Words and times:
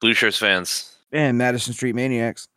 Blue 0.00 0.14
Shirts 0.14 0.38
fans, 0.38 0.96
And 1.12 1.38
Madison 1.38 1.72
Street 1.72 1.94
Maniacs. 1.94 2.48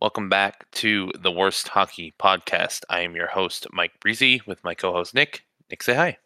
welcome 0.00 0.28
back 0.28 0.70
to 0.72 1.10
the 1.18 1.30
Worst 1.30 1.68
Hockey 1.68 2.14
Podcast. 2.18 2.82
I 2.88 3.00
am 3.00 3.14
your 3.14 3.26
host, 3.28 3.66
Mike 3.72 3.98
Breezy, 4.00 4.42
with 4.46 4.62
my 4.64 4.74
co 4.74 4.92
host, 4.92 5.14
Nick. 5.14 5.44
Nick, 5.70 5.82
say 5.82 5.94
hi. 5.94 6.18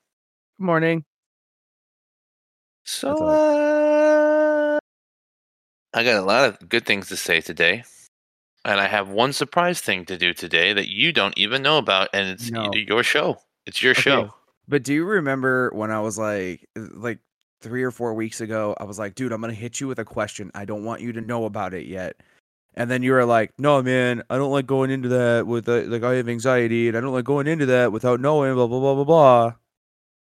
Good 0.59 0.65
morning. 0.65 1.05
So, 2.84 3.10
uh, 3.16 4.79
I 5.93 6.05
got 6.05 6.16
a 6.16 6.23
lot 6.23 6.48
of 6.48 6.68
good 6.68 6.87
things 6.87 7.09
to 7.09 7.16
say 7.16 7.40
today. 7.40 7.84
And 8.65 8.79
I 8.79 8.87
have 8.88 9.09
one 9.09 9.32
surprise 9.32 9.80
thing 9.80 10.05
to 10.07 10.18
do 10.18 10.34
today 10.34 10.73
that 10.74 10.88
you 10.88 11.12
don't 11.12 11.37
even 11.38 11.62
know 11.62 11.79
about, 11.79 12.09
and 12.12 12.29
it's 12.29 12.51
No. 12.51 12.71
your 12.74 13.02
show. 13.02 13.40
It's 13.66 13.82
your 13.82 13.93
Okay, 13.93 14.02
show. 14.02 14.34
But 14.68 14.82
do 14.82 14.93
you 14.93 15.05
remember 15.05 15.71
when 15.74 15.90
I 15.90 16.01
was 16.01 16.18
like, 16.18 16.68
like 16.77 17.18
three 17.60 17.82
or 17.82 17.90
four 17.90 18.14
weeks 18.14 18.40
ago, 18.40 18.74
I 18.78 18.84
was 18.84 18.98
like, 18.98 19.14
dude, 19.14 19.32
I'm 19.32 19.40
gonna 19.40 19.52
hit 19.52 19.80
you 19.80 19.88
with 19.88 19.98
a 19.98 20.04
question. 20.04 20.50
I 20.54 20.64
don't 20.64 20.84
want 20.84 21.00
you 21.00 21.12
to 21.12 21.20
know 21.20 21.44
about 21.44 21.74
it 21.74 21.86
yet. 21.86 22.16
And 22.74 22.90
then 22.90 23.02
you 23.02 23.12
were 23.12 23.24
like, 23.24 23.52
no, 23.58 23.82
man, 23.82 24.22
I 24.30 24.36
don't 24.36 24.52
like 24.52 24.66
going 24.66 24.90
into 24.90 25.08
that 25.08 25.46
with 25.46 25.68
uh, 25.68 25.82
like 25.82 26.02
I 26.02 26.14
have 26.14 26.28
anxiety, 26.28 26.88
and 26.88 26.96
I 26.96 27.00
don't 27.00 27.12
like 27.12 27.24
going 27.24 27.46
into 27.46 27.66
that 27.66 27.92
without 27.92 28.20
knowing. 28.20 28.54
Blah 28.54 28.66
blah 28.66 28.80
blah 28.80 28.94
blah 28.94 29.04
blah. 29.04 29.54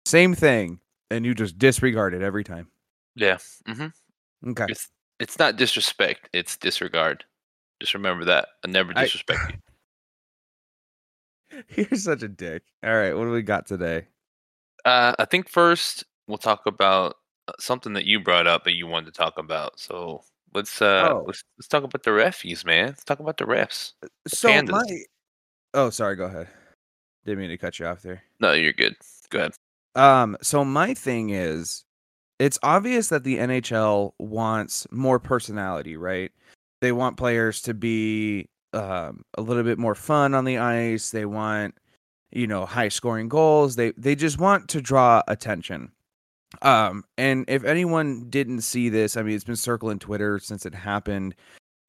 Same 0.06 0.34
thing, 0.34 0.80
and 1.12 1.26
you 1.26 1.36
just 1.36 1.58
disregard 1.60 2.14
it 2.14 2.22
every 2.22 2.44
time. 2.44 2.68
Yeah. 3.16 3.38
Mm-hmm. 3.68 4.50
Okay. 4.52 4.66
It's, 4.70 4.90
it's 5.20 5.38
not 5.38 5.58
disrespect, 5.58 6.30
it's 6.34 6.58
disregard. 6.58 7.26
Just 7.80 7.94
remember 7.94 8.26
that. 8.26 8.50
I 8.66 8.70
never 8.70 8.94
I- 8.96 9.04
disrespect 9.04 9.52
you. 9.52 9.58
You're 11.76 12.00
such 12.00 12.24
a 12.24 12.28
dick. 12.28 12.64
All 12.84 12.96
right, 12.96 13.14
what 13.14 13.26
do 13.26 13.32
we 13.32 13.42
got 13.42 13.66
today? 13.68 14.08
Uh, 14.86 15.14
I 15.20 15.26
think 15.26 15.50
first 15.50 16.06
we'll 16.28 16.38
talk 16.38 16.66
about 16.66 17.18
something 17.60 17.94
that 17.94 18.06
you 18.06 18.20
brought 18.20 18.48
up 18.48 18.64
that 18.64 18.76
you 18.76 18.88
wanted 18.88 19.14
to 19.14 19.18
talk 19.18 19.38
about. 19.38 19.80
So 19.80 20.24
let's 20.54 20.82
uh 20.82 21.10
Oh. 21.12 21.24
let's 21.28 21.44
let's 21.58 21.68
talk 21.68 21.84
about 21.84 22.04
the 22.04 22.12
refies, 22.12 22.66
man. 22.66 22.88
Let's 22.88 23.04
talk 23.04 23.20
about 23.20 23.38
the 23.38 23.46
refs. 23.46 23.94
So 24.28 24.50
pandas. 24.50 24.72
my. 24.72 25.04
Oh, 25.74 25.90
sorry. 25.90 26.16
Go 26.16 26.26
ahead. 26.26 26.48
Didn't 27.26 27.40
mean 27.40 27.50
to 27.50 27.58
cut 27.58 27.80
you 27.80 27.86
off 27.86 28.02
there. 28.02 28.24
No, 28.40 28.54
you're 28.54 28.74
good. 28.74 28.96
Go 29.30 29.40
ahead. 29.40 29.52
Um, 29.96 30.38
so 30.42 30.64
my 30.64 30.94
thing 30.94 31.30
is, 31.32 31.84
it's 32.40 32.58
obvious 32.64 33.10
that 33.10 33.24
the 33.24 33.38
NHL 33.38 34.14
wants 34.18 34.88
more 34.92 35.20
personality, 35.20 35.98
right? 35.98 36.32
They 36.82 36.92
want 36.92 37.18
players 37.18 37.62
to 37.64 37.74
be 37.74 38.48
um, 38.74 39.24
a 39.38 39.42
little 39.42 39.64
bit 39.64 39.78
more 39.78 39.96
fun 39.96 40.34
on 40.34 40.46
the 40.46 40.58
ice. 40.58 41.12
They 41.12 41.26
want, 41.26 41.76
you 42.32 42.48
know, 42.48 42.66
high 42.66 42.88
scoring 42.88 43.28
goals. 43.28 43.76
They 43.76 43.92
they 43.98 44.16
just 44.16 44.40
want 44.40 44.70
to 44.70 44.82
draw 44.82 45.22
attention. 45.28 45.92
Um, 46.62 47.04
and 47.18 47.46
if 47.48 47.64
anyone 47.64 48.30
didn't 48.30 48.62
see 48.62 48.90
this, 48.90 49.16
I 49.16 49.22
mean, 49.22 49.36
it's 49.36 49.44
been 49.44 49.56
circling 49.56 50.00
Twitter 50.00 50.40
since 50.40 50.66
it 50.66 50.74
happened, 50.74 51.36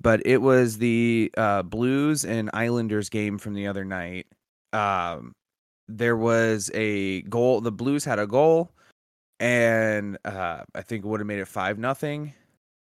but 0.00 0.21
it 0.26 0.38
was 0.38 0.78
the 0.78 1.31
uh, 1.37 1.62
Blues 1.62 2.25
and 2.25 2.50
Islanders 2.53 3.09
game 3.09 3.38
from 3.38 3.54
the 3.54 3.66
other 3.66 3.84
night. 3.84 4.26
Um, 4.72 5.32
there 5.88 6.16
was 6.16 6.71
a 6.75 7.22
goal. 7.22 7.60
The 7.60 7.72
Blues 7.72 8.04
had 8.04 8.19
a 8.19 8.26
goal, 8.26 8.71
and 9.41 10.19
uh, 10.25 10.62
I 10.75 10.82
think 10.82 11.04
it 11.04 11.09
would 11.09 11.21
have 11.21 11.27
made 11.27 11.41
it 11.41 11.48
five 11.48 11.78
nothing. 11.78 12.34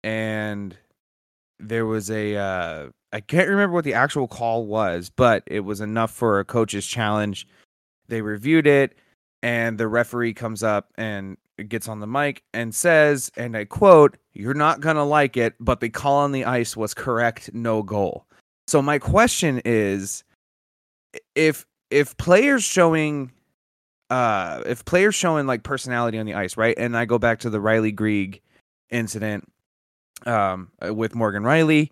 And 0.03 0.78
there 1.59 1.85
was 1.85 2.11
a 2.11 2.35
uh, 2.35 2.90
I 3.11 3.22
can't 3.22 3.50
remember 3.50 3.73
what 3.73 3.85
the 3.85 3.96
actual 3.96 4.28
call 4.28 4.66
was, 4.66 5.09
but 5.09 5.44
it 5.47 5.61
was 5.61 5.81
enough 5.81 6.11
for 6.11 6.40
a 6.40 6.46
coach's 6.46 6.85
challenge. 6.85 7.47
They 8.07 8.22
reviewed 8.22 8.67
it, 8.67 8.96
and 9.41 9.78
the 9.78 9.88
referee 9.88 10.34
comes 10.34 10.61
up 10.61 10.91
and 10.96 11.38
gets 11.68 11.88
on 11.88 12.00
the 12.00 12.08
mic 12.08 12.44
and 12.53 12.74
says, 12.74 13.31
and 13.36 13.58
I 13.58 13.66
quote, 13.66 14.18
"You're 14.34 14.53
not 14.53 14.80
gonna 14.80 15.03
like 15.03 15.36
it, 15.36 15.56
but 15.59 15.81
the 15.81 15.90
call 15.90 16.18
on 16.20 16.31
the 16.31 16.46
ice 16.46 16.78
was 16.78 16.94
correct, 16.94 17.52
no 17.53 17.84
goal." 17.84 18.25
So 18.68 18.81
my 18.81 19.00
question 19.00 19.62
is, 19.66 20.24
if 21.36 21.66
if 21.90 22.16
players 22.18 22.64
showing 22.64 23.31
uh 24.09 24.64
if 24.66 24.86
players 24.86 25.16
showing 25.16 25.47
like 25.47 25.64
personality 25.64 26.18
on 26.20 26.25
the 26.25 26.36
ice, 26.36 26.58
right? 26.58 26.78
And 26.78 26.96
I 26.96 27.06
go 27.06 27.20
back 27.20 27.40
to 27.40 27.50
the 27.50 27.59
Ridly 27.59 27.91
Greig 27.91 28.41
incident 28.90 29.52
um 30.26 30.72
with 30.81 31.16
Morgan 31.16 31.44
Rielly, 31.44 31.90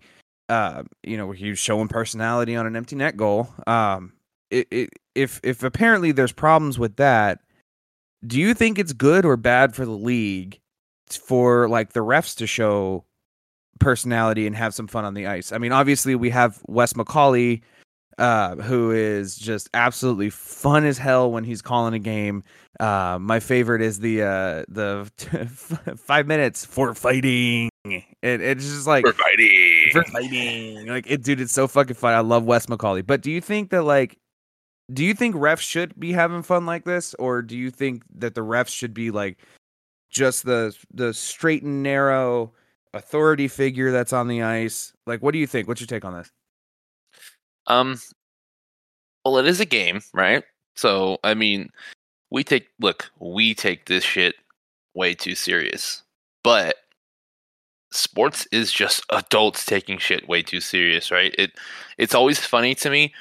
uh, 0.48 0.82
you 1.02 1.16
know, 1.16 1.32
he 1.32 1.50
was 1.50 1.58
showing 1.58 1.88
personality 1.88 2.56
on 2.56 2.66
an 2.66 2.76
empty 2.76 2.96
net 2.96 3.16
goal. 3.16 3.48
Um 3.66 4.12
it, 4.50 4.68
it, 4.70 4.90
if 5.14 5.40
if 5.42 5.62
apparently 5.62 6.12
there's 6.12 6.32
problems 6.32 6.78
with 6.78 6.96
that, 6.96 7.40
do 8.26 8.38
you 8.38 8.54
think 8.54 8.78
it's 8.78 8.92
good 8.92 9.24
or 9.24 9.36
bad 9.36 9.74
for 9.74 9.84
the 9.84 9.90
league 9.92 10.60
for 11.10 11.68
like 11.68 11.92
the 11.92 12.00
refs 12.00 12.36
to 12.36 12.46
show 12.46 13.04
personality 13.80 14.46
and 14.46 14.56
have 14.56 14.74
some 14.74 14.88
fun 14.88 15.04
on 15.04 15.14
the 15.14 15.26
ice? 15.26 15.52
I 15.52 15.58
mean, 15.58 15.72
obviously 15.72 16.14
we 16.14 16.30
have 16.30 16.60
Wes 16.66 16.92
McCauley 16.92 17.62
uh, 18.18 18.56
who 18.56 18.90
is 18.90 19.36
just 19.36 19.70
absolutely 19.74 20.28
fun 20.28 20.84
as 20.84 20.98
hell 20.98 21.30
when 21.30 21.44
he's 21.44 21.62
calling 21.62 21.94
a 21.94 21.98
game. 21.98 22.42
Uh, 22.80 23.16
my 23.20 23.38
favorite 23.40 23.80
is 23.80 24.00
the 24.00 24.22
uh, 24.22 24.64
the 24.68 25.08
five 25.96 26.26
minutes 26.26 26.64
for 26.64 26.94
fighting. 26.94 27.70
It, 27.84 28.02
it's 28.22 28.64
just 28.64 28.86
like 28.86 29.04
We're 29.04 29.12
fighting. 29.12 29.88
for 29.92 30.02
fighting. 30.04 30.86
Like 30.88 31.08
it, 31.08 31.22
dude, 31.22 31.40
it's 31.40 31.52
so 31.52 31.68
fucking 31.68 31.94
fun. 31.94 32.14
I 32.14 32.20
love 32.20 32.44
Wes 32.44 32.66
McCauley. 32.66 33.06
But 33.06 33.22
do 33.22 33.30
you 33.30 33.40
think 33.40 33.70
that 33.70 33.82
like, 33.84 34.18
do 34.92 35.04
you 35.04 35.14
think 35.14 35.34
refs 35.34 35.60
should 35.60 35.98
be 35.98 36.12
having 36.12 36.42
fun 36.42 36.66
like 36.66 36.84
this, 36.84 37.14
or 37.14 37.42
do 37.42 37.56
you 37.56 37.70
think 37.70 38.02
that 38.16 38.34
the 38.34 38.40
refs 38.40 38.68
should 38.68 38.94
be 38.94 39.10
like 39.10 39.38
just 40.10 40.44
the 40.44 40.74
the 40.92 41.12
straight 41.12 41.62
and 41.62 41.82
narrow 41.82 42.52
authority 42.94 43.48
figure 43.48 43.92
that's 43.92 44.12
on 44.12 44.28
the 44.28 44.42
ice? 44.42 44.92
Like, 45.06 45.22
what 45.22 45.32
do 45.32 45.38
you 45.38 45.46
think? 45.46 45.68
What's 45.68 45.80
your 45.80 45.88
take 45.88 46.04
on 46.04 46.14
this? 46.14 46.30
Um, 47.66 48.00
well, 49.24 49.38
it 49.38 49.46
is 49.46 49.60
a 49.60 49.66
game, 49.66 50.00
right? 50.14 50.42
So, 50.76 51.18
I 51.22 51.34
mean, 51.34 51.68
we 52.30 52.42
take 52.44 52.68
look, 52.80 53.10
we 53.18 53.54
take 53.54 53.86
this 53.86 54.04
shit 54.04 54.36
way 54.94 55.14
too 55.14 55.34
serious, 55.34 56.02
but 56.42 56.76
sports 57.92 58.46
is 58.52 58.72
just 58.72 59.02
adults 59.10 59.64
taking 59.66 59.98
shit 59.98 60.28
way 60.28 60.42
too 60.42 60.60
serious, 60.60 61.10
right? 61.10 61.34
It 61.36 61.52
it's 61.98 62.14
always 62.14 62.38
funny 62.38 62.74
to 62.76 62.88
me 62.88 63.12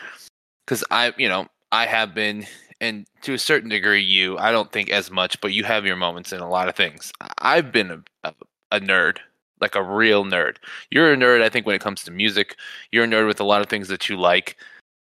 because 0.65 0.83
I, 0.91 1.13
you 1.17 1.27
know, 1.27 1.47
I 1.71 1.85
have 1.85 2.13
been, 2.13 2.45
and 2.79 3.05
to 3.23 3.33
a 3.33 3.39
certain 3.39 3.69
degree, 3.69 4.01
you. 4.01 4.37
I 4.37 4.51
don't 4.51 4.71
think 4.71 4.89
as 4.89 5.11
much, 5.11 5.39
but 5.41 5.53
you 5.53 5.63
have 5.63 5.85
your 5.85 5.95
moments 5.95 6.31
in 6.31 6.39
a 6.39 6.49
lot 6.49 6.69
of 6.69 6.75
things. 6.75 7.11
I've 7.39 7.71
been 7.71 7.91
a, 7.91 8.03
a, 8.23 8.33
a 8.71 8.79
nerd, 8.79 9.17
like 9.59 9.75
a 9.75 9.83
real 9.83 10.23
nerd. 10.23 10.57
You're 10.91 11.13
a 11.13 11.17
nerd, 11.17 11.41
I 11.41 11.49
think, 11.49 11.65
when 11.65 11.75
it 11.75 11.81
comes 11.81 12.03
to 12.03 12.11
music. 12.11 12.55
You're 12.91 13.03
a 13.03 13.07
nerd 13.07 13.27
with 13.27 13.39
a 13.39 13.45
lot 13.45 13.61
of 13.61 13.67
things 13.67 13.87
that 13.89 14.09
you 14.09 14.17
like. 14.17 14.57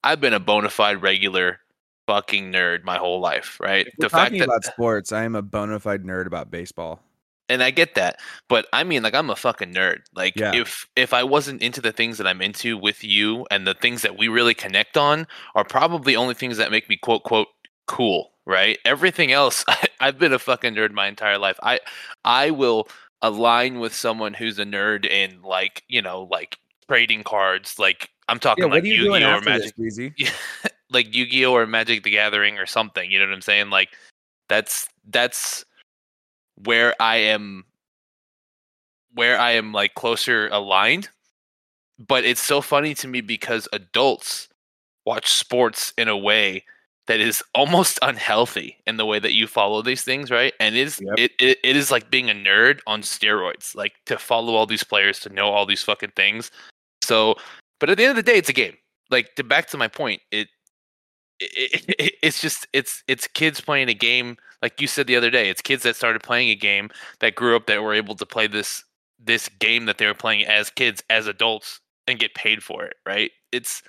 I've 0.04 0.22
been 0.22 0.34
a 0.34 0.40
bona 0.40 0.70
fide 0.70 1.02
regular 1.02 1.60
fucking 2.08 2.52
nerd 2.52 2.84
my 2.84 2.98
whole 2.98 3.20
life, 3.20 3.60
right? 3.60 3.88
We're 4.00 4.10
talking 4.10 4.42
about 4.42 4.64
sports, 4.64 5.12
I 5.12 5.24
am 5.24 5.36
a 5.36 5.42
bona 5.42 5.80
fide 5.80 6.04
nerd 6.04 6.26
about 6.26 6.50
baseball. 6.50 7.02
And 7.50 7.64
I 7.64 7.72
get 7.72 7.96
that, 7.96 8.20
but 8.50 8.68
I 8.74 8.84
mean, 8.84 9.04
like, 9.04 9.14
I'm 9.16 9.30
a 9.30 9.36
fucking 9.36 9.74
nerd. 9.74 10.00
Like, 10.14 10.36
Yeah. 10.36 10.54
if 10.56 10.88
if 10.96 11.14
I 11.14 11.24
wasn't 11.24 11.62
into 11.62 11.82
the 11.82 11.92
things 11.92 12.18
that 12.18 12.28
I'm 12.28 12.42
into 12.42 12.78
with 12.78 13.04
you, 13.04 13.46
and 13.52 13.66
the 13.66 13.74
things 13.74 14.02
that 14.02 14.18
we 14.18 14.28
really 14.28 14.54
connect 14.54 14.98
on 14.98 15.28
are 15.56 15.64
probably 15.64 16.16
only 16.16 16.34
things 16.34 16.58
that 16.58 16.72
make 16.72 16.90
me 16.90 16.98
quote 16.98 17.24
quote 17.24 17.48
cool, 17.88 18.34
right? 18.46 18.78
Everything 18.86 19.32
else, 19.32 19.64
I, 19.70 19.88
I've 20.00 20.20
been 20.20 20.34
a 20.34 20.40
fucking 20.40 20.76
nerd 20.76 20.92
my 20.92 21.08
entire 21.08 21.38
life. 21.38 21.60
I 21.64 21.80
I 22.26 22.52
will 22.52 22.88
align 23.22 23.80
with 23.80 23.96
someone 23.96 24.34
who's 24.34 24.60
a 24.60 24.66
nerd 24.66 25.06
in 25.06 25.42
like 25.42 25.84
you 25.88 26.02
know 26.02 26.28
like 26.30 26.58
trading 26.88 27.24
cards. 27.24 27.80
Like 27.80 28.10
I'm 28.30 28.40
talking 28.40 28.66
Yeah, 28.66 28.72
like 28.72 28.84
are 28.84 28.88
you 28.88 28.98
doing 29.04 29.22
Yu-Gi-Oh 29.22 29.38
or 29.38 29.40
this, 29.40 29.46
Magic, 29.46 29.76
Breezy? 29.76 30.14
like 30.92 31.16
Yu-Gi-Oh 31.16 31.54
or 31.54 31.66
Magic 31.66 32.04
the 32.04 32.12
Gathering 32.12 32.60
or 32.60 32.66
something. 32.66 33.10
You 33.10 33.20
know 33.20 33.26
what 33.26 33.34
I'm 33.34 33.42
saying? 33.42 33.70
Like 33.70 33.90
that's 34.50 34.88
that's 35.10 35.66
where 36.64 36.94
I 37.00 37.18
am 37.18 37.66
where 39.14 39.40
I 39.40 39.52
am 39.52 39.72
like 39.74 39.96
closer 39.96 40.48
aligned. 40.50 41.10
But 42.00 42.26
it's 42.26 42.42
so 42.42 42.62
funny 42.62 42.94
to 42.96 43.08
me 43.08 43.22
because 43.22 43.68
adults 43.74 44.50
watch 45.06 45.32
sports 45.32 45.94
in 45.98 46.08
a 46.08 46.18
way 46.18 46.64
that 47.08 47.20
is 47.20 47.44
almost 47.56 47.98
unhealthy 48.04 48.78
in 48.86 48.98
the 48.98 49.06
way 49.06 49.18
that 49.20 49.34
you 49.34 49.48
follow 49.48 49.82
these 49.82 50.04
things, 50.04 50.30
right? 50.30 50.54
And 50.60 50.76
it 50.76 50.82
is 50.82 51.02
Yep. 51.02 51.16
it, 51.18 51.32
it 51.40 51.58
it 51.64 51.76
is 51.76 51.90
like 51.90 52.12
being 52.12 52.30
a 52.30 52.34
nerd 52.34 52.80
on 52.86 53.02
steroids, 53.02 53.76
like 53.76 53.94
to 54.06 54.18
follow 54.18 54.54
all 54.54 54.68
these 54.68 54.84
players, 54.84 55.20
to 55.22 55.30
know 55.30 55.50
all 55.50 55.66
these 55.66 55.84
fucking 55.84 56.12
things. 56.16 56.52
So, 57.04 57.36
but 57.80 57.90
at 57.90 57.98
the 57.98 58.04
end 58.04 58.12
of 58.12 58.24
the 58.24 58.32
day, 58.32 58.38
it's 58.38 58.50
a 58.50 58.54
game. 58.54 58.76
Like 59.10 59.34
to 59.36 59.44
back 59.44 59.68
to 59.70 59.78
my 59.78 59.88
point, 59.88 60.22
it, 60.32 60.50
it, 61.40 61.86
it 62.00 62.14
it's 62.22 62.42
just 62.42 62.68
it's 62.74 63.04
it's 63.08 63.28
kids 63.28 63.62
playing 63.62 63.90
a 63.90 63.94
game. 63.94 64.38
Like 64.62 64.82
you 64.82 64.88
said 64.88 65.08
the 65.08 65.16
other 65.16 65.30
day, 65.30 65.50
it's 65.50 65.62
kids 65.62 65.84
that 65.84 65.96
started 65.96 66.24
playing 66.24 66.50
a 66.50 66.56
game 66.56 66.90
that 67.20 67.36
grew 67.36 67.56
up 67.56 67.68
that 67.68 67.84
were 67.84 67.94
able 67.94 68.16
to 68.16 68.26
play 68.26 68.48
this 68.48 68.84
this 69.20 69.50
game 69.60 69.86
that 69.86 69.98
they 69.98 70.06
were 70.06 70.14
playing 70.14 70.46
as 70.46 70.70
kids, 70.70 71.04
as 71.10 71.28
adults, 71.28 71.80
and 72.08 72.20
get 72.20 72.34
paid 72.34 72.64
for 72.64 72.84
it. 72.86 72.96
Right? 73.06 73.32
It's 73.52 73.84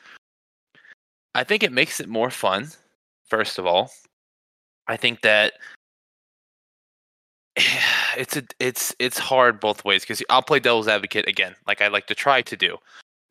I 1.34 1.44
think 1.44 1.62
it 1.62 1.72
makes 1.72 2.00
it 2.00 2.08
more 2.08 2.30
fun. 2.30 2.68
First 3.28 3.58
of 3.58 3.66
all, 3.66 3.90
I 4.86 4.96
think 4.96 5.22
that 5.22 5.54
it's 8.16 8.36
a 8.36 8.42
it's 8.60 8.94
it's 8.98 9.18
hard 9.18 9.60
both 9.60 9.84
ways 9.84 10.02
because 10.02 10.22
I'll 10.30 10.42
play 10.42 10.60
devil's 10.60 10.88
advocate 10.88 11.28
again, 11.28 11.54
like 11.66 11.80
I 11.80 11.88
like 11.88 12.06
to 12.08 12.14
try 12.14 12.42
to 12.42 12.56
do. 12.56 12.76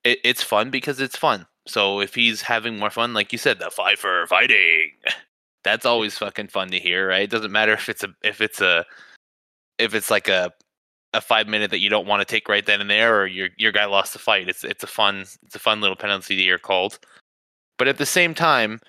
It, 0.04 0.20
it's 0.24 0.44
fun 0.44 0.70
because 0.70 1.00
it's 1.00 1.18
fun. 1.18 1.46
So 1.68 2.00
if 2.00 2.16
he's 2.16 2.42
having 2.42 2.80
more 2.80 2.90
fun, 2.90 3.14
like 3.14 3.32
you 3.32 3.38
said, 3.38 3.60
the 3.60 3.70
five 3.70 4.00
for 4.00 4.26
fighting, 4.28 4.92
that's 5.64 5.86
always 5.86 6.18
fucking 6.18 6.48
fun 6.48 6.70
to 6.70 6.80
hear, 6.80 7.10
right? 7.10 7.24
It 7.24 7.30
doesn't 7.30 7.52
matter 7.52 7.74
if 7.74 7.90
it's 7.90 8.04
a 8.04 8.10
if 8.24 8.42
it's 8.42 8.62
a 8.62 8.86
if 9.78 9.94
it's 9.94 10.10
like 10.10 10.28
a 10.28 10.52
a 11.14 11.22
five 11.22 11.48
minute 11.48 11.72
that 11.72 11.80
you 11.80 11.90
don't 11.90 12.08
want 12.08 12.22
to 12.22 12.26
take 12.26 12.50
right 12.50 12.66
then 12.66 12.82
and 12.82 12.90
there, 12.90 13.20
or 13.22 13.28
your 13.28 13.50
your 13.58 13.72
guy 13.72 13.86
lost 13.86 14.14
the 14.14 14.20
fight. 14.20 14.50
It's 14.50 14.64
it's 14.64 14.84
a 14.84 14.88
fun 14.88 15.26
it's 15.44 15.56
a 15.56 15.60
fun 15.60 15.82
little 15.82 15.96
penalty 15.96 16.36
to 16.36 16.42
hear 16.42 16.58
called. 16.58 17.00
But 17.78 17.88
at 17.88 17.98
the 17.98 18.06
same 18.06 18.34
time, 18.34 18.80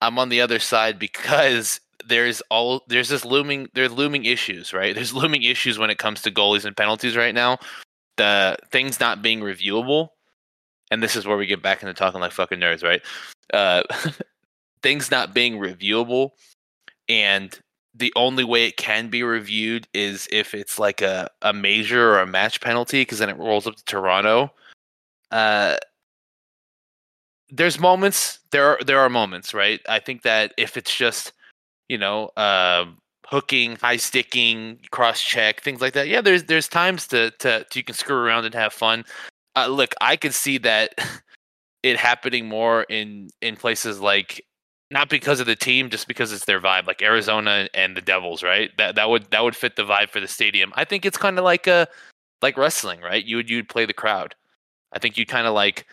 I'm 0.00 0.18
on 0.18 0.28
the 0.28 0.40
other 0.40 0.58
side 0.58 0.98
because 0.98 1.80
there's 2.06 2.42
all 2.50 2.82
there's 2.88 3.08
this 3.08 3.24
looming 3.24 3.68
there's 3.74 3.92
looming 3.92 4.24
issues, 4.24 4.72
right? 4.72 4.94
There's 4.94 5.14
looming 5.14 5.42
issues 5.42 5.78
when 5.78 5.90
it 5.90 5.98
comes 5.98 6.22
to 6.22 6.30
goalies 6.30 6.64
and 6.64 6.76
penalties 6.76 7.16
right 7.16 7.34
now. 7.34 7.58
The 8.16 8.56
things 8.70 9.00
not 9.00 9.22
being 9.22 9.40
reviewable, 9.40 10.10
and 10.90 11.02
this 11.02 11.16
is 11.16 11.26
where 11.26 11.36
we 11.36 11.46
get 11.46 11.62
back 11.62 11.82
into 11.82 11.94
talking 11.94 12.20
like 12.20 12.32
fucking 12.32 12.58
nerds, 12.58 12.82
right? 12.82 13.02
Uh, 13.52 13.82
things 14.82 15.10
not 15.10 15.34
being 15.34 15.58
reviewable, 15.58 16.30
and 17.08 17.58
the 17.94 18.12
only 18.16 18.44
way 18.44 18.66
it 18.66 18.76
can 18.76 19.08
be 19.08 19.22
reviewed 19.22 19.86
is 19.94 20.28
if 20.32 20.54
it's 20.54 20.78
like 20.78 21.00
a, 21.00 21.28
a 21.42 21.52
major 21.52 22.12
or 22.12 22.20
a 22.20 22.26
match 22.26 22.60
penalty, 22.60 23.02
because 23.02 23.18
then 23.18 23.30
it 23.30 23.38
rolls 23.38 23.66
up 23.66 23.76
to 23.76 23.84
Toronto. 23.84 24.52
Uh, 25.30 25.76
there's 27.50 27.78
moments 27.78 28.40
there 28.50 28.66
are 28.66 28.78
there 28.84 28.98
are 28.98 29.08
moments 29.08 29.54
right 29.54 29.80
i 29.88 29.98
think 29.98 30.22
that 30.22 30.52
if 30.56 30.76
it's 30.76 30.94
just 30.94 31.32
you 31.88 31.98
know 31.98 32.26
uh, 32.36 32.84
hooking 33.26 33.76
high 33.76 33.96
sticking 33.96 34.78
cross 34.90 35.22
check 35.22 35.60
things 35.60 35.80
like 35.80 35.92
that 35.92 36.08
yeah 36.08 36.20
there's 36.20 36.44
there's 36.44 36.68
times 36.68 37.06
to 37.06 37.30
to, 37.38 37.64
to 37.70 37.78
you 37.78 37.84
can 37.84 37.94
screw 37.94 38.16
around 38.16 38.44
and 38.44 38.54
have 38.54 38.72
fun 38.72 39.04
uh, 39.56 39.66
look 39.66 39.94
i 40.00 40.16
could 40.16 40.34
see 40.34 40.58
that 40.58 40.94
it 41.82 41.96
happening 41.96 42.48
more 42.48 42.84
in 42.84 43.28
in 43.42 43.56
places 43.56 44.00
like 44.00 44.44
not 44.90 45.08
because 45.08 45.40
of 45.40 45.46
the 45.46 45.56
team 45.56 45.90
just 45.90 46.06
because 46.06 46.32
it's 46.32 46.44
their 46.44 46.60
vibe 46.60 46.86
like 46.86 47.02
arizona 47.02 47.68
and 47.74 47.96
the 47.96 48.00
devils 48.00 48.42
right? 48.42 48.70
That 48.78 48.94
that 48.94 49.10
would 49.10 49.30
that 49.30 49.42
would 49.42 49.56
fit 49.56 49.76
the 49.76 49.82
vibe 49.82 50.10
for 50.10 50.20
the 50.20 50.28
stadium. 50.28 50.72
I 50.76 50.84
think 50.84 51.04
it's 51.04 51.18
kind 51.18 51.38
of 51.38 51.44
like 51.44 51.66
a 51.66 51.88
like 52.42 52.56
wrestling 52.56 53.00
right? 53.00 53.24
You 53.24 53.36
would 53.36 53.50
you'd 53.50 53.68
play 53.68 53.86
the 53.86 53.92
crowd. 53.92 54.34
I 54.92 54.98
think 54.98 55.16
you 55.16 55.26
kind 55.26 55.46
of 55.46 55.54
like 55.54 55.86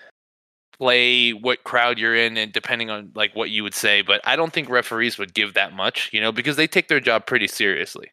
play 0.78 1.32
what 1.32 1.64
crowd 1.64 1.98
you're 1.98 2.16
in 2.16 2.38
and 2.38 2.54
depending 2.54 2.90
on 2.90 3.12
like 3.16 3.36
what 3.36 3.52
you 3.52 3.62
would 3.62 3.76
say 3.76 4.02
but 4.02 4.20
i 4.24 4.36
don't 4.36 4.52
think 4.52 4.68
referees 4.68 5.18
would 5.18 5.32
give 5.36 5.54
that 5.54 5.74
much 5.74 6.10
you 6.12 6.20
know 6.20 6.32
because 6.32 6.56
they 6.56 6.66
take 6.66 6.88
their 6.88 7.00
job 7.00 7.26
pretty 7.28 7.48
seriously. 7.48 8.12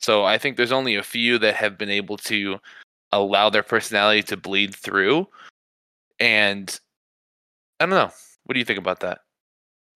So 0.00 0.24
i 0.24 0.38
think 0.38 0.56
there's 0.56 0.72
only 0.72 0.94
a 0.96 1.02
few 1.02 1.38
that 1.38 1.54
have 1.54 1.76
been 1.78 1.90
able 1.90 2.16
to 2.18 2.58
allow 3.12 3.50
their 3.50 3.62
personality 3.62 4.22
to 4.22 4.36
bleed 4.36 4.74
through 4.74 5.26
and 6.20 6.80
i 7.80 7.86
don't 7.86 7.90
know 7.90 8.10
what 8.44 8.54
do 8.54 8.58
you 8.58 8.64
think 8.64 8.78
about 8.78 9.00
that 9.00 9.20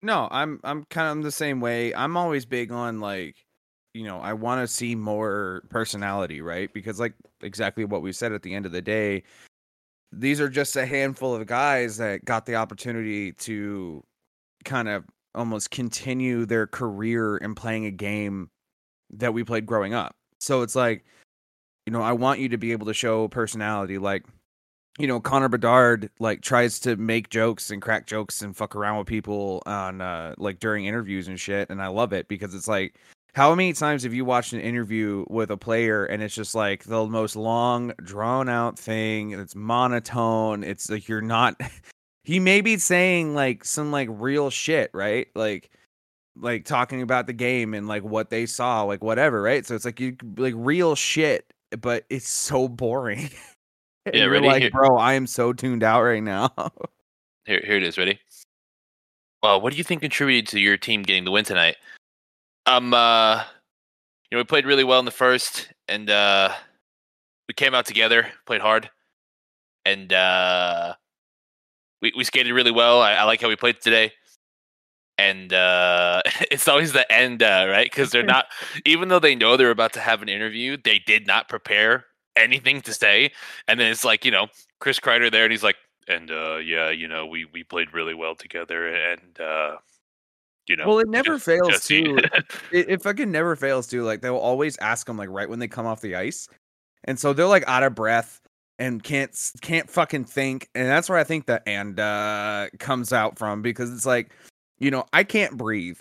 No, 0.03 0.29
I'm 0.31 0.61
I'm 0.65 0.85
kind 0.89 1.19
of 1.19 1.25
the 1.25 1.31
same 1.31 1.61
way. 1.61 1.95
I'm 1.95 2.17
always 2.17 2.47
big 2.47 2.73
on 2.73 3.01
like, 3.01 3.37
you 3.93 4.05
know, 4.05 4.19
I 4.19 4.33
want 4.33 4.67
to 4.67 4.67
see 4.73 4.95
more 4.95 5.63
personality, 5.69 6.41
right? 6.41 6.73
Because 6.73 6.99
like 6.99 7.13
exactly 7.43 7.85
what 7.85 8.01
we 8.03 8.13
said 8.13 8.33
at 8.33 8.43
the 8.43 8.55
end 8.55 8.65
of 8.65 8.73
the 8.73 8.81
day, 8.81 9.25
these 10.11 10.41
are 10.41 10.49
just 10.49 10.77
a 10.77 10.87
handful 10.87 11.35
of 11.35 11.47
guys 11.47 11.99
that 11.99 12.25
got 12.25 12.47
the 12.47 12.57
opportunity 12.57 13.33
to 13.33 14.03
kind 14.65 14.89
of 14.89 15.05
almost 15.35 15.71
continue 15.71 16.47
their 16.47 16.67
career 16.67 17.37
in 17.37 17.55
playing 17.55 17.85
a 17.85 17.91
game 17.91 18.51
that 19.11 19.35
we 19.35 19.45
played 19.45 19.67
growing 19.67 19.93
up. 19.93 20.15
So 20.41 20.63
it's 20.63 20.75
like, 20.75 21.05
you 21.91 21.97
know, 21.99 22.03
I 22.03 22.13
want 22.13 22.39
you 22.39 22.49
to 22.51 22.57
be 22.57 22.71
able 22.71 22.87
to 22.87 22.95
show 22.95 23.27
personality 23.27 23.99
like 23.99 24.25
you 24.97 25.09
know, 25.09 25.19
Connor 25.19 25.49
Bedard 25.49 26.09
like 26.21 26.41
tries 26.41 26.79
to 26.81 26.95
make 26.95 27.31
jokes 27.31 27.73
and 27.73 27.83
crack 27.83 28.07
jokes 28.07 28.43
and 28.43 28.57
fuck 28.57 28.77
around 28.77 28.99
with 28.99 29.09
people 29.09 29.61
on 29.67 30.01
uh 30.01 30.37
like 30.39 30.61
during 30.61 30.85
interviews 30.85 31.27
and 31.27 31.41
shit, 31.41 31.69
and 31.69 31.83
I 31.83 31.89
love 31.89 32.13
it 32.13 32.29
because 32.29 32.55
it's 32.55 32.69
like 32.69 32.95
how 33.35 33.53
many 33.57 33.73
times 33.73 34.05
have 34.05 34.15
you 34.15 34.25
watched 34.25 34.53
an 34.53 34.61
interview 34.61 35.25
with 35.29 35.51
a 35.51 35.57
player 35.57 36.05
and 36.05 36.23
it's 36.23 36.35
just 36.35 36.55
like 36.55 36.85
the 36.85 37.07
most 37.07 37.35
long, 37.35 37.93
drawn 38.05 38.49
out 38.49 38.79
thing, 38.79 39.33
it's 39.33 39.57
monotone, 39.57 40.63
it's 40.63 40.89
like 40.89 41.09
you're 41.09 41.21
not 41.21 41.61
he 42.25 42.39
may 42.39 42.61
be 42.61 42.79
saying 42.79 43.35
like 43.35 43.65
some 43.65 43.91
like 43.91 44.09
real 44.13 44.49
shit, 44.49 44.91
right? 44.95 45.27
Like 45.35 45.71
like 46.37 46.65
talking 46.65 47.03
about 47.03 47.27
the 47.27 47.33
game 47.33 47.75
and 47.75 47.89
like 47.89 48.05
what 48.05 48.31
they 48.31 48.47
saw, 48.47 48.85
like 48.85 49.03
whatever, 49.03 49.43
right? 49.43 49.67
So 49.67 49.75
it's 49.75 49.85
like 49.85 49.99
you 49.99 50.17
like 50.37 50.55
real 50.57 50.95
shit, 50.95 51.53
but 51.81 52.05
it's 52.11 52.29
so 52.29 52.69
boring. 52.69 53.31
Yeah, 54.15 54.25
ready? 54.25 54.47
like, 54.49 54.63
Here- 54.63 54.71
bro, 54.71 54.97
I 54.97 55.13
am 55.13 55.27
so 55.27 55.53
tuned 55.53 55.85
out 55.85 56.03
right 56.03 56.23
now. 56.23 56.51
here 57.47 57.63
here 57.65 57.77
it 57.77 57.83
is 57.83 57.99
ready 57.99 58.19
well 59.43 59.61
what 59.61 59.73
do 59.73 59.77
you 59.77 59.85
think 59.85 60.01
contributed 60.03 60.47
to 60.47 60.61
your 60.61 60.77
team 60.77 61.03
getting 61.03 61.25
the 61.25 61.31
win 61.31 61.45
tonight 61.45 61.77
um 62.67 62.93
uh 62.95 63.43
you 64.31 64.37
know 64.37 64.39
we 64.39 64.45
played 64.45 64.67
really 64.67 64.85
well 64.85 64.99
in 64.99 65.05
the 65.05 65.11
first 65.11 65.73
and 65.89 66.11
uh 66.11 66.53
we 67.49 67.55
came 67.55 67.75
out 67.75 67.87
together 67.87 68.27
played 68.47 68.61
hard 68.61 68.91
and 69.85 70.13
uh 70.13 70.95
we, 72.03 72.13
we 72.17 72.25
skated 72.25 72.53
really 72.53 72.71
well 72.71 73.01
I, 73.01 73.15
I 73.15 73.25
like 73.25 73.41
how 73.41 73.49
we 73.49 73.57
played 73.57 73.81
today 73.81 74.13
and 75.21 75.53
uh 75.53 76.23
it's 76.51 76.67
always 76.67 76.93
the 76.93 77.11
end 77.13 77.43
uh 77.43 77.67
right 77.69 77.91
because 77.91 78.11
they're 78.11 78.23
not 78.23 78.47
even 78.85 79.09
though 79.09 79.19
they 79.19 79.35
know 79.35 79.57
they're 79.57 79.71
about 79.71 79.93
to 79.93 80.01
have 80.01 80.23
an 80.23 80.29
interview 80.29 80.77
they 80.83 80.99
did 81.01 81.27
not 81.27 81.49
prepare 81.49 82.07
anything 82.37 82.81
to 82.81 82.93
say 82.93 83.31
and 83.69 83.79
then 83.79 83.91
it's 83.91 84.05
like 84.05 84.25
you 84.25 84.31
know 84.31 84.47
chris 84.79 84.99
kreider 84.99 85.31
there 85.31 85.45
and 85.45 85.53
he's 85.53 85.63
like 85.65 85.77
and 86.09 86.31
uh 86.31 86.57
yeah 86.57 86.91
you 86.91 87.07
know 87.07 87.27
we 87.27 87.45
we 87.47 87.63
played 87.63 87.93
really 87.93 88.15
well 88.15 88.35
together 88.35 88.89
and 88.89 89.41
uh 89.41 89.77
you 90.69 90.77
know 90.77 90.87
well, 90.87 90.99
it 91.01 91.09
never 91.09 91.35
just- 91.35 91.45
fails 91.45 91.69
just 91.69 91.89
too. 91.89 92.17
it, 92.73 92.89
it 92.89 93.03
fucking 93.03 93.31
never 93.31 93.57
fails 93.57 93.89
too. 93.89 94.05
Like 94.05 94.21
they'll 94.21 94.37
always 94.37 94.79
ask 94.79 95.05
them 95.07 95.17
like 95.17 95.29
right 95.29 95.49
when 95.49 95.59
they 95.59 95.67
come 95.67 95.85
off 95.85 96.01
the 96.01 96.15
ice, 96.15 96.49
and 97.05 97.19
so 97.19 97.33
they're 97.33 97.47
like 97.47 97.65
out 97.67 97.83
of 97.83 97.97
breath 97.97 98.41
and 98.79 99.03
can't 99.03 99.37
can't 99.63 99.91
fucking 99.91 100.27
think, 100.27 100.69
and 100.77 100.87
that's 100.87 101.09
where 101.09 101.19
I 101.19 101.25
think 101.25 101.47
the 101.47 101.61
and 101.69 101.99
uh 101.99 102.69
comes 102.79 103.13
out 103.13 103.37
from 103.37 103.63
because 103.63 103.93
it's 103.93 104.07
like, 104.07 104.33
you 104.81 104.91
know, 104.91 105.05
I 105.13 105.25
can't 105.25 105.57
breathe, 105.57 105.99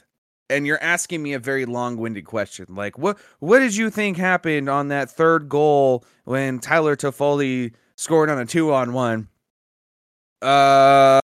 and 0.49 0.65
you're 0.65 0.81
asking 0.81 1.21
me 1.21 1.33
a 1.33 1.39
very 1.39 1.65
long 1.65 1.97
winded 1.97 2.25
question 2.25 2.65
like 2.69 2.97
what 2.97 3.17
what 3.39 3.59
did 3.59 3.75
you 3.75 3.89
think 3.89 4.17
happened 4.17 4.69
on 4.69 4.87
that 4.87 5.09
third 5.09 5.47
goal 5.47 6.03
when 6.25 6.59
Tyler 6.59 6.95
Toffoli 6.95 7.73
scored 7.95 8.29
on 8.29 8.39
a 8.39 8.45
two 8.45 8.73
on 8.73 8.93
one? 8.93 9.27
Uh 10.41 11.19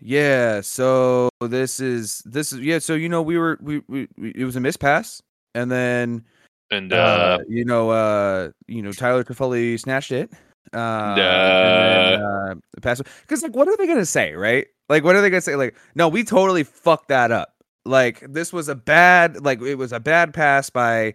yeah, 0.00 0.62
so 0.62 1.28
this 1.40 1.78
is 1.78 2.22
this 2.24 2.52
is 2.52 2.60
yeah, 2.60 2.78
so 2.78 2.94
you 2.94 3.08
know 3.08 3.22
we 3.22 3.38
were 3.38 3.58
we, 3.60 3.82
we, 3.86 4.08
we 4.16 4.32
it 4.34 4.44
was 4.44 4.56
a 4.56 4.60
mispass 4.60 5.20
and 5.54 5.70
then 5.70 6.24
and 6.70 6.92
uh, 6.92 6.96
uh 6.96 7.38
you 7.48 7.64
know 7.64 7.90
uh 7.90 8.50
you 8.66 8.82
know 8.82 8.92
Tyler 8.92 9.24
Toffoli 9.24 9.78
snatched 9.78 10.12
it. 10.12 10.32
Uh, 10.72 10.76
uh, 10.76 11.14
then, 11.16 12.22
uh 12.22 12.54
pass 12.80 13.02
cuz 13.26 13.42
like 13.42 13.54
what 13.54 13.68
are 13.68 13.76
they 13.76 13.86
to 13.86 14.06
say, 14.06 14.34
right? 14.34 14.66
Like 14.88 15.04
what 15.04 15.16
are 15.16 15.20
they 15.20 15.30
to 15.30 15.40
say 15.40 15.56
like 15.56 15.76
no, 15.94 16.08
we 16.08 16.24
totally 16.24 16.64
fucked 16.64 17.08
that 17.08 17.32
up. 17.32 17.54
Like 17.84 18.20
this 18.32 18.52
was 18.52 18.68
a 18.68 18.74
bad 18.74 19.44
like 19.44 19.60
it 19.62 19.76
was 19.76 19.92
a 19.92 20.00
bad 20.00 20.32
pass 20.34 20.70
by 20.70 21.14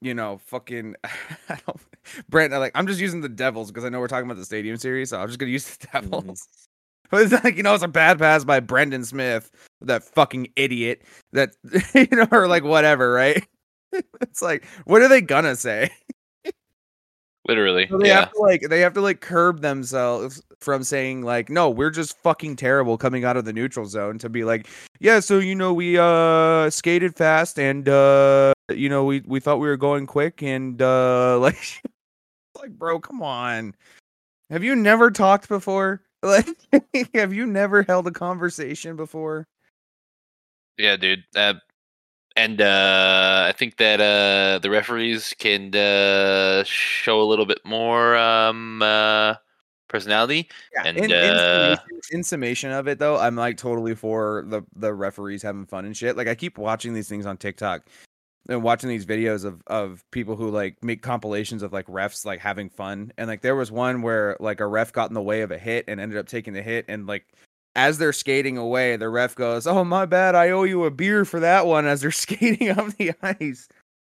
you 0.00 0.14
know 0.14 0.38
fucking 0.46 0.96
I 1.04 1.58
don't 1.66 1.80
Brent 2.28 2.52
like 2.52 2.72
I'm 2.74 2.86
just 2.86 3.00
using 3.00 3.20
the 3.20 3.28
Devils 3.28 3.70
because 3.70 3.84
I 3.84 3.88
know 3.88 4.00
we're 4.00 4.08
talking 4.08 4.26
about 4.26 4.38
the 4.38 4.44
stadium 4.44 4.76
series, 4.76 5.10
so 5.10 5.20
I'm 5.20 5.28
just 5.28 5.38
to 5.38 5.46
use 5.46 5.76
the 5.76 5.86
Devils. 5.92 6.46
But 7.12 7.24
it's 7.24 7.44
like, 7.44 7.58
you 7.58 7.62
know, 7.62 7.74
it's 7.74 7.84
a 7.84 7.88
bad 7.88 8.18
pass 8.18 8.42
by 8.42 8.60
Brendan 8.60 9.04
Smith, 9.04 9.50
that 9.82 10.02
fucking 10.02 10.48
idiot 10.56 11.02
that, 11.34 11.50
you 11.94 12.08
know, 12.10 12.26
or 12.32 12.48
like 12.48 12.64
whatever, 12.64 13.12
right? 13.12 13.46
it's 14.22 14.40
like, 14.40 14.64
what 14.86 15.02
are 15.02 15.08
they 15.08 15.20
gonna 15.20 15.54
say? 15.54 15.90
Literally 17.46 17.88
So 17.88 17.98
they 17.98 18.08
yeah 18.08 18.20
have 18.20 18.32
to 18.32 18.38
like, 18.38 18.62
they 18.68 18.80
have 18.80 18.94
to 18.94 19.00
like 19.00 19.20
curb 19.20 19.60
themselves 19.60 20.42
from 20.60 20.84
saying 20.84 21.22
like, 21.22 21.50
no, 21.50 21.68
we're 21.70 21.90
just 21.90 22.16
fucking 22.18 22.56
terrible 22.56 22.96
coming 22.96 23.24
out 23.24 23.36
of 23.36 23.44
the 23.44 23.52
neutral 23.52 23.86
zone 23.86 24.18
to 24.18 24.28
be 24.28 24.44
like, 24.44 24.68
yeah, 25.00 25.20
so 25.20 25.38
you 25.38 25.54
know 25.54 25.72
we 25.74 25.98
uh 25.98 26.70
skated 26.70 27.16
fast 27.16 27.58
and 27.58 27.88
uh 27.88 28.52
you 28.70 28.88
know 28.88 29.04
we 29.04 29.20
we 29.26 29.40
thought 29.40 29.58
we 29.58 29.68
were 29.68 29.76
going 29.76 30.06
quick 30.06 30.42
and 30.42 30.80
uh 30.80 31.38
like 31.40 31.82
like 32.60 32.70
bro, 32.70 33.00
come 33.00 33.22
on. 33.22 33.74
Have 34.50 34.62
you 34.62 34.76
never 34.76 35.10
talked 35.10 35.48
before? 35.48 36.02
Like 36.24 36.46
have 37.14 37.34
you 37.34 37.46
never 37.46 37.82
held 37.82 38.06
a 38.06 38.12
conversation 38.12 38.94
before? 38.94 39.48
Yeah, 40.78 40.94
dude. 40.96 41.24
Uh, 41.34 41.54
and 42.36 42.60
uh, 42.60 43.44
I 43.48 43.52
think 43.52 43.76
that 43.76 44.00
uh, 44.00 44.58
the 44.58 44.70
referees 44.70 45.34
can 45.38 45.74
uh, 45.74 46.64
show 46.64 47.20
a 47.20 47.24
little 47.24 47.46
bit 47.46 47.58
more 47.64 48.16
um, 48.16 48.82
uh, 48.82 49.34
personality. 49.88 50.48
Yeah, 50.74 50.82
And, 50.86 50.98
in, 50.98 51.04
in 51.04 51.12
uh, 51.12 51.76
summation, 51.76 52.00
in 52.10 52.24
summation 52.24 52.72
of 52.72 52.88
it 52.88 52.98
though, 52.98 53.18
I'm 53.18 53.36
like 53.36 53.56
totally 53.56 53.94
for 53.94 54.44
the 54.48 54.62
the 54.74 54.92
referees 54.92 55.42
having 55.42 55.66
fun 55.66 55.84
and 55.84 55.96
shit. 55.96 56.16
Like 56.16 56.28
I 56.28 56.34
keep 56.34 56.58
watching 56.58 56.94
these 56.94 57.08
things 57.08 57.26
on 57.26 57.36
TikTok 57.36 57.86
and 58.48 58.62
watching 58.62 58.88
these 58.88 59.06
videos 59.06 59.44
of 59.44 59.62
of 59.66 60.04
people 60.10 60.36
who 60.36 60.50
like 60.50 60.82
make 60.82 61.02
compilations 61.02 61.62
of 61.62 61.72
like 61.72 61.86
refs 61.86 62.24
like 62.24 62.40
having 62.40 62.70
fun. 62.70 63.12
And 63.18 63.28
like 63.28 63.42
there 63.42 63.56
was 63.56 63.70
one 63.70 64.02
where 64.02 64.36
like 64.40 64.60
a 64.60 64.66
ref 64.66 64.92
got 64.92 65.10
in 65.10 65.14
the 65.14 65.22
way 65.22 65.42
of 65.42 65.50
a 65.50 65.58
hit 65.58 65.84
and 65.88 66.00
ended 66.00 66.18
up 66.18 66.26
taking 66.26 66.54
the 66.54 66.62
hit 66.62 66.86
and 66.88 67.06
like 67.06 67.26
as 67.74 67.98
they're 67.98 68.12
skating 68.12 68.58
away, 68.58 68.96
the 68.96 69.08
ref 69.08 69.34
goes, 69.34 69.66
"Oh 69.66 69.84
my 69.84 70.06
bad, 70.06 70.34
I 70.34 70.50
owe 70.50 70.64
you 70.64 70.84
a 70.84 70.90
beer 70.90 71.24
for 71.24 71.40
that 71.40 71.66
one." 71.66 71.86
As 71.86 72.00
they're 72.00 72.10
skating 72.12 72.70
up 72.70 72.94
the 72.96 73.12
ice, 73.22 73.68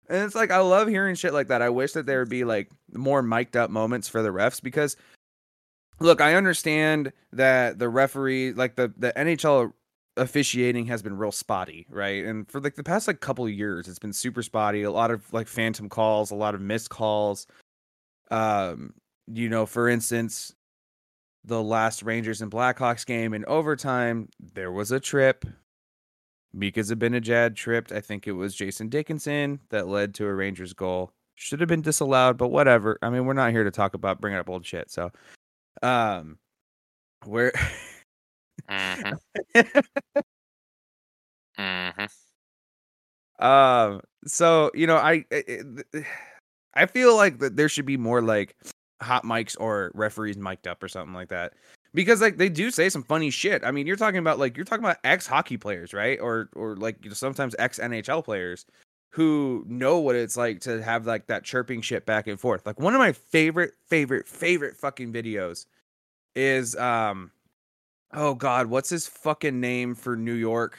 and 0.09 0.25
it's 0.25 0.35
like 0.35 0.51
I 0.51 0.59
love 0.59 0.89
hearing 0.89 1.15
shit 1.15 1.33
like 1.33 1.49
that. 1.49 1.63
I 1.63 1.69
wish 1.69 1.93
that 1.93 2.07
there 2.07 2.21
would 2.21 2.29
be 2.29 2.45
like 2.45 2.71
more 2.93 3.23
mic'd 3.23 3.57
up 3.57 3.71
moments 3.71 4.09
for 4.09 4.23
the 4.23 4.31
refs 4.31 4.63
because 4.63 4.97
look, 6.01 6.21
I 6.21 6.35
understand 6.35 7.13
that 7.33 7.79
the 7.79 7.89
referee, 7.89 8.53
like 8.53 8.77
the 8.77 8.93
the 8.97 9.13
NHL 9.17 9.73
officiating 10.17 10.87
has 10.87 11.03
been 11.03 11.17
real 11.17 11.33
spotty, 11.33 11.87
right? 11.89 12.25
And 12.25 12.51
for 12.51 12.61
like 12.61 12.75
the 12.75 12.83
past 12.83 13.07
like 13.07 13.21
couple 13.21 13.49
years, 13.49 13.89
it's 13.89 13.99
been 13.99 14.13
super 14.13 14.43
spotty. 14.43 14.83
A 14.83 14.91
lot 14.91 15.11
of 15.11 15.33
like 15.33 15.49
phantom 15.49 15.89
calls, 15.89 16.31
a 16.31 16.35
lot 16.35 16.55
of 16.55 16.61
missed 16.61 16.91
calls. 16.91 17.47
Um, 18.31 18.95
you 19.27 19.49
know, 19.49 19.67
for 19.67 19.89
instance, 19.89 20.55
the 21.45 21.63
last 21.63 22.03
Rangers 22.03 22.43
and 22.43 22.51
Blackhawks 22.51 23.05
game 23.07 23.35
in 23.35 23.45
overtime, 23.47 24.29
there 24.55 24.73
was 24.73 24.93
a 24.93 25.01
trip. 25.01 25.45
Mika 26.53 26.81
Zibanejad 26.81 27.57
tripped. 27.57 27.93
I 27.93 28.01
think 28.01 28.27
it 28.27 28.33
was 28.33 28.55
Jason 28.55 28.89
Dickinson 28.89 29.61
that 29.71 29.89
led 29.89 30.15
to 30.15 30.27
a 30.27 30.35
Rangers 30.35 30.73
goal. 30.75 31.13
Should 31.37 31.61
have 31.61 31.69
been 31.69 31.81
disallowed, 31.83 32.37
but 32.37 32.49
whatever. 32.49 32.99
I 33.03 33.11
mean, 33.11 33.25
we're 33.25 33.33
not 33.33 33.53
here 33.53 33.65
to 33.65 33.71
talk 33.71 33.95
about 33.95 34.21
bringing 34.21 34.39
up 34.39 34.51
old 34.51 34.67
shit. 34.67 34.91
So, 34.91 35.11
um, 35.83 36.39
where 37.25 37.53
mhm, 38.71 39.19
mhm. 41.59 42.09
Um. 43.39 44.01
So 44.27 44.71
you 44.75 44.87
know, 44.87 44.97
I 44.97 45.25
I- 45.33 45.45
I 45.95 46.05
I 46.75 46.87
feel 46.87 47.17
like 47.17 47.39
that 47.41 47.57
there 47.57 47.69
should 47.69 47.87
be 47.87 47.97
more 47.97 48.23
like 48.23 48.57
hot 49.03 49.25
mics 49.25 49.57
or 49.61 49.91
referees 49.95 50.37
mic'd 50.37 50.67
up 50.67 50.83
or 50.83 50.89
something 50.89 51.15
like 51.15 51.29
that 51.29 51.55
because 51.95 52.21
like 52.21 52.37
they 52.37 52.49
do 52.49 52.71
say 52.71 52.89
some 52.89 53.03
funny 53.03 53.31
shit. 53.31 53.65
I 53.65 53.71
mean, 53.71 53.87
you're 53.87 53.97
talking 53.97 54.19
about 54.19 54.39
like 54.39 54.57
you're 54.57 54.65
talking 54.65 54.85
about 54.85 54.99
ex 55.05 55.27
hockey 55.27 55.57
players, 55.57 55.93
right? 55.93 56.19
Or 56.21 56.49
or 56.55 56.77
like 56.77 56.97
you 57.03 57.11
know, 57.11 57.15
sometimes 57.15 57.55
ex 57.59 57.79
NHL 57.79 58.25
players 58.25 58.67
who 59.11 59.65
know 59.69 59.99
what 59.99 60.17
it's 60.17 60.37
like 60.37 60.61
to 60.61 60.83
have 60.83 61.07
like 61.07 61.27
that 61.27 61.45
chirping 61.45 61.83
shit 61.83 62.07
back 62.07 62.27
and 62.27 62.41
forth. 62.41 62.65
Like 62.67 62.81
one 62.81 62.95
of 62.95 62.99
my 62.99 63.13
favorite 63.13 63.73
favorite 63.87 64.27
favorite 64.27 64.77
fucking 64.77 65.13
videos 65.13 65.67
is 66.35 66.77
um 66.77 67.31
oh 68.15 68.35
god, 68.35 68.67
what's 68.67 68.91
his 68.91 69.07
fucking 69.07 69.61
name 69.61 69.95
for 69.95 70.17
New 70.17 70.35
York? 70.35 70.79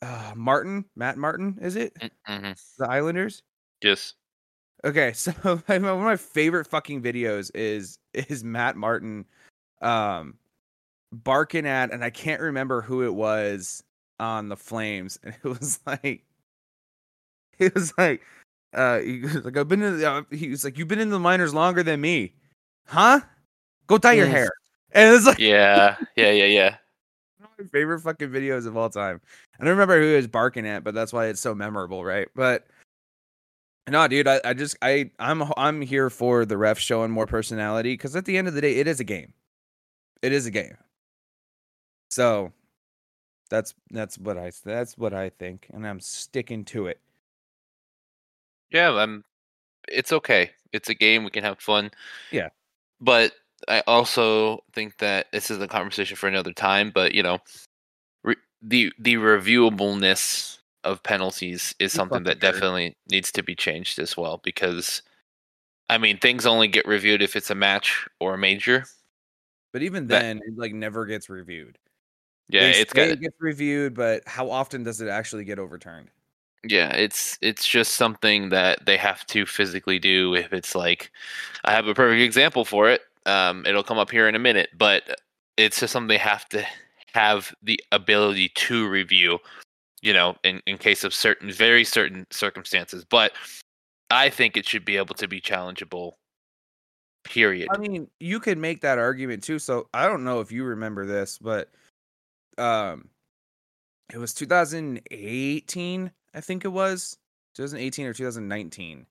Uh, 0.00 0.32
Martin, 0.36 0.84
Matt 0.94 1.18
Martin, 1.18 1.58
is 1.60 1.74
it? 1.74 1.92
Mhm. 2.28 2.56
The 2.78 2.88
Islanders? 2.88 3.42
Yes. 3.82 4.14
Okay, 4.84 5.12
so 5.14 5.32
one 5.32 5.84
of 5.84 5.98
my 5.98 6.16
favorite 6.16 6.66
fucking 6.66 7.02
videos 7.02 7.50
is 7.54 7.98
is 8.14 8.44
Matt 8.44 8.76
Martin 8.76 9.24
um 9.80 10.34
barking 11.12 11.66
at 11.66 11.92
and 11.92 12.04
I 12.04 12.10
can't 12.10 12.40
remember 12.40 12.82
who 12.82 13.02
it 13.02 13.14
was 13.14 13.82
on 14.20 14.48
the 14.48 14.56
Flames 14.56 15.18
and 15.22 15.34
it 15.42 15.48
was 15.48 15.80
like 15.86 16.24
it 17.58 17.74
was 17.74 17.92
like 17.96 18.22
uh 18.74 18.98
he 18.98 19.20
was 19.22 19.44
like 19.44 19.56
I've 19.56 19.68
been 19.68 19.82
in 19.82 19.98
the, 19.98 20.10
uh, 20.10 20.22
he 20.30 20.48
was 20.48 20.64
like 20.64 20.78
you've 20.78 20.88
been 20.88 20.98
in 21.00 21.10
the 21.10 21.18
minors 21.18 21.54
longer 21.54 21.82
than 21.82 22.00
me. 22.00 22.34
Huh? 22.86 23.20
Go 23.86 23.98
dye 23.98 24.12
your 24.14 24.26
Mm. 24.26 24.30
hair. 24.30 24.50
And 24.92 25.14
it's 25.14 25.26
like 25.26 25.38
Yeah. 25.38 25.96
Yeah. 26.16 26.30
Yeah. 26.30 26.44
Yeah. 26.44 26.76
one 27.38 27.50
of 27.58 27.64
my 27.64 27.68
favorite 27.70 28.00
fucking 28.00 28.30
videos 28.30 28.66
of 28.66 28.76
all 28.76 28.90
time. 28.90 29.20
I 29.58 29.64
don't 29.64 29.70
remember 29.70 30.00
who 30.00 30.08
he 30.08 30.16
was 30.16 30.26
barking 30.26 30.66
at, 30.66 30.84
but 30.84 30.94
that's 30.94 31.12
why 31.12 31.26
it's 31.26 31.40
so 31.40 31.54
memorable, 31.54 32.04
right? 32.04 32.28
But 32.34 32.66
no, 33.88 34.06
dude, 34.08 34.28
I, 34.28 34.40
I 34.44 34.54
just 34.54 34.76
I 34.82 35.10
I'm 35.18 35.44
I'm 35.56 35.82
here 35.82 36.10
for 36.10 36.44
the 36.44 36.56
ref 36.56 36.78
showing 36.78 37.10
more 37.10 37.26
personality 37.26 37.94
because 37.94 38.16
at 38.16 38.24
the 38.24 38.36
end 38.36 38.48
of 38.48 38.54
the 38.54 38.60
day, 38.60 38.76
it 38.76 38.86
is 38.86 39.00
a 39.00 39.04
game. 39.04 39.32
It 40.22 40.32
is 40.32 40.46
a 40.46 40.50
game. 40.50 40.76
So 42.10 42.52
that's 43.50 43.74
that's 43.90 44.18
what 44.18 44.38
I 44.38 44.52
that's 44.64 44.96
what 44.98 45.14
I 45.14 45.30
think, 45.30 45.68
and 45.72 45.86
I'm 45.86 46.00
sticking 46.00 46.64
to 46.66 46.86
it. 46.86 47.00
Yeah, 48.70 48.92
I'm. 48.92 49.24
It's 49.88 50.12
okay. 50.12 50.50
It's 50.72 50.88
a 50.88 50.94
game. 50.94 51.24
We 51.24 51.30
can 51.30 51.44
have 51.44 51.58
fun. 51.60 51.90
Yeah. 52.30 52.48
But 53.00 53.32
I 53.68 53.82
also 53.86 54.64
think 54.72 54.98
that 54.98 55.26
this 55.32 55.50
is 55.50 55.60
a 55.60 55.68
conversation 55.68 56.16
for 56.16 56.28
another 56.28 56.52
time. 56.52 56.90
But 56.94 57.14
you 57.14 57.22
know, 57.22 57.38
re- 58.22 58.36
the 58.60 58.92
the 58.98 59.14
reviewableness 59.14 60.57
of 60.84 61.02
penalties 61.02 61.74
is 61.78 61.92
something 61.92 62.22
that 62.24 62.40
definitely 62.40 62.96
needs 63.10 63.32
to 63.32 63.42
be 63.42 63.54
changed 63.54 63.98
as 63.98 64.16
well. 64.16 64.40
Because, 64.42 65.02
I 65.88 65.98
mean, 65.98 66.18
things 66.18 66.46
only 66.46 66.68
get 66.68 66.86
reviewed 66.86 67.22
if 67.22 67.36
it's 67.36 67.50
a 67.50 67.54
match 67.54 68.06
or 68.20 68.34
a 68.34 68.38
major. 68.38 68.84
But 69.72 69.82
even 69.82 70.06
then, 70.06 70.38
it 70.38 70.56
like 70.56 70.72
never 70.72 71.04
gets 71.06 71.28
reviewed. 71.28 71.78
Yeah, 72.48 72.72
They 72.72 72.80
it's 72.80 72.92
got. 72.92 73.08
it 73.08 73.20
gets 73.20 73.36
reviewed, 73.40 73.94
but 73.94 74.22
how 74.26 74.50
often 74.50 74.82
does 74.82 75.00
it 75.00 75.08
actually 75.08 75.44
get 75.44 75.58
overturned? 75.58 76.10
Yeah, 76.64 76.90
it's 76.94 77.38
it's 77.40 77.66
just 77.66 77.94
something 77.94 78.48
that 78.48 78.86
they 78.86 78.96
have 78.96 79.26
to 79.26 79.46
physically 79.46 79.98
do. 79.98 80.34
If 80.34 80.52
it's 80.52 80.74
like, 80.74 81.10
I 81.64 81.72
have 81.72 81.86
a 81.86 81.94
perfect 81.94 82.22
example 82.22 82.64
for 82.64 82.88
it. 82.88 83.02
Um, 83.26 83.64
it'll 83.66 83.82
come 83.82 83.98
up 83.98 84.10
here 84.10 84.28
in 84.28 84.34
a 84.34 84.38
minute, 84.40 84.70
but 84.76 85.20
it's 85.56 85.80
just 85.80 85.92
something 85.92 86.08
they 86.08 86.18
have 86.18 86.48
to 86.48 86.64
have 87.12 87.54
the 87.62 87.80
ability 87.92 88.50
to 88.54 88.88
review. 88.88 89.38
You 90.02 90.12
know, 90.12 90.36
in 90.44 90.60
in 90.66 90.78
case 90.78 91.04
of 91.04 91.12
certain 91.12 91.50
very 91.50 91.84
certain 91.84 92.26
circumstances. 92.30 93.04
But 93.04 93.32
I 94.10 94.30
think 94.30 94.56
it 94.56 94.66
should 94.66 94.84
be 94.84 94.96
able 94.96 95.14
to 95.16 95.28
be 95.28 95.40
challengeable. 95.40 96.12
Period. 97.24 97.68
I 97.70 97.78
mean, 97.78 98.08
you 98.20 98.40
could 98.40 98.58
make 98.58 98.80
that 98.80 98.98
argument 98.98 99.42
too. 99.42 99.58
So 99.58 99.88
I 99.92 100.06
don't 100.06 100.24
know 100.24 100.40
if 100.40 100.50
you 100.50 100.64
remember 100.64 101.04
this, 101.04 101.38
but 101.38 101.68
um, 102.56 103.08
it 104.12 104.18
was 104.18 104.32
2018, 104.34 106.10
I 106.34 106.40
think 106.40 106.64
it 106.64 106.68
was 106.68 107.18
2018 107.54 108.06
or 108.06 108.14
2019. 108.14 109.06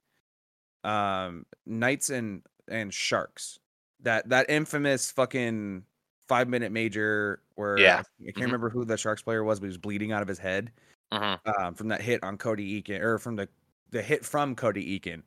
Um, 0.84 1.46
Knights 1.66 2.10
and 2.10 2.42
and 2.68 2.94
Sharks. 2.94 3.60
That 4.02 4.30
that 4.30 4.50
infamous 4.50 5.12
fucking 5.12 5.84
five 6.28 6.48
minute 6.50 6.72
major 6.72 7.42
where 7.56 7.78
Yeah. 7.78 8.04
I 8.22 8.32
can't 8.32 8.38
Mhm. 8.38 8.42
remember 8.46 8.70
who 8.70 8.86
the 8.86 8.98
Sharks 8.98 9.22
player 9.22 9.44
was, 9.44 9.60
but 9.60 9.66
he 9.66 9.70
was 9.70 9.78
bleeding 9.78 10.12
out 10.12 10.22
of 10.22 10.28
his 10.28 10.40
head 10.40 10.72
Mhm. 11.12 11.40
um, 11.60 11.74
from 11.76 11.88
that 11.90 12.02
hit 12.02 12.24
on 12.24 12.38
Cody 12.38 12.82
Eakin 12.82 13.02
or 13.02 13.18
from 13.20 13.36
the 13.38 13.50
the 13.92 14.02
hit 14.02 14.26
from 14.26 14.56
Cody 14.56 15.00
Eakin. 15.00 15.24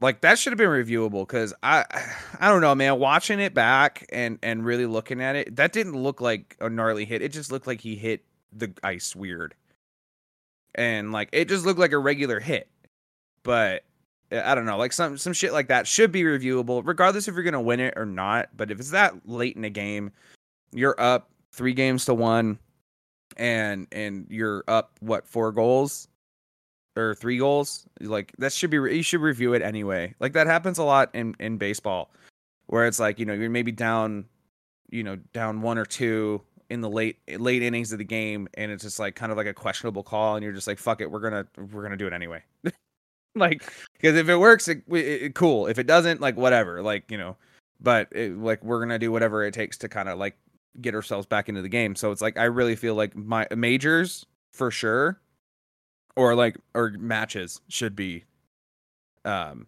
Like 0.00 0.20
that 0.22 0.38
should 0.38 0.52
have 0.52 0.58
been 0.58 0.68
reviewable 0.70 1.26
because 1.26 1.54
I 1.62 1.84
I 2.40 2.48
don't 2.48 2.60
know, 2.62 2.74
man. 2.74 2.98
Watching 3.00 3.40
it 3.40 3.54
back 3.54 4.06
and 4.10 4.38
and 4.42 4.64
really 4.64 4.86
looking 4.86 5.20
at 5.22 5.36
it, 5.36 5.56
that 5.56 5.72
didn't 5.72 5.96
look 5.96 6.20
like 6.20 6.56
a 6.60 6.70
gnarly 6.70 7.04
hit. 7.04 7.22
It 7.22 7.32
just 7.32 7.52
looked 7.52 7.66
like 7.66 7.80
he 7.80 7.96
hit 7.96 8.24
the 8.52 8.72
ice 8.84 9.16
weird, 9.16 9.54
and 10.74 11.12
like 11.12 11.28
it 11.32 11.48
just 11.48 11.66
looked 11.66 11.80
like 11.80 11.92
a 11.92 11.98
regular 11.98 12.40
hit. 12.40 12.68
But 13.42 13.84
I 14.30 14.54
don't 14.54 14.66
know, 14.66 14.76
like 14.76 14.92
some 14.92 15.16
some 15.18 15.32
shit 15.32 15.52
like 15.52 15.68
that 15.68 15.86
should 15.86 16.12
be 16.12 16.22
reviewable, 16.22 16.82
regardless 16.84 17.28
if 17.28 17.34
you're 17.34 17.44
gonna 17.44 17.60
win 17.60 17.80
it 17.80 17.94
or 17.96 18.06
not. 18.06 18.50
But 18.56 18.70
if 18.70 18.78
it's 18.78 18.90
that 18.90 19.14
late 19.26 19.56
in 19.56 19.64
a 19.64 19.70
game, 19.70 20.12
you're 20.72 20.98
up 21.00 21.30
three 21.52 21.72
games 21.72 22.04
to 22.06 22.14
one, 22.14 22.58
and 23.36 23.86
and 23.92 24.26
you're 24.28 24.64
up 24.68 24.92
what 25.00 25.26
four 25.26 25.52
goals? 25.52 26.08
Or 26.96 27.14
three 27.14 27.38
goals? 27.38 27.86
Like 28.00 28.32
that 28.38 28.52
should 28.52 28.70
be 28.70 28.76
you 28.76 29.02
should 29.02 29.20
review 29.20 29.54
it 29.54 29.62
anyway. 29.62 30.14
Like 30.20 30.32
that 30.32 30.46
happens 30.46 30.78
a 30.78 30.84
lot 30.84 31.10
in 31.14 31.34
in 31.38 31.56
baseball 31.56 32.10
where 32.68 32.86
it's 32.86 33.00
like 33.00 33.18
you 33.18 33.26
know 33.26 33.32
you're 33.32 33.50
maybe 33.50 33.72
down 33.72 34.24
you 34.90 35.02
know 35.02 35.16
down 35.32 35.60
one 35.60 35.76
or 35.76 35.84
two 35.84 36.40
in 36.70 36.80
the 36.80 36.88
late 36.88 37.18
late 37.38 37.62
innings 37.62 37.92
of 37.92 37.98
the 37.98 38.04
game 38.04 38.48
and 38.54 38.70
it's 38.70 38.84
just 38.84 38.98
like 38.98 39.14
kind 39.14 39.32
of 39.32 39.38
like 39.38 39.46
a 39.46 39.54
questionable 39.54 40.02
call 40.02 40.36
and 40.36 40.44
you're 40.44 40.52
just 40.52 40.66
like 40.66 40.78
fuck 40.78 41.00
it 41.00 41.10
we're 41.10 41.20
gonna 41.20 41.46
we're 41.72 41.82
gonna 41.82 41.96
do 41.96 42.06
it 42.06 42.12
anyway 42.12 42.42
like 43.38 43.72
because 43.94 44.16
if 44.16 44.28
it 44.28 44.36
works 44.36 44.68
it, 44.68 44.82
it, 44.90 44.96
it- 45.22 45.34
cool 45.34 45.66
if 45.66 45.78
it 45.78 45.86
doesn't 45.86 46.20
like 46.20 46.36
whatever 46.36 46.82
like 46.82 47.10
you 47.10 47.18
know 47.18 47.36
but 47.80 48.08
it, 48.12 48.36
like 48.36 48.62
we're 48.64 48.80
gonna 48.80 48.98
do 48.98 49.12
whatever 49.12 49.44
it 49.44 49.54
takes 49.54 49.76
to 49.78 49.88
kind 49.88 50.08
of 50.08 50.18
like 50.18 50.36
get 50.80 50.94
ourselves 50.94 51.26
back 51.26 51.48
into 51.48 51.62
the 51.62 51.68
game. 51.68 51.94
So 51.96 52.10
it's 52.12 52.20
like 52.22 52.38
I 52.38 52.44
really 52.44 52.76
feel 52.76 52.94
like 52.94 53.14
my 53.16 53.46
majors 53.56 54.26
for 54.52 54.70
sure, 54.70 55.20
or 56.16 56.34
like 56.34 56.56
or 56.74 56.90
matches 56.98 57.60
should 57.68 57.94
be, 57.96 58.24
um, 59.24 59.66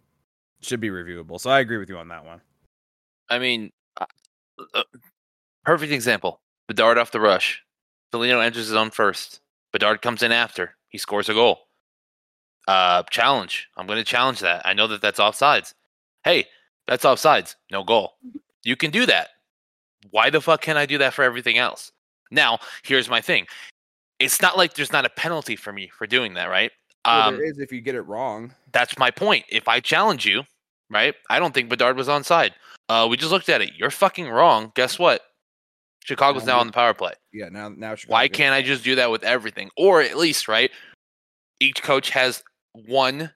should 0.61 0.79
be 0.79 0.89
reviewable. 0.89 1.39
So 1.39 1.49
I 1.49 1.59
agree 1.59 1.77
with 1.77 1.89
you 1.89 1.97
on 1.97 2.07
that 2.09 2.25
one. 2.25 2.41
I 3.29 3.39
mean, 3.39 3.71
uh, 3.99 4.05
uh, 4.73 4.83
perfect 5.65 5.91
example. 5.93 6.41
Bedard 6.67 6.97
off 6.97 7.11
the 7.11 7.19
rush. 7.21 7.63
Foligno 8.11 8.39
enters 8.39 8.67
his 8.67 8.75
own 8.75 8.91
first. 8.91 9.39
Bedard 9.71 10.01
comes 10.01 10.23
in 10.23 10.31
after. 10.31 10.75
He 10.89 10.97
scores 10.97 11.29
a 11.29 11.33
goal. 11.33 11.67
Uh, 12.71 13.03
challenge. 13.11 13.67
I'm 13.75 13.85
going 13.85 13.97
to 13.97 14.05
challenge 14.05 14.39
that. 14.39 14.61
I 14.65 14.73
know 14.73 14.87
that 14.87 15.01
that's 15.01 15.19
offsides. 15.19 15.73
Hey, 16.23 16.45
that's 16.87 17.03
offsides. 17.03 17.55
No 17.69 17.83
goal. 17.83 18.13
You 18.63 18.77
can 18.77 18.91
do 18.91 19.05
that. 19.07 19.27
Why 20.11 20.29
the 20.29 20.39
fuck 20.39 20.61
can 20.61 20.77
I 20.77 20.85
do 20.85 20.97
that 20.99 21.13
for 21.13 21.23
everything 21.23 21.57
else? 21.57 21.91
Now, 22.31 22.59
here's 22.83 23.09
my 23.09 23.19
thing. 23.19 23.45
It's 24.19 24.41
not 24.41 24.57
like 24.57 24.75
there's 24.75 24.93
not 24.93 25.03
a 25.05 25.09
penalty 25.09 25.57
for 25.57 25.73
me 25.73 25.91
for 25.93 26.07
doing 26.07 26.35
that, 26.35 26.45
right? 26.45 26.71
Well, 27.03 27.27
Um, 27.29 27.35
there 27.35 27.43
is 27.45 27.59
if 27.59 27.73
you 27.73 27.81
get 27.81 27.95
it 27.95 28.03
wrong. 28.03 28.55
that's 28.71 28.97
my 28.97 29.11
point. 29.11 29.43
If 29.49 29.67
I 29.67 29.81
challenge 29.81 30.25
you, 30.25 30.43
right? 30.89 31.13
I 31.29 31.39
don't 31.39 31.53
think 31.53 31.67
Bedard 31.67 31.97
was 31.97 32.07
onside. 32.07 32.51
Uh, 32.87 33.05
we 33.09 33.17
just 33.17 33.31
looked 33.31 33.49
at 33.49 33.61
it. 33.61 33.71
You're 33.75 33.91
fucking 33.91 34.29
wrong. 34.29 34.71
Guess 34.75 34.97
what? 34.97 35.23
Chicago's 36.05 36.45
now 36.45 36.59
on 36.59 36.67
the 36.67 36.73
power 36.73 36.93
play. 36.93 37.13
Yeah, 37.33 37.49
now 37.49 37.67
now 37.67 37.97
Why 38.07 38.29
can't 38.29 38.53
I 38.55 38.61
just 38.61 38.85
do 38.85 38.95
that 38.95 39.11
with 39.11 39.23
everything? 39.23 39.69
Or 39.75 40.01
at 40.01 40.17
least, 40.17 40.47
right? 40.47 40.71
Each 41.59 41.83
coach 41.83 42.09
has 42.11 42.41
one 42.73 43.31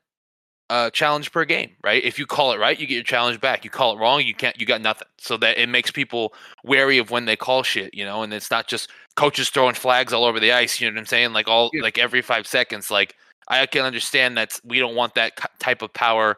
uh, 0.70 0.89
challenge 0.89 1.32
per 1.32 1.46
game, 1.46 1.75
right? 1.84 2.04
If 2.04 2.18
you 2.18 2.25
call 2.25 2.51
it 2.51 2.60
right, 2.60 2.80
you 2.80 2.88
get 2.88 2.96
your 2.96 3.04
challenge 3.04 3.39
back. 3.39 3.63
You 3.63 3.70
call 3.70 3.96
it 3.96 4.00
wrong, 4.00 4.22
you 4.25 4.34
can't. 4.34 4.60
You 4.60 4.65
got 4.65 4.82
nothing. 4.82 5.08
So 5.20 5.38
that 5.38 5.58
it 5.58 5.70
makes 5.70 5.92
people 5.92 6.34
wary 6.63 6.98
of 6.98 7.12
when 7.12 7.25
they 7.25 7.36
call 7.36 7.62
shit, 7.63 7.94
you 7.94 8.04
know. 8.04 8.24
And 8.24 8.34
it's 8.34 8.50
not 8.50 8.68
just 8.68 8.89
coaches 9.15 9.50
throwing 9.50 9.75
flags 9.75 10.12
all 10.12 10.25
over 10.25 10.39
the 10.39 10.51
ice. 10.51 10.82
You 10.82 10.89
know 10.89 10.96
what 10.96 11.01
I'm 11.01 11.06
saying? 11.06 11.34
Like 11.34 11.48
all 11.48 11.70
Yeah. 11.74 11.84
like 11.84 11.98
every 11.98 12.22
five 12.22 12.48
seconds. 12.48 12.89
Like 12.89 13.15
I 13.48 13.65
can 13.68 13.86
understand 13.86 14.38
that 14.38 14.60
we 14.63 14.80
don't 14.80 14.96
want 14.96 15.13
that 15.15 15.34
type 15.60 15.84
of 15.84 15.94
power 15.94 16.36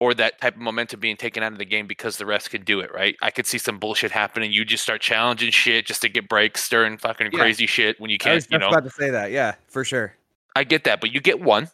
or 0.00 0.14
that 0.14 0.40
type 0.40 0.54
of 0.54 0.60
momentum 0.60 0.98
being 1.00 1.16
taken 1.16 1.42
out 1.42 1.52
of 1.52 1.58
the 1.58 1.64
game 1.64 1.86
because 1.86 2.18
the 2.18 2.24
refs 2.24 2.48
can 2.50 2.62
do 2.62 2.80
it, 2.80 2.92
right? 2.92 3.16
I 3.22 3.30
could 3.30 3.46
see 3.46 3.58
some 3.58 3.78
bullshit 3.78 4.10
happening. 4.12 4.52
You 4.52 4.64
just 4.64 4.82
start 4.82 5.00
challenging 5.00 5.50
shit 5.50 5.86
just 5.86 6.02
to 6.02 6.08
get 6.08 6.28
breaks, 6.28 6.62
stirring 6.64 6.98
fucking 6.98 7.30
Yeah. 7.32 7.38
crazy 7.38 7.66
shit 7.66 8.00
when 8.00 8.10
you 8.10 8.16
I 8.24 8.34
was 8.34 8.46
can't, 8.46 8.52
you 8.52 8.58
know. 8.58 8.68
about 8.70 8.84
to 8.84 8.90
say 8.90 9.10
that. 9.10 9.30
Yeah, 9.30 9.54
for 9.68 9.84
sure. 9.84 10.14
I 10.56 10.64
get 10.64 10.84
that, 10.84 11.00
but 11.00 11.12
you 11.12 11.20
get 11.20 11.40
one, 11.40 11.68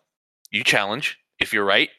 you 0.55 0.65
challenge. 0.65 1.19
If 1.41 1.53
you're 1.53 1.65
right, 1.65 1.91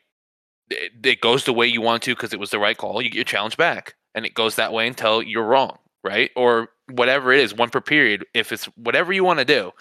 it, 0.69 0.93
it 1.03 1.21
goes 1.21 1.43
the 1.43 1.53
way 1.53 1.67
you 1.67 1.81
want 1.81 2.01
to 2.03 2.15
because 2.15 2.33
it 2.33 2.39
was 2.39 2.49
the 2.49 2.59
right 2.59 2.77
call. 2.77 3.01
You 3.01 3.09
get 3.09 3.15
your 3.15 3.25
challenge 3.25 3.57
back, 3.57 3.95
and 4.15 4.25
it 4.25 4.33
goes 4.33 4.55
that 4.55 4.73
way 4.73 4.87
until 4.87 5.21
you're 5.21 5.45
wrong, 5.45 5.77
right? 6.03 6.31
Or 6.35 6.69
whatever 6.91 7.33
it 7.33 7.41
is, 7.41 7.53
one 7.53 7.69
per 7.69 7.81
period. 7.81 8.25
If 8.33 8.51
it's 8.51 8.65
whatever 8.77 9.13
you 9.13 9.23
want 9.23 9.39
to 9.39 9.45
do, 9.45 9.71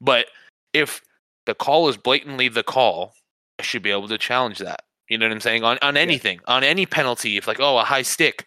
but 0.00 0.26
if 0.72 1.00
the 1.46 1.54
call 1.54 1.88
is 1.88 1.96
blatantly 1.96 2.48
the 2.48 2.64
call, 2.64 3.12
I 3.58 3.62
should 3.62 3.82
be 3.82 3.92
able 3.92 4.08
to 4.08 4.18
challenge 4.18 4.58
that. 4.58 4.82
You 5.08 5.16
know 5.18 5.26
what 5.26 5.32
I'm 5.32 5.40
saying? 5.40 5.62
On 5.62 5.78
on 5.80 5.96
anything, 5.96 6.40
on 6.48 6.64
any 6.64 6.84
penalty, 6.84 7.36
if 7.36 7.46
like 7.46 7.60
oh 7.60 7.78
a 7.78 7.84
high 7.84 8.02
stick 8.02 8.46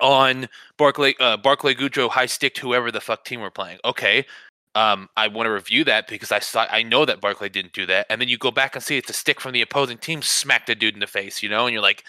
on 0.00 0.48
Barclay 0.78 1.14
uh, 1.20 1.36
Barclay 1.36 1.74
Goodrow 1.74 2.08
high 2.08 2.26
sticked 2.26 2.58
whoever 2.58 2.90
the 2.90 3.02
fuck 3.02 3.24
team 3.26 3.40
we're 3.40 3.50
playing. 3.50 3.78
Okay, 3.84 4.24
um, 4.74 5.08
I 5.16 5.28
want 5.28 5.46
to 5.46 5.50
review 5.50 5.84
that 5.84 6.08
because 6.08 6.32
I 6.32 6.38
saw 6.38 6.66
I 6.70 6.82
know 6.82 7.04
that 7.04 7.20
Barclay 7.20 7.48
didn't 7.48 7.72
do 7.72 7.86
that, 7.86 8.06
and 8.10 8.20
then 8.20 8.28
you 8.28 8.38
go 8.38 8.50
back 8.50 8.74
and 8.74 8.84
see 8.84 8.96
it's 8.96 9.10
a 9.10 9.14
stick 9.14 9.40
from 9.40 9.52
the 9.52 9.62
opposing 9.62 9.98
team 9.98 10.22
smacked 10.22 10.66
the 10.66 10.74
dude 10.74 10.94
in 10.94 11.00
the 11.00 11.06
face, 11.06 11.42
you 11.42 11.48
know, 11.48 11.66
and 11.66 11.72
you're 11.72 11.82
like, 11.82 12.04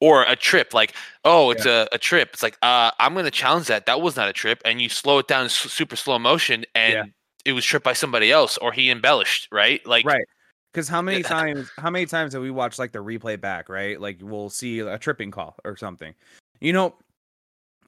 or 0.00 0.22
a 0.24 0.36
trip, 0.36 0.74
like 0.74 0.94
oh 1.24 1.50
it's 1.50 1.66
a, 1.66 1.88
a 1.92 1.98
trip. 1.98 2.30
It's 2.32 2.42
like 2.42 2.56
uh, 2.62 2.90
I'm 2.98 3.14
gonna 3.14 3.30
challenge 3.30 3.66
that. 3.68 3.86
That 3.86 4.00
was 4.00 4.16
not 4.16 4.28
a 4.28 4.32
trip, 4.32 4.60
and 4.64 4.80
you 4.80 4.88
slow 4.88 5.18
it 5.18 5.28
down 5.28 5.48
super 5.48 5.96
slow 5.96 6.18
motion, 6.18 6.64
and 6.74 6.92
Yeah. 6.92 7.04
it 7.44 7.52
was 7.52 7.64
tripped 7.64 7.84
by 7.84 7.92
somebody 7.92 8.30
else, 8.30 8.58
or 8.58 8.72
he 8.72 8.90
embellished, 8.90 9.48
right? 9.50 9.84
Like 9.86 10.04
right. 10.04 10.24
Because 10.72 10.88
how 10.88 11.02
many 11.02 11.22
times? 11.22 11.70
How 11.76 11.90
many 11.90 12.06
times 12.06 12.32
have 12.32 12.40
we 12.40 12.50
watched 12.50 12.78
like 12.78 12.92
the 12.92 13.02
replay 13.02 13.38
back? 13.38 13.68
Right, 13.68 14.00
like 14.00 14.18
we'll 14.22 14.48
see 14.48 14.80
a 14.80 14.98
tripping 14.98 15.30
call 15.30 15.56
or 15.64 15.76
something. 15.76 16.14
You 16.60 16.72
know, 16.72 16.94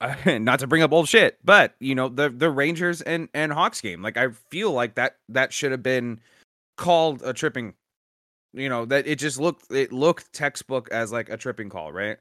not 0.26 0.60
to 0.60 0.66
bring 0.66 0.82
up 0.82 0.92
old 0.92 1.08
shit, 1.08 1.38
but 1.44 1.74
you 1.80 1.94
know 1.94 2.08
the 2.08 2.28
the 2.30 2.50
Rangers 2.50 3.00
and 3.02 3.28
and 3.34 3.52
Hawks 3.52 3.80
game. 3.80 4.02
Like 4.02 4.16
I 4.16 4.28
feel 4.50 4.72
like 4.72 4.94
that 4.96 5.16
that 5.28 5.52
should 5.52 5.72
have 5.72 5.82
been 5.82 6.20
called 6.76 7.22
a 7.22 7.32
tripping. 7.32 7.74
You 8.52 8.68
know 8.68 8.84
that 8.86 9.06
it 9.06 9.18
just 9.18 9.40
looked 9.40 9.70
it 9.70 9.92
looked 9.92 10.32
textbook 10.32 10.88
as 10.90 11.12
like 11.12 11.28
a 11.28 11.36
tripping 11.36 11.70
call, 11.70 11.92
right? 11.92 12.18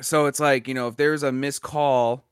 So 0.00 0.26
it's 0.26 0.40
like 0.40 0.68
you 0.68 0.74
know 0.74 0.88
if 0.88 0.96
there's 0.96 1.22
a 1.22 1.32
missed 1.32 1.62
call 1.62 2.24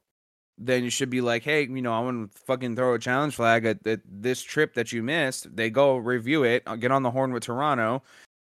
then 0.61 0.85
you 0.85 0.91
should 0.91 1.09
be 1.09 1.23
like, 1.23 1.43
hey, 1.43 1.63
you 1.63 1.81
know, 1.81 1.93
I 1.93 2.01
want 2.01 2.33
to 2.33 2.39
fucking 2.43 2.77
throw 2.77 2.93
a 2.93 2.99
challenge 2.99 3.35
flag 3.35 3.65
at, 3.65 3.85
at 3.87 4.01
this 4.07 4.43
trip 4.43 4.75
that 4.75 4.93
you 4.93 5.03
missed. 5.03 5.57
They 5.57 5.71
go 5.71 5.97
review 5.97 6.45
it, 6.45 6.63
uh, 6.67 6.77
get 6.77 6.93
on 6.93 7.03
the 7.03 7.11
horn 7.11 7.33
with 7.33 7.45
Toronto, 7.45 8.03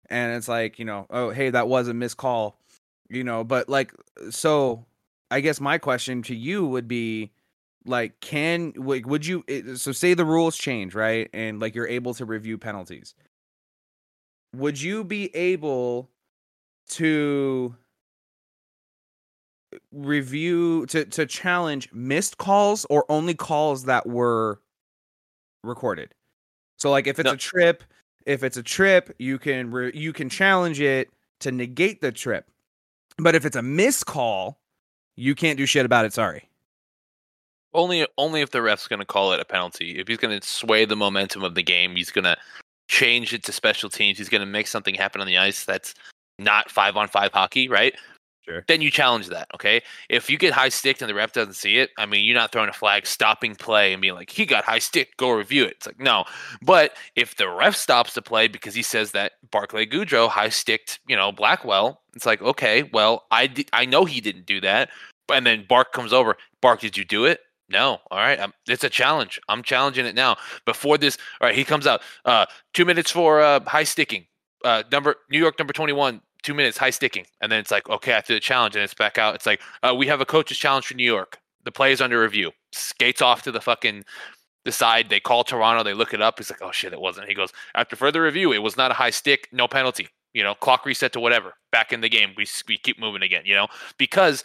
and 0.08 0.32
it's 0.36 0.46
like, 0.46 0.78
you 0.78 0.84
know, 0.84 1.06
oh, 1.10 1.30
hey, 1.30 1.50
that 1.50 1.66
was 1.66 1.88
a 1.88 1.94
missed 1.94 2.16
call, 2.16 2.60
you 3.08 3.24
know. 3.24 3.42
But 3.42 3.68
like, 3.68 3.92
so 4.30 4.86
I 5.30 5.40
guess 5.40 5.60
my 5.60 5.78
question 5.78 6.22
to 6.22 6.34
you 6.34 6.66
would 6.66 6.86
be, 6.88 7.32
like, 7.84 8.20
can 8.20 8.72
like, 8.76 9.06
would 9.06 9.26
you? 9.26 9.44
Eh, 9.48 9.74
so 9.76 9.92
say 9.92 10.14
the 10.14 10.24
rules 10.24 10.56
change, 10.56 10.94
right, 10.94 11.28
and 11.32 11.60
like 11.60 11.74
you're 11.74 11.86
able 11.88 12.14
to 12.14 12.24
review 12.24 12.58
penalties. 12.58 13.14
Would 14.54 14.80
you 14.80 15.04
be 15.04 15.34
able 15.34 16.10
to 16.90 17.76
review 19.92 20.86
to 20.86 21.04
to 21.06 21.26
challenge 21.26 21.88
missed 21.92 22.38
calls 22.38 22.84
or 22.90 23.04
only 23.10 23.34
calls 23.34 23.84
that 23.84 24.06
were 24.06 24.60
recorded. 25.62 26.14
So 26.78 26.90
like 26.90 27.06
if 27.06 27.18
it's 27.18 27.26
No. 27.26 27.34
a 27.34 27.36
trip, 27.36 27.84
if 28.26 28.42
it's 28.42 28.56
a 28.56 28.62
trip, 28.62 29.14
you 29.18 29.38
can 29.38 29.70
re- 29.70 29.92
you 29.94 30.12
can 30.12 30.28
challenge 30.28 30.80
it 30.80 31.10
to 31.40 31.52
negate 31.52 32.00
the 32.00 32.12
trip. 32.12 32.50
But 33.18 33.34
if 33.34 33.44
it's 33.46 33.56
a 33.56 33.62
missed 33.62 34.06
call, 34.06 34.60
you 35.16 35.34
can't 35.34 35.58
do 35.58 35.66
shit 35.66 35.86
about 35.86 36.04
it, 36.04 36.12
sorry. 36.12 36.48
Only 37.74 38.06
only 38.16 38.40
if 38.40 38.50
the 38.50 38.62
ref's 38.62 38.88
going 38.88 39.00
to 39.00 39.06
call 39.06 39.32
it 39.32 39.40
a 39.40 39.44
penalty. 39.44 39.98
If 39.98 40.08
he's 40.08 40.18
going 40.18 40.38
to 40.38 40.46
sway 40.46 40.84
the 40.84 40.96
momentum 40.96 41.42
of 41.42 41.54
the 41.54 41.62
game, 41.62 41.96
he's 41.96 42.10
going 42.10 42.24
to 42.24 42.36
change 42.88 43.34
it 43.34 43.42
to 43.44 43.52
special 43.52 43.90
teams. 43.90 44.18
He's 44.18 44.28
going 44.28 44.40
to 44.40 44.46
make 44.46 44.66
something 44.66 44.94
happen 44.94 45.20
on 45.20 45.26
the 45.26 45.36
ice 45.36 45.64
that's 45.64 45.94
not 46.38 46.70
five 46.70 46.96
on 46.96 47.08
five 47.08 47.32
hockey, 47.32 47.68
right? 47.68 47.94
Sure. 48.48 48.64
Then 48.68 48.80
you 48.80 48.90
challenge 48.90 49.28
that, 49.28 49.48
okay? 49.54 49.82
If 50.08 50.30
you 50.30 50.38
get 50.38 50.52
high 50.52 50.68
sticked 50.68 51.02
and 51.02 51.10
the 51.10 51.14
ref 51.14 51.32
doesn't 51.32 51.54
see 51.54 51.78
it, 51.78 51.90
I 51.98 52.06
mean, 52.06 52.24
you're 52.24 52.36
not 52.36 52.52
throwing 52.52 52.68
a 52.68 52.72
flag, 52.72 53.06
stopping 53.06 53.56
play, 53.56 53.92
and 53.92 54.00
being 54.00 54.14
like, 54.14 54.30
"He 54.30 54.46
got 54.46 54.64
high 54.64 54.78
stick, 54.78 55.16
go 55.16 55.32
review 55.32 55.64
it." 55.64 55.72
It's 55.78 55.86
like 55.86 55.98
no. 55.98 56.24
But 56.62 56.96
if 57.16 57.36
the 57.36 57.48
ref 57.48 57.74
stops 57.74 58.14
the 58.14 58.22
play 58.22 58.46
because 58.46 58.74
he 58.74 58.82
says 58.82 59.10
that 59.12 59.32
Barclay 59.50 59.86
Goodrow 59.86 60.28
high 60.28 60.50
sticked, 60.50 61.00
you 61.08 61.16
know, 61.16 61.32
Blackwell, 61.32 62.02
it's 62.14 62.26
like, 62.26 62.40
okay, 62.40 62.84
well, 62.92 63.24
I 63.32 63.48
di- 63.48 63.66
I 63.72 63.84
know 63.84 64.04
he 64.04 64.20
didn't 64.20 64.46
do 64.46 64.60
that, 64.60 64.90
and 65.32 65.44
then 65.44 65.66
Bark 65.68 65.92
comes 65.92 66.12
over. 66.12 66.36
Bark, 66.60 66.80
did 66.80 66.96
you 66.96 67.04
do 67.04 67.24
it? 67.24 67.40
No. 67.68 67.98
All 68.10 68.18
right. 68.18 68.38
Um, 68.38 68.52
it's 68.68 68.84
a 68.84 68.88
challenge. 68.90 69.40
I'm 69.48 69.62
challenging 69.62 70.06
it 70.06 70.14
now. 70.14 70.36
Before 70.64 70.98
this, 70.98 71.18
all 71.40 71.48
right, 71.48 71.54
he 71.56 71.64
comes 71.64 71.86
out. 71.86 72.00
Uh, 72.24 72.46
two 72.74 72.84
minutes 72.84 73.10
for 73.10 73.40
uh, 73.40 73.60
high 73.64 73.84
sticking. 73.84 74.26
Uh, 74.64 74.82
number 74.90 75.16
New 75.30 75.38
York 75.38 75.58
number 75.58 75.72
21, 75.72 76.20
two 76.46 76.54
minutes 76.54 76.78
high 76.78 76.90
sticking. 76.90 77.26
And 77.40 77.50
then 77.50 77.58
it's 77.58 77.72
like, 77.72 77.88
okay, 77.90 78.12
after 78.12 78.32
the 78.32 78.40
challenge, 78.40 78.76
and 78.76 78.84
it's 78.84 78.94
back 78.94 79.18
out. 79.18 79.34
It's 79.34 79.46
like, 79.46 79.60
uh, 79.82 79.94
we 79.94 80.06
have 80.06 80.20
a 80.20 80.24
coach's 80.24 80.56
challenge 80.56 80.86
for 80.86 80.94
New 80.94 81.04
York. 81.04 81.38
The 81.64 81.72
play 81.72 81.90
is 81.90 82.00
under 82.00 82.22
review. 82.22 82.52
Skates 82.72 83.20
off 83.20 83.42
to 83.42 83.52
the 83.52 83.60
fucking 83.60 84.04
the 84.64 84.70
side. 84.72 85.10
They 85.10 85.18
call 85.18 85.42
Toronto. 85.42 85.82
They 85.82 85.92
look 85.92 86.14
it 86.14 86.22
up. 86.22 86.38
He's 86.38 86.50
like, 86.50 86.62
oh 86.62 86.70
shit, 86.70 86.92
it 86.92 87.00
wasn't. 87.00 87.28
He 87.28 87.34
goes, 87.34 87.52
after 87.74 87.96
further 87.96 88.22
review, 88.22 88.52
it 88.52 88.62
was 88.62 88.76
not 88.76 88.92
a 88.92 88.94
high 88.94 89.10
stick, 89.10 89.48
no 89.52 89.66
penalty. 89.66 90.08
You 90.32 90.44
know, 90.44 90.54
clock 90.54 90.86
reset 90.86 91.12
to 91.14 91.20
whatever. 91.20 91.54
Back 91.72 91.92
in 91.92 92.00
the 92.00 92.08
game, 92.08 92.30
we 92.36 92.46
we 92.68 92.78
keep 92.78 93.00
moving 93.00 93.22
again. 93.22 93.42
You 93.44 93.54
know, 93.54 93.66
because 93.98 94.44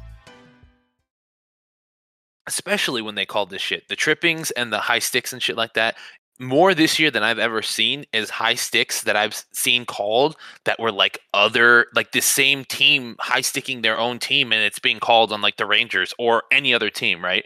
Especially 2.51 3.01
when 3.01 3.15
they 3.15 3.25
called 3.25 3.49
this 3.49 3.61
shit 3.61 3.87
the 3.87 3.95
trippings 3.95 4.51
and 4.51 4.73
the 4.73 4.77
high 4.77 4.99
sticks 4.99 5.31
and 5.31 5.41
shit 5.41 5.55
like 5.55 5.73
that 5.73 5.95
more 6.41 6.73
this 6.73 6.97
year 6.97 7.11
than 7.11 7.21
I've 7.21 7.39
ever 7.39 7.61
seen 7.61 8.03
is 8.13 8.31
high 8.31 8.55
sticks 8.55 9.03
that 9.03 9.15
I've 9.15 9.45
seen 9.53 9.85
called 9.85 10.35
that 10.65 10.79
were 10.79 10.91
like 10.91 11.19
other 11.35 11.85
like 11.93 12.11
the 12.11 12.21
same 12.21 12.65
team 12.65 13.15
high 13.19 13.41
sticking 13.41 13.81
their 13.81 13.97
own 13.97 14.17
team 14.17 14.51
and 14.51 14.61
it's 14.63 14.79
being 14.79 14.99
called 14.99 15.31
on 15.31 15.41
like 15.41 15.57
the 15.57 15.67
Rangers 15.67 16.15
or 16.17 16.43
any 16.51 16.73
other 16.73 16.89
team, 16.89 17.23
right? 17.23 17.45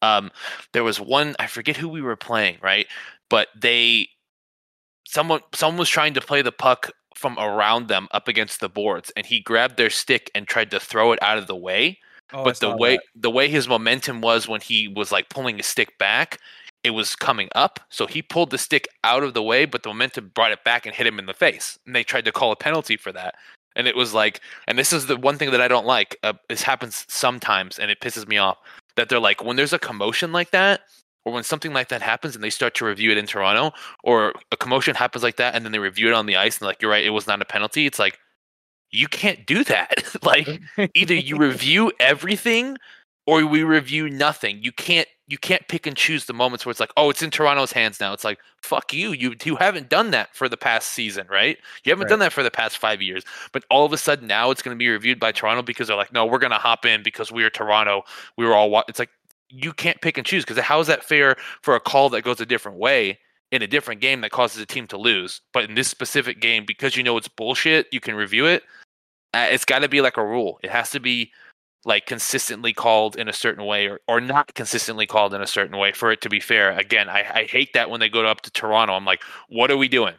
Um 0.00 0.30
there 0.72 0.84
was 0.84 1.00
one 1.00 1.34
I 1.40 1.48
forget 1.48 1.76
who 1.76 1.88
we 1.88 2.00
were 2.00 2.16
playing, 2.16 2.58
right? 2.62 2.86
But 3.28 3.48
they 3.60 4.08
someone 5.04 5.40
someone 5.52 5.78
was 5.78 5.88
trying 5.88 6.14
to 6.14 6.20
play 6.20 6.40
the 6.40 6.52
puck 6.52 6.92
from 7.16 7.36
around 7.40 7.88
them 7.88 8.06
up 8.12 8.28
against 8.28 8.60
the 8.60 8.68
boards 8.68 9.10
and 9.16 9.26
he 9.26 9.40
grabbed 9.40 9.76
their 9.76 9.90
stick 9.90 10.30
and 10.36 10.46
tried 10.46 10.70
to 10.70 10.78
throw 10.78 11.10
it 11.12 11.18
out 11.20 11.38
of 11.38 11.48
the 11.48 11.56
way 11.56 11.98
Oh, 12.32 12.44
but 12.44 12.58
the 12.58 12.76
way 12.76 12.96
that. 12.96 13.04
the 13.14 13.30
way 13.30 13.48
his 13.48 13.68
momentum 13.68 14.20
was 14.20 14.48
when 14.48 14.60
he 14.60 14.88
was 14.88 15.12
like 15.12 15.28
pulling 15.28 15.58
his 15.58 15.66
stick 15.66 15.96
back 15.98 16.38
it 16.82 16.90
was 16.90 17.14
coming 17.14 17.48
up 17.54 17.78
so 17.88 18.06
he 18.06 18.20
pulled 18.20 18.50
the 18.50 18.58
stick 18.58 18.88
out 19.04 19.22
of 19.22 19.32
the 19.34 19.42
way 19.42 19.64
but 19.64 19.82
the 19.82 19.88
momentum 19.88 20.32
brought 20.34 20.50
it 20.50 20.64
back 20.64 20.86
and 20.86 20.94
hit 20.94 21.06
him 21.06 21.18
in 21.18 21.26
the 21.26 21.34
face 21.34 21.78
and 21.86 21.94
they 21.94 22.02
tried 22.02 22.24
to 22.24 22.32
call 22.32 22.50
a 22.50 22.56
penalty 22.56 22.96
for 22.96 23.12
that 23.12 23.36
and 23.76 23.86
it 23.86 23.94
was 23.94 24.12
like 24.12 24.40
and 24.66 24.76
this 24.76 24.92
is 24.92 25.06
the 25.06 25.16
one 25.16 25.38
thing 25.38 25.52
that 25.52 25.60
i 25.60 25.68
don't 25.68 25.86
like 25.86 26.16
uh, 26.24 26.32
this 26.48 26.62
happens 26.62 27.04
sometimes 27.08 27.78
and 27.78 27.90
it 27.90 28.00
pisses 28.00 28.26
me 28.26 28.38
off 28.38 28.58
that 28.96 29.08
they're 29.08 29.20
like 29.20 29.44
when 29.44 29.56
there's 29.56 29.72
a 29.72 29.78
commotion 29.78 30.32
like 30.32 30.50
that 30.50 30.80
or 31.24 31.32
when 31.32 31.44
something 31.44 31.72
like 31.72 31.88
that 31.88 32.02
happens 32.02 32.34
and 32.34 32.42
they 32.42 32.50
start 32.50 32.74
to 32.74 32.84
review 32.84 33.12
it 33.12 33.18
in 33.18 33.26
toronto 33.26 33.72
or 34.02 34.32
a 34.50 34.56
commotion 34.56 34.96
happens 34.96 35.22
like 35.22 35.36
that 35.36 35.54
and 35.54 35.64
then 35.64 35.70
they 35.70 35.78
review 35.78 36.08
it 36.08 36.14
on 36.14 36.26
the 36.26 36.36
ice 36.36 36.58
and 36.58 36.66
like 36.66 36.82
you're 36.82 36.90
right 36.90 37.04
it 37.04 37.10
was 37.10 37.28
not 37.28 37.40
a 37.40 37.44
penalty 37.44 37.86
it's 37.86 38.00
like 38.00 38.18
you 38.96 39.08
can't 39.08 39.46
do 39.46 39.64
that 39.64 40.04
like 40.22 40.48
either 40.94 41.14
you 41.14 41.36
review 41.36 41.92
everything 42.00 42.76
or 43.26 43.44
we 43.44 43.64
review 43.64 44.08
nothing. 44.08 44.62
You 44.62 44.72
can't 44.72 45.08
you 45.28 45.38
can't 45.38 45.66
pick 45.66 45.88
and 45.88 45.96
choose 45.96 46.26
the 46.26 46.32
moments 46.32 46.64
where 46.64 46.70
it's 46.70 46.78
like, 46.78 46.92
oh, 46.96 47.10
it's 47.10 47.20
in 47.20 47.32
Toronto's 47.32 47.72
hands 47.72 47.98
now. 47.98 48.12
It's 48.12 48.22
like, 48.22 48.38
fuck 48.62 48.92
you. 48.92 49.10
You 49.10 49.34
you 49.44 49.56
haven't 49.56 49.88
done 49.88 50.12
that 50.12 50.34
for 50.34 50.48
the 50.48 50.56
past 50.56 50.92
season, 50.92 51.26
right? 51.28 51.58
You 51.84 51.90
haven't 51.90 52.08
done 52.08 52.20
that 52.20 52.32
for 52.32 52.44
the 52.44 52.50
past 52.50 52.78
five 52.78 53.02
years. 53.02 53.24
But 53.52 53.64
all 53.68 53.84
of 53.84 53.92
a 53.92 53.98
sudden 53.98 54.28
now 54.28 54.50
it's 54.50 54.62
going 54.62 54.76
to 54.76 54.78
be 54.78 54.88
reviewed 54.88 55.18
by 55.18 55.32
Toronto 55.32 55.62
because 55.62 55.88
they're 55.88 55.96
like, 55.96 56.12
no, 56.12 56.24
we're 56.24 56.38
going 56.38 56.52
to 56.52 56.58
hop 56.58 56.86
in 56.86 57.02
because 57.02 57.32
we 57.32 57.42
are 57.44 57.50
Toronto. 57.50 58.02
We 58.36 58.46
were 58.46 58.54
all. 58.54 58.70
Wa-. 58.70 58.84
It's 58.88 59.00
like 59.00 59.10
you 59.48 59.72
can't 59.72 60.00
pick 60.00 60.16
and 60.16 60.26
choose 60.26 60.44
because 60.44 60.62
how 60.62 60.80
is 60.80 60.86
that 60.86 61.04
fair 61.04 61.36
for 61.62 61.74
a 61.74 61.80
call 61.80 62.08
that 62.10 62.22
goes 62.22 62.40
a 62.40 62.46
different 62.46 62.78
way? 62.78 63.18
In 63.52 63.62
a 63.62 63.68
different 63.68 64.00
game 64.00 64.22
that 64.22 64.32
causes 64.32 64.60
a 64.60 64.66
team 64.66 64.88
to 64.88 64.98
lose, 64.98 65.40
but 65.52 65.64
in 65.64 65.76
this 65.76 65.86
specific 65.86 66.40
game, 66.40 66.64
because 66.66 66.96
you 66.96 67.04
know 67.04 67.16
it's 67.16 67.28
bullshit, 67.28 67.86
you 67.92 68.00
can 68.00 68.16
review 68.16 68.44
it. 68.44 68.64
Uh, 69.36 69.48
it's 69.50 69.66
got 69.66 69.80
to 69.80 69.88
be 69.88 70.00
like 70.00 70.16
a 70.16 70.24
rule. 70.24 70.58
It 70.62 70.70
has 70.70 70.90
to 70.90 71.00
be 71.00 71.30
like 71.84 72.06
consistently 72.06 72.72
called 72.72 73.16
in 73.16 73.28
a 73.28 73.32
certain 73.32 73.64
way 73.64 73.86
or, 73.86 74.00
or 74.08 74.20
not 74.20 74.54
consistently 74.54 75.06
called 75.06 75.34
in 75.34 75.42
a 75.42 75.46
certain 75.46 75.76
way 75.76 75.92
for 75.92 76.10
it 76.10 76.20
to 76.22 76.28
be 76.30 76.40
fair. 76.40 76.76
Again, 76.76 77.08
I, 77.08 77.24
I 77.32 77.44
hate 77.44 77.74
that 77.74 77.90
when 77.90 78.00
they 78.00 78.08
go 78.08 78.24
up 78.26 78.40
to 78.42 78.50
Toronto. 78.50 78.94
I'm 78.94 79.04
like, 79.04 79.22
what 79.48 79.70
are 79.70 79.76
we 79.76 79.88
doing? 79.88 80.14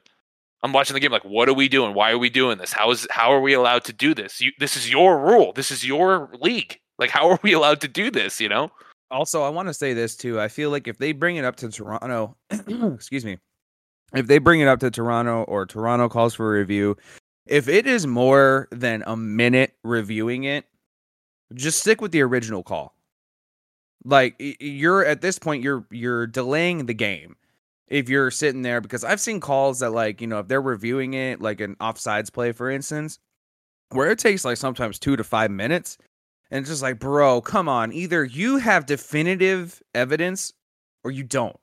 I'm 0.64 0.72
watching 0.72 0.94
the 0.94 1.00
game 1.00 1.12
like, 1.12 1.26
what 1.26 1.50
are 1.50 1.54
we 1.54 1.68
doing? 1.68 1.94
Why 1.94 2.12
are 2.12 2.18
we 2.18 2.30
doing 2.30 2.58
this? 2.58 2.72
How 2.72 2.92
is 2.92 3.08
how 3.10 3.32
are 3.32 3.42
we 3.42 3.54
allowed 3.54 3.84
to 3.86 3.94
do 3.94 4.14
this? 4.14 4.40
You, 4.40 4.52
this 4.60 4.78
is 4.78 4.90
your 4.90 5.20
rule. 5.20 5.52
This 5.54 5.72
is 5.72 5.86
your 5.86 6.30
league. 6.40 6.80
Like, 7.00 7.10
how 7.10 7.30
are 7.30 7.40
we 7.42 7.54
allowed 7.54 7.82
to 7.82 7.88
do 7.88 8.12
this? 8.12 8.40
You 8.40 8.50
know? 8.50 8.70
Also, 9.10 9.42
I 9.44 9.50
want 9.50 9.68
to 9.68 9.74
say 9.74 9.94
this 9.94 10.16
too. 10.16 10.40
I 10.40 10.48
feel 10.48 10.70
like 10.70 10.88
if 10.88 10.98
they 11.00 11.12
bring 11.12 11.38
it 11.38 11.46
up 11.46 11.56
to 11.58 11.70
Toronto, 11.70 12.36
excuse 12.50 13.26
me, 13.26 13.38
if 14.14 14.28
they 14.28 14.38
bring 14.38 14.62
it 14.62 14.68
up 14.68 14.80
to 14.80 14.92
Toronto 14.92 15.44
or 15.44 15.66
Toronto 15.66 16.08
calls 16.08 16.34
for 16.34 16.56
a 16.56 16.60
review, 16.60 16.98
if 17.50 17.68
it 17.68 17.88
is 17.88 18.08
more 18.08 18.68
than 18.72 19.04
a 19.06 19.16
minute 19.16 19.74
reviewing 19.84 20.44
it, 20.44 20.66
just 21.54 21.80
stick 21.80 22.02
with 22.02 22.12
the 22.12 22.22
original 22.22 22.64
call. 22.64 22.94
Like 24.04 24.36
you're 24.60 25.06
at 25.06 25.22
this 25.22 25.40
point, 25.40 25.64
you're 25.64 25.86
you're 25.92 26.28
delaying 26.28 26.86
the 26.86 26.94
game. 26.94 27.36
If 27.88 28.10
you're 28.10 28.32
sitting 28.32 28.64
there, 28.64 28.82
because 28.82 29.04
I've 29.04 29.22
seen 29.22 29.40
calls 29.40 29.80
that 29.80 29.92
like 29.92 30.22
you 30.22 30.28
know 30.28 30.40
if 30.40 30.48
they're 30.48 30.62
reviewing 30.62 31.14
it, 31.14 31.42
like 31.42 31.62
an 31.62 31.76
offsides 31.76 32.32
play, 32.32 32.52
for 32.52 32.70
instance, 32.70 33.20
where 33.90 34.12
it 34.12 34.20
takes 34.20 34.46
like 34.46 34.58
sometimes 34.58 35.00
two 35.00 35.16
to 35.16 35.24
five 35.24 35.52
minutes, 35.52 35.98
and 36.52 36.62
it's 36.62 36.70
just 36.70 36.82
like, 36.82 37.00
bro, 37.00 37.42
come 37.42 37.68
on. 37.68 37.92
Either 37.92 38.24
you 38.24 38.58
have 38.58 38.86
definitive 38.86 39.82
evidence 39.94 40.54
or 41.04 41.12
you 41.12 41.24
don't. 41.24 41.58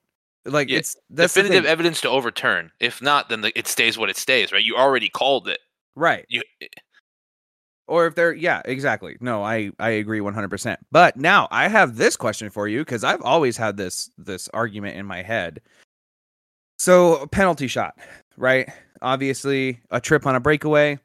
Like 0.44 0.68
Yeah, 0.68 0.79
it's 0.79 0.97
Definitive 1.12 1.64
evidence 1.64 2.01
to 2.03 2.11
overturn. 2.11 2.70
If 2.81 3.01
not, 3.01 3.29
then 3.29 3.40
the, 3.40 3.59
it 3.59 3.66
stays 3.66 3.97
what 3.97 4.11
it 4.11 4.16
stays. 4.16 4.53
Right? 4.53 4.64
You 4.64 4.77
already 4.77 5.09
called 5.09 5.49
it. 5.49 5.61
Right. 5.97 6.25
You 6.29 6.43
Or 7.87 8.07
if 8.07 8.15
they're 8.15 8.33
yeah, 8.35 8.63
exactly. 8.65 9.17
No, 9.21 9.43
I 9.45 9.71
I 9.79 9.91
agree 9.91 10.21
100%. 10.21 10.77
But 10.93 11.17
now 11.17 11.49
I 11.51 11.69
have 11.69 11.97
this 11.97 12.17
question 12.17 12.51
for 12.51 12.69
you 12.69 12.85
cuz 12.85 13.05
I've 13.05 13.23
always 13.23 13.57
had 13.57 13.77
this 13.77 14.11
this 14.19 14.49
argument 14.55 14.97
in 14.97 15.07
my 15.07 15.23
head. 15.23 15.61
So, 16.79 17.27
penalty 17.29 17.69
shot, 17.69 17.99
right? 18.37 18.69
Obviously, 19.03 19.81
a 19.91 20.01
trip 20.01 20.27
on 20.27 20.35
a 20.35 20.41
breakaway 20.41 20.99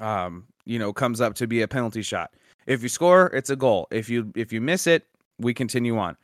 um, 0.00 0.44
you 0.64 0.78
know, 0.78 0.92
comes 0.92 1.20
up 1.20 1.34
to 1.36 1.46
be 1.46 1.62
a 1.62 1.68
penalty 1.68 2.02
shot. 2.02 2.32
If 2.66 2.82
you 2.82 2.88
score, 2.88 3.28
it's 3.28 3.50
a 3.50 3.56
goal. 3.56 3.88
If 3.90 4.08
you 4.10 4.32
if 4.36 4.52
you 4.52 4.60
miss 4.60 4.86
it, 4.86 5.06
we 5.38 5.54
continue 5.54 5.98
on. 5.98 6.16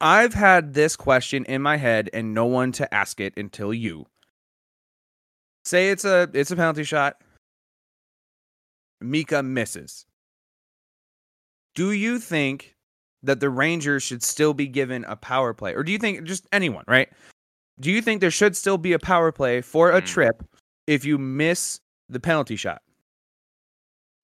I've 0.00 0.34
had 0.34 0.74
this 0.74 0.96
question 0.96 1.44
in 1.46 1.62
my 1.62 1.76
head 1.76 2.10
and 2.12 2.34
no 2.34 2.46
one 2.46 2.72
to 2.72 2.92
ask 2.94 3.20
it 3.20 3.34
until 3.36 3.74
you. 3.74 4.06
Say 5.64 5.90
it's 5.90 6.04
a 6.04 6.28
it's 6.32 6.50
a 6.50 6.56
penalty 6.56 6.84
shot. 6.84 7.16
Mika 9.00 9.42
misses. 9.42 10.06
Do 11.74 11.92
you 11.92 12.18
think 12.18 12.74
that 13.22 13.40
the 13.40 13.50
Rangers 13.50 14.02
should 14.02 14.22
still 14.22 14.54
be 14.54 14.66
given 14.66 15.04
a 15.04 15.16
power 15.16 15.54
play? 15.54 15.74
Or 15.74 15.82
do 15.82 15.92
you 15.92 15.98
think 15.98 16.24
just 16.24 16.46
anyone, 16.52 16.84
right? 16.88 17.08
Do 17.78 17.90
you 17.90 18.02
think 18.02 18.20
there 18.20 18.30
should 18.30 18.56
still 18.56 18.78
be 18.78 18.92
a 18.92 18.98
power 18.98 19.32
play 19.32 19.60
for 19.60 19.90
a 19.90 20.00
Hmm. 20.00 20.06
trip 20.06 20.42
if 20.86 21.04
you 21.04 21.18
miss 21.18 21.80
the 22.08 22.20
penalty 22.20 22.56
shot? 22.56 22.82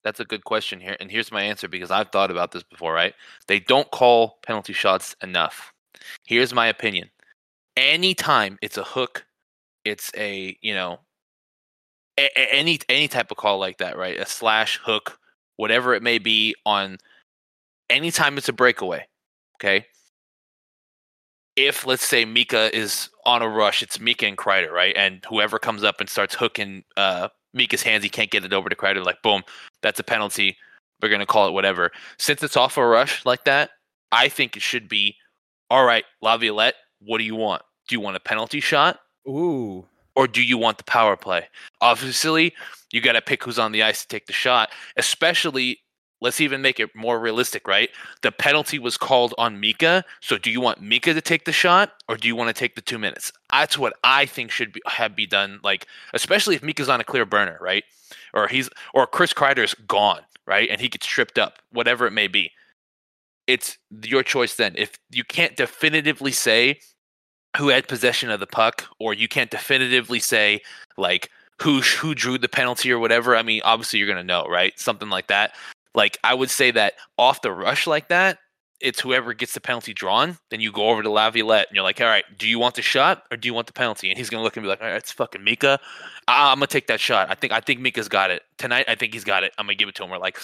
That's 0.03 0.19
a 0.19 0.25
good 0.25 0.43
question 0.43 0.79
here. 0.79 0.95
And 0.99 1.11
here's 1.11 1.31
my 1.31 1.41
answer 1.41 1.67
because 1.67 1.91
I've 1.91 2.11
thought 2.11 2.31
about 2.31 2.51
this 2.51 2.63
before, 2.63 2.93
right? 2.93 3.13
They 3.47 3.59
don't 3.59 3.89
call 3.91 4.39
penalty 4.45 4.73
shots 4.73 5.15
enough. 5.21 5.73
Here's 6.25 6.53
my 6.53 6.67
opinion. 6.67 7.09
Anytime 7.75 8.57
it's 8.61 8.77
a 8.77 8.83
hook, 8.83 9.25
it's 9.85 10.11
a, 10.15 10.57
you 10.61 10.73
know, 10.73 10.99
a- 12.17 12.53
any 12.53 12.79
any 12.89 13.07
type 13.07 13.31
of 13.31 13.37
call 13.37 13.59
like 13.59 13.77
that, 13.77 13.97
right? 13.97 14.19
A 14.19 14.25
slash 14.25 14.79
hook, 14.83 15.19
whatever 15.57 15.93
it 15.93 16.03
may 16.03 16.17
be 16.17 16.55
on 16.65 16.97
anytime 17.89 18.37
it's 18.37 18.49
a 18.49 18.53
breakaway, 18.53 19.05
okay? 19.55 19.85
If 21.55 21.85
let's 21.85 22.05
say 22.05 22.25
Mika 22.25 22.75
is 22.75 23.09
on 23.25 23.41
a 23.41 23.49
rush, 23.49 23.81
it's 23.81 23.99
Mika 23.99 24.27
and 24.27 24.37
Kreider, 24.37 24.71
right? 24.71 24.95
And 24.95 25.25
whoever 25.27 25.57
comes 25.57 25.83
up 25.83 25.99
and 25.99 26.09
starts 26.09 26.35
hooking 26.35 26.83
uh 26.97 27.29
Mika's 27.53 27.81
hands, 27.83 28.03
he 28.03 28.09
can't 28.09 28.29
get 28.29 28.45
it 28.45 28.53
over 28.53 28.69
to 28.69 28.75
Kreider, 28.75 29.03
like 29.03 29.21
boom, 29.21 29.43
that's 29.81 29.99
a 29.99 30.03
penalty. 30.03 30.57
We're 31.01 31.09
gonna 31.09 31.25
call 31.25 31.47
it 31.47 31.53
whatever. 31.53 31.91
Since 32.17 32.43
it's 32.43 32.57
off 32.57 32.77
a 32.77 32.85
rush 32.85 33.25
like 33.25 33.45
that, 33.45 33.71
I 34.11 34.29
think 34.29 34.55
it 34.55 34.61
should 34.61 34.87
be 34.89 35.15
all 35.69 35.85
right, 35.85 36.05
Laviolette, 36.21 36.75
what 37.01 37.17
do 37.17 37.25
you 37.25 37.35
want? 37.35 37.61
Do 37.87 37.95
you 37.95 37.99
want 37.99 38.15
a 38.15 38.21
penalty 38.21 38.59
shot 38.59 38.99
Ooh. 39.27 39.85
Or 40.17 40.27
do 40.27 40.41
you 40.41 40.57
want 40.57 40.79
the 40.79 40.83
power 40.83 41.15
play? 41.15 41.47
Obviously, 41.79 42.53
you 42.91 43.01
got 43.01 43.13
to 43.13 43.21
pick 43.21 43.43
who's 43.43 43.59
on 43.59 43.71
the 43.71 43.83
ice 43.83 44.01
to 44.01 44.07
take 44.07 44.25
the 44.25 44.33
shot, 44.33 44.71
especially 44.97 45.79
let's 46.21 46.41
even 46.41 46.59
make 46.59 46.79
it 46.79 46.89
more 46.95 47.19
realistic, 47.19 47.67
right? 47.67 47.91
The 48.23 48.31
penalty 48.31 48.79
was 48.79 48.97
called 48.97 49.35
on 49.37 49.59
Mika, 49.59 50.03
so 50.19 50.39
do 50.39 50.49
you 50.49 50.59
want 50.59 50.81
Mika 50.81 51.13
to 51.13 51.21
take 51.21 51.45
the 51.45 51.51
shot 51.51 51.91
or 52.09 52.17
do 52.17 52.27
you 52.27 52.35
want 52.35 52.47
to 52.47 52.59
take 52.59 52.73
the 52.73 52.81
2 52.81 52.97
minutes? 52.97 53.31
That's 53.51 53.77
what 53.77 53.93
I 54.03 54.25
think 54.25 54.49
should 54.49 54.73
be 54.73 54.81
have 54.87 55.15
be 55.15 55.27
done 55.27 55.59
like 55.63 55.85
especially 56.15 56.55
if 56.55 56.63
Mika's 56.63 56.89
on 56.89 56.99
a 56.99 57.03
clear 57.03 57.25
burner, 57.25 57.59
right? 57.61 57.83
Or 58.33 58.47
he's 58.47 58.71
or 58.95 59.05
Chris 59.05 59.33
Kreider's 59.33 59.75
gone, 59.75 60.21
right? 60.47 60.67
And 60.67 60.81
he 60.81 60.89
gets 60.89 61.05
tripped 61.05 61.37
up, 61.37 61.59
whatever 61.71 62.07
it 62.07 62.11
may 62.11 62.27
be. 62.27 62.51
It's 63.45 63.77
your 64.03 64.23
choice 64.23 64.55
then. 64.55 64.73
If 64.75 64.97
you 65.11 65.23
can't 65.23 65.55
definitively 65.55 66.31
say 66.31 66.79
who 67.55 67.69
had 67.69 67.87
possession 67.87 68.29
of 68.29 68.39
the 68.39 68.47
puck, 68.47 68.85
or 68.99 69.13
you 69.13 69.27
can't 69.27 69.49
definitively 69.49 70.19
say 70.19 70.61
like 70.97 71.29
who 71.61 71.81
who 71.81 72.13
drew 72.13 72.37
the 72.37 72.49
penalty 72.49 72.91
or 72.91 72.99
whatever. 72.99 73.35
I 73.35 73.43
mean, 73.43 73.61
obviously 73.63 73.99
you're 73.99 74.07
gonna 74.07 74.23
know, 74.23 74.45
right? 74.45 74.77
Something 74.79 75.09
like 75.09 75.27
that. 75.27 75.55
Like 75.95 76.17
I 76.23 76.33
would 76.33 76.49
say 76.49 76.71
that 76.71 76.93
off 77.17 77.41
the 77.41 77.51
rush 77.51 77.87
like 77.87 78.09
that, 78.09 78.37
it's 78.79 78.99
whoever 78.99 79.33
gets 79.33 79.53
the 79.53 79.61
penalty 79.61 79.93
drawn. 79.93 80.37
Then 80.51 80.59
you 80.61 80.71
go 80.71 80.89
over 80.89 81.01
to 81.01 81.09
Laviolette 81.09 81.67
and 81.69 81.75
you're 81.75 81.83
like, 81.83 81.99
all 81.99 82.05
right, 82.07 82.25
do 82.37 82.47
you 82.47 82.59
want 82.59 82.75
the 82.75 82.83
shot 82.83 83.23
or 83.31 83.37
do 83.37 83.47
you 83.47 83.53
want 83.53 83.65
the 83.65 83.73
penalty? 83.73 84.09
And 84.09 84.17
he's 84.17 84.29
gonna 84.29 84.43
look 84.43 84.55
and 84.57 84.63
be 84.63 84.67
like, 84.67 84.81
all 84.81 84.87
right, 84.87 84.95
it's 84.97 85.11
fucking 85.11 85.43
Mika. 85.43 85.79
I- 86.27 86.51
I'm 86.51 86.57
gonna 86.57 86.67
take 86.67 86.87
that 86.87 86.99
shot. 86.99 87.29
I 87.31 87.35
think 87.35 87.53
I 87.53 87.59
think 87.59 87.79
Mika's 87.79 88.07
got 88.09 88.29
it 88.29 88.43
tonight. 88.59 88.85
I 88.87 88.93
think 88.95 89.13
he's 89.13 89.23
got 89.23 89.43
it. 89.43 89.53
I'm 89.57 89.65
gonna 89.65 89.75
give 89.75 89.89
it 89.89 89.95
to 89.95 90.03
him. 90.03 90.11
We're 90.11 90.19
like, 90.19 90.37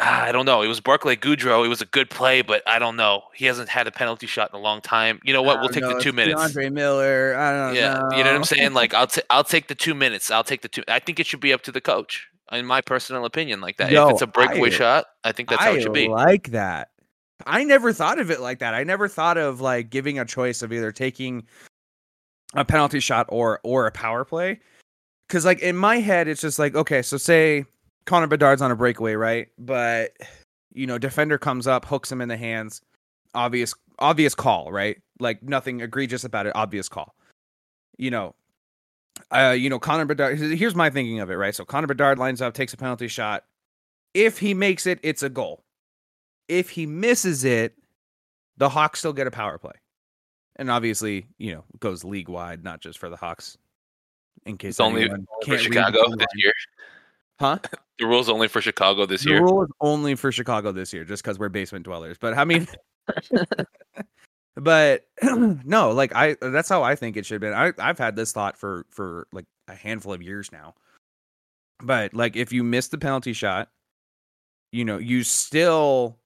Ah, 0.00 0.22
I 0.22 0.30
don't 0.32 0.46
know. 0.46 0.62
It 0.62 0.68
was 0.68 0.78
Barclay 0.80 1.16
Goodrow. 1.16 1.64
It 1.64 1.68
was 1.68 1.82
a 1.82 1.86
good 1.86 2.08
play, 2.08 2.40
but 2.40 2.62
I 2.68 2.78
don't 2.78 2.94
know. 2.96 3.22
He 3.34 3.46
hasn't 3.46 3.68
had 3.68 3.88
a 3.88 3.90
penalty 3.90 4.28
shot 4.28 4.50
in 4.52 4.56
a 4.56 4.62
long 4.62 4.80
time. 4.80 5.20
You 5.24 5.32
know 5.32 5.42
what? 5.42 5.60
We'll 5.60 5.70
take 5.70 5.82
know, 5.82 5.94
the 5.94 6.00
two 6.00 6.10
it's 6.10 6.16
minutes. 6.16 6.40
K'Andre 6.40 6.72
Miller. 6.72 7.34
I 7.36 7.50
don't 7.50 7.74
know. 7.74 7.80
yeah, 7.80 7.94
know. 7.94 8.16
you 8.16 8.22
know 8.22 8.30
what 8.30 8.36
I'm 8.36 8.44
saying? 8.44 8.74
Like 8.74 8.94
I'll 8.94 9.08
t- 9.08 9.22
I'll 9.28 9.42
take 9.42 9.66
the 9.66 9.74
two 9.74 9.94
minutes. 9.94 10.30
I'll 10.30 10.44
take 10.44 10.62
the 10.62 10.68
two. 10.68 10.84
I 10.86 11.00
think 11.00 11.18
it 11.18 11.26
should 11.26 11.40
be 11.40 11.52
up 11.52 11.62
to 11.62 11.72
the 11.72 11.80
coach, 11.80 12.28
in 12.52 12.64
my 12.64 12.80
personal 12.80 13.24
opinion. 13.24 13.60
Like 13.60 13.76
that, 13.78 13.90
Yo, 13.90 14.06
if 14.06 14.12
it's 14.12 14.22
a 14.22 14.28
breakaway 14.28 14.68
I- 14.68 14.72
shot, 14.72 15.06
I 15.24 15.32
think 15.32 15.48
that's 15.48 15.62
how 15.62 15.72
it 15.72 15.82
should 15.82 15.92
be. 15.92 16.06
like 16.08 16.50
that. 16.52 16.90
I 17.46 17.64
never 17.64 17.92
thought 17.92 18.20
of 18.20 18.30
it 18.30 18.40
like 18.40 18.60
that. 18.60 18.74
I 18.74 18.84
never 18.84 19.08
thought 19.08 19.36
of 19.36 19.60
like 19.60 19.90
giving 19.90 20.18
a 20.20 20.24
choice 20.24 20.62
of 20.62 20.72
either 20.72 20.92
taking 20.92 21.44
a 22.54 22.64
penalty 22.64 23.00
shot 23.00 23.26
or 23.30 23.58
or 23.64 23.86
a 23.88 23.92
power 23.92 24.24
play. 24.24 24.60
Cause 25.28 25.44
like 25.44 25.58
in 25.60 25.76
my 25.76 25.96
head, 25.98 26.28
it's 26.28 26.40
just 26.40 26.58
like, 26.60 26.74
okay, 26.76 27.02
so 27.02 27.16
say 27.16 27.64
Connor 28.08 28.26
Bedard's 28.26 28.62
on 28.62 28.70
a 28.70 28.76
breakaway, 28.76 29.14
right? 29.14 29.48
But 29.58 30.16
you 30.72 30.86
know, 30.86 30.96
defender 30.96 31.36
comes 31.36 31.66
up, 31.66 31.84
hooks 31.84 32.10
him 32.10 32.22
in 32.22 32.28
the 32.28 32.38
hands. 32.38 32.80
Obvious 33.34 33.74
obvious 33.98 34.34
call, 34.34 34.72
right? 34.72 34.96
Like 35.20 35.42
nothing 35.42 35.82
egregious 35.82 36.24
about 36.24 36.46
it, 36.46 36.52
obvious 36.56 36.88
call. 36.88 37.14
You 37.98 38.10
know, 38.10 38.34
uh, 39.30 39.54
you 39.56 39.68
know, 39.68 39.78
Connor 39.78 40.06
Bedard. 40.06 40.38
Here's 40.38 40.74
my 40.74 40.88
thinking 40.88 41.20
of 41.20 41.30
it, 41.30 41.34
right? 41.34 41.54
So 41.54 41.66
Connor 41.66 41.86
Bedard 41.86 42.18
lines 42.18 42.40
up, 42.40 42.54
takes 42.54 42.72
a 42.72 42.78
penalty 42.78 43.08
shot. 43.08 43.44
If 44.14 44.38
he 44.38 44.54
makes 44.54 44.86
it, 44.86 45.00
it's 45.02 45.22
a 45.22 45.28
goal. 45.28 45.62
If 46.48 46.70
he 46.70 46.86
misses 46.86 47.44
it, 47.44 47.74
the 48.56 48.70
Hawks 48.70 49.00
still 49.00 49.12
get 49.12 49.26
a 49.26 49.30
power 49.30 49.58
play. 49.58 49.74
And 50.56 50.70
obviously, 50.70 51.26
you 51.36 51.52
know, 51.52 51.64
goes 51.78 52.04
league 52.04 52.30
wide, 52.30 52.64
not 52.64 52.80
just 52.80 52.98
for 52.98 53.10
the 53.10 53.16
Hawks. 53.16 53.58
In 54.46 54.56
case 54.56 54.70
It's 54.70 54.80
only 54.80 55.10
Chicago 55.44 56.04
this 56.16 56.26
year. 56.36 56.52
Huh? 57.40 57.58
The 57.98 58.06
rule's 58.06 58.28
only 58.28 58.46
for 58.46 58.60
Chicago 58.60 59.06
this 59.06 59.24
the 59.24 59.30
year. 59.30 59.38
The 59.40 59.44
rule 59.44 59.64
is 59.64 59.70
only 59.80 60.14
for 60.14 60.30
Chicago 60.30 60.70
this 60.70 60.92
year, 60.92 61.04
just 61.04 61.20
because 61.20 61.36
we're 61.36 61.48
basement 61.48 61.84
dwellers. 61.84 62.16
But 62.16 62.38
I 62.38 62.44
mean, 62.44 62.68
but 64.54 65.04
no, 65.22 65.90
like 65.90 66.14
I 66.14 66.36
that's 66.40 66.68
how 66.68 66.84
I 66.84 66.94
think 66.94 67.16
it 67.16 67.26
should 67.26 67.42
have 67.42 67.50
been. 67.52 67.54
I 67.54 67.72
I've 67.84 67.98
had 67.98 68.14
this 68.14 68.30
thought 68.30 68.56
for 68.56 68.86
for 68.90 69.26
like 69.32 69.46
a 69.66 69.74
handful 69.74 70.12
of 70.12 70.22
years 70.22 70.52
now. 70.52 70.76
But 71.82 72.14
like 72.14 72.36
if 72.36 72.52
you 72.52 72.62
miss 72.62 72.86
the 72.86 72.98
penalty 72.98 73.32
shot, 73.32 73.68
you 74.70 74.84
know, 74.84 74.98
you 74.98 75.24
still 75.24 76.18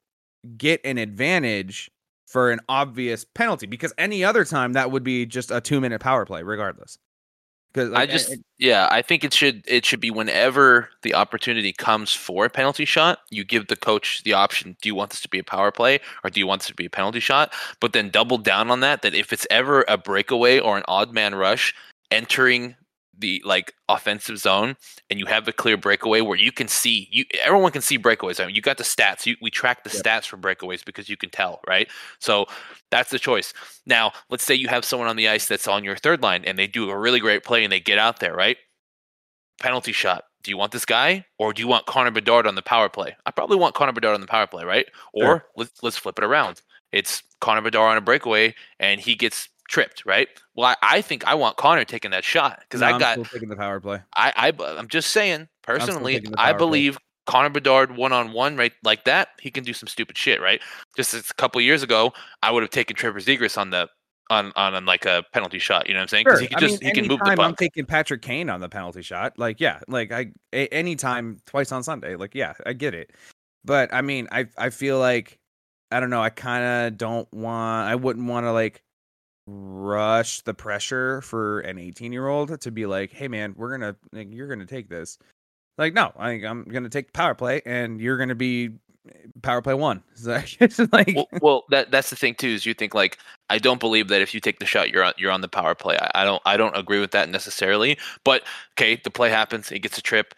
get 0.58 0.80
an 0.84 0.98
advantage 0.98 1.90
for 2.26 2.50
an 2.50 2.60
obvious 2.68 3.24
penalty 3.24 3.66
because 3.66 3.94
any 3.96 4.24
other 4.24 4.44
time 4.44 4.74
that 4.74 4.90
would 4.90 5.04
be 5.04 5.24
just 5.24 5.50
a 5.50 5.60
2 5.62 5.80
minute 5.80 6.02
power 6.02 6.26
play 6.26 6.42
regardless. 6.42 6.98
Cuz 7.74 7.90
I 7.92 8.06
just 8.06 8.34
yeah, 8.58 8.88
I 8.90 9.02
think 9.02 9.24
it 9.24 9.32
should 9.32 9.62
it 9.66 9.86
should 9.86 10.00
be 10.00 10.10
whenever 10.10 10.90
the 11.02 11.14
opportunity 11.14 11.72
comes 11.72 12.12
for 12.12 12.44
a 12.44 12.50
penalty 12.50 12.84
shot, 12.84 13.20
you 13.30 13.44
give 13.44 13.68
the 13.68 13.76
coach 13.76 14.22
the 14.24 14.34
option, 14.34 14.76
do 14.82 14.88
you 14.88 14.94
want 14.94 15.10
this 15.10 15.20
to 15.22 15.28
be 15.28 15.38
a 15.38 15.44
power 15.44 15.70
play 15.70 16.00
or 16.22 16.30
do 16.30 16.38
you 16.38 16.46
want 16.46 16.60
this 16.60 16.68
to 16.68 16.74
be 16.74 16.86
a 16.86 16.90
penalty 16.90 17.20
shot? 17.20 17.52
But 17.80 17.92
then 17.92 18.10
double 18.10 18.38
down 18.38 18.70
on 18.70 18.80
that 18.80 19.02
that 19.02 19.14
if 19.14 19.32
it's 19.32 19.46
ever 19.50 19.84
a 19.88 19.96
breakaway 19.96 20.58
or 20.58 20.76
an 20.76 20.84
odd 20.86 21.12
man 21.12 21.34
rush 21.34 21.74
entering 22.10 22.76
the 23.16 23.42
like 23.44 23.74
offensive 23.88 24.38
zone 24.38 24.74
and 25.10 25.20
you 25.20 25.26
have 25.26 25.46
a 25.46 25.52
clear 25.52 25.76
breakaway 25.76 26.20
where 26.22 26.38
you 26.38 26.50
can 26.50 26.66
see 26.66 27.08
you 27.10 27.24
everyone 27.42 27.70
can 27.72 27.82
see 27.82 27.98
breakaways. 27.98 28.40
I 28.42 28.46
mean, 28.46 28.54
you 28.54 28.62
got 28.62 28.78
the 28.78 28.84
stats. 28.84 29.26
You, 29.26 29.36
we 29.42 29.50
track 29.50 29.84
the 29.84 29.90
stats 29.90 30.26
for 30.26 30.36
breakaways 30.38 30.84
because 30.84 31.08
you 31.08 31.16
can 31.16 31.30
tell, 31.30 31.60
right? 31.68 31.88
So 32.18 32.46
that's 32.90 33.10
the 33.10 33.18
choice. 33.18 33.52
Now, 33.86 34.12
let's 34.30 34.44
say 34.44 34.54
you 34.54 34.68
have 34.68 34.84
someone 34.84 35.08
on 35.08 35.16
the 35.16 35.28
ice 35.28 35.46
that's 35.46 35.68
on 35.68 35.84
your 35.84 35.96
third 35.96 36.22
line 36.22 36.44
and 36.44 36.58
they 36.58 36.66
do 36.66 36.88
a 36.90 36.98
really 36.98 37.20
great 37.20 37.44
play 37.44 37.64
and 37.64 37.72
they 37.72 37.80
get 37.80 37.98
out 37.98 38.20
there, 38.20 38.34
right? 38.34 38.56
Penalty 39.60 39.92
shot. 39.92 40.24
Do 40.42 40.50
you 40.50 40.56
want 40.56 40.72
this 40.72 40.84
guy 40.84 41.24
or 41.38 41.52
do 41.52 41.62
you 41.62 41.68
want 41.68 41.86
Connor 41.86 42.10
Bedard 42.10 42.46
on 42.46 42.56
the 42.56 42.62
power 42.62 42.88
play? 42.88 43.14
I 43.26 43.30
probably 43.30 43.56
want 43.56 43.74
Connor 43.76 43.92
Bedard 43.92 44.14
on 44.14 44.20
the 44.20 44.26
power 44.26 44.46
play, 44.46 44.64
right? 44.64 44.86
Or 45.12 45.22
Sure. 45.22 45.44
let's 45.56 45.82
let's 45.82 45.96
flip 45.96 46.18
it 46.18 46.24
around. 46.24 46.62
It's 46.90 47.22
Connor 47.40 47.60
Bedard 47.62 47.90
on 47.92 47.96
a 47.96 48.00
breakaway 48.00 48.54
and 48.80 49.00
he 49.00 49.14
gets 49.14 49.48
tripped, 49.72 50.04
right? 50.06 50.28
Well, 50.54 50.68
I, 50.68 50.76
I 50.98 51.00
think 51.00 51.26
I 51.26 51.34
want 51.34 51.56
Connor 51.56 51.84
taking 51.84 52.12
that 52.12 52.22
shot 52.22 52.60
because 52.60 52.82
No, 52.82 52.88
I 52.88 52.90
I'm 52.92 53.00
got 53.00 53.12
still 53.14 53.24
taking 53.24 53.48
the 53.48 53.56
power 53.56 53.80
play. 53.80 54.00
I, 54.14 54.32
I 54.36 54.64
I'm 54.78 54.88
just 54.88 55.10
saying 55.10 55.48
personally, 55.62 56.16
I 56.36 56.50
power 56.50 56.54
play. 56.54 56.58
believe 56.58 56.98
Connor 57.26 57.50
Bedard 57.50 57.96
one 57.96 58.12
on 58.12 58.32
one 58.32 58.56
right 58.56 58.72
like 58.84 59.04
that, 59.04 59.28
he 59.40 59.50
can 59.50 59.64
do 59.64 59.72
some 59.72 59.88
stupid 59.88 60.16
shit, 60.16 60.40
right? 60.40 60.60
Just 60.96 61.14
a 61.14 61.34
couple 61.34 61.60
years 61.60 61.82
ago, 61.82 62.12
I 62.42 62.50
would 62.50 62.62
have 62.62 62.70
taken 62.70 62.94
Trevor 62.94 63.20
Zegras 63.20 63.56
on 63.58 63.70
the 63.70 63.88
on, 64.30 64.52
on 64.56 64.74
on 64.74 64.84
like 64.86 65.04
a 65.04 65.24
penalty 65.32 65.58
shot. 65.58 65.88
You 65.88 65.94
know 65.94 66.00
what 66.00 66.02
I'm 66.02 66.08
saying? 66.08 66.24
Because 66.26 66.40
Sure. 66.40 66.48
he 66.48 66.54
can 66.54 66.58
I 66.58 66.60
just 66.60 66.82
mean, 66.82 66.90
he 66.90 66.94
can 67.00 67.08
move 67.08 67.20
the 67.20 67.26
anytime 67.26 67.40
I'm 67.46 67.56
taking 67.56 67.86
Patrick 67.86 68.22
Kane 68.22 68.50
on 68.50 68.60
the 68.60 68.68
penalty 68.68 69.02
shot. 69.02 69.38
Like, 69.38 69.60
yeah, 69.60 69.80
like 69.88 70.12
I 70.12 70.32
a- 70.52 70.68
anytime 70.68 71.40
twice 71.46 71.72
on 71.72 71.82
Sunday. 71.82 72.16
Like, 72.16 72.34
yeah, 72.34 72.54
I 72.66 72.72
get 72.72 72.94
it. 72.94 73.10
But 73.64 73.92
I 73.94 74.02
mean, 74.02 74.28
I 74.32 74.46
I 74.58 74.70
feel 74.70 74.98
like 74.98 75.38
I 75.90 76.00
don't 76.00 76.10
know. 76.10 76.22
I 76.22 76.30
kind 76.30 76.64
of 76.64 76.98
don't 76.98 77.32
want. 77.32 77.88
I 77.88 77.94
wouldn't 77.94 78.26
want 78.26 78.44
to 78.44 78.52
like 78.52 78.82
rush 79.46 80.40
the 80.42 80.54
pressure 80.54 81.20
for 81.22 81.60
an 81.60 81.78
18 81.78 82.12
year 82.12 82.28
old 82.28 82.60
to 82.60 82.70
be 82.70 82.86
like, 82.86 83.12
hey 83.12 83.28
man, 83.28 83.54
we're 83.56 83.70
gonna 83.70 83.96
like, 84.12 84.28
you're 84.32 84.48
gonna 84.48 84.66
take 84.66 84.88
this. 84.88 85.18
Like, 85.78 85.94
no, 85.94 86.12
I, 86.16 86.30
I'm 86.30 86.64
gonna 86.64 86.88
take 86.88 87.06
the 87.06 87.12
power 87.12 87.34
play, 87.34 87.62
and 87.64 88.00
you're 88.00 88.18
gonna 88.18 88.34
be 88.34 88.70
power 89.42 89.62
play 89.62 89.74
one. 89.74 90.02
So 90.14 90.40
it's 90.60 90.78
like, 90.92 91.12
well, 91.14 91.28
well, 91.40 91.64
that 91.70 91.90
that's 91.90 92.10
the 92.10 92.16
thing 92.16 92.34
too. 92.34 92.48
Is 92.48 92.66
you 92.66 92.74
think 92.74 92.94
like 92.94 93.18
I 93.50 93.58
don't 93.58 93.80
believe 93.80 94.08
that 94.08 94.22
if 94.22 94.34
you 94.34 94.40
take 94.40 94.58
the 94.58 94.66
shot, 94.66 94.90
you're 94.90 95.04
on 95.04 95.12
you're 95.18 95.32
on 95.32 95.40
the 95.40 95.48
power 95.48 95.74
play. 95.74 95.98
I, 95.98 96.22
I 96.22 96.24
don't 96.24 96.42
I 96.46 96.56
don't 96.56 96.76
agree 96.76 97.00
with 97.00 97.12
that 97.12 97.28
necessarily. 97.28 97.98
But 98.24 98.42
okay, 98.78 99.00
the 99.02 99.10
play 99.10 99.30
happens. 99.30 99.68
He 99.68 99.78
gets 99.78 99.98
a 99.98 100.02
trip. 100.02 100.34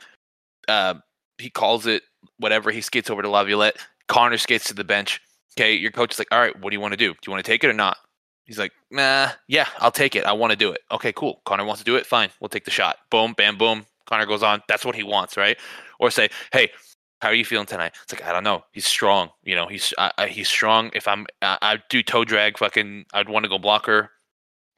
Uh, 0.69 0.95
he 1.39 1.51
calls 1.51 1.87
it 1.87 2.05
whatever. 2.39 2.71
He 2.71 2.81
skates 2.81 3.11
over 3.11 3.23
to 3.23 3.29
Laviolette. 3.29 3.77
Connor 4.09 4.39
skates 4.39 4.69
to 4.69 4.75
the 4.75 4.85
bench. 4.85 5.21
Okay, 5.57 5.75
your 5.75 5.91
coach 5.91 6.13
is 6.13 6.19
like, 6.19 6.29
all 6.33 6.41
right, 6.41 6.59
what 6.61 6.71
do 6.71 6.75
you 6.75 6.81
want 6.81 6.93
to 6.93 6.97
do? 6.97 7.13
Do 7.13 7.19
you 7.27 7.33
want 7.33 7.45
to 7.45 7.51
take 7.51 7.63
it 7.63 7.69
or 7.69 7.75
not? 7.75 7.99
He's 8.45 8.59
like, 8.59 8.73
nah, 8.91 9.31
yeah, 9.49 9.67
I'll 9.79 9.91
take 9.91 10.17
it. 10.17 10.25
I 10.25 10.33
want 10.33 10.51
to 10.51 10.57
do 10.57 10.71
it. 10.71 10.83
Okay, 10.93 11.13
cool. 11.13 11.41
Connor 11.47 11.65
wants 11.65 11.81
to 11.81 11.85
do 11.85 11.97
it. 11.97 12.05
Fine, 12.07 12.31
we'll 12.41 12.49
take 12.49 12.65
the 12.65 12.71
shot. 12.71 12.99
Boom, 13.11 13.33
bam, 13.37 13.57
boom. 13.57 13.87
Connor 14.07 14.27
goes 14.27 14.43
on. 14.43 14.63
That's 14.69 14.85
what 14.85 14.95
he 14.95 15.03
wants, 15.03 15.37
right? 15.37 15.57
Or 15.99 16.11
say, 16.11 16.29
hey, 16.53 16.71
how 17.23 17.29
are 17.31 17.35
you 17.35 17.45
feeling 17.45 17.67
tonight? 17.67 17.95
It's 18.03 18.13
like 18.13 18.23
I 18.23 18.33
don't 18.33 18.45
know. 18.45 18.65
He's 18.73 18.87
strong. 18.87 19.31
You 19.45 19.55
know, 19.55 19.67
he's 19.67 19.95
I, 19.97 20.13
I, 20.19 20.27
he's 20.29 20.49
strong. 20.49 20.91
If 20.95 21.09
I'm, 21.09 21.27
I, 21.41 21.57
I 21.63 21.79
do 21.89 22.03
toe 22.03 22.25
drag. 22.25 22.59
Fucking, 22.59 23.07
I'd 23.15 23.31
want 23.31 23.45
to 23.45 23.49
go 23.49 23.59
blocker. 23.59 24.11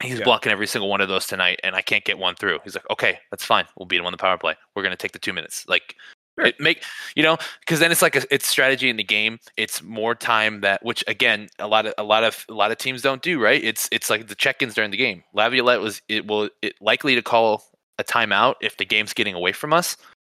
He's 0.00 0.18
Yeah. 0.18 0.24
blocking 0.24 0.52
every 0.52 0.66
single 0.68 0.88
one 0.88 1.00
of 1.00 1.08
those 1.08 1.26
tonight, 1.26 1.58
and 1.64 1.74
I 1.74 1.82
can't 1.82 2.04
get 2.04 2.18
one 2.18 2.36
through. 2.36 2.60
He's 2.62 2.74
like, 2.76 2.88
okay, 2.90 3.18
that's 3.30 3.44
fine. 3.44 3.64
We'll 3.76 3.86
beat 3.86 3.98
him 3.98 4.06
on 4.06 4.12
the 4.12 4.18
power 4.18 4.38
play. 4.38 4.54
We're 4.74 4.82
gonna 4.84 4.94
take 4.94 5.12
the 5.12 5.18
two 5.18 5.32
minutes. 5.32 5.66
Like, 5.66 5.96
it 6.38 6.60
make 6.60 6.82
you 7.14 7.22
know, 7.22 7.36
because 7.60 7.80
then 7.80 7.90
it's 7.90 8.02
like 8.02 8.16
a, 8.16 8.22
it's 8.34 8.46
strategy 8.46 8.90
in 8.90 8.96
the 8.96 9.04
game. 9.04 9.38
It's 9.56 9.82
more 9.82 10.14
time 10.14 10.60
that, 10.60 10.84
which 10.84 11.02
again, 11.06 11.48
a 11.58 11.66
lot 11.66 11.86
of 11.86 11.94
a 11.98 12.04
lot 12.04 12.24
of 12.24 12.44
a 12.48 12.54
lot 12.54 12.70
of 12.70 12.78
teams 12.78 13.02
don't 13.02 13.22
do. 13.22 13.42
Right? 13.42 13.62
It's 13.62 13.88
it's 13.92 14.10
like 14.10 14.28
the 14.28 14.34
check-ins 14.34 14.74
during 14.74 14.90
the 14.90 14.96
game. 14.96 15.22
Laviolette 15.32 15.80
was 15.80 16.02
it 16.08 16.26
will 16.26 16.48
it 16.62 16.74
likely 16.80 17.14
to 17.14 17.22
call 17.22 17.64
a 17.98 18.04
timeout 18.04 18.56
if 18.60 18.76
the 18.76 18.84
game's 18.84 19.12
getting 19.12 19.34
away 19.34 19.52
from 19.52 19.72
us. 19.72 19.96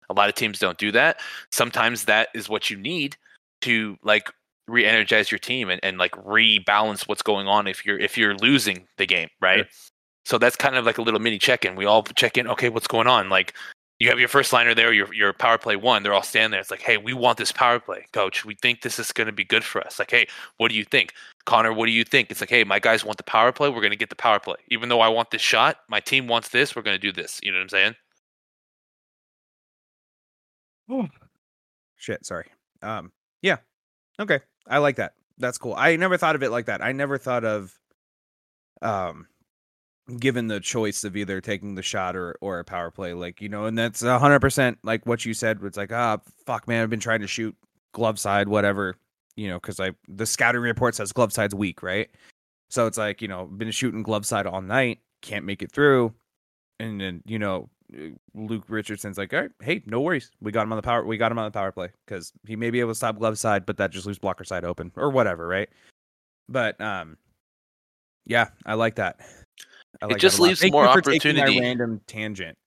A 0.09 0.13
lot 0.13 0.29
of 0.29 0.35
teams 0.35 0.59
don't 0.59 0.77
do 0.77 0.91
that. 0.93 1.19
Sometimes 1.51 2.05
that 2.05 2.29
is 2.33 2.49
what 2.49 2.69
you 2.69 2.77
need 2.77 3.15
to 3.61 3.97
like 4.03 4.31
re-energize 4.67 5.31
your 5.31 5.39
team 5.39 5.69
and, 5.69 5.79
and 5.83 5.97
like 5.97 6.11
rebalance 6.11 7.07
what's 7.07 7.21
going 7.21 7.47
on 7.47 7.67
if 7.67 7.85
you're 7.85 7.99
if 7.99 8.17
you're 8.17 8.35
losing 8.35 8.87
the 8.97 9.05
game, 9.05 9.29
right? 9.41 9.67
So 10.25 10.37
that's 10.37 10.55
kind 10.55 10.75
of 10.75 10.85
like 10.85 10.97
a 10.97 11.01
little 11.01 11.19
mini 11.19 11.39
check-in. 11.39 11.75
We 11.75 11.85
all 11.85 12.03
check 12.03 12.37
in, 12.37 12.47
okay, 12.47 12.69
what's 12.69 12.87
going 12.87 13.07
on? 13.07 13.29
Like 13.29 13.55
you 13.99 14.09
have 14.09 14.19
your 14.19 14.29
first 14.29 14.53
liner 14.53 14.73
there, 14.73 14.93
your 14.93 15.13
your 15.13 15.33
power 15.33 15.57
play 15.57 15.75
one, 15.75 16.03
they're 16.03 16.13
all 16.13 16.23
standing 16.23 16.51
there. 16.51 16.61
It's 16.61 16.71
like, 16.71 16.81
hey, 16.81 16.97
we 16.97 17.13
want 17.13 17.37
this 17.37 17.51
power 17.51 17.79
play, 17.79 18.05
coach. 18.13 18.45
We 18.45 18.55
think 18.55 18.81
this 18.81 18.97
is 18.97 19.11
gonna 19.11 19.33
be 19.33 19.43
good 19.43 19.63
for 19.63 19.81
us. 19.85 19.99
Like, 19.99 20.11
hey, 20.11 20.27
what 20.57 20.69
do 20.69 20.75
you 20.77 20.85
think? 20.85 21.13
Connor, 21.45 21.73
what 21.73 21.85
do 21.85 21.91
you 21.91 22.03
think? 22.05 22.31
It's 22.31 22.41
like, 22.41 22.49
hey, 22.49 22.63
my 22.63 22.79
guys 22.79 23.03
want 23.03 23.17
the 23.17 23.23
power 23.23 23.51
play, 23.51 23.69
we're 23.69 23.81
gonna 23.81 23.95
get 23.97 24.09
the 24.09 24.15
power 24.15 24.39
play. 24.39 24.57
Even 24.69 24.89
though 24.89 25.01
I 25.01 25.09
want 25.09 25.31
this 25.31 25.41
shot, 25.41 25.77
my 25.89 25.99
team 25.99 26.27
wants 26.27 26.49
this, 26.49 26.75
we're 26.75 26.81
gonna 26.81 26.97
do 26.97 27.11
this. 27.11 27.39
You 27.43 27.51
know 27.51 27.57
what 27.59 27.63
I'm 27.63 27.69
saying? 27.69 27.95
Oh, 30.89 31.07
shit, 31.97 32.25
sorry. 32.25 32.47
Um, 32.81 33.11
yeah. 33.41 33.57
Okay. 34.19 34.39
I 34.67 34.79
like 34.79 34.97
that. 34.97 35.13
That's 35.37 35.57
cool. 35.57 35.73
I 35.77 35.95
never 35.95 36.17
thought 36.17 36.35
of 36.35 36.43
it 36.43 36.51
like 36.51 36.65
that. 36.65 36.83
I 36.83 36.91
never 36.91 37.17
thought 37.17 37.45
of 37.45 37.73
um 38.81 39.27
given 40.17 40.47
the 40.47 40.59
choice 40.59 41.03
of 41.03 41.15
either 41.15 41.41
taking 41.41 41.75
the 41.75 41.83
shot 41.83 42.15
or 42.15 42.35
or 42.41 42.59
a 42.59 42.63
power 42.63 42.91
play, 42.91 43.13
like, 43.13 43.41
you 43.41 43.49
know, 43.49 43.65
and 43.65 43.77
that's 43.77 44.01
a 44.01 44.19
hundred 44.19 44.39
percent 44.39 44.77
like 44.83 45.05
what 45.05 45.25
you 45.25 45.33
said. 45.33 45.59
It's 45.63 45.77
like, 45.77 45.91
ah, 45.91 46.19
fuck 46.45 46.67
man, 46.67 46.83
I've 46.83 46.89
been 46.89 46.99
trying 46.99 47.21
to 47.21 47.27
shoot 47.27 47.55
glove 47.93 48.19
side, 48.19 48.47
whatever, 48.47 48.97
you 49.35 49.47
know, 49.47 49.55
because 49.59 49.79
I 49.79 49.91
the 50.07 50.25
scouting 50.25 50.61
report 50.61 50.95
says 50.95 51.11
glove 51.11 51.33
side's 51.33 51.55
weak, 51.55 51.83
right? 51.83 52.09
So 52.69 52.87
it's 52.87 52.97
like, 52.97 53.21
you 53.21 53.27
know, 53.27 53.45
been 53.47 53.71
shooting 53.71 54.03
glove 54.03 54.25
side 54.25 54.45
all 54.45 54.61
night, 54.61 54.99
can't 55.21 55.45
make 55.45 55.61
it 55.61 55.71
through. 55.71 56.13
And 56.79 57.01
then, 57.01 57.23
you 57.25 57.39
know, 57.39 57.69
uh, 57.93 58.09
Luke 58.35 58.65
Richardson's 58.67 59.17
like, 59.17 59.33
all 59.33 59.41
right, 59.41 59.51
hey, 59.61 59.83
no 59.85 60.01
worries. 60.01 60.31
We 60.39 60.51
got 60.51 60.63
him 60.63 60.73
on 60.73 60.77
the 60.77 60.83
power. 60.83 61.03
We 61.03 61.17
got 61.17 61.31
him 61.31 61.39
on 61.39 61.45
the 61.45 61.51
power 61.51 61.71
play 61.71 61.89
because 62.05 62.31
he 62.47 62.55
may 62.55 62.69
be 62.69 62.79
able 62.79 62.91
to 62.91 62.95
stop 62.95 63.17
glove 63.17 63.37
side, 63.37 63.65
but 63.65 63.77
that 63.77 63.91
just 63.91 64.05
leaves 64.05 64.19
blocker 64.19 64.43
side 64.43 64.63
open 64.63 64.91
or 64.95 65.09
whatever, 65.09 65.47
right? 65.47 65.69
But 66.47 66.79
um, 66.79 67.17
yeah, 68.25 68.49
I 68.65 68.75
like 68.75 68.95
that. 68.95 69.19
It 70.01 70.17
just 70.17 70.39
leaves 70.39 70.61
Thank 70.61 70.71
more 70.73 70.85
you 70.85 70.93
for 70.93 71.01
taking 71.01 71.35
my 71.35 71.41
opportunity. 71.43 71.59
random 71.61 72.01
tangent. 72.07 72.57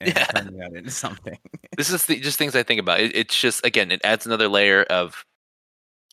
and 0.00 0.14
Yeah. 0.14 0.24
turning 0.26 0.56
that 0.58 0.72
into 0.72 0.90
something. 0.90 1.38
this 1.76 1.90
is 1.90 2.06
the, 2.06 2.18
just 2.18 2.38
things 2.38 2.56
I 2.56 2.62
think 2.62 2.80
about. 2.80 3.00
It, 3.00 3.14
it's 3.14 3.38
just 3.38 3.64
again, 3.66 3.90
it 3.90 4.00
adds 4.04 4.26
another 4.26 4.48
layer 4.48 4.84
of 4.84 5.24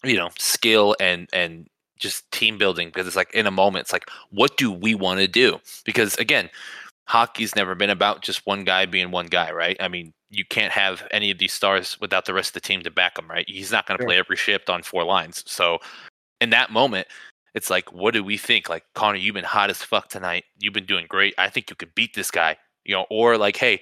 you 0.04 0.16
know 0.16 0.30
skill 0.38 0.96
and 1.00 1.28
and 1.34 1.68
just 1.98 2.30
team 2.32 2.58
building 2.58 2.90
because 2.90 3.08
it's 3.08 3.16
like 3.16 3.34
in 3.34 3.48
a 3.48 3.52
moment, 3.52 3.84
it's 3.84 3.94
like 3.94 4.10
what 4.30 4.56
do 4.58 4.72
we 4.72 4.94
want 4.94 5.20
to 5.20 5.28
do? 5.28 5.60
Because 5.86 6.16
again, 6.18 6.50
hockey's 7.08 7.56
never 7.56 7.74
been 7.76 7.90
about 7.90 8.22
just 8.22 8.46
one 8.46 8.64
guy 8.66 8.86
being 8.86 9.10
one 9.12 9.28
guy, 9.28 9.52
right? 9.52 9.78
I 9.80 9.88
mean, 9.88 10.14
you 10.30 10.44
can't 10.46 10.74
have 10.74 11.08
any 11.12 11.32
of 11.32 11.38
these 11.38 11.54
stars 11.54 11.98
without 12.02 12.26
the 12.26 12.34
rest 12.34 12.50
of 12.50 12.54
the 12.56 12.60
team 12.68 12.82
to 12.84 12.92
back 12.92 13.18
him, 13.18 13.28
right? 13.30 13.46
He's 13.48 13.72
not 13.72 13.88
going 13.88 13.98
to 13.98 14.02
Sure. 14.04 14.10
play 14.10 14.18
every 14.20 14.36
shift 14.36 14.70
on 14.70 14.84
four 14.84 15.06
lines. 15.06 15.44
So 15.48 15.80
in 16.42 16.50
that 16.52 16.70
moment, 16.72 17.08
it's 17.58 17.70
like, 17.70 17.92
what 17.92 18.14
do 18.14 18.24
we 18.24 18.38
think? 18.38 18.70
Like, 18.70 18.84
Connor, 18.96 19.18
you've 19.18 19.34
been 19.36 19.44
hot 19.44 19.70
as 19.70 19.82
fuck 19.84 20.08
tonight. 20.10 20.46
You've 20.60 20.74
been 20.74 20.86
doing 20.86 21.06
great. 21.10 21.34
I 21.38 21.50
think 21.50 21.70
you 21.70 21.76
could 21.76 21.94
beat 21.96 22.14
this 22.16 22.32
guy, 22.32 22.56
you 22.86 22.94
know, 22.96 23.06
or 23.10 23.38
like, 23.38 23.58
hey, 23.58 23.82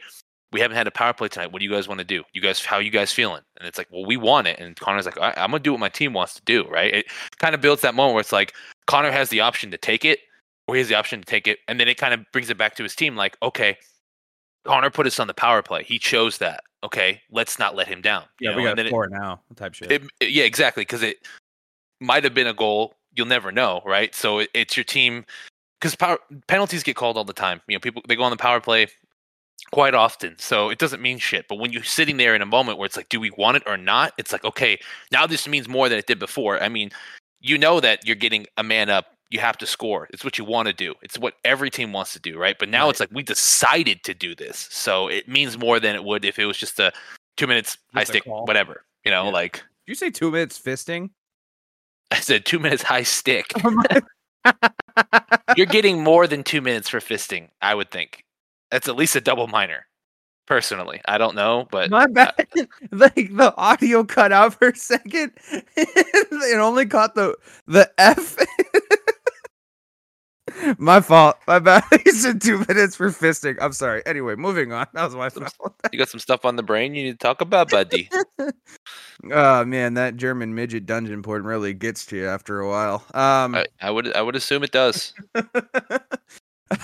we 0.51 0.59
haven't 0.61 0.77
had 0.77 0.87
a 0.87 0.91
power 0.91 1.13
play 1.13 1.27
tonight. 1.27 1.51
What 1.51 1.59
do 1.59 1.65
you 1.65 1.71
guys 1.71 1.87
want 1.87 1.99
to 1.99 2.05
do? 2.05 2.23
You 2.33 2.41
guys, 2.41 2.63
how 2.63 2.79
you 2.79 2.89
guys 2.91 3.11
feeling? 3.11 3.41
And 3.59 3.67
it's 3.67 3.77
like, 3.77 3.87
well, 3.91 4.05
we 4.05 4.17
want 4.17 4.47
it. 4.47 4.59
And 4.59 4.75
Connor's 4.75 5.05
like, 5.05 5.19
I, 5.19 5.33
I'm 5.37 5.51
gonna 5.51 5.59
do 5.59 5.71
what 5.71 5.79
my 5.79 5.89
team 5.89 6.13
wants 6.13 6.33
to 6.35 6.41
do, 6.45 6.65
right? 6.69 6.93
It 6.93 7.05
kind 7.37 7.53
of 7.53 7.61
builds 7.61 7.81
that 7.81 7.93
moment 7.95 8.13
where 8.15 8.21
it's 8.21 8.31
like 8.31 8.53
Connor 8.87 9.11
has 9.11 9.29
the 9.29 9.41
option 9.41 9.69
to 9.71 9.77
take 9.77 10.05
it, 10.05 10.19
or 10.67 10.75
he 10.75 10.79
has 10.79 10.87
the 10.87 10.95
option 10.95 11.19
to 11.19 11.25
take 11.25 11.47
it, 11.47 11.59
and 11.67 11.79
then 11.79 11.87
it 11.87 11.97
kind 11.97 12.13
of 12.13 12.21
brings 12.31 12.49
it 12.49 12.57
back 12.57 12.75
to 12.75 12.83
his 12.83 12.95
team, 12.95 13.15
like, 13.15 13.37
okay, 13.43 13.77
Connor 14.63 14.89
put 14.89 15.05
us 15.07 15.19
on 15.19 15.27
the 15.27 15.33
power 15.33 15.61
play. 15.61 15.83
He 15.83 15.99
chose 15.99 16.37
that. 16.39 16.63
Okay, 16.83 17.21
let's 17.31 17.59
not 17.59 17.75
let 17.75 17.87
him 17.87 18.01
down. 18.01 18.23
you 18.39 18.49
Yeah, 18.49 18.55
we 18.55 18.63
got 18.63 18.69
And 18.69 18.79
then 18.79 18.93
a 18.93 19.01
it- 19.03 19.11
now 19.11 19.41
type 19.55 19.73
shit. 19.73 19.91
it, 19.91 20.03
it- 20.19 20.29
yeah, 20.29 20.43
exactly. 20.45 20.81
Because 20.81 21.03
it 21.03 21.17
might 21.99 22.23
have 22.23 22.33
been 22.33 22.47
a 22.47 22.53
goal. 22.53 22.93
You'll 23.15 23.27
never 23.27 23.51
know, 23.51 23.81
right? 23.85 24.13
So 24.13 24.39
it, 24.39 24.49
it's 24.53 24.75
your 24.77 24.83
team. 24.83 25.25
Because 25.79 25.95
power 25.95 26.17
penalties 26.47 26.83
get 26.83 26.95
called 26.95 27.17
all 27.17 27.25
the 27.25 27.33
time. 27.33 27.61
You 27.67 27.75
know, 27.75 27.79
people 27.79 28.01
they 28.07 28.15
go 28.15 28.23
on 28.23 28.31
the 28.31 28.37
power 28.37 28.59
play 28.59 28.87
quite 29.71 29.93
often. 29.93 30.35
So 30.39 30.69
it 30.69 30.79
doesn't 30.79 31.01
mean 31.01 31.17
shit. 31.17 31.47
But 31.47 31.57
when 31.59 31.71
you're 31.71 31.83
sitting 31.83 32.17
there 32.17 32.33
in 32.35 32.41
a 32.41 32.45
moment 32.45 32.77
where 32.77 32.85
it's 32.85 32.97
like, 32.97 33.09
do 33.09 33.19
we 33.19 33.31
want 33.31 33.57
it 33.57 33.63
or 33.65 33.77
not? 33.77 34.13
It's 34.17 34.31
like, 34.31 34.43
okay, 34.45 34.79
now 35.11 35.27
this 35.27 35.47
means 35.47 35.67
more 35.67 35.89
than 35.89 35.97
it 35.97 36.07
did 36.07 36.17
before. 36.19 36.61
I 36.61 36.69
mean, 36.69 36.91
you 37.41 37.57
know 37.57 37.79
that 37.79 38.05
you're 38.05 38.15
getting 38.15 38.45
a 38.57 38.63
man 38.63 38.89
up. 38.89 39.07
You 39.31 39.39
have 39.39 39.57
to 39.57 39.65
score. 39.65 40.07
It's 40.11 40.23
what 40.23 40.37
you 40.37 40.45
want 40.45 40.67
to 40.67 40.73
do. 40.73 40.93
It's 41.01 41.17
what 41.17 41.33
every 41.43 41.69
team 41.69 41.91
wants 41.93 42.13
to 42.13 42.19
do, 42.19 42.37
right? 42.37 42.57
But 42.57 42.69
now 42.69 42.89
it's 42.89 42.99
like 42.99 43.09
we 43.11 43.23
decided 43.23 44.03
to 44.03 44.13
do 44.13 44.33
this. 44.35 44.67
So 44.71 45.07
it 45.07 45.27
means 45.27 45.57
more 45.57 45.79
than 45.79 45.95
it 45.95 46.03
would 46.03 46.23
if 46.25 46.39
it 46.39 46.45
was 46.45 46.57
just 46.57 46.79
a 46.79 46.93
two 47.35 47.47
minutes 47.47 47.77
high 47.93 48.01
Just 48.01 48.09
a 48.11 48.13
stick, 48.13 48.23
call. 48.25 48.45
whatever. 48.45 48.85
You 49.03 49.11
know, 49.11 49.25
Yeah. 49.25 49.31
like 49.31 49.53
Did 49.53 49.63
you 49.87 49.95
say 49.95 50.09
two 50.09 50.31
minutes 50.31 50.59
fisting? 50.59 51.09
I 52.15 52.19
said 52.19 52.45
two 52.45 52.59
minutes 52.59 52.81
high 52.81 53.03
stick. 53.03 53.51
You're 55.57 55.65
getting 55.65 56.01
more 56.01 56.27
than 56.27 56.43
two 56.43 56.61
minutes 56.61 56.87
for 56.87 56.99
fisting, 56.99 57.49
I 57.61 57.75
would 57.75 57.91
think. 57.91 58.23
That's 58.71 58.87
at 58.87 58.95
least 58.95 59.17
a 59.17 59.21
double 59.21 59.47
minor. 59.47 59.85
Personally, 60.47 61.01
I 61.07 61.17
don't 61.17 61.35
know, 61.35 61.67
but 61.71 61.89
My 61.89 62.03
uh, 62.03 62.07
bad. 62.07 62.47
like 62.91 63.15
the 63.15 63.53
audio 63.57 64.03
cut 64.03 64.31
out 64.31 64.53
for 64.53 64.69
a 64.69 64.75
second. 64.75 65.31
it 65.75 66.59
only 66.59 66.85
caught 66.85 67.15
the 67.15 67.35
the 67.67 67.91
F. 67.97 68.37
my 70.77 71.01
fault. 71.01 71.37
My 71.47 71.59
bad. 71.59 71.83
He 72.03 72.11
said 72.11 72.41
two 72.41 72.59
minutes 72.67 72.95
for 72.95 73.09
fisting. 73.09 73.57
I'm 73.59 73.73
sorry. 73.73 74.03
Anyway, 74.05 74.35
moving 74.35 74.71
on. 74.71 74.87
That 74.93 75.05
was 75.05 75.15
my 75.15 75.29
fault. 75.29 75.75
you 75.91 75.99
got 75.99 76.09
some 76.09 76.19
stuff 76.19 76.45
on 76.45 76.55
the 76.55 76.63
brain 76.63 76.93
you 76.93 77.03
need 77.03 77.11
to 77.11 77.17
talk 77.17 77.41
about, 77.41 77.69
buddy. 77.69 78.09
Oh 79.31 79.65
man, 79.65 79.95
that 79.95 80.17
German 80.17 80.53
midget 80.53 80.85
dungeon 80.85 81.23
porn 81.23 81.45
really 81.45 81.73
gets 81.73 82.05
to 82.07 82.17
you 82.17 82.27
after 82.27 82.59
a 82.59 82.69
while. 82.69 83.03
Um 83.13 83.55
I, 83.55 83.65
I 83.81 83.89
would 83.89 84.13
I 84.15 84.21
would 84.21 84.35
assume 84.35 84.63
it 84.63 84.71
does. 84.71 85.13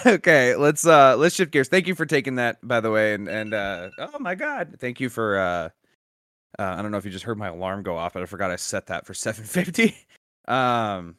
okay, 0.06 0.56
let's 0.56 0.88
uh 0.88 1.18
let's 1.18 1.36
shift 1.36 1.52
gears. 1.52 1.68
Thank 1.68 1.88
you 1.88 1.94
for 1.94 2.06
taking 2.06 2.36
that 2.36 2.58
by 2.68 2.80
the 2.80 2.90
way 2.90 3.14
and 3.14 3.28
and 3.28 3.54
uh 3.54 3.90
oh 4.00 4.18
my 4.20 4.34
god, 4.34 4.78
thank 4.80 5.00
you 5.00 5.10
for 5.10 5.38
uh 5.38 5.70
uh, 6.58 6.76
I 6.78 6.82
don't 6.82 6.92
know 6.92 6.98
if 6.98 7.06
you 7.06 7.12
just 7.12 7.26
heard 7.26 7.38
my 7.38 7.50
alarm 7.50 7.84
go 7.84 7.98
off, 7.98 8.14
but 8.14 8.24
I 8.24 8.26
forgot 8.26 8.50
I 8.50 8.56
set 8.56 8.88
that 8.88 9.06
for 9.06 9.14
750. 9.14 9.96
Um 10.48 11.16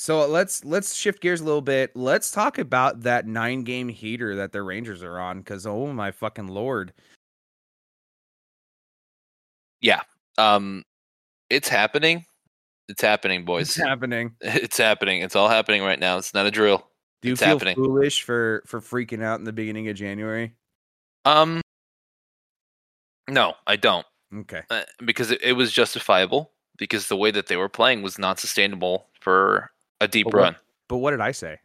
so 0.00 0.26
let's 0.26 0.64
let's 0.64 0.94
shift 0.94 1.20
gears 1.20 1.42
a 1.42 1.44
little 1.44 1.60
bit. 1.60 1.94
Let's 1.94 2.30
talk 2.30 2.56
about 2.56 3.02
that 3.02 3.26
9 3.26 3.64
game 3.64 3.90
heater 3.90 4.34
that 4.36 4.50
the 4.50 4.62
Rangers 4.62 5.02
are 5.02 5.18
on 5.18 5.42
cuz 5.42 5.66
oh 5.66 5.92
my 5.92 6.10
fucking 6.10 6.48
lord. 6.48 6.94
Yeah. 9.82 10.00
Um, 10.38 10.84
it's 11.50 11.68
happening. 11.68 12.24
It's 12.88 13.02
happening, 13.02 13.44
boys. 13.44 13.68
It's 13.68 13.76
happening? 13.76 14.34
It's 14.40 14.78
happening. 14.78 15.20
It's 15.20 15.36
all 15.36 15.50
happening 15.50 15.82
right 15.82 15.98
now. 15.98 16.16
It's 16.16 16.32
not 16.32 16.46
a 16.46 16.50
drill. 16.50 16.88
Do 17.20 17.28
you 17.28 17.32
It's 17.34 17.42
feel 17.42 17.50
happening. 17.50 17.74
foolish 17.74 18.22
for 18.22 18.62
for 18.64 18.80
freaking 18.80 19.22
out 19.22 19.38
in 19.38 19.44
the 19.44 19.52
beginning 19.52 19.86
of 19.88 19.96
January? 19.96 20.54
Um, 21.26 21.60
no, 23.28 23.52
I 23.66 23.76
don't. 23.76 24.06
Okay. 24.34 24.62
uh, 24.70 24.84
because 25.04 25.30
it, 25.30 25.42
it 25.42 25.52
was 25.52 25.72
justifiable 25.72 26.52
because 26.78 27.08
the 27.08 27.18
way 27.18 27.30
that 27.32 27.48
they 27.48 27.56
were 27.58 27.68
playing 27.68 28.00
was 28.00 28.18
not 28.18 28.38
sustainable 28.40 29.08
for 29.20 29.70
a 30.00 30.08
deep 30.08 30.26
But 30.26 30.34
what- 30.34 30.42
run. 30.42 30.56
But 30.88 30.96
what 30.98 31.12
did 31.12 31.20
I 31.20 31.30
say? 31.32 31.58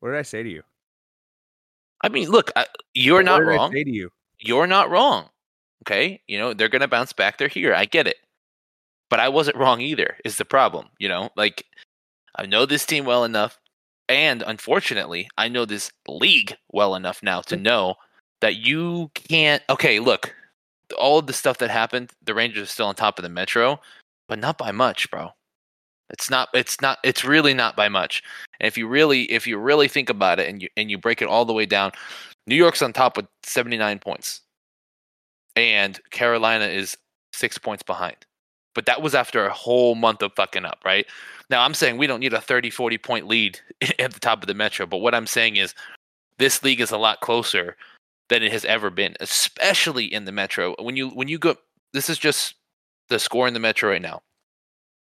What 0.00 0.10
did 0.10 0.18
I 0.18 0.22
say 0.22 0.42
to 0.42 0.48
you? 0.48 0.62
I 2.00 2.08
mean, 2.08 2.28
look, 2.28 2.50
I, 2.56 2.66
you're 2.94 3.16
What 3.18 3.24
not 3.24 3.42
wrong. 3.44 3.72
say 3.72 3.84
to 3.84 3.90
you? 3.90 4.10
You're 4.38 4.66
not 4.66 4.90
wrong. 4.90 5.28
Okay, 5.84 6.20
you 6.28 6.38
know 6.38 6.54
they're 6.54 6.68
gonna 6.68 6.86
bounce 6.88 7.12
back. 7.12 7.38
They're 7.38 7.48
here. 7.48 7.74
I 7.74 7.84
get 7.86 8.06
it, 8.06 8.18
but 9.10 9.18
I 9.20 9.28
wasn't 9.28 9.56
wrong 9.56 9.80
either. 9.80 10.16
Is 10.24 10.36
the 10.36 10.44
problem? 10.44 10.88
You 11.00 11.08
know, 11.08 11.30
like 11.36 11.64
I 12.36 12.46
know 12.46 12.66
this 12.66 12.86
team 12.86 13.04
well 13.04 13.24
enough, 13.24 13.58
and 14.08 14.42
unfortunately, 14.42 15.28
I 15.38 15.48
know 15.48 15.64
this 15.64 15.90
league 16.06 16.56
well 16.72 16.94
enough 16.94 17.20
now 17.22 17.40
to 17.42 17.56
know 17.56 17.96
that 18.40 18.56
you 18.56 19.10
can't. 19.14 19.62
Okay, 19.70 19.98
look, 19.98 20.32
all 20.96 21.18
of 21.18 21.26
the 21.26 21.32
stuff 21.32 21.58
that 21.58 21.70
happened, 21.70 22.12
the 22.24 22.34
Rangers 22.34 22.62
are 22.68 22.70
still 22.70 22.86
on 22.86 22.94
top 22.94 23.18
of 23.18 23.24
the 23.24 23.28
Metro, 23.28 23.80
but 24.28 24.38
not 24.38 24.58
by 24.58 24.70
much, 24.70 25.10
bro. 25.10 25.30
It's 26.12 26.30
not. 26.30 26.48
It's 26.54 26.80
not. 26.80 26.98
It's 27.02 27.24
really 27.24 27.54
not 27.54 27.76
by 27.76 27.88
much. 27.88 28.22
And 28.60 28.66
if 28.66 28.76
you 28.76 28.86
really, 28.86 29.22
if 29.24 29.46
you 29.46 29.58
really 29.58 29.88
think 29.88 30.10
about 30.10 30.38
it, 30.38 30.48
and 30.48 30.62
you 30.62 30.68
and 30.76 30.90
you 30.90 30.98
break 30.98 31.22
it 31.22 31.28
all 31.28 31.44
the 31.44 31.52
way 31.52 31.66
down, 31.66 31.92
New 32.46 32.54
York's 32.54 32.82
on 32.82 32.92
top 32.92 33.16
with 33.16 33.26
seventy 33.42 33.78
nine 33.78 33.98
points, 33.98 34.42
and 35.56 36.00
Carolina 36.10 36.66
is 36.66 36.96
six 37.32 37.58
points 37.58 37.82
behind. 37.82 38.16
But 38.74 38.86
that 38.86 39.02
was 39.02 39.14
after 39.14 39.46
a 39.46 39.52
whole 39.52 39.94
month 39.94 40.22
of 40.22 40.32
fucking 40.34 40.64
up, 40.64 40.78
right? 40.84 41.06
Now 41.50 41.62
I'm 41.62 41.74
saying 41.74 41.98
we 41.98 42.06
don't 42.06 42.20
need 42.20 42.32
a 42.32 42.40
30, 42.40 42.70
40 42.70 42.98
point 42.98 43.26
lead 43.26 43.60
at 43.98 44.12
the 44.12 44.20
top 44.20 44.42
of 44.42 44.46
the 44.46 44.54
Metro, 44.54 44.86
but 44.86 44.98
what 44.98 45.14
I'm 45.14 45.26
saying 45.26 45.56
is 45.56 45.74
this 46.38 46.62
league 46.62 46.80
is 46.80 46.90
a 46.90 46.98
lot 46.98 47.20
closer 47.20 47.76
than 48.28 48.42
it 48.42 48.52
has 48.52 48.64
ever 48.64 48.88
been, 48.88 49.14
especially 49.20 50.06
in 50.06 50.24
the 50.24 50.32
Metro. 50.32 50.74
When 50.78 50.96
you 50.96 51.08
when 51.10 51.28
you 51.28 51.38
go 51.38 51.56
this 51.92 52.08
is 52.08 52.18
just 52.18 52.54
the 53.08 53.18
score 53.18 53.46
in 53.46 53.54
the 53.54 53.60
Metro 53.60 53.90
right 53.90 54.00
now. 54.00 54.22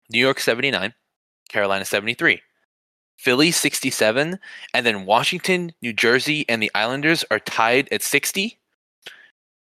New 0.10 0.20
York 0.20 0.40
79, 0.40 0.94
Carolina 1.50 1.86
73. 1.86 2.42
Philly 3.18 3.50
67, 3.52 4.38
and 4.74 4.86
then 4.86 5.06
Washington, 5.06 5.72
New 5.82 5.94
Jersey, 5.94 6.46
and 6.50 6.62
the 6.62 6.70
Islanders 6.76 7.24
are 7.32 7.40
tied 7.40 7.88
at 7.92 8.02
60. 8.02 8.60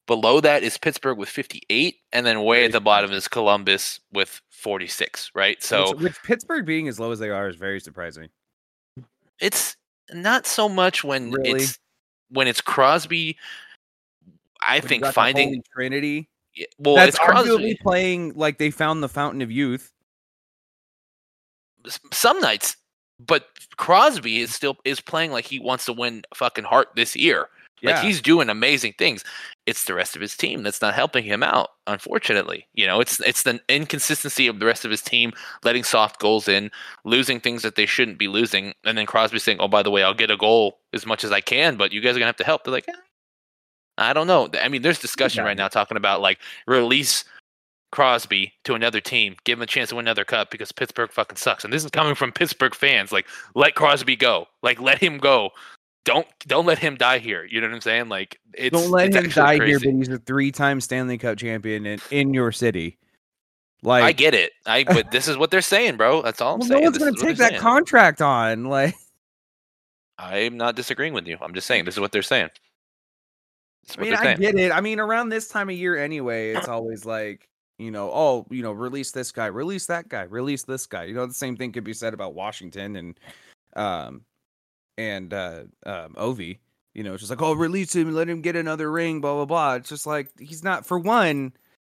Below 0.07 0.40
that 0.40 0.62
is 0.62 0.79
Pittsburgh 0.79 1.18
with 1.18 1.29
58, 1.29 1.96
and 2.12 2.24
then 2.24 2.42
way 2.44 2.64
at 2.64 2.72
the 2.72 2.81
bottom 2.81 3.11
is 3.12 3.26
Columbus 3.29 4.00
with 4.12 4.40
46, 4.50 5.31
right? 5.35 5.61
So 5.62 5.90
Which- 5.94 6.00
which 6.03 6.22
Pittsburgh 6.22 6.64
being 6.64 6.87
as 6.88 6.98
low 7.00 7.11
as 7.12 7.18
they 7.18 7.31
are 7.31 7.48
is 7.48 7.57
very 7.57 7.81
surprising. 7.81 8.29
it's 9.40 9.76
not 10.12 10.46
so 10.46 10.68
much 10.68 11.03
when 11.03 11.31
Really? 11.33 11.62
it's 11.62 11.79
when 12.31 12.46
it's 12.46 12.61
Crosby. 12.61 13.37
I 14.61 14.79
When 14.81 14.88
think 14.88 15.07
finding 15.07 15.62
Trinity. 15.72 16.29
well, 16.79 16.94
that's 16.96 17.16
it's 17.16 17.18
Crosby. 17.18 17.50
arguably 17.50 17.81
playing 17.81 18.35
like 18.35 18.59
they 18.59 18.70
found 18.70 19.03
the 19.03 19.09
fountain 19.09 19.40
of 19.42 19.50
youth. 19.50 19.92
Some 22.12 22.40
nights, 22.40 22.77
but 23.19 23.47
Crosby 23.77 24.40
is 24.40 24.54
still 24.54 24.77
is 24.85 25.00
playing 25.00 25.33
like 25.33 25.46
he 25.46 25.59
wants 25.59 25.85
to 25.87 25.92
win 25.92 26.23
fucking 26.35 26.65
Hart 26.65 26.88
this 26.96 27.17
year. 27.17 27.48
Like 27.83 28.02
he's 28.02 28.21
doing 28.21 28.48
amazing 28.48 28.94
things. 28.98 29.25
It's 29.67 29.85
the 29.85 29.94
rest 29.94 30.15
of 30.15 30.23
his 30.23 30.37
team 30.37 30.63
that's 30.63 30.83
not 30.83 30.94
helping 30.94 31.25
him 31.25 31.42
out. 31.42 31.71
Unfortunately, 31.87 32.67
you 32.75 32.87
know, 32.87 33.00
it's 33.00 33.21
it's 33.21 33.42
the 33.42 33.61
inconsistency 33.69 34.46
of 34.46 34.59
the 34.59 34.67
rest 34.67 34.85
of 34.85 34.90
his 34.90 35.02
team 35.02 35.33
letting 35.65 35.85
soft 35.85 36.21
goals 36.21 36.48
in, 36.48 36.71
losing 37.04 37.40
things 37.40 37.63
that 37.63 37.77
they 37.77 37.87
shouldn't 37.87 38.19
be 38.19 38.29
losing, 38.29 38.75
and 38.85 38.98
then 38.98 39.07
Crosby 39.07 39.38
saying, 39.38 39.59
"Oh, 39.61 39.69
by 39.69 39.83
the 39.83 39.90
way, 39.90 40.02
I'll 40.02 40.15
get 40.15 40.31
a 40.31 40.37
goal 40.37 40.81
as 40.92 41.07
much 41.07 41.25
as 41.25 41.33
I 41.33 41.40
can, 41.40 41.77
but 41.77 41.92
you 41.92 42.00
guys 42.00 42.17
are 42.17 42.19
gonna 42.19 42.27
have 42.27 42.37
to 42.37 42.44
help." 42.44 42.65
They're 42.65 42.73
like, 42.73 42.88
"Eh, 42.88 42.92
I 43.98 44.13
don't 44.13 44.27
know. 44.27 44.48
I 44.61 44.69
mean, 44.69 44.83
there's 44.83 44.98
discussion 44.98 45.44
right 45.44 45.57
now 45.57 45.69
talking 45.69 45.96
about 45.96 46.21
like 46.21 46.38
release 46.67 47.25
Crosby 47.93 48.53
to 48.65 48.75
another 48.75 49.01
team, 49.01 49.37
give 49.45 49.59
him 49.59 49.63
a 49.63 49.67
chance 49.67 49.91
to 49.91 49.97
win 49.97 50.07
another 50.07 50.25
cup 50.25 50.51
because 50.51 50.73
Pittsburgh 50.73 51.11
fucking 51.11 51.37
sucks. 51.37 51.65
And 51.65 51.73
this 51.73 51.85
is 51.85 51.91
coming 51.91 52.15
from 52.15 52.33
Pittsburgh 52.33 52.75
fans. 52.75 53.13
Like, 53.13 53.27
let 53.55 53.75
Crosby 53.75 54.17
go. 54.17 54.47
Like, 54.63 54.81
let 54.81 54.99
him 54.99 55.19
go. 55.19 55.51
Don't 56.05 56.27
don't 56.47 56.65
let 56.65 56.79
him 56.79 56.97
die 56.97 57.19
here. 57.19 57.45
You 57.45 57.61
know 57.61 57.69
what 57.69 57.75
I'm 57.75 57.81
saying? 57.83 58.09
Like, 58.09 58.41
it's 58.55 58.73
Don't 58.77 58.91
let 58.91 59.09
it's 59.09 59.17
him 59.17 59.29
die 59.31 59.59
crazy. 59.59 59.71
here, 59.71 59.93
but 59.93 59.99
he's 59.99 60.09
a 60.09 60.19
three-time 60.19 60.81
Stanley 60.81 61.19
Cup 61.19 61.37
champion 61.37 61.85
in, 61.85 62.01
in 62.11 62.33
your 62.33 62.53
city. 62.53 62.97
Like 63.83 64.05
I 64.05 64.13
get 64.13 64.35
it. 64.35 64.53
I 64.67 64.85
but 64.85 65.11
this 65.11 65.29
is 65.29 65.37
what 65.37 65.51
they're 65.51 65.61
saying, 65.61 65.97
bro. 65.97 66.23
That's 66.23 66.41
all 66.41 66.55
I'm 66.55 66.61
well, 66.61 66.69
no 66.69 66.81
one's 66.81 66.99
gonna 66.99 67.13
take 67.13 67.37
that 67.38 67.51
saying. 67.51 67.61
contract 67.61 68.23
on. 68.23 68.65
Like 68.71 68.95
I'm 70.19 70.59
not 70.59 70.77
disagreeing 70.77 71.15
with 71.15 71.27
you. 71.27 71.38
I'm 71.41 71.55
just 71.55 71.67
saying 71.67 71.87
this 71.87 71.95
is 71.95 72.01
what 72.01 72.13
they're 72.13 72.23
saying. 72.23 72.51
I 73.97 74.01
mean, 74.03 74.15
I 74.15 74.23
saying. 74.23 74.38
get 74.38 74.55
it. 74.55 74.71
I 74.71 74.81
mean, 74.81 75.01
around 75.01 75.31
this 75.31 75.49
time 75.49 75.71
of 75.71 75.77
year 75.77 75.97
anyway, 75.97 76.51
it's 76.51 76.69
always 76.69 77.05
like, 77.05 77.49
you 77.81 77.90
know, 77.90 78.10
oh, 78.12 78.46
you 78.50 78.62
know, 78.62 78.72
release 78.72 79.10
this 79.10 79.33
guy, 79.33 79.46
release 79.46 79.87
that 79.87 80.08
guy, 80.08 80.22
release 80.22 80.64
this 80.64 80.87
guy. 80.87 81.04
You 81.04 81.14
know, 81.14 81.26
the 81.26 81.35
same 81.35 81.56
thing 81.56 81.72
could 81.72 81.85
be 81.85 81.94
said 81.94 82.12
about 82.12 82.35
Washington 82.35 82.96
and 82.96 83.20
um 83.74 84.22
and 84.98 85.33
uh 85.33 85.62
um 85.87 86.14
Ovi. 86.14 86.58
You 86.94 87.04
know, 87.04 87.14
it's 87.14 87.22
just 87.22 87.31
like, 87.31 87.40
oh, 87.40 87.52
release 87.52 87.94
him, 87.94 88.12
let 88.12 88.28
him 88.28 88.42
get 88.42 88.56
another 88.56 88.90
ring, 88.92 89.20
blah 89.20 89.35
blah 89.35 89.44
blah. 89.46 89.74
It's 89.74 89.88
just 89.88 90.06
like 90.06 90.28
he's 90.38 90.62
not 90.62 90.85
for 90.85 90.98
one, 90.98 91.52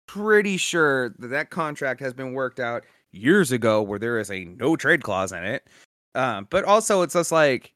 pretty 0.07 0.57
sure 0.57 1.09
that 1.17 1.29
that 1.29 1.49
contract 1.49 1.99
has 2.01 2.13
been 2.13 2.33
worked 2.33 2.59
out 2.59 2.83
years 3.11 3.51
ago 3.51 3.81
where 3.81 3.99
there 3.99 4.19
is 4.19 4.29
a 4.29 4.45
no 4.45 4.75
trade 4.75 5.01
clause 5.01 5.31
in 5.31 5.43
it. 5.43 5.67
Um, 6.13 6.47
but 6.49 6.63
also 6.65 7.01
it's 7.01 7.13
just 7.13 7.31
like 7.31 7.73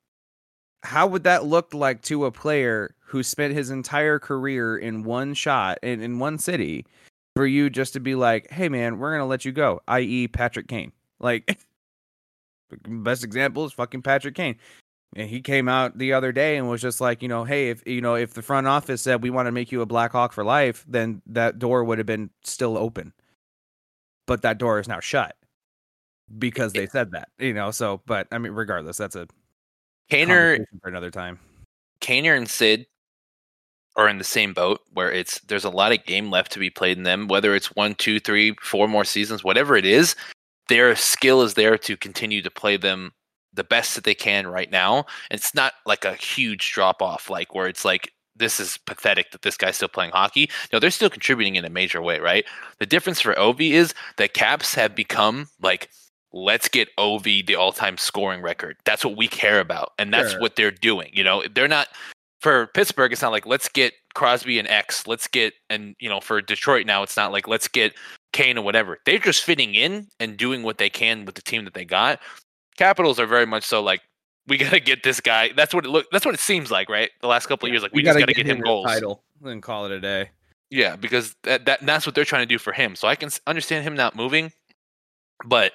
how 0.83 1.07
would 1.07 1.23
that 1.23 1.45
look 1.45 1.73
like 1.73 2.03
to 2.03 2.25
a 2.25 2.31
player 2.31 2.93
who 2.99 3.23
spent 3.23 3.55
his 3.55 3.71
entire 3.71 4.19
career 4.19 4.77
in 4.77 5.03
one 5.03 5.33
shot 5.33 5.79
in, 5.81 6.01
in 6.01 6.19
one 6.19 6.37
city 6.37 6.85
for 7.36 7.45
you 7.45 7.69
just 7.69 7.93
to 7.93 7.99
be 7.99 8.15
like, 8.15 8.49
hey 8.51 8.69
man, 8.69 8.97
we're 8.97 9.11
gonna 9.11 9.25
let 9.25 9.45
you 9.45 9.51
go, 9.51 9.81
i.e. 9.88 10.27
Patrick 10.27 10.67
Kane. 10.67 10.91
Like 11.19 11.59
best 12.88 13.23
example 13.23 13.65
is 13.65 13.73
fucking 13.73 14.01
Patrick 14.01 14.36
Kane. 14.36 14.57
And 15.15 15.29
he 15.29 15.41
came 15.41 15.69
out 15.69 15.97
the 15.97 16.11
other 16.13 16.33
day 16.33 16.57
and 16.57 16.69
was 16.69 16.81
just 16.81 16.99
like, 16.99 17.21
you 17.21 17.29
know, 17.29 17.45
hey, 17.45 17.69
if 17.69 17.88
you 17.88 18.01
know, 18.01 18.15
if 18.15 18.33
the 18.33 18.41
front 18.41 18.67
office 18.67 19.01
said 19.01 19.23
we 19.23 19.29
want 19.29 19.47
to 19.47 19.51
make 19.51 19.71
you 19.71 19.81
a 19.81 19.86
Blackhawk 19.86 20.33
for 20.33 20.43
life, 20.43 20.86
then 20.88 21.21
that 21.27 21.57
door 21.59 21.83
would 21.83 21.97
have 21.99 22.07
been 22.07 22.29
still 22.43 22.77
open. 22.77 23.13
But 24.27 24.41
that 24.41 24.57
door 24.57 24.79
is 24.79 24.88
now 24.88 24.99
shut 24.99 25.36
because 26.38 26.73
they 26.73 26.88
said 26.88 27.11
that, 27.11 27.29
you 27.39 27.53
know. 27.53 27.71
So, 27.71 28.01
but 28.05 28.27
I 28.31 28.39
mean, 28.39 28.51
regardless, 28.53 28.97
that's 28.97 29.15
a 29.15 29.27
Kaner, 30.11 30.65
for 30.81 30.89
another 30.89 31.11
time. 31.11 31.39
Kaner 32.01 32.36
and 32.36 32.49
Sid 32.49 32.86
are 33.97 34.09
in 34.09 34.17
the 34.17 34.23
same 34.23 34.53
boat 34.53 34.81
where 34.93 35.11
it's 35.11 35.39
there's 35.41 35.63
a 35.65 35.69
lot 35.69 35.91
of 35.91 36.05
game 36.05 36.29
left 36.29 36.51
to 36.51 36.59
be 36.59 36.69
played 36.69 36.97
in 36.97 37.03
them. 37.03 37.27
Whether 37.27 37.55
it's 37.55 37.75
one, 37.75 37.95
two, 37.95 38.19
three, 38.19 38.55
four 38.61 38.87
more 38.87 39.05
seasons, 39.05 39.43
whatever 39.43 39.75
it 39.75 39.85
is, 39.85 40.15
their 40.67 40.95
skill 40.95 41.41
is 41.41 41.53
there 41.53 41.77
to 41.79 41.95
continue 41.97 42.41
to 42.41 42.51
play 42.51 42.77
them 42.77 43.13
the 43.53 43.63
best 43.63 43.95
that 43.95 44.03
they 44.03 44.15
can 44.15 44.47
right 44.47 44.69
now. 44.71 45.05
And 45.29 45.39
it's 45.39 45.55
not 45.55 45.73
like 45.85 46.03
a 46.03 46.13
huge 46.15 46.73
drop 46.73 47.01
off, 47.01 47.29
like 47.29 47.55
where 47.55 47.67
it's 47.67 47.85
like 47.85 48.11
this 48.35 48.59
is 48.59 48.77
pathetic 48.79 49.31
that 49.31 49.43
this 49.43 49.55
guy's 49.55 49.77
still 49.77 49.87
playing 49.87 50.11
hockey. 50.11 50.49
No, 50.73 50.79
they're 50.79 50.91
still 50.91 51.09
contributing 51.09 51.55
in 51.55 51.63
a 51.63 51.69
major 51.69 52.01
way, 52.01 52.19
right? 52.19 52.45
The 52.79 52.85
difference 52.85 53.21
for 53.21 53.33
Ovi 53.35 53.71
is 53.71 53.93
that 54.17 54.33
Caps 54.33 54.75
have 54.75 54.93
become 54.93 55.47
like 55.61 55.89
let's 56.33 56.67
get 56.67 56.93
Ovi 56.97 57.45
the 57.45 57.55
all-time 57.55 57.97
scoring 57.97 58.41
record. 58.41 58.75
That's 58.83 59.05
what 59.05 59.15
we 59.15 59.29
care 59.29 59.61
about, 59.61 59.93
and 59.97 60.13
that's 60.13 60.31
Sure. 60.31 60.41
what 60.41 60.57
they're 60.57 60.69
doing. 60.69 61.09
You 61.13 61.23
know, 61.23 61.43
they're 61.53 61.69
not 61.69 61.87
for 62.45 62.67
Pittsburgh. 62.67 63.11
It's 63.11 63.23
not 63.23 63.31
like 63.31 63.47
let's 63.47 63.67
get 63.67 63.93
Crosby 64.13 64.59
and 64.59 64.67
X. 64.67 65.07
Let's 65.07 65.27
get 65.27 65.55
and 65.71 65.95
you 65.99 66.07
know 66.07 66.19
for 66.19 66.41
Detroit 66.41 66.85
now, 66.85 67.01
it's 67.01 67.17
not 67.17 67.31
like 67.31 67.47
let's 67.47 67.67
get 67.67 67.95
Kane 68.33 68.59
or 68.59 68.63
whatever. 68.63 68.99
They're 69.03 69.17
just 69.17 69.43
fitting 69.43 69.73
in 69.73 70.07
and 70.19 70.37
doing 70.37 70.61
what 70.61 70.77
they 70.77 70.91
can 70.91 71.25
with 71.25 71.33
the 71.33 71.41
team 71.41 71.65
that 71.65 71.73
they 71.73 71.85
got. 71.85 72.19
Capitals 72.77 73.19
are 73.19 73.25
very 73.25 73.47
much 73.47 73.63
so 73.63 73.81
like 73.81 74.01
we 74.45 74.57
got 74.57 74.69
to 74.69 74.79
get 74.79 75.01
this 75.01 75.19
guy. 75.19 75.53
That's 75.55 75.73
what 75.73 75.85
it 75.85 75.89
look. 75.89 76.05
That's 76.11 76.23
what 76.23 76.35
it 76.35 76.39
seems 76.39 76.69
like, 76.69 76.87
right? 76.87 77.09
The 77.21 77.27
last 77.27 77.47
couple 77.47 77.65
of 77.65 77.73
years, 77.73 77.81
like 77.81 77.93
we, 77.93 78.03
just 78.03 78.19
got 78.19 78.27
to 78.27 78.33
get 78.35 78.45
him 78.45 78.59
goals. 78.59 78.85
title 78.85 79.23
and 79.43 79.63
call 79.63 79.87
it 79.87 79.91
a 79.91 79.99
day. 79.99 80.29
Yeah, 80.69 80.95
because 80.97 81.35
that, 81.45 81.65
that 81.65 81.83
that's 81.83 82.05
what 82.05 82.13
they're 82.13 82.25
trying 82.25 82.43
to 82.43 82.53
do 82.53 82.59
for 82.59 82.73
him. 82.73 82.95
So 82.95 83.07
I 83.07 83.15
can 83.15 83.31
understand 83.47 83.83
him 83.85 83.95
not 83.95 84.15
moving, 84.15 84.51
but 85.45 85.71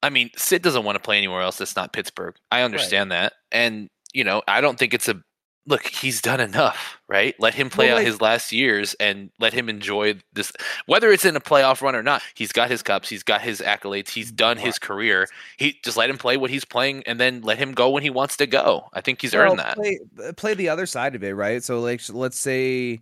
I 0.00 0.10
mean, 0.10 0.30
Sid 0.36 0.62
doesn't 0.62 0.84
want 0.84 0.94
to 0.94 1.02
play 1.02 1.18
anywhere 1.18 1.40
else 1.40 1.58
that's 1.58 1.74
not 1.74 1.92
Pittsburgh. 1.92 2.36
I 2.52 2.62
understand 2.62 3.10
that, 3.10 3.32
and 3.50 3.88
you 4.12 4.22
know, 4.22 4.44
I 4.46 4.60
don't 4.60 4.78
think 4.78 4.94
it's 4.94 5.08
a 5.08 5.20
look. 5.66 5.86
He's 5.86 6.20
done 6.20 6.40
enough, 6.40 6.98
right? 7.08 7.34
Let 7.38 7.54
him 7.54 7.70
play 7.70 7.86
Well, 7.86 7.94
out 7.94 7.98
like- 7.98 8.06
his 8.06 8.20
last 8.20 8.52
years 8.52 8.94
and 8.94 9.30
let 9.38 9.52
him 9.52 9.68
enjoy 9.68 10.14
this. 10.32 10.52
Whether 10.86 11.10
it's 11.12 11.24
in 11.24 11.36
a 11.36 11.40
playoff 11.40 11.80
run 11.82 11.94
or 11.94 12.02
not, 12.02 12.22
he's 12.34 12.52
got 12.52 12.70
his 12.70 12.82
cups, 12.82 13.08
he's 13.08 13.22
got 13.22 13.40
his 13.40 13.60
accolades, 13.60 14.08
he's 14.08 14.32
done 14.32 14.56
his 14.56 14.78
career. 14.78 15.28
He 15.58 15.78
just 15.84 15.96
let 15.96 16.10
him 16.10 16.18
play 16.18 16.36
what 16.36 16.50
he's 16.50 16.64
playing, 16.64 17.02
and 17.06 17.20
then 17.20 17.42
let 17.42 17.58
him 17.58 17.72
go 17.72 17.90
when 17.90 18.02
he 18.02 18.10
wants 18.10 18.36
to 18.38 18.46
go. 18.46 18.88
I 18.92 19.00
think 19.00 19.20
he's 19.20 19.34
earned 19.34 19.58
that. 19.58 19.76
Play, 19.76 20.00
uh, 20.24 20.32
play 20.32 20.54
the 20.54 20.68
other 20.68 20.86
side 20.86 21.14
of 21.14 21.22
it, 21.22 21.34
right? 21.34 21.62
So 21.62 21.80
like, 21.80 22.00
let's 22.10 22.38
say, 22.38 23.00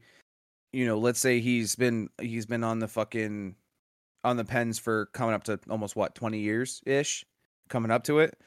you 0.73 0.87
know, 0.87 0.99
let's 0.99 1.21
say 1.21 1.41
he's 1.41 1.75
been 1.77 2.09
he's 2.21 2.47
been 2.47 2.63
on 2.65 2.79
the 2.79 2.89
fucking 2.89 3.57
on 4.23 4.37
the 4.37 4.45
pens 4.45 4.79
for 4.79 5.07
coming 5.07 5.35
up 5.35 5.45
to 5.45 5.59
almost 5.71 5.97
what 5.97 6.15
twenty 6.15 6.39
years 6.41 6.83
ish, 6.87 7.25
coming 7.69 7.91
up 7.91 8.05
to 8.05 8.19
it. 8.21 8.39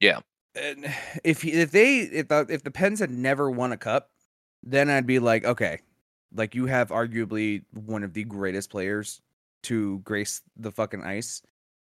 Yeah. 0.00 0.20
If 0.54 1.44
if 1.44 1.70
they 1.70 2.00
if 2.00 2.28
the 2.28 2.46
if 2.48 2.62
the 2.62 2.70
Pens 2.70 3.00
had 3.00 3.10
never 3.10 3.50
won 3.50 3.72
a 3.72 3.76
cup, 3.76 4.10
then 4.62 4.90
I'd 4.90 5.06
be 5.06 5.18
like, 5.18 5.44
okay, 5.44 5.80
like 6.34 6.54
you 6.54 6.66
have 6.66 6.88
arguably 6.88 7.64
one 7.72 8.02
of 8.02 8.12
the 8.12 8.24
greatest 8.24 8.70
players 8.70 9.20
to 9.64 10.00
grace 10.00 10.42
the 10.56 10.70
fucking 10.70 11.02
ice. 11.02 11.42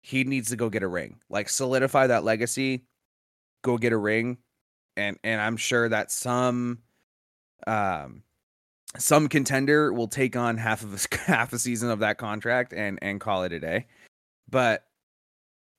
He 0.00 0.24
needs 0.24 0.48
to 0.50 0.56
go 0.56 0.70
get 0.70 0.82
a 0.82 0.88
ring, 0.88 1.18
like 1.28 1.48
solidify 1.48 2.06
that 2.08 2.24
legacy. 2.24 2.84
Go 3.62 3.78
get 3.78 3.92
a 3.92 3.96
ring, 3.96 4.38
and 4.96 5.18
and 5.24 5.40
I'm 5.40 5.56
sure 5.56 5.88
that 5.88 6.10
some, 6.12 6.78
um, 7.66 8.22
some 8.96 9.28
contender 9.28 9.92
will 9.92 10.08
take 10.08 10.36
on 10.36 10.56
half 10.56 10.82
of 10.82 10.94
a, 10.94 11.16
half 11.26 11.52
a 11.52 11.58
season 11.58 11.90
of 11.90 11.98
that 12.00 12.18
contract 12.18 12.72
and 12.72 12.98
and 13.02 13.20
call 13.20 13.42
it 13.42 13.52
a 13.52 13.60
day. 13.60 13.86
But 14.48 14.84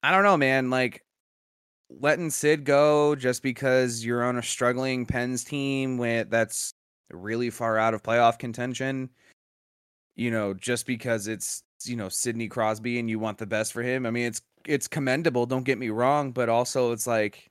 I 0.04 0.12
don't 0.12 0.24
know, 0.24 0.38
man. 0.38 0.70
Like 0.70 1.04
letting 1.90 2.30
Sid 2.30 2.66
go 2.66 3.16
just 3.16 3.44
because 3.44 4.06
you're 4.06 4.24
on 4.24 4.38
a 4.38 4.44
struggling 4.44 5.06
Pens 5.06 5.44
team 5.44 5.98
with 5.98 6.30
that's 6.30 6.74
really 7.12 7.50
far 7.50 7.78
out 7.78 7.94
of 7.94 8.04
playoff 8.04 8.38
contention. 8.40 9.10
You 10.16 10.32
know, 10.32 10.54
just 10.54 10.86
because 10.86 11.28
it's 11.28 11.64
you 11.86 11.96
know 11.96 12.10
Sidney 12.10 12.48
Crosby 12.48 13.00
and 13.00 13.10
you 13.10 13.20
want 13.20 13.38
the 13.38 13.48
best 13.48 13.74
for 13.74 13.82
him. 13.82 14.06
I 14.06 14.12
mean, 14.12 14.26
it's 14.26 14.42
it's 14.66 14.88
commendable. 14.88 15.46
Don't 15.46 15.64
get 15.64 15.78
me 15.78 15.90
wrong, 15.90 16.32
but 16.32 16.50
also 16.50 16.92
it's 16.92 17.08
like, 17.08 17.50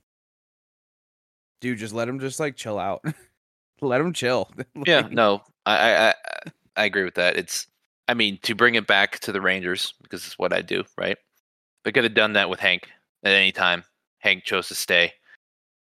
dude, 1.60 1.78
just 1.78 1.94
let 1.94 2.08
him 2.08 2.20
just 2.20 2.38
like 2.40 2.56
chill 2.56 2.78
out. 2.78 3.04
let 3.80 4.00
him 4.00 4.12
chill. 4.12 4.50
Yeah, 4.86 5.08
no, 5.10 5.42
I 5.66 6.08
I 6.08 6.50
I 6.76 6.84
agree 6.84 7.04
with 7.04 7.14
that. 7.14 7.36
It's 7.36 7.66
I 8.06 8.14
mean 8.14 8.38
to 8.42 8.54
bring 8.54 8.74
it 8.74 8.86
back 8.86 9.18
to 9.20 9.32
the 9.32 9.40
Rangers 9.40 9.94
because 10.02 10.26
it's 10.26 10.38
what 10.38 10.52
I 10.52 10.62
do, 10.62 10.84
right? 10.96 11.16
I 11.86 11.90
could 11.90 12.04
have 12.04 12.14
done 12.14 12.34
that 12.34 12.50
with 12.50 12.60
Hank 12.60 12.88
at 13.24 13.32
any 13.32 13.50
time. 13.50 13.82
Hank 14.18 14.44
chose 14.44 14.68
to 14.68 14.74
stay. 14.74 15.12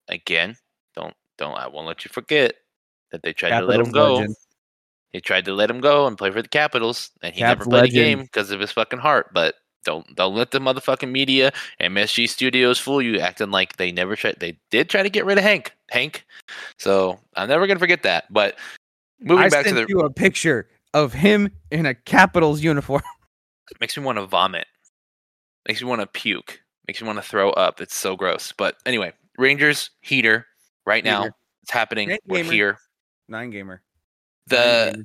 Again, 0.07 0.55
don't 0.95 1.13
don't 1.38 1.55
I 1.57 1.67
won't 1.67 1.88
let 1.88 2.05
you 2.05 2.09
forget 2.09 2.55
that 3.11 3.23
they 3.23 3.34
tried 3.34 3.59
to 3.59 3.65
let 3.65 3.80
him 3.80 3.86
Capitals 3.88 3.93
go. 3.93 4.15
legend. 4.15 4.36
They 5.13 5.19
tried 5.21 5.45
to 5.45 5.53
let 5.53 5.69
him 5.69 5.80
go 5.80 6.07
and 6.07 6.17
play 6.17 6.30
for 6.32 6.41
the 6.41 6.47
Capitals, 6.47 7.11
and 7.21 7.34
he 7.34 7.41
never 7.41 7.63
played 7.63 7.84
legend. 7.84 7.97
a 7.97 8.01
game 8.01 8.21
because 8.23 8.51
of 8.51 8.59
his 8.59 8.71
fucking 8.71 8.99
heart. 8.99 9.34
But 9.34 9.55
don't 9.86 10.15
don't 10.15 10.36
let 10.36 10.51
the 10.51 10.59
motherfucking 10.59 11.09
media 11.09 11.53
MSG 11.80 12.28
Studios 12.28 12.80
fool 12.80 13.01
you, 13.01 13.19
acting 13.19 13.51
like 13.51 13.78
they 13.78 13.91
never 13.91 14.15
tried. 14.15 14.38
They 14.39 14.59
did 14.71 14.89
try 14.89 15.03
to 15.03 15.09
get 15.09 15.26
rid 15.26 15.38
of 15.38 15.43
Hank. 15.43 15.73
Hank. 15.89 16.26
So 16.78 17.19
I'm 17.36 17.47
never 17.47 17.67
gonna 17.67 17.80
forget 17.80 18.03
that. 18.03 18.26
But 18.30 18.57
moving 19.21 19.45
I 19.45 19.49
back 19.49 19.63
to 19.63 19.69
sent 19.69 19.88
the 19.88 19.93
you 19.93 20.01
a 20.01 20.09
picture 20.09 20.67
of 20.93 21.13
him 21.13 21.49
in 21.71 21.86
a 21.86 21.93
Capitals 21.93 22.61
uniform. 22.61 23.03
makes 23.80 23.95
me 23.95 24.03
want 24.03 24.17
to 24.17 24.26
vomit. 24.26 24.67
Makes 25.67 25.82
me 25.82 25.88
want 25.88 26.01
to 26.01 26.07
puke. 26.07 26.61
Makes 26.88 27.01
me 27.01 27.07
want 27.07 27.17
to 27.17 27.27
throw 27.27 27.49
up. 27.51 27.81
It's 27.81 27.95
so 27.95 28.15
gross. 28.15 28.51
But 28.51 28.77
anyway, 28.86 29.13
Rangers 29.38 29.89
heater 30.01 30.45
right 30.86 31.03
now. 31.03 31.29
It's 31.63 31.71
happening. 31.71 32.07
Great 32.07 32.21
We're 32.27 32.43
gamer. 32.43 32.53
here. 32.53 32.77
Nine 33.27 33.49
gamer. 33.49 33.81
The 34.47 35.03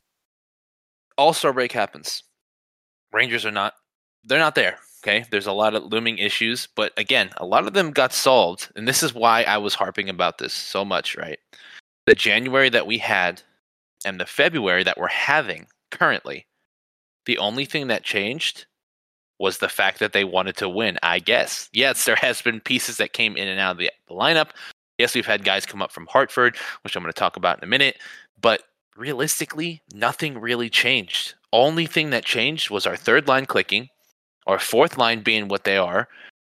All 1.16 1.32
Star 1.32 1.52
break 1.52 1.72
happens. 1.72 2.22
Rangers 3.12 3.46
are 3.46 3.50
not. 3.50 3.74
They're 4.24 4.38
not 4.38 4.54
there. 4.54 4.78
Okay. 5.02 5.24
There's 5.30 5.46
a 5.46 5.52
lot 5.52 5.74
of 5.74 5.84
looming 5.84 6.18
issues, 6.18 6.68
but 6.76 6.92
again, 6.98 7.30
a 7.38 7.46
lot 7.46 7.66
of 7.66 7.72
them 7.72 7.90
got 7.90 8.12
solved, 8.12 8.70
and 8.76 8.86
this 8.86 9.02
is 9.02 9.14
why 9.14 9.44
I 9.44 9.56
was 9.56 9.74
harping 9.74 10.10
about 10.10 10.36
this 10.36 10.52
so 10.52 10.84
much. 10.84 11.16
Right. 11.16 11.38
The 12.06 12.14
January 12.14 12.68
that 12.68 12.86
we 12.86 12.98
had, 12.98 13.42
and 14.04 14.20
the 14.20 14.26
February 14.26 14.84
that 14.84 14.98
we're 14.98 15.08
having 15.08 15.66
currently, 15.90 16.46
the 17.24 17.38
only 17.38 17.64
thing 17.64 17.86
that 17.86 18.02
changed 18.02 18.66
was 19.40 19.58
the 19.58 19.68
fact 19.70 19.98
that 19.98 20.12
they 20.12 20.22
wanted 20.22 20.54
to 20.58 20.68
win, 20.68 20.98
I 21.02 21.18
guess. 21.18 21.70
Yes, 21.72 22.04
there 22.04 22.16
has 22.16 22.42
been 22.42 22.60
pieces 22.60 22.98
that 22.98 23.14
came 23.14 23.38
in 23.38 23.48
and 23.48 23.58
out 23.58 23.72
of 23.72 23.78
the, 23.78 23.90
the 24.06 24.14
lineup. 24.14 24.50
Yes, 24.98 25.14
we've 25.14 25.26
had 25.26 25.44
guys 25.44 25.64
come 25.64 25.80
up 25.80 25.90
from 25.90 26.06
Hartford, 26.06 26.58
which 26.84 26.94
I'm 26.94 27.02
going 27.02 27.10
to 27.10 27.18
talk 27.18 27.36
about 27.36 27.56
in 27.58 27.64
a 27.64 27.66
minute. 27.66 27.96
But 28.38 28.64
realistically, 28.96 29.82
nothing 29.94 30.38
really 30.38 30.68
changed. 30.68 31.34
Only 31.54 31.86
thing 31.86 32.10
that 32.10 32.26
changed 32.26 32.68
was 32.68 32.86
our 32.86 32.96
third 32.96 33.28
line 33.28 33.46
clicking, 33.46 33.88
our 34.46 34.58
fourth 34.58 34.98
line 34.98 35.22
being 35.22 35.48
what 35.48 35.64
they 35.64 35.78
are, 35.78 36.08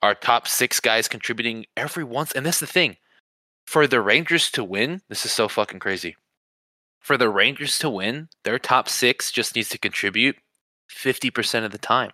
our 0.03 0.17
top 0.17 0.49
six 0.49 0.81
guys 0.81 1.07
contributing 1.07 1.67
every 1.77 2.03
once. 2.03 2.33
And 2.33 2.45
that's 2.45 2.61
the 2.61 2.67
thing. 2.67 2.97
For 3.65 3.87
the 3.87 4.01
Rangers 4.01 4.51
to 4.51 4.65
win, 4.65 5.03
this 5.09 5.25
is 5.25 5.31
so 5.31 5.47
fucking 5.47 5.79
crazy. 5.79 6.17
For 6.99 7.17
the 7.17 7.29
Rangers 7.29 7.79
to 7.79 7.89
win, 7.89 8.29
their 8.43 8.59
top 8.59 8.89
six 8.89 9.31
just 9.31 9.55
needs 9.55 9.69
to 9.69 9.79
contribute 9.79 10.37
50% 10.91 11.65
of 11.65 11.71
the 11.71 11.79
time 11.79 12.11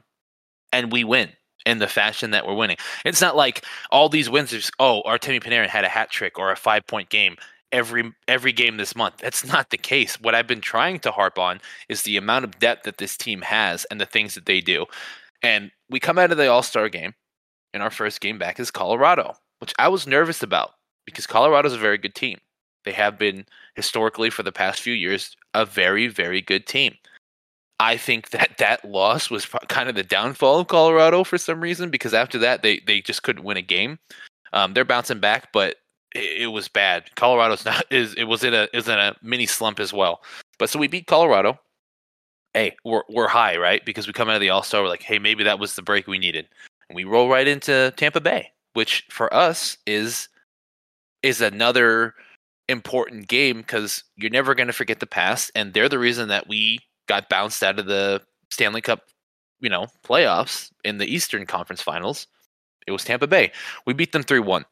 and 0.72 0.92
we 0.92 1.04
win 1.04 1.30
in 1.66 1.78
the 1.78 1.88
fashion 1.88 2.30
that 2.30 2.46
we're 2.46 2.54
winning. 2.54 2.76
It's 3.04 3.20
not 3.20 3.36
like 3.36 3.64
all 3.90 4.08
these 4.08 4.30
wins 4.30 4.50
just, 4.50 4.72
oh, 4.78 5.02
Artemi 5.06 5.42
Panarin 5.42 5.68
had 5.68 5.84
a 5.84 5.88
hat 5.88 6.10
trick 6.10 6.38
or 6.38 6.50
a 6.50 6.56
five 6.56 6.86
point 6.86 7.08
game. 7.10 7.36
every 7.72 8.12
every 8.26 8.52
game 8.52 8.76
this 8.76 8.96
month. 8.96 9.18
That's 9.18 9.44
not 9.44 9.70
the 9.70 9.78
case. 9.78 10.20
What 10.20 10.34
I've 10.34 10.46
been 10.46 10.60
trying 10.60 11.00
to 11.00 11.10
harp 11.10 11.38
on 11.38 11.60
is 11.88 12.02
the 12.02 12.16
amount 12.16 12.44
of 12.44 12.58
depth 12.58 12.84
that 12.84 12.98
this 12.98 13.16
team 13.16 13.42
has 13.42 13.84
and 13.86 14.00
the 14.00 14.06
things 14.06 14.34
that 14.34 14.46
they 14.46 14.60
do. 14.60 14.86
And 15.42 15.70
we 15.90 16.00
come 16.00 16.18
out 16.18 16.32
of 16.32 16.38
the 16.38 16.48
All 16.48 16.62
Star 16.62 16.88
game, 16.88 17.14
and 17.72 17.82
our 17.82 17.90
first 17.90 18.20
game 18.20 18.38
back 18.38 18.58
is 18.58 18.70
Colorado, 18.70 19.34
which 19.60 19.74
I 19.78 19.88
was 19.88 20.06
nervous 20.06 20.42
about 20.42 20.72
because 21.04 21.26
Colorado 21.26 21.68
is 21.68 21.74
a 21.74 21.78
very 21.78 21.98
good 21.98 22.14
team. 22.14 22.38
They 22.84 22.92
have 22.92 23.18
been 23.18 23.44
historically 23.74 24.30
for 24.30 24.42
the 24.42 24.52
past 24.52 24.80
few 24.80 24.94
years 24.94 25.36
a 25.54 25.66
very 25.66 26.08
very 26.08 26.40
good 26.40 26.66
team. 26.66 26.94
I 27.80 27.96
think 27.96 28.30
that 28.30 28.58
that 28.58 28.84
loss 28.84 29.30
was 29.30 29.46
kind 29.68 29.88
of 29.88 29.94
the 29.94 30.02
downfall 30.02 30.60
of 30.60 30.66
Colorado 30.66 31.22
for 31.22 31.38
some 31.38 31.60
reason 31.60 31.90
because 31.90 32.12
after 32.12 32.38
that 32.38 32.62
they 32.62 32.80
they 32.86 33.00
just 33.00 33.22
couldn't 33.22 33.44
win 33.44 33.56
a 33.56 33.62
game. 33.62 33.98
Um, 34.52 34.74
they're 34.74 34.84
bouncing 34.84 35.20
back, 35.20 35.52
but 35.52 35.76
it, 36.14 36.42
it, 36.42 36.46
was 36.48 36.68
bad. 36.68 37.14
Colorado's 37.14 37.64
not 37.66 37.84
is 37.90 38.14
it 38.14 38.24
was 38.24 38.42
in 38.42 38.54
a 38.54 38.68
is 38.72 38.88
in 38.88 38.98
a 38.98 39.14
mini 39.22 39.46
slump 39.46 39.78
as 39.78 39.92
well. 39.92 40.22
But 40.58 40.70
so 40.70 40.78
we 40.78 40.88
beat 40.88 41.06
Colorado. 41.06 41.58
Hey, 42.54 42.76
we're 42.84 43.02
we're 43.08 43.28
high, 43.28 43.56
right? 43.56 43.84
Because 43.84 44.06
we 44.06 44.12
come 44.12 44.28
out 44.28 44.34
of 44.34 44.40
the 44.40 44.50
All 44.50 44.62
Star, 44.62 44.82
we're 44.82 44.88
like, 44.88 45.02
hey, 45.02 45.18
maybe 45.18 45.44
that 45.44 45.60
was 45.60 45.76
the 45.76 45.82
break 45.82 46.06
we 46.06 46.18
needed, 46.18 46.48
and 46.88 46.96
we 46.96 47.04
roll 47.04 47.28
right 47.28 47.46
into 47.46 47.92
Tampa 47.96 48.20
Bay, 48.20 48.50
which 48.72 49.06
for 49.10 49.32
us 49.32 49.76
is 49.86 50.28
is 51.22 51.40
another 51.40 52.14
important 52.68 53.28
game 53.28 53.58
because 53.58 54.04
you're 54.16 54.30
never 54.30 54.54
going 54.54 54.66
to 54.66 54.72
forget 54.72 54.98
the 54.98 55.06
past, 55.06 55.52
and 55.54 55.74
they're 55.74 55.88
the 55.88 55.98
reason 55.98 56.28
that 56.28 56.48
we 56.48 56.80
got 57.08 57.28
bounced 57.28 57.62
out 57.62 57.78
of 57.78 57.86
the 57.86 58.22
Stanley 58.50 58.80
Cup, 58.80 59.02
you 59.60 59.68
know, 59.68 59.86
playoffs 60.04 60.70
in 60.84 60.98
the 60.98 61.06
Eastern 61.06 61.46
Conference 61.46 61.82
Finals. 61.82 62.26
It 62.86 62.92
was 62.92 63.04
Tampa 63.04 63.26
Bay. 63.26 63.52
We 63.86 63.92
beat 63.92 64.12
them 64.12 64.22
3 64.22 64.38
1. 64.38 64.64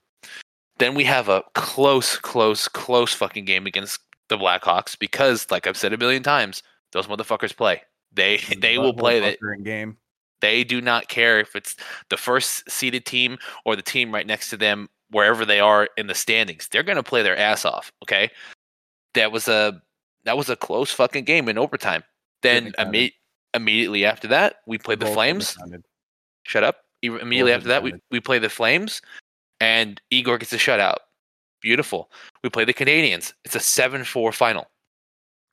Then 0.78 0.94
we 0.94 1.04
have 1.04 1.28
a 1.28 1.42
close, 1.54 2.16
close, 2.18 2.68
close 2.68 3.12
fucking 3.12 3.46
game 3.46 3.66
against 3.66 4.00
the 4.28 4.36
Blackhawks 4.36 4.98
because, 4.98 5.50
like 5.50 5.66
I've 5.66 5.76
said 5.76 5.92
a 5.92 5.98
million 5.98 6.22
times, 6.22 6.62
those 6.92 7.06
motherfuckers 7.06 7.56
play. 7.56 7.82
They 8.12 8.38
they 8.58 8.78
will 8.78 8.94
play 8.94 9.20
that 9.20 9.38
game. 9.62 9.96
They 10.40 10.64
do 10.64 10.80
not 10.80 11.08
care 11.08 11.40
if 11.40 11.56
it's 11.56 11.76
the 12.10 12.16
first 12.16 12.70
seeded 12.70 13.06
team 13.06 13.38
or 13.64 13.74
the 13.74 13.82
team 13.82 14.12
right 14.12 14.26
next 14.26 14.50
to 14.50 14.56
them, 14.56 14.88
wherever 15.10 15.44
they 15.44 15.60
are 15.60 15.88
in 15.96 16.06
the 16.06 16.14
standings. 16.14 16.68
They're 16.68 16.82
gonna 16.82 17.02
play 17.02 17.22
their 17.22 17.36
ass 17.36 17.64
off. 17.64 17.92
Okay, 18.02 18.30
that 19.14 19.32
was 19.32 19.48
a 19.48 19.80
that 20.24 20.36
was 20.36 20.50
a 20.50 20.56
close 20.56 20.90
fucking 20.90 21.24
game 21.24 21.48
in 21.48 21.58
overtime. 21.58 22.02
Then 22.42 22.72
imme- 22.78 23.12
immediately 23.54 24.04
after 24.04 24.28
that, 24.28 24.56
we 24.66 24.78
played 24.78 25.00
the 25.00 25.06
Flames. 25.06 25.56
Shut 26.44 26.64
up. 26.64 26.84
Immediately 27.02 27.52
after 27.52 27.68
that, 27.68 27.82
we, 27.82 27.94
we 28.10 28.20
play 28.20 28.38
the 28.38 28.48
Flames, 28.48 29.02
and 29.60 30.00
Igor 30.10 30.38
gets 30.38 30.52
a 30.52 30.56
shutout. 30.56 30.98
Beautiful. 31.60 32.10
We 32.42 32.50
play 32.50 32.64
the 32.64 32.74
Canadiens. 32.74 33.32
It's 33.44 33.54
a 33.54 33.60
7 33.60 34.04
4 34.04 34.32
final. 34.32 34.66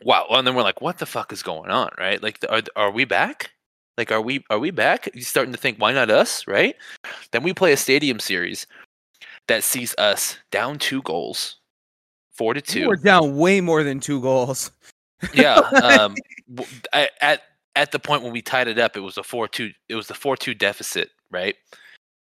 Wow. 0.03 0.27
And 0.29 0.45
then 0.45 0.55
we're 0.55 0.63
like, 0.63 0.81
what 0.81 0.97
the 0.97 1.05
fuck 1.05 1.31
is 1.31 1.41
going 1.41 1.71
on? 1.71 1.89
Right? 1.97 2.21
Like, 2.21 2.39
are, 2.49 2.61
are 2.75 2.91
we 2.91 3.05
back? 3.05 3.51
Like, 3.97 4.11
are 4.11 4.21
we 4.21 4.43
are 4.49 4.59
we 4.59 4.71
back? 4.71 5.07
You're 5.13 5.23
starting 5.23 5.53
to 5.53 5.59
think, 5.59 5.77
why 5.77 5.93
not 5.93 6.09
us? 6.09 6.47
Right? 6.47 6.75
Then 7.31 7.43
we 7.43 7.53
play 7.53 7.73
a 7.73 7.77
stadium 7.77 8.19
series 8.19 8.65
that 9.47 9.63
sees 9.63 9.93
us 9.97 10.37
down 10.51 10.79
two 10.79 11.01
goals, 11.03 11.57
four 12.31 12.53
to 12.53 12.61
two. 12.61 12.87
We're 12.87 12.95
down 12.95 13.37
way 13.37 13.61
more 13.61 13.83
than 13.83 13.99
two 13.99 14.21
goals. 14.21 14.71
Yeah. 15.33 15.59
Um, 15.83 16.15
at 16.93 17.41
at 17.75 17.91
the 17.91 17.99
point 17.99 18.23
when 18.23 18.31
we 18.31 18.41
tied 18.41 18.67
it 18.67 18.79
up, 18.79 18.95
it 18.95 19.01
was 19.01 19.17
a 19.17 19.23
four 19.23 19.47
two. 19.47 19.71
It 19.89 19.95
was 19.95 20.07
the 20.07 20.13
four 20.13 20.37
two 20.37 20.53
deficit, 20.53 21.09
right? 21.31 21.55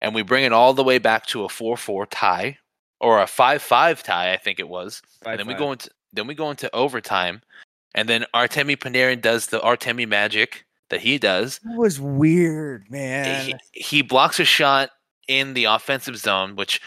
And 0.00 0.14
we 0.14 0.22
bring 0.22 0.44
it 0.44 0.52
all 0.52 0.72
the 0.72 0.84
way 0.84 0.98
back 0.98 1.26
to 1.26 1.44
a 1.44 1.48
four 1.48 1.76
four 1.76 2.06
tie 2.06 2.58
or 3.00 3.20
a 3.20 3.26
five 3.26 3.62
five 3.62 4.02
tie, 4.02 4.32
I 4.32 4.36
think 4.36 4.60
it 4.60 4.68
was. 4.68 5.02
Five, 5.22 5.32
and 5.32 5.40
then 5.40 5.46
five. 5.46 5.54
we 5.54 5.64
go 5.64 5.72
into 5.72 5.90
then 6.12 6.26
we 6.26 6.34
go 6.34 6.50
into 6.50 6.74
overtime, 6.74 7.42
and 7.94 8.08
then 8.08 8.24
Artemi 8.34 8.76
Panarin 8.76 9.20
does 9.20 9.46
the 9.46 9.60
Artemi 9.60 10.08
magic 10.08 10.64
that 10.90 11.00
he 11.00 11.18
does. 11.18 11.60
That 11.64 11.76
was 11.76 12.00
weird, 12.00 12.90
man. 12.90 13.46
He, 13.46 13.54
he 13.72 14.02
blocks 14.02 14.40
a 14.40 14.44
shot 14.44 14.90
in 15.28 15.54
the 15.54 15.64
offensive 15.64 16.16
zone, 16.16 16.56
which 16.56 16.80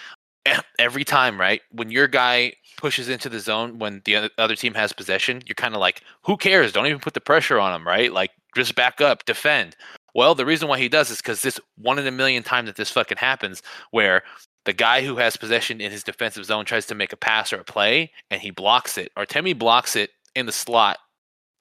every 0.79 1.03
time, 1.03 1.39
right? 1.39 1.61
When 1.71 1.91
your 1.91 2.07
guy 2.07 2.53
pushes 2.77 3.09
into 3.09 3.29
the 3.29 3.39
zone 3.39 3.79
when 3.79 4.01
the 4.05 4.29
other 4.37 4.55
team 4.55 4.73
has 4.73 4.93
possession, 4.93 5.41
you're 5.45 5.55
kind 5.55 5.75
of 5.75 5.79
like, 5.79 6.01
who 6.23 6.37
cares? 6.37 6.71
Don't 6.71 6.87
even 6.87 6.99
put 6.99 7.13
the 7.13 7.21
pressure 7.21 7.59
on 7.59 7.73
him, 7.73 7.87
right? 7.87 8.11
Like, 8.11 8.31
just 8.55 8.75
back 8.75 9.01
up, 9.01 9.25
defend. 9.25 9.75
Well, 10.13 10.35
the 10.35 10.45
reason 10.45 10.67
why 10.67 10.77
he 10.77 10.89
does 10.89 11.09
is 11.09 11.17
because 11.17 11.41
this 11.41 11.59
one 11.77 11.97
in 11.97 12.05
a 12.05 12.11
million 12.11 12.43
time 12.43 12.65
that 12.67 12.75
this 12.75 12.91
fucking 12.91 13.17
happens, 13.17 13.63
where 13.91 14.23
the 14.65 14.73
guy 14.73 15.03
who 15.03 15.17
has 15.17 15.37
possession 15.37 15.81
in 15.81 15.91
his 15.91 16.03
defensive 16.03 16.45
zone 16.45 16.65
tries 16.65 16.85
to 16.87 16.95
make 16.95 17.13
a 17.13 17.17
pass 17.17 17.51
or 17.51 17.57
a 17.57 17.63
play, 17.63 18.11
and 18.29 18.41
he 18.41 18.51
blocks 18.51 18.97
it. 18.97 19.11
Artemi 19.17 19.57
blocks 19.57 19.95
it 19.95 20.11
in 20.35 20.45
the 20.45 20.51
slot, 20.51 20.99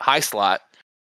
high 0.00 0.20
slot. 0.20 0.60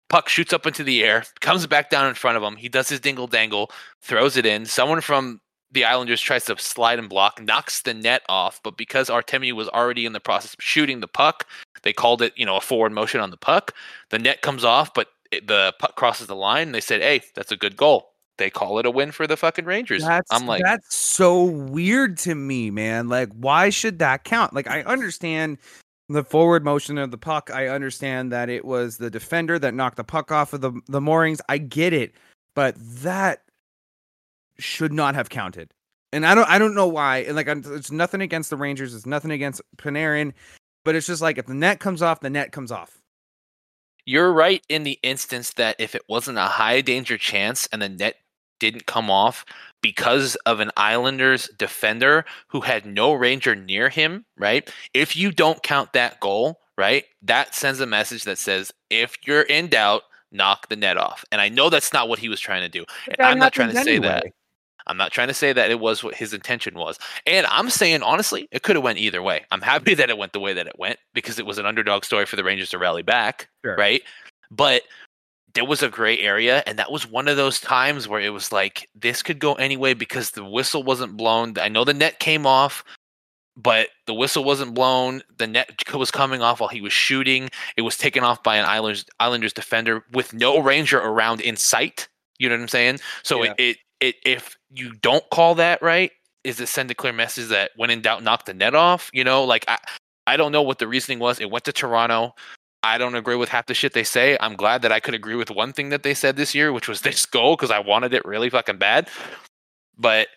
Puck 0.08 0.28
shoots 0.28 0.52
up 0.52 0.66
into 0.66 0.82
the 0.82 1.04
air, 1.04 1.24
comes 1.40 1.66
back 1.66 1.90
down 1.90 2.08
in 2.08 2.14
front 2.14 2.36
of 2.36 2.42
him. 2.42 2.56
He 2.56 2.68
does 2.68 2.88
his 2.88 2.98
dingle 2.98 3.26
dangle, 3.26 3.70
throws 4.00 4.36
it 4.36 4.46
in. 4.46 4.64
Someone 4.64 5.02
from 5.02 5.40
the 5.72 5.84
Islanders 5.84 6.20
tries 6.20 6.44
to 6.46 6.58
slide 6.58 6.98
and 6.98 7.08
block, 7.08 7.42
knocks 7.42 7.82
the 7.82 7.94
net 7.94 8.22
off, 8.28 8.60
but 8.62 8.76
because 8.76 9.08
Artemi 9.08 9.52
was 9.52 9.68
already 9.68 10.06
in 10.06 10.12
the 10.12 10.20
process 10.20 10.54
of 10.54 10.62
shooting 10.62 11.00
the 11.00 11.08
puck, 11.08 11.46
they 11.82 11.92
called 11.92 12.22
it, 12.22 12.32
you 12.36 12.46
know, 12.46 12.56
a 12.56 12.60
forward 12.60 12.92
motion 12.92 13.20
on 13.20 13.30
the 13.30 13.36
puck. 13.36 13.74
The 14.10 14.18
net 14.18 14.42
comes 14.42 14.64
off, 14.64 14.94
but 14.94 15.08
it, 15.30 15.46
the 15.46 15.74
puck 15.78 15.96
crosses 15.96 16.26
the 16.26 16.36
line. 16.36 16.72
They 16.72 16.80
said, 16.80 17.02
"Hey, 17.02 17.22
that's 17.34 17.52
a 17.52 17.56
good 17.56 17.76
goal." 17.76 18.12
They 18.38 18.50
call 18.50 18.78
it 18.78 18.86
a 18.86 18.90
win 18.90 19.10
for 19.10 19.26
the 19.26 19.36
fucking 19.36 19.64
Rangers. 19.64 20.04
That's, 20.04 20.32
I'm 20.32 20.46
like, 20.46 20.62
that's 20.62 20.94
so 20.94 21.42
weird 21.44 22.16
to 22.18 22.36
me, 22.36 22.70
man. 22.70 23.08
Like, 23.08 23.30
why 23.32 23.68
should 23.68 23.98
that 23.98 24.22
count? 24.22 24.54
Like, 24.54 24.68
I 24.68 24.82
understand 24.82 25.58
the 26.08 26.22
forward 26.22 26.64
motion 26.64 26.98
of 26.98 27.10
the 27.10 27.18
puck. 27.18 27.50
I 27.52 27.66
understand 27.66 28.32
that 28.32 28.48
it 28.48 28.64
was 28.64 28.96
the 28.96 29.10
defender 29.10 29.58
that 29.58 29.74
knocked 29.74 29.96
the 29.96 30.04
puck 30.04 30.32
off 30.32 30.52
of 30.52 30.60
the 30.60 30.72
the 30.86 31.00
moorings. 31.00 31.40
I 31.48 31.58
get 31.58 31.92
it, 31.92 32.14
but 32.54 32.76
that 32.78 33.42
should 34.58 34.92
not 34.92 35.14
have 35.14 35.28
counted. 35.28 35.72
And 36.12 36.26
I 36.26 36.34
don't 36.34 36.48
I 36.48 36.58
don't 36.58 36.74
know 36.74 36.88
why. 36.88 37.18
And 37.18 37.36
like 37.36 37.48
it's 37.48 37.90
nothing 37.90 38.20
against 38.20 38.50
the 38.50 38.56
Rangers, 38.56 38.94
it's 38.94 39.06
nothing 39.06 39.30
against 39.30 39.60
Panarin, 39.76 40.32
but 40.84 40.94
it's 40.94 41.06
just 41.06 41.22
like 41.22 41.38
if 41.38 41.46
the 41.46 41.54
net 41.54 41.80
comes 41.80 42.02
off, 42.02 42.20
the 42.20 42.30
net 42.30 42.52
comes 42.52 42.72
off. 42.72 42.98
You're 44.06 44.32
right 44.32 44.64
in 44.70 44.84
the 44.84 44.98
instance 45.02 45.52
that 45.54 45.76
if 45.78 45.94
it 45.94 46.02
wasn't 46.08 46.38
a 46.38 46.42
high 46.42 46.80
danger 46.80 47.18
chance 47.18 47.68
and 47.72 47.82
the 47.82 47.90
net 47.90 48.16
didn't 48.58 48.86
come 48.86 49.10
off 49.10 49.44
because 49.82 50.34
of 50.46 50.60
an 50.60 50.70
Islanders 50.76 51.48
defender 51.58 52.24
who 52.48 52.60
had 52.60 52.86
no 52.86 53.12
ranger 53.12 53.54
near 53.54 53.88
him, 53.88 54.24
right? 54.38 54.72
If 54.94 55.14
you 55.14 55.30
don't 55.30 55.62
count 55.62 55.92
that 55.92 56.20
goal, 56.20 56.58
right? 56.78 57.04
That 57.22 57.54
sends 57.54 57.80
a 57.80 57.86
message 57.86 58.24
that 58.24 58.38
says 58.38 58.72
if 58.88 59.16
you're 59.26 59.42
in 59.42 59.68
doubt, 59.68 60.02
knock 60.32 60.68
the 60.68 60.76
net 60.76 60.96
off. 60.96 61.24
And 61.30 61.40
I 61.40 61.48
know 61.48 61.70
that's 61.70 61.92
not 61.92 62.08
what 62.08 62.18
he 62.18 62.28
was 62.28 62.40
trying 62.40 62.62
to 62.62 62.68
do. 62.68 62.84
And 63.08 63.20
I'm 63.20 63.38
not 63.38 63.52
trying 63.52 63.74
to 63.74 63.84
say 63.84 63.98
that. 63.98 64.24
I'm 64.88 64.96
not 64.96 65.12
trying 65.12 65.28
to 65.28 65.34
say 65.34 65.52
that 65.52 65.70
it 65.70 65.80
was 65.80 66.02
what 66.02 66.14
his 66.14 66.32
intention 66.32 66.74
was. 66.74 66.98
And 67.26 67.46
I'm 67.46 67.70
saying 67.70 68.02
honestly, 68.02 68.48
it 68.50 68.62
could 68.62 68.76
have 68.76 68.84
went 68.84 68.98
either 68.98 69.22
way. 69.22 69.44
I'm 69.50 69.60
happy 69.60 69.94
that 69.96 70.10
it 70.10 70.18
went 70.18 70.32
the 70.32 70.40
way 70.40 70.52
that 70.52 70.66
it 70.66 70.78
went 70.78 70.98
because 71.14 71.38
it 71.38 71.46
was 71.46 71.58
an 71.58 71.66
underdog 71.66 72.04
story 72.04 72.26
for 72.26 72.36
the 72.36 72.44
Rangers 72.44 72.70
to 72.70 72.78
rally 72.78 73.02
back, 73.02 73.48
sure. 73.64 73.76
right? 73.76 74.02
But 74.50 74.82
there 75.54 75.64
was 75.64 75.82
a 75.82 75.88
gray 75.88 76.18
area 76.18 76.62
and 76.66 76.78
that 76.78 76.92
was 76.92 77.10
one 77.10 77.26
of 77.26 77.36
those 77.36 77.60
times 77.60 78.06
where 78.06 78.20
it 78.20 78.28
was 78.30 78.52
like 78.52 78.88
this 78.94 79.22
could 79.22 79.38
go 79.38 79.54
anyway 79.54 79.94
because 79.94 80.32
the 80.32 80.44
whistle 80.44 80.82
wasn't 80.82 81.16
blown. 81.16 81.54
I 81.58 81.68
know 81.68 81.84
the 81.84 81.94
net 81.94 82.20
came 82.20 82.46
off, 82.46 82.84
but 83.56 83.88
the 84.06 84.14
whistle 84.14 84.44
wasn't 84.44 84.74
blown. 84.74 85.22
The 85.36 85.48
net 85.48 85.82
was 85.92 86.12
coming 86.12 86.42
off 86.42 86.60
while 86.60 86.68
he 86.68 86.80
was 86.80 86.92
shooting. 86.92 87.48
It 87.76 87.82
was 87.82 87.96
taken 87.96 88.22
off 88.22 88.42
by 88.42 88.56
an 88.56 88.64
Islanders 88.64 89.04
Islanders 89.18 89.52
defender 89.52 90.04
with 90.12 90.32
no 90.32 90.60
ranger 90.60 90.98
around 90.98 91.40
in 91.40 91.56
sight. 91.56 92.08
You 92.38 92.48
know 92.48 92.54
what 92.54 92.62
I'm 92.62 92.68
saying? 92.68 93.00
So 93.24 93.42
yeah. 93.42 93.54
it, 93.58 93.60
it 93.60 93.76
it 94.00 94.16
if 94.24 94.57
you 94.70 94.92
don't 94.94 95.24
call 95.30 95.54
that 95.56 95.82
right, 95.82 96.10
is 96.44 96.60
it 96.60 96.68
send 96.68 96.90
a 96.90 96.94
clear 96.94 97.12
message 97.12 97.48
that 97.48 97.70
when 97.76 97.90
in 97.90 98.00
doubt, 98.00 98.22
knock 98.22 98.44
the 98.44 98.54
net 98.54 98.74
off? 98.74 99.10
You 99.12 99.24
know, 99.24 99.44
like 99.44 99.64
I, 99.68 99.78
I 100.26 100.36
don't 100.36 100.52
know 100.52 100.62
what 100.62 100.78
the 100.78 100.88
reasoning 100.88 101.18
was. 101.18 101.40
It 101.40 101.50
went 101.50 101.64
to 101.64 101.72
Toronto. 101.72 102.34
I 102.82 102.96
don't 102.96 103.16
agree 103.16 103.36
with 103.36 103.48
half 103.48 103.66
the 103.66 103.74
shit 103.74 103.92
they 103.92 104.04
say. 104.04 104.36
I'm 104.40 104.54
glad 104.54 104.82
that 104.82 104.92
I 104.92 105.00
could 105.00 105.14
agree 105.14 105.34
with 105.34 105.50
one 105.50 105.72
thing 105.72 105.88
that 105.88 106.04
they 106.04 106.14
said 106.14 106.36
this 106.36 106.54
year, 106.54 106.72
which 106.72 106.88
was 106.88 107.00
this 107.00 107.26
goal 107.26 107.56
because 107.56 107.70
I 107.70 107.80
wanted 107.80 108.14
it 108.14 108.24
really 108.24 108.50
fucking 108.50 108.78
bad. 108.78 109.08
But 109.98 110.28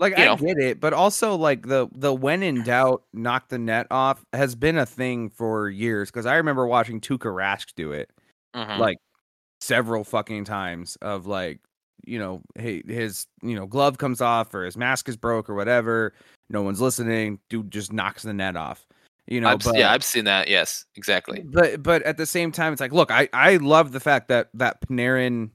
like 0.00 0.18
I 0.18 0.24
know. 0.24 0.36
get 0.36 0.58
it, 0.58 0.80
but 0.80 0.92
also 0.92 1.36
like 1.36 1.66
the 1.66 1.86
the 1.92 2.12
when 2.12 2.42
in 2.42 2.64
doubt, 2.64 3.04
knock 3.12 3.48
the 3.48 3.58
net 3.58 3.86
off 3.90 4.24
has 4.32 4.54
been 4.54 4.78
a 4.78 4.86
thing 4.86 5.30
for 5.30 5.68
years. 5.68 6.10
Because 6.10 6.26
I 6.26 6.36
remember 6.36 6.66
watching 6.66 7.00
Tuukka 7.00 7.32
Rask 7.32 7.74
do 7.76 7.92
it, 7.92 8.10
mm-hmm. 8.56 8.80
like 8.80 8.96
several 9.60 10.02
fucking 10.02 10.46
times. 10.46 10.96
Of 11.02 11.26
like 11.26 11.60
you 12.04 12.18
know, 12.18 12.42
hey, 12.54 12.82
his 12.86 13.26
you 13.42 13.54
know 13.54 13.66
glove 13.66 13.98
comes 13.98 14.20
off 14.20 14.54
or 14.54 14.64
his 14.64 14.76
mask 14.76 15.08
is 15.08 15.16
broke 15.16 15.48
or 15.48 15.54
whatever. 15.54 16.12
No 16.48 16.62
one's 16.62 16.80
listening. 16.80 17.38
Dude 17.48 17.70
just 17.70 17.92
knocks 17.92 18.22
the 18.22 18.32
net 18.32 18.56
off. 18.56 18.86
You 19.26 19.40
know, 19.40 19.48
I've, 19.48 19.60
but, 19.60 19.76
yeah, 19.76 19.92
I've 19.92 20.02
seen 20.02 20.24
that. 20.24 20.48
Yes, 20.48 20.84
exactly. 20.96 21.42
But 21.44 21.82
but 21.82 22.02
at 22.02 22.16
the 22.16 22.26
same 22.26 22.50
time, 22.50 22.72
it's 22.72 22.80
like, 22.80 22.92
look, 22.92 23.10
I 23.10 23.28
I 23.32 23.56
love 23.56 23.92
the 23.92 24.00
fact 24.00 24.28
that 24.28 24.48
that 24.54 24.80
Panarin, 24.80 25.50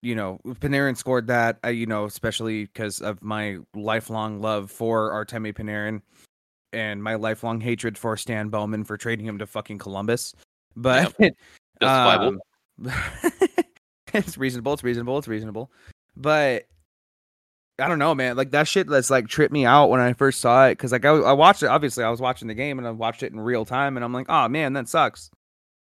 you 0.00 0.14
know, 0.14 0.40
Panarin 0.46 0.96
scored 0.96 1.26
that. 1.26 1.58
Uh, 1.64 1.68
you 1.68 1.86
know, 1.86 2.06
especially 2.06 2.64
because 2.64 3.00
of 3.00 3.22
my 3.22 3.58
lifelong 3.74 4.40
love 4.40 4.70
for 4.70 5.10
Artemi 5.10 5.52
Panarin. 5.52 6.00
and 6.72 7.02
my 7.02 7.16
lifelong 7.16 7.60
hatred 7.60 7.98
for 7.98 8.16
Stan 8.16 8.48
Bowman 8.48 8.84
for 8.84 8.96
trading 8.96 9.26
him 9.26 9.38
to 9.38 9.46
fucking 9.46 9.78
Columbus. 9.78 10.34
But 10.74 11.14
Justifiable. 11.80 12.28
um, 12.84 12.92
it's 14.14 14.38
reasonable. 14.38 14.72
It's 14.74 14.84
reasonable. 14.84 15.18
It's 15.18 15.28
reasonable. 15.28 15.70
But 16.16 16.66
I 17.78 17.88
don't 17.88 17.98
know, 17.98 18.14
man. 18.14 18.36
Like 18.36 18.50
that 18.50 18.68
shit 18.68 18.86
that's 18.86 19.10
like 19.10 19.28
tripped 19.28 19.52
me 19.52 19.64
out 19.64 19.88
when 19.90 20.00
I 20.00 20.12
first 20.12 20.40
saw 20.40 20.66
it 20.66 20.72
because 20.72 20.92
like 20.92 21.04
I, 21.04 21.10
I 21.10 21.32
watched 21.32 21.62
it. 21.62 21.66
Obviously, 21.66 22.04
I 22.04 22.10
was 22.10 22.20
watching 22.20 22.48
the 22.48 22.54
game 22.54 22.78
and 22.78 22.86
I 22.86 22.90
watched 22.90 23.22
it 23.22 23.32
in 23.32 23.40
real 23.40 23.64
time, 23.64 23.96
and 23.96 24.04
I'm 24.04 24.12
like, 24.12 24.26
oh 24.28 24.48
man, 24.48 24.74
that 24.74 24.88
sucks. 24.88 25.30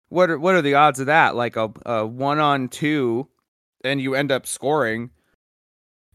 What 0.10 0.30
are 0.30 0.40
what 0.40 0.56
are 0.56 0.62
the 0.62 0.76
odds 0.76 1.00
of 1.00 1.08
that? 1.08 1.36
Like 1.36 1.56
a, 1.56 1.72
a 1.86 2.06
one 2.06 2.40
on 2.40 2.70
two, 2.70 3.28
and 3.84 4.00
you 4.00 4.16
end 4.16 4.32
up 4.32 4.46
scoring 4.46 5.10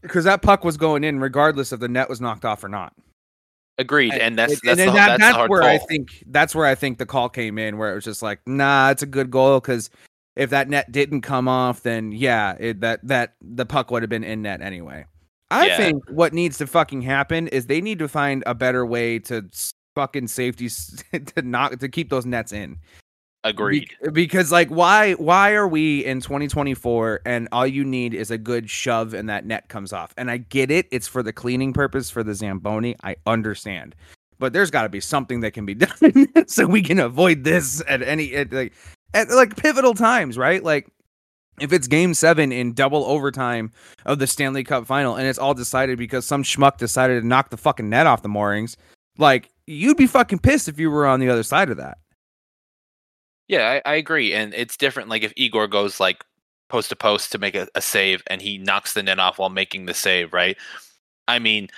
because 0.01 0.23
that 0.25 0.41
puck 0.41 0.63
was 0.63 0.77
going 0.77 1.03
in 1.03 1.19
regardless 1.19 1.71
if 1.71 1.79
the 1.79 1.87
net 1.87 2.09
was 2.09 2.21
knocked 2.21 2.45
off 2.45 2.63
or 2.63 2.69
not. 2.69 2.93
Agreed, 3.77 4.13
and 4.13 4.37
that's 4.37 4.61
that's, 4.61 4.79
and 4.79 4.89
the, 4.89 4.93
that- 4.93 5.19
that's, 5.19 5.35
that's 5.35 5.49
where 5.49 5.61
call. 5.61 5.69
I 5.69 5.77
think 5.77 6.23
that's 6.27 6.55
where 6.55 6.65
I 6.65 6.75
think 6.75 6.97
the 6.97 7.05
call 7.05 7.27
came 7.27 7.57
in, 7.57 7.77
where 7.77 7.91
it 7.91 7.95
was 7.95 8.05
just 8.05 8.21
like, 8.21 8.39
nah, 8.47 8.89
it's 8.91 9.03
a 9.03 9.07
good 9.07 9.29
goal 9.29 9.59
because 9.59 9.89
if 10.35 10.49
that 10.49 10.69
net 10.69 10.91
didn't 10.91 11.21
come 11.21 11.47
off, 11.47 11.83
then 11.83 12.11
yeah, 12.11 12.55
it, 12.59 12.81
that 12.81 12.99
that 13.07 13.35
the 13.41 13.65
puck 13.65 13.91
would 13.91 14.03
have 14.03 14.09
been 14.09 14.23
in 14.23 14.41
net 14.41 14.61
anyway. 14.61 15.05
I 15.51 15.67
Yeah. 15.67 15.77
think 15.77 16.09
what 16.09 16.33
needs 16.33 16.57
to 16.57 16.67
fucking 16.67 17.03
happen 17.03 17.47
is 17.49 17.67
they 17.67 17.81
need 17.81 17.99
to 17.99 18.07
find 18.07 18.43
a 18.45 18.55
better 18.55 18.85
way 18.85 19.19
to 19.19 19.45
fucking 19.93 20.27
safety 20.27 20.69
to 21.35 21.41
not 21.41 21.79
to 21.79 21.87
keep 21.89 22.09
those 22.09 22.25
nets 22.25 22.51
in. 22.51 22.77
Agreed. 23.43 23.91
Be- 24.03 24.09
because 24.09 24.51
like 24.51 24.69
why 24.69 25.13
why 25.13 25.53
are 25.53 25.67
we 25.67 26.03
in 26.03 26.19
2024 26.19 27.21
and 27.25 27.47
all 27.51 27.67
you 27.67 27.85
need 27.85 28.15
is 28.15 28.31
a 28.31 28.39
good 28.39 28.69
shove 28.69 29.13
and 29.13 29.29
that 29.29 29.45
net 29.45 29.69
comes 29.69 29.93
off. 29.93 30.13
And 30.17 30.31
I 30.31 30.37
get 30.37 30.71
it, 30.71 30.87
it's 30.91 31.07
for 31.07 31.21
the 31.21 31.31
cleaning 31.31 31.71
purpose 31.71 32.09
for 32.09 32.23
the 32.23 32.33
Zamboni. 32.33 32.95
I 33.03 33.17
understand. 33.27 33.95
But 34.39 34.51
there's 34.51 34.71
got 34.71 34.83
to 34.83 34.89
be 34.89 34.99
something 34.99 35.41
that 35.41 35.51
can 35.51 35.65
be 35.65 35.73
done 35.75 36.47
so 36.47 36.65
we 36.65 36.81
can 36.81 36.99
avoid 36.99 37.43
this 37.43 37.83
at 37.87 38.01
any 38.01 38.33
at 38.33 38.51
like 38.51 38.73
at 39.13 39.29
like 39.29 39.55
pivotal 39.55 39.93
times, 39.93 40.37
right? 40.37 40.63
Like 40.63 40.87
if 41.59 41.71
it's 41.71 41.87
game 41.87 42.13
7 42.13 42.51
in 42.51 42.73
double 42.73 43.05
overtime 43.05 43.71
of 44.05 44.19
the 44.19 44.27
Stanley 44.27 44.63
Cup 44.63 44.85
final 44.85 45.15
and 45.15 45.27
it's 45.27 45.39
all 45.39 45.53
decided 45.53 45.97
because 45.97 46.25
some 46.25 46.43
schmuck 46.43 46.77
decided 46.77 47.21
to 47.21 47.27
knock 47.27 47.49
the 47.49 47.57
fucking 47.57 47.89
net 47.89 48.07
off 48.07 48.21
the 48.21 48.29
moorings, 48.29 48.77
like 49.17 49.49
you'd 49.67 49.97
be 49.97 50.07
fucking 50.07 50.39
pissed 50.39 50.67
if 50.67 50.79
you 50.79 50.89
were 50.91 51.07
on 51.07 51.19
the 51.19 51.29
other 51.29 51.43
side 51.43 51.69
of 51.69 51.77
that. 51.77 51.97
Yeah, 53.47 53.79
I, 53.85 53.91
I 53.91 53.95
agree, 53.95 54.33
and 54.33 54.53
it's 54.55 54.75
different. 54.75 55.09
Like 55.09 55.23
if 55.23 55.31
Igor 55.35 55.67
goes 55.67 55.99
like 55.99 56.25
post 56.67 56.89
to 56.89 56.95
post 56.95 57.31
to 57.31 57.37
make 57.37 57.55
a, 57.55 57.67
a 57.75 57.81
save, 57.81 58.23
and 58.27 58.41
he 58.41 58.57
knocks 58.57 58.93
the 58.93 59.03
net 59.03 59.19
off 59.19 59.37
while 59.37 59.49
making 59.49 59.85
the 59.85 59.93
save, 59.93 60.33
right? 60.33 60.57
I 61.27 61.39
mean, 61.39 61.69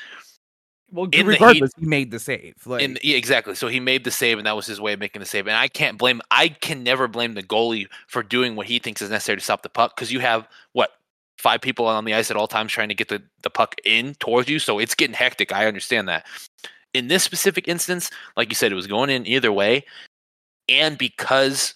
Well, 0.92 1.06
In 1.06 1.12
the 1.12 1.18
heat- 1.18 1.28
regardless, 1.28 1.72
he 1.78 1.86
made 1.86 2.12
the 2.12 2.20
save. 2.20 2.56
Like, 2.66 2.82
in 2.82 2.98
yeah, 3.04 3.18
exactly. 3.18 3.56
So 3.56 3.68
he 3.68 3.80
made 3.80 4.04
the 4.04 4.12
save, 4.12 4.38
and 4.38 4.48
that 4.48 4.56
was 4.56 4.66
his 4.66 4.80
way 4.80 4.94
of 4.94 5.00
making 5.00 5.20
the 5.20 5.26
save. 5.26 5.48
And 5.48 5.58
I 5.58 5.68
can't 5.68 5.98
blame. 5.98 6.22
I 6.32 6.50
can 6.50 6.84
never 6.84 7.08
blame 7.08 7.34
the 7.34 7.44
goalie 7.44 7.88
for 8.08 8.24
doing 8.24 8.56
what 8.56 8.68
he 8.68 8.80
thinks 8.80 9.02
is 9.02 9.10
necessary 9.10 9.38
to 9.38 9.44
stop 9.44 9.64
the 9.64 9.70
puck 9.70 9.96
because 9.96 10.12
you 10.12 10.20
have 10.22 10.48
what 10.72 10.92
five 11.38 11.62
people 11.62 11.86
on 11.88 12.06
the 12.06 12.14
ice 12.14 12.32
at 12.32 12.38
all 12.38 12.48
times 12.48 12.72
trying 12.72 12.90
to 12.90 12.96
get 12.96 13.10
the, 13.10 13.22
the 13.44 13.50
puck 13.50 13.76
in 13.86 14.16
towards 14.16 14.50
you. 14.50 14.60
So 14.60 14.80
it's 14.80 14.96
getting 14.96 15.14
hectic. 15.14 15.52
I 15.52 15.68
understand 15.68 16.08
that. 16.08 16.26
In 16.94 17.10
this 17.10 17.24
specific 17.24 17.68
instance, 17.68 18.10
like 18.36 18.50
you 18.50 18.56
said, 18.56 18.72
it 18.72 18.76
was 18.76 18.88
going 18.88 19.10
in 19.10 19.28
either 19.28 19.52
way, 19.52 19.84
and 20.70 20.98
because 20.98 21.76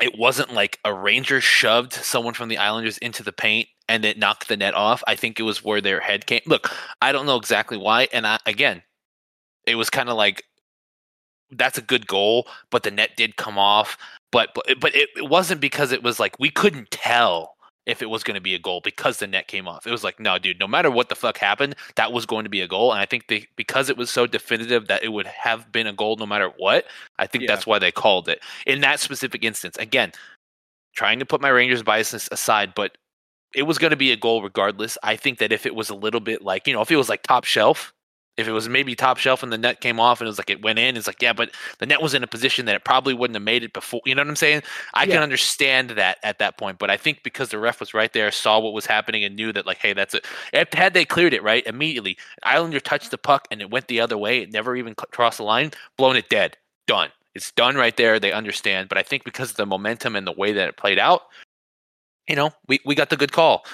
it 0.00 0.16
wasn't 0.18 0.52
like 0.52 0.78
a 0.84 0.92
Ranger 0.94 1.40
shoved 1.40 1.92
someone 1.92 2.34
from 2.34 2.48
the 2.48 2.58
Islanders 2.58 2.98
into 2.98 3.22
the 3.22 3.32
paint 3.32 3.68
and 3.88 4.04
it 4.04 4.18
knocked 4.18 4.48
the 4.48 4.56
net 4.56 4.74
off. 4.74 5.02
I 5.06 5.14
think 5.16 5.38
it 5.40 5.44
was 5.44 5.64
where 5.64 5.80
their 5.80 6.00
head 6.00 6.26
came. 6.26 6.40
Look, 6.46 6.70
I 7.00 7.12
don't 7.12 7.26
know 7.26 7.36
exactly 7.36 7.78
why, 7.78 8.08
and 8.12 8.26
I, 8.26 8.38
again, 8.46 8.82
it 9.66 9.76
was 9.76 9.90
kind 9.90 10.08
of 10.08 10.16
like 10.16 10.44
that's 11.50 11.78
a 11.78 11.82
good 11.82 12.06
goal, 12.06 12.46
but 12.70 12.82
the 12.82 12.90
net 12.90 13.10
did 13.16 13.36
come 13.36 13.58
off. 13.58 13.96
But 14.30 14.50
but 14.54 14.66
but 14.80 14.94
it, 14.94 15.08
it 15.16 15.28
wasn't 15.28 15.60
because 15.60 15.92
it 15.92 16.02
was 16.02 16.20
like 16.20 16.38
we 16.38 16.50
couldn't 16.50 16.90
tell 16.90 17.54
if 17.86 18.02
it 18.02 18.10
was 18.10 18.22
going 18.22 18.34
to 18.34 18.40
be 18.40 18.54
a 18.54 18.58
goal 18.58 18.82
because 18.84 19.16
the 19.16 19.26
net 19.26 19.48
came 19.48 19.66
off. 19.66 19.86
It 19.86 19.90
was 19.90 20.04
like, 20.04 20.20
no, 20.20 20.36
dude, 20.38 20.60
no 20.60 20.68
matter 20.68 20.90
what 20.90 21.08
the 21.08 21.14
fuck 21.14 21.38
happened, 21.38 21.74
that 21.96 22.12
was 22.12 22.26
going 22.26 22.44
to 22.44 22.50
be 22.50 22.60
a 22.60 22.68
goal. 22.68 22.92
And 22.92 23.00
I 23.00 23.06
think 23.06 23.28
they 23.28 23.46
because 23.56 23.88
it 23.88 23.96
was 23.96 24.10
so 24.10 24.26
definitive 24.26 24.88
that 24.88 25.02
it 25.02 25.08
would 25.08 25.26
have 25.26 25.72
been 25.72 25.86
a 25.86 25.92
goal 25.94 26.16
no 26.16 26.26
matter 26.26 26.52
what. 26.58 26.84
I 27.18 27.26
think 27.26 27.44
Yeah. 27.44 27.54
that's 27.54 27.66
why 27.66 27.78
they 27.78 27.90
called 27.90 28.28
it 28.28 28.40
in 28.66 28.82
that 28.82 29.00
specific 29.00 29.42
instance. 29.42 29.78
Again, 29.78 30.12
trying 30.94 31.18
to 31.18 31.26
put 31.26 31.40
my 31.40 31.48
Rangers 31.48 31.82
bias 31.82 32.12
aside, 32.30 32.74
but 32.74 32.98
it 33.54 33.62
was 33.62 33.78
going 33.78 33.90
to 33.90 33.96
be 33.96 34.12
a 34.12 34.16
goal 34.16 34.42
regardless. 34.42 34.98
I 35.02 35.16
think 35.16 35.38
that 35.38 35.52
if 35.52 35.66
it 35.66 35.74
was 35.74 35.90
a 35.90 35.94
little 35.94 36.20
bit 36.20 36.42
like, 36.42 36.66
you 36.66 36.72
know, 36.72 36.82
if 36.82 36.90
it 36.90 36.96
was 36.96 37.08
like 37.08 37.22
top 37.22 37.44
shelf, 37.44 37.92
if 38.36 38.46
it 38.46 38.52
was 38.52 38.68
maybe 38.68 38.94
top 38.94 39.18
shelf 39.18 39.42
and 39.42 39.52
the 39.52 39.58
net 39.58 39.80
came 39.80 39.98
off 39.98 40.20
and 40.20 40.26
it 40.26 40.30
was 40.30 40.38
like 40.38 40.48
it 40.48 40.62
went 40.62 40.78
in, 40.78 40.96
it's 40.96 41.08
like, 41.08 41.20
yeah, 41.20 41.32
but 41.32 41.50
the 41.80 41.86
net 41.86 42.00
was 42.00 42.14
in 42.14 42.22
a 42.22 42.26
position 42.28 42.66
that 42.66 42.76
it 42.76 42.84
probably 42.84 43.12
wouldn't 43.12 43.34
have 43.34 43.42
made 43.42 43.64
it 43.64 43.72
before. 43.72 44.00
You 44.04 44.14
know 44.14 44.22
what 44.22 44.28
I'm 44.28 44.36
saying? 44.36 44.62
I 44.94 45.04
Yeah. 45.04 45.14
can 45.14 45.22
understand 45.24 45.90
that 45.90 46.18
at 46.22 46.38
that 46.38 46.56
point, 46.56 46.78
but 46.78 46.88
I 46.88 46.96
think 46.96 47.24
because 47.24 47.48
the 47.48 47.58
ref 47.58 47.80
was 47.80 47.94
right 47.94 48.12
there, 48.12 48.30
saw 48.30 48.60
what 48.60 48.74
was 48.74 48.86
happening, 48.86 49.24
and 49.24 49.34
knew 49.34 49.52
that, 49.54 49.66
like, 49.66 49.78
hey, 49.78 49.92
that's 49.92 50.14
it. 50.14 50.24
Had 50.72 50.94
they 50.94 51.04
cleared 51.04 51.34
it 51.34 51.42
right 51.42 51.66
immediately, 51.66 52.16
Islander 52.44 52.78
touched 52.78 53.10
the 53.10 53.18
puck 53.18 53.48
and 53.50 53.60
it 53.60 53.70
went 53.70 53.88
the 53.88 54.00
other 54.00 54.16
way, 54.16 54.42
it 54.42 54.52
never 54.52 54.76
even 54.76 54.94
crossed 54.94 55.38
the 55.38 55.44
line, 55.44 55.72
blown 55.96 56.14
it 56.14 56.28
dead. 56.28 56.56
Done. 56.86 57.10
It's 57.34 57.50
done 57.50 57.74
right 57.74 57.96
there. 57.96 58.20
They 58.20 58.30
understand. 58.32 58.88
But 58.88 58.98
I 58.98 59.02
think 59.02 59.24
because 59.24 59.50
of 59.50 59.56
the 59.56 59.66
momentum 59.66 60.14
and 60.14 60.26
the 60.26 60.32
way 60.32 60.52
that 60.52 60.68
it 60.68 60.76
played 60.76 60.98
out, 61.00 61.22
you 62.28 62.36
know, 62.36 62.50
we, 62.68 62.78
we 62.84 62.94
got 62.94 63.10
the 63.10 63.16
good 63.16 63.32
call. 63.32 63.64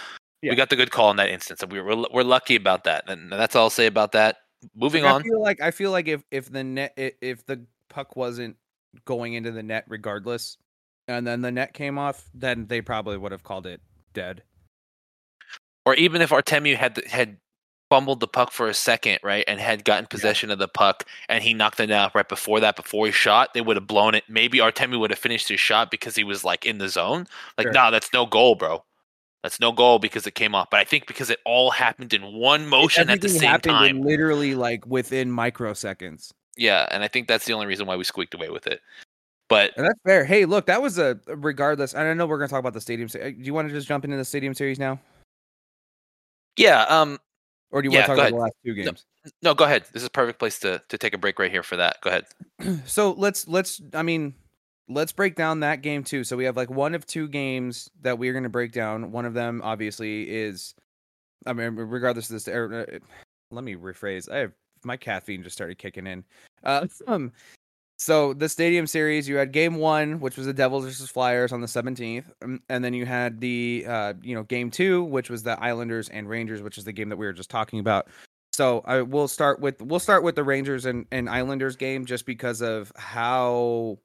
Yeah. 0.42 0.50
We 0.50 0.56
got 0.56 0.68
the 0.70 0.76
good 0.76 0.90
call 0.90 1.10
in 1.10 1.16
that 1.16 1.30
instance, 1.30 1.62
and 1.62 1.72
we 1.72 1.80
were 1.80 2.04
we're 2.12 2.22
lucky 2.22 2.54
about 2.56 2.84
that. 2.84 3.04
And 3.08 3.32
that's 3.32 3.56
all 3.56 3.64
I'll 3.64 3.70
say 3.70 3.86
about 3.86 4.12
that. 4.12 4.36
Moving 4.76 5.04
Like, 5.04 5.14
on. 5.14 5.20
I 5.20 5.24
feel 5.24 5.42
like 5.42 5.60
I 5.60 5.70
feel 5.70 5.90
like 5.90 6.08
if 6.08 6.22
if 6.30 6.50
the 6.52 6.62
net 6.64 6.92
if 6.96 7.44
the 7.46 7.64
puck 7.88 8.14
wasn't 8.16 8.56
going 9.06 9.34
into 9.34 9.50
the 9.52 9.62
net 9.62 9.84
regardless, 9.88 10.56
and 11.08 11.26
then 11.26 11.40
the 11.40 11.50
net 11.50 11.72
came 11.74 11.98
off, 11.98 12.28
then 12.34 12.66
they 12.66 12.80
probably 12.80 13.16
would 13.16 13.32
have 13.32 13.42
called 13.42 13.66
it 13.66 13.80
dead. 14.12 14.42
or 15.86 15.94
even 15.94 16.22
if 16.22 16.30
Artemu 16.30 16.76
had 16.76 17.02
had 17.06 17.36
fumbled 17.94 18.18
the 18.18 18.26
puck 18.26 18.50
for 18.50 18.68
a 18.68 18.74
second, 18.74 19.20
right, 19.22 19.44
and 19.46 19.60
had 19.60 19.84
gotten 19.84 20.06
possession 20.06 20.50
of 20.50 20.58
the 20.58 20.66
puck, 20.66 21.04
and 21.28 21.44
he 21.44 21.54
knocked 21.54 21.78
it 21.78 21.92
out 21.92 22.12
right 22.12 22.28
before 22.28 22.58
that, 22.58 22.74
before 22.74 23.06
he 23.06 23.12
shot, 23.12 23.54
they 23.54 23.60
would 23.60 23.76
have 23.76 23.86
blown 23.86 24.16
it. 24.16 24.24
Maybe 24.28 24.58
Artemu 24.58 24.98
would 24.98 25.10
have 25.10 25.18
finished 25.18 25.48
his 25.48 25.60
shot 25.60 25.92
because 25.92 26.16
he 26.16 26.24
was 26.24 26.42
like 26.42 26.66
in 26.66 26.78
the 26.78 26.88
zone. 26.88 27.28
Like, 27.56 27.66
Sure. 27.66 27.72
nah, 27.72 27.90
that's 27.92 28.12
no 28.12 28.26
goal, 28.26 28.56
bro. 28.56 28.82
That's 29.44 29.60
no 29.60 29.70
goal 29.70 30.00
because 30.00 30.26
it 30.26 30.34
came 30.34 30.56
off. 30.56 30.70
But 30.70 30.80
I 30.80 30.84
think 30.84 31.06
because 31.06 31.30
it 31.30 31.38
all 31.44 31.70
happened 31.70 32.12
in 32.12 32.22
one 32.34 32.66
motion 32.66 33.08
at 33.10 33.20
the 33.20 33.28
same 33.28 33.60
time. 33.60 34.02
literally 34.02 34.56
like 34.56 34.84
within 34.86 35.30
microseconds. 35.30 36.32
Yeah, 36.56 36.88
and 36.90 37.04
I 37.04 37.08
think 37.08 37.28
that's 37.28 37.44
the 37.44 37.52
only 37.52 37.66
reason 37.66 37.86
why 37.86 37.94
we 37.94 38.02
squeaked 38.02 38.34
away 38.34 38.48
with 38.48 38.66
it. 38.66 38.80
But 39.48 39.72
And 39.76 39.86
that's 39.86 40.00
fair. 40.04 40.24
Hey, 40.24 40.46
look, 40.46 40.66
that 40.66 40.82
was 40.82 40.98
a 40.98 41.20
regardless. 41.28 41.94
And 41.94 42.08
I 42.08 42.14
know 42.14 42.26
we're 42.26 42.38
gonna 42.38 42.48
talk 42.48 42.58
about 42.58 42.72
the 42.72 42.80
stadium. 42.80 43.08
uh, 43.14 43.28
Do 43.28 43.34
you 43.38 43.54
want 43.54 43.68
to 43.68 43.74
just 43.74 43.86
jump 43.86 44.04
into 44.04 44.16
the 44.16 44.24
stadium 44.24 44.52
series 44.54 44.80
now, 44.80 44.98
yeah, 46.56 46.82
um, 46.88 47.18
or 47.74 47.82
do 47.82 47.88
you 47.88 47.92
Yeah, 47.92 48.06
want 48.06 48.06
to 48.06 48.16
talk 48.16 48.18
about 48.18 48.36
the 48.36 48.42
last 48.42 48.54
two 48.64 48.74
games? 48.74 49.04
no, 49.42 49.52
go 49.52 49.64
ahead. 49.64 49.82
This 49.92 50.02
is 50.02 50.06
a 50.06 50.10
perfect 50.10 50.38
place 50.38 50.60
to 50.60 50.80
to 50.88 50.96
take 50.96 51.12
a 51.12 51.18
break 51.18 51.38
right 51.40 51.50
here 51.50 51.64
for 51.64 51.76
that. 51.76 52.00
Go 52.00 52.10
ahead. 52.10 52.24
so 52.86 53.12
let's 53.12 53.48
let's 53.48 53.82
I 53.92 54.02
mean 54.02 54.34
let's 54.88 55.10
break 55.10 55.34
down 55.34 55.60
that 55.60 55.82
game 55.82 56.04
too. 56.04 56.22
So 56.22 56.36
we 56.36 56.44
have 56.44 56.56
like 56.56 56.70
one 56.70 56.94
of 56.94 57.04
two 57.04 57.26
games 57.26 57.90
that 58.02 58.16
we're 58.16 58.32
going 58.32 58.44
to 58.44 58.48
break 58.48 58.70
down. 58.72 59.10
One 59.10 59.26
of 59.26 59.34
them 59.34 59.60
obviously 59.64 60.30
is 60.30 60.74
I 61.46 61.52
mean 61.52 61.74
regardless 61.74 62.30
of 62.30 62.34
this 62.34 62.46
er, 62.46 62.86
uh, 62.88 62.98
let 63.50 63.64
me 63.64 63.74
rephrase. 63.74 64.30
I 64.30 64.38
have 64.38 64.52
my 64.84 64.96
caffeine 64.96 65.42
just 65.42 65.56
started 65.56 65.76
kicking 65.76 66.06
in. 66.06 66.24
Uh 66.62 66.86
um 67.08 67.32
so 67.96 68.34
the 68.34 68.48
stadium 68.48 68.86
series 68.86 69.28
you 69.28 69.36
had 69.36 69.52
game 69.52 69.76
1 69.76 70.20
which 70.20 70.36
was 70.36 70.46
the 70.46 70.52
Devils 70.52 70.84
versus 70.84 71.10
Flyers 71.10 71.52
on 71.52 71.60
the 71.60 71.66
17th 71.66 72.24
um, 72.42 72.60
and 72.68 72.84
then 72.84 72.94
you 72.94 73.06
had 73.06 73.40
the 73.40 73.84
uh 73.88 74.14
you 74.22 74.34
know 74.34 74.42
game 74.42 74.70
2 74.70 75.04
which 75.04 75.30
was 75.30 75.42
the 75.42 75.60
Islanders 75.62 76.08
and 76.08 76.28
Rangers 76.28 76.62
which 76.62 76.78
is 76.78 76.84
the 76.84 76.92
game 76.92 77.08
that 77.08 77.16
we 77.16 77.26
were 77.26 77.32
just 77.32 77.50
talking 77.50 77.78
about. 77.78 78.08
So 78.52 78.82
I 78.84 79.02
will 79.02 79.26
start 79.26 79.58
with 79.60 79.82
we'll 79.82 79.98
start 79.98 80.22
with 80.22 80.36
the 80.36 80.44
Rangers 80.44 80.86
and, 80.86 81.06
and 81.10 81.28
Islanders 81.28 81.74
game 81.74 82.06
just 82.06 82.24
because 82.24 82.62
of 82.62 82.92
how 82.94 83.98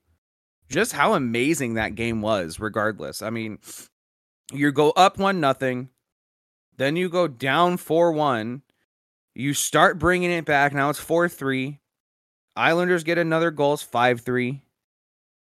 just 0.69 0.93
how 0.93 1.13
amazing 1.13 1.75
that 1.75 1.95
game 1.95 2.21
was 2.21 2.59
regardless. 2.59 3.21
I 3.21 3.29
mean, 3.29 3.59
you 4.53 4.71
go 4.71 4.91
up 4.91 5.17
one 5.17 5.39
nothing, 5.39 5.89
then 6.77 6.95
you 6.95 7.09
go 7.09 7.27
down 7.27 7.77
4-1, 7.77 8.61
you 9.35 9.53
start 9.53 9.99
bringing 9.99 10.31
it 10.31 10.45
back. 10.45 10.73
Now 10.73 10.89
it's 10.89 11.03
4-3. 11.03 11.78
Islanders 12.55 13.03
get 13.03 13.17
another 13.17 13.51
goal, 13.51 13.75
it's 13.75 13.85
5-3. 13.85 14.61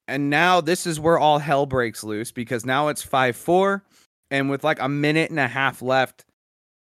And 0.08 0.30
now 0.30 0.60
this 0.60 0.86
is 0.86 1.00
where 1.00 1.18
all 1.18 1.38
hell 1.38 1.66
breaks 1.66 2.04
loose 2.04 2.32
because 2.32 2.64
now 2.64 2.88
it's 2.88 3.04
5-4 3.04 3.82
and 4.30 4.50
with 4.50 4.64
like 4.64 4.80
a 4.80 4.88
minute 4.88 5.30
and 5.30 5.40
a 5.40 5.48
half 5.48 5.82
left, 5.82 6.24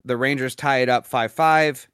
the 0.03 0.17
Rangers 0.17 0.55
tie 0.55 0.79
it 0.79 0.89
up 0.89 1.09
5-5 1.09 1.87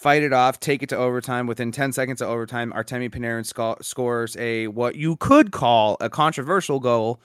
fight 0.00 0.22
it 0.22 0.32
off, 0.32 0.58
take 0.58 0.82
it 0.82 0.88
to 0.88 0.96
overtime. 0.96 1.46
Within 1.46 1.70
10 1.70 1.92
seconds 1.92 2.22
of 2.22 2.28
overtime, 2.30 2.72
Artemi 2.72 3.10
Panarin 3.10 3.44
sco- 3.44 3.76
scores 3.82 4.34
a 4.38 4.66
what 4.68 4.96
you 4.96 5.16
could 5.16 5.52
call 5.52 5.98
a 6.00 6.08
controversial 6.08 6.80
goal. 6.80 7.20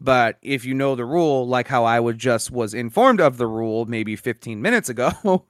But 0.00 0.38
if 0.40 0.64
you 0.64 0.72
know 0.72 0.94
the 0.94 1.04
rule, 1.04 1.46
like 1.46 1.66
how 1.66 1.84
I 1.84 1.98
would 1.98 2.18
just 2.18 2.52
was 2.52 2.72
informed 2.72 3.20
of 3.20 3.36
the 3.36 3.48
rule 3.48 3.84
maybe 3.84 4.14
15 4.14 4.62
minutes 4.62 4.88
ago, 4.88 5.44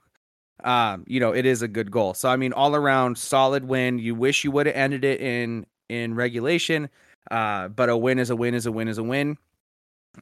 um, 0.63 1.03
you 1.07 1.19
know, 1.19 1.33
it 1.33 1.45
is 1.45 1.61
a 1.61 1.67
good 1.67 1.91
goal. 1.91 2.13
So 2.13 2.29
I 2.29 2.35
mean, 2.35 2.53
all 2.53 2.75
around 2.75 3.17
solid 3.17 3.65
win. 3.65 3.99
You 3.99 4.15
wish 4.15 4.43
you 4.43 4.51
would 4.51 4.65
have 4.65 4.75
ended 4.75 5.03
it 5.03 5.21
in 5.21 5.65
in 5.89 6.15
regulation, 6.15 6.89
uh, 7.29 7.67
but 7.69 7.89
a 7.89 7.97
win 7.97 8.19
is 8.19 8.29
a 8.29 8.35
win 8.35 8.53
is 8.53 8.65
a 8.65 8.71
win 8.71 8.87
is 8.87 8.97
a 8.97 9.03
win. 9.03 9.37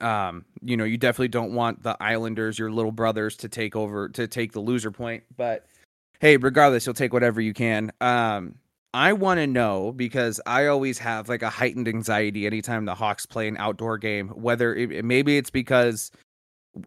Um, 0.02 0.46
you 0.62 0.78
know, 0.78 0.84
you 0.84 0.98
definitely 0.98 1.30
don't 1.30 1.54
want 1.54 1.82
the 1.82 1.98
Islanders, 2.00 2.60
your 2.60 2.72
little 2.72 2.92
brothers, 2.92 3.36
to 3.38 3.50
take 3.50 3.76
over 3.76 4.10
to 4.10 4.28
take 4.28 4.54
the 4.54 4.60
loser 4.60 4.92
point. 4.92 5.24
But 5.36 5.66
hey, 6.20 6.38
regardless, 6.38 6.86
you'll 6.86 6.94
take 6.94 7.14
whatever 7.14 7.42
you 7.42 7.54
can. 7.54 7.92
Um, 8.02 8.56
I 8.94 9.14
want 9.14 9.40
to 9.40 9.48
know 9.48 9.92
because 9.92 10.42
I 10.46 10.68
always 10.68 10.98
have 11.00 11.30
like 11.30 11.44
a 11.44 11.50
heightened 11.50 11.88
anxiety 11.88 12.46
anytime 12.46 12.86
the 12.86 12.96
Hawks 12.96 13.26
play 13.26 13.48
an 13.48 13.58
outdoor 13.58 13.98
game. 13.98 14.30
Whether 14.30 14.76
it, 14.76 15.06
maybe 15.06 15.38
it's 15.38 15.52
because 15.52 16.12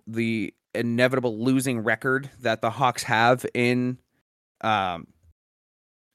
the 0.07 0.53
inevitable 0.75 1.39
losing 1.39 1.81
record 1.81 2.31
that 2.41 2.61
the 2.61 2.71
Hawks 2.71 3.03
have 3.03 3.45
in 3.55 3.99
um 4.61 5.07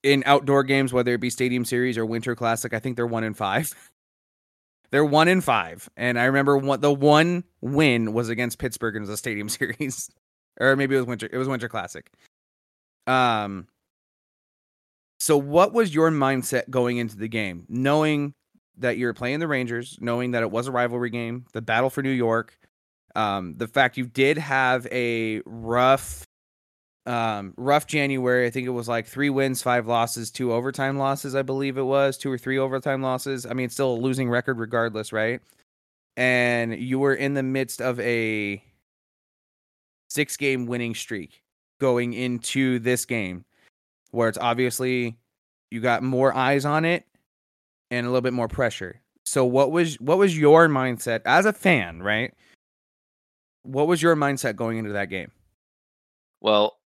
in 0.04 0.24
outdoor 0.26 0.64
games, 0.64 0.94
whether 0.94 1.14
it 1.14 1.22
be 1.22 1.30
Stadium 1.30 1.66
Series 1.66 1.98
or 1.98 2.06
Winter 2.06 2.36
Classic. 2.36 2.74
I 2.74 2.80
think 2.80 2.96
they're 2.96 3.08
one 3.08 3.24
in 3.24 3.34
five. 3.34 3.74
they're 4.92 5.06
one 5.06 5.28
in 5.28 5.42
five, 5.42 5.90
and 5.98 6.20
I 6.20 6.26
remember 6.26 6.58
what 6.58 6.82
the 6.82 6.94
one 6.94 7.44
win 7.62 8.14
was 8.14 8.30
against 8.30 8.60
Pittsburgh 8.60 8.96
in 8.96 9.04
the 9.04 9.18
Stadium 9.18 9.50
Series, 9.50 10.10
or 10.60 10.76
maybe 10.76 10.96
it 10.96 11.00
was 11.00 11.08
Winter. 11.08 11.30
It 11.32 11.38
was 11.38 11.48
Winter 11.48 11.70
Classic. 11.70 12.12
Um. 13.06 13.68
So, 15.20 15.36
what 15.36 15.74
was 15.74 15.96
your 15.96 16.12
mindset 16.12 16.70
going 16.70 16.98
into 16.98 17.18
the 17.18 17.28
game, 17.28 17.66
knowing 17.68 18.36
that 18.78 18.98
you're 18.98 19.14
playing 19.14 19.40
the 19.40 19.48
Rangers, 19.48 19.98
knowing 20.00 20.32
that 20.32 20.44
it 20.44 20.52
was 20.52 20.68
a 20.68 20.72
rivalry 20.72 21.10
game, 21.10 21.46
the 21.54 21.62
battle 21.62 21.90
for 21.90 22.04
New 22.04 22.12
York, 22.12 22.58
um, 23.18 23.56
the 23.58 23.68
fact 23.68 23.98
you 23.98 24.06
did 24.06 24.38
have 24.38 24.86
a 24.92 25.42
rough, 25.48 26.24
um, 27.08 27.56
rough 27.58 27.88
January. 27.88 28.46
I 28.46 28.52
think 28.52 28.68
it 28.68 28.72
was 28.72 28.88
like 28.88 29.08
three 29.08 29.32
wins, 29.32 29.64
five 29.64 29.88
losses, 29.88 30.30
two 30.30 30.54
overtime 30.54 31.00
losses. 31.00 31.34
I 31.34 31.42
believe 31.42 31.80
it 31.80 31.84
was 31.84 32.16
two 32.16 32.32
or 32.32 32.38
three 32.38 32.60
overtime 32.60 33.02
losses. 33.02 33.48
I 33.48 33.54
mean, 33.54 33.70
still 33.70 33.94
a 33.94 33.98
losing 33.98 34.30
record 34.30 34.60
regardless, 34.60 35.12
right? 35.12 35.42
And 36.16 36.76
you 36.76 37.00
were 37.00 37.16
in 37.16 37.34
the 37.34 37.42
midst 37.42 37.82
of 37.82 38.00
a 38.00 38.64
six 40.12 40.38
game 40.38 40.68
winning 40.68 40.94
streak 40.94 41.42
going 41.80 42.14
into 42.14 42.78
this 42.80 43.06
game 43.06 43.46
where 44.12 44.30
it's 44.30 44.38
obviously 44.38 45.18
you 45.72 45.82
got 45.82 46.04
more 46.04 46.34
eyes 46.36 46.66
on 46.66 46.86
it 46.86 47.04
and 47.90 48.06
a 48.06 48.10
little 48.10 48.22
bit 48.22 48.34
more 48.34 48.48
pressure. 48.48 49.02
So 49.26 49.44
what 49.44 49.72
was 49.72 50.00
what 50.00 50.20
was 50.20 50.38
your 50.38 50.68
mindset 50.68 51.22
as 51.26 51.48
a 51.48 51.54
fan, 51.54 52.04
right? 52.04 52.34
What 53.68 53.88
was 53.88 54.02
your 54.02 54.16
mindset 54.16 54.56
going 54.56 54.78
into 54.78 54.94
that 54.94 55.10
game? 55.10 55.32
Well, 56.42 56.78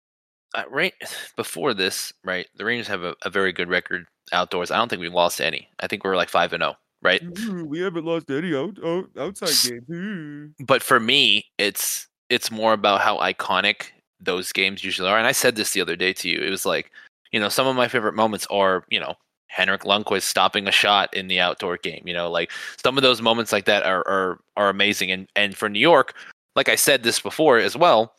uh, 0.55 0.65
right 0.69 0.95
before 1.37 1.75
this, 1.75 2.13
right, 2.25 2.47
the 2.57 2.65
Rangers 2.65 2.89
have 2.89 3.03
a, 3.03 3.15
a, 3.23 3.31
very 3.31 3.53
good 3.53 3.69
record 3.69 4.07
outdoors. 4.33 4.71
I 4.71 4.77
don't 4.77 4.89
think 4.89 5.01
we've 5.01 5.13
lost 5.13 5.41
any. 5.41 5.69
I 5.79 5.87
think 5.87 6.05
we're 6.05 6.17
like 6.17 6.29
five 6.29 6.53
and 6.53 6.63
zero, 6.63 6.75
oh, 6.77 6.79
right? 7.03 7.23
We 7.65 7.81
haven't 7.81 8.05
lost 8.05 8.31
any 8.31 8.55
out, 8.55 8.79
out, 8.85 9.11
outside 9.19 9.87
games. 9.89 10.55
But 10.67 10.83
for 10.83 10.99
me, 10.99 11.47
it's 11.59 12.09
it's 12.29 12.51
more 12.51 12.73
about 12.73 13.01
how 13.01 13.19
iconic 13.19 13.87
those 14.21 14.53
games 14.53 14.85
usually 14.85 15.09
are. 15.09 15.19
And 15.19 15.27
I 15.27 15.33
said 15.33 15.57
this 15.57 15.73
the 15.73 15.81
other 15.81 15.97
day 15.97 16.13
to 16.15 16.29
you. 16.29 16.41
It 16.41 16.51
was 16.51 16.67
like, 16.67 16.91
you 17.33 17.41
know, 17.41 17.49
some 17.49 17.67
of 17.67 17.77
my 17.77 17.89
favorite 17.89 18.15
moments 18.15 18.47
are, 18.51 18.85
you 18.91 19.01
know, 19.01 19.15
Henrik 19.47 19.83
Lundqvist 19.83 20.23
stopping 20.23 20.69
a 20.69 20.73
shot 20.73 21.13
in 21.15 21.27
the 21.27 21.41
outdoor 21.41 21.77
game. 21.77 22.03
You 22.07 22.15
know, 22.15 22.31
like 22.31 22.51
some 22.83 22.97
of 22.97 23.03
those 23.03 23.21
moments 23.23 23.53
like 23.53 23.65
that 23.67 23.85
are 23.85 24.07
are 24.07 24.41
are 24.57 24.69
amazing. 24.69 25.11
And 25.11 25.29
and 25.37 25.57
for 25.57 25.69
New 25.69 25.81
York, 25.81 26.15
like 26.61 26.69
I 26.69 26.77
said 26.77 27.03
this 27.03 27.21
before 27.21 27.57
as 27.57 27.75
well, 27.75 28.13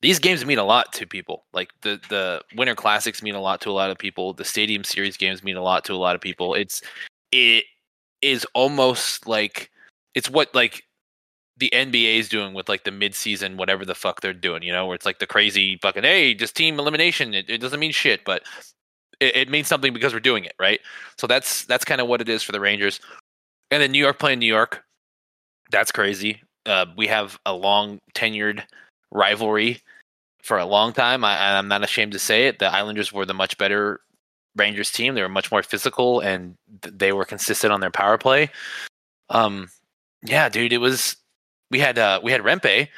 these 0.00 0.18
games 0.18 0.42
mean 0.46 0.56
a 0.56 0.64
lot 0.64 0.90
to 0.94 1.06
people. 1.06 1.44
Like 1.52 1.68
the 1.82 2.00
the 2.08 2.42
Winter 2.56 2.74
Classics 2.74 3.22
mean 3.22 3.34
a 3.34 3.42
lot 3.42 3.60
to 3.60 3.68
a 3.68 3.72
lot 3.72 3.90
of 3.90 3.98
people. 3.98 4.32
The 4.32 4.46
Stadium 4.46 4.84
Series 4.84 5.18
games 5.18 5.44
mean 5.44 5.58
a 5.58 5.62
lot 5.62 5.84
to 5.84 5.92
a 5.92 6.00
lot 6.00 6.14
of 6.14 6.22
people. 6.22 6.54
It's 6.54 6.80
it 7.30 7.64
is 8.22 8.46
almost 8.54 9.28
like 9.28 9.70
it's 10.14 10.30
what 10.30 10.54
like 10.54 10.84
the 11.58 11.68
NBA 11.74 12.20
is 12.20 12.30
doing 12.30 12.54
with 12.54 12.70
like 12.70 12.84
the 12.84 12.90
midseason, 12.90 13.56
whatever 13.56 13.84
the 13.84 13.94
fuck 13.94 14.22
they're 14.22 14.32
doing, 14.32 14.62
you 14.62 14.72
know, 14.72 14.86
where 14.86 14.94
it's 14.94 15.04
like 15.04 15.18
the 15.18 15.26
crazy 15.26 15.76
fucking 15.82 16.04
hey, 16.04 16.32
just 16.32 16.56
team 16.56 16.78
elimination. 16.78 17.34
It, 17.34 17.50
it 17.50 17.58
doesn't 17.58 17.80
mean 17.80 17.92
shit, 17.92 18.24
but 18.24 18.44
it, 19.20 19.36
it 19.36 19.50
means 19.50 19.68
something 19.68 19.92
because 19.92 20.14
we're 20.14 20.20
doing 20.20 20.46
it, 20.46 20.54
right? 20.58 20.80
So 21.18 21.26
that's 21.26 21.66
that's 21.66 21.84
kind 21.84 22.00
of 22.00 22.08
what 22.08 22.22
it 22.22 22.30
is 22.30 22.42
for 22.42 22.52
the 22.52 22.60
Rangers. 22.60 22.98
And 23.70 23.82
then 23.82 23.92
New 23.92 23.98
York 23.98 24.18
playing 24.18 24.38
New 24.38 24.46
York, 24.46 24.84
that's 25.70 25.92
crazy 25.92 26.40
uh, 26.66 26.86
we 26.96 27.06
have 27.06 27.38
a 27.46 27.54
long 27.54 28.00
tenured 28.14 28.62
rivalry 29.10 29.80
for 30.42 30.58
a 30.58 30.66
long 30.66 30.92
time. 30.92 31.24
I, 31.24 31.58
I'm 31.58 31.68
not 31.68 31.84
ashamed 31.84 32.12
to 32.12 32.18
say 32.18 32.46
it. 32.46 32.58
The 32.58 32.72
Islanders 32.72 33.12
were 33.12 33.26
the 33.26 33.34
much 33.34 33.58
better 33.58 34.00
Rangers 34.56 34.90
team. 34.90 35.14
They 35.14 35.22
were 35.22 35.28
much 35.28 35.50
more 35.50 35.62
physical 35.62 36.20
and 36.20 36.56
they 36.82 37.12
were 37.12 37.24
consistent 37.24 37.72
on 37.72 37.80
their 37.80 37.90
power 37.90 38.18
play. 38.18 38.50
Um, 39.30 39.68
yeah, 40.22 40.48
dude, 40.48 40.72
it 40.72 40.78
was. 40.78 41.16
We 41.70 41.78
had 41.78 41.98
uh, 41.98 42.20
we 42.22 42.32
had 42.32 42.42
Rempe, 42.42 42.88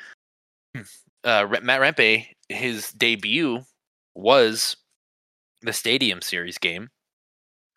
uh, 0.74 1.46
Matt 1.62 1.80
Rempe. 1.80 2.26
His 2.48 2.90
debut 2.90 3.64
was 4.14 4.76
the 5.62 5.72
Stadium 5.72 6.20
Series 6.20 6.58
game 6.58 6.90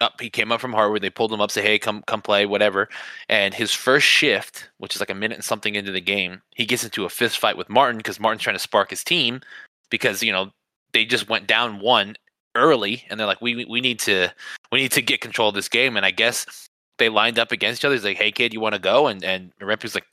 up. 0.01 0.19
He 0.19 0.29
came 0.29 0.51
up 0.51 0.61
from 0.61 0.73
Hartford. 0.73 1.01
They 1.01 1.09
pulled 1.09 1.31
him 1.31 1.41
up, 1.41 1.51
say, 1.51 1.61
"Hey, 1.61 1.79
come 1.79 2.03
come 2.07 2.21
play, 2.21 2.45
whatever." 2.45 2.89
And 3.29 3.53
his 3.53 3.73
first 3.73 4.05
shift, 4.05 4.69
which 4.77 4.95
is 4.95 5.01
like 5.01 5.09
a 5.09 5.15
minute 5.15 5.35
and 5.35 5.43
something 5.43 5.75
into 5.75 5.91
the 5.91 6.01
game, 6.01 6.41
he 6.55 6.65
gets 6.65 6.83
into 6.83 7.05
a 7.05 7.09
fist 7.09 7.37
fight 7.39 7.57
with 7.57 7.69
Martin 7.69 7.97
because 7.97 8.19
Martin's 8.19 8.43
trying 8.43 8.55
to 8.55 8.59
spark 8.59 8.89
his 8.89 9.03
team 9.03 9.41
because 9.89 10.23
you 10.23 10.31
know 10.31 10.51
they 10.93 11.05
just 11.05 11.29
went 11.29 11.47
down 11.47 11.79
one 11.79 12.15
early, 12.55 13.05
and 13.09 13.19
they're 13.19 13.27
like, 13.27 13.41
"We 13.41 13.65
we 13.65 13.81
need 13.81 13.99
to 14.01 14.29
we 14.71 14.79
need 14.79 14.91
to 14.93 15.01
get 15.01 15.21
control 15.21 15.49
of 15.49 15.55
this 15.55 15.69
game." 15.69 15.97
And 15.97 16.05
I 16.05 16.11
guess 16.11 16.67
they 16.97 17.09
lined 17.09 17.39
up 17.39 17.51
against 17.51 17.81
each 17.81 17.85
other. 17.85 17.95
He's 17.95 18.05
like, 18.05 18.17
"Hey, 18.17 18.31
kid, 18.31 18.53
you 18.53 18.59
want 18.59 18.75
to 18.75 18.79
go?" 18.79 19.07
And 19.07 19.23
and 19.23 19.51
Rempe's 19.59 19.95
like, 19.95 20.05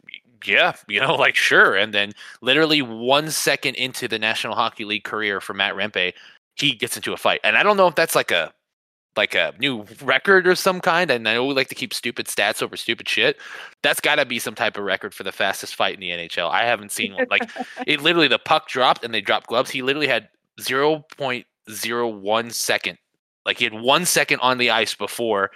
yeah, 0.47 0.75
you 0.89 1.01
know, 1.01 1.15
like 1.19 1.37
sure. 1.37 1.75
And 1.77 1.93
then 1.93 2.13
literally 2.41 2.83
one 2.83 3.31
second 3.31 3.77
into 3.77 4.09
the 4.09 4.19
National 4.19 4.55
Hockey 4.55 4.85
League 4.85 5.05
career 5.05 5.41
for 5.41 5.55
Matt 5.55 5.75
Rempe, 5.75 6.13
he 6.57 6.73
gets 6.73 6.97
into 6.97 7.13
a 7.13 7.17
fight. 7.17 7.41
And 7.45 7.57
I 7.57 7.63
don't 7.63 7.77
know 7.77 7.89
if 7.89 7.95
that's 7.95 8.15
like 8.15 8.31
a 8.31 8.53
like 9.17 9.35
a 9.35 9.53
new 9.59 9.85
record 10.03 10.47
or 10.47 10.55
some 10.55 10.81
kind. 10.81 11.11
And 11.11 11.29
I 11.29 11.35
know 11.35 11.47
we 11.47 11.55
like 11.55 11.69
to 11.69 11.75
keep 11.75 11.95
stupid 11.95 12.27
stats 12.27 12.63
over 12.63 12.77
stupid 12.77 13.09
shit. 13.09 13.39
That's 13.83 14.01
got 14.01 14.17
to 14.17 14.27
be 14.27 14.39
some 14.39 14.55
type 14.55 14.77
of 14.77 14.85
record 14.85 15.15
for 15.15 15.23
the 15.23 15.33
fastest 15.33 15.75
fight 15.75 15.95
in 15.95 16.01
the 16.01 16.11
NHL. 16.11 16.51
I 16.51 16.65
haven't 16.65 16.93
seen 16.93 17.15
one. 17.15 17.27
Like 17.31 17.49
it 17.87 18.01
literally, 18.01 18.29
the 18.29 18.39
puck 18.39 18.69
dropped 18.69 19.05
and 19.05 19.15
they 19.15 19.21
dropped 19.21 19.49
gloves. 19.49 19.71
He 19.71 19.83
literally 19.83 20.09
had 20.09 20.29
0.01 20.61 22.53
second. 22.53 22.99
Like 23.47 23.59
he 23.59 23.65
had 23.65 23.75
one 23.75 24.05
second 24.05 24.41
on 24.41 24.59
the 24.59 24.71
ice 24.71 24.95
before 24.95 25.51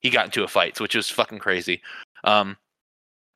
he 0.00 0.10
got 0.10 0.26
into 0.26 0.44
a 0.44 0.48
fight, 0.48 0.80
which 0.80 0.94
was 0.94 1.10
fucking 1.10 1.38
crazy. 1.38 1.82
Um, 2.24 2.56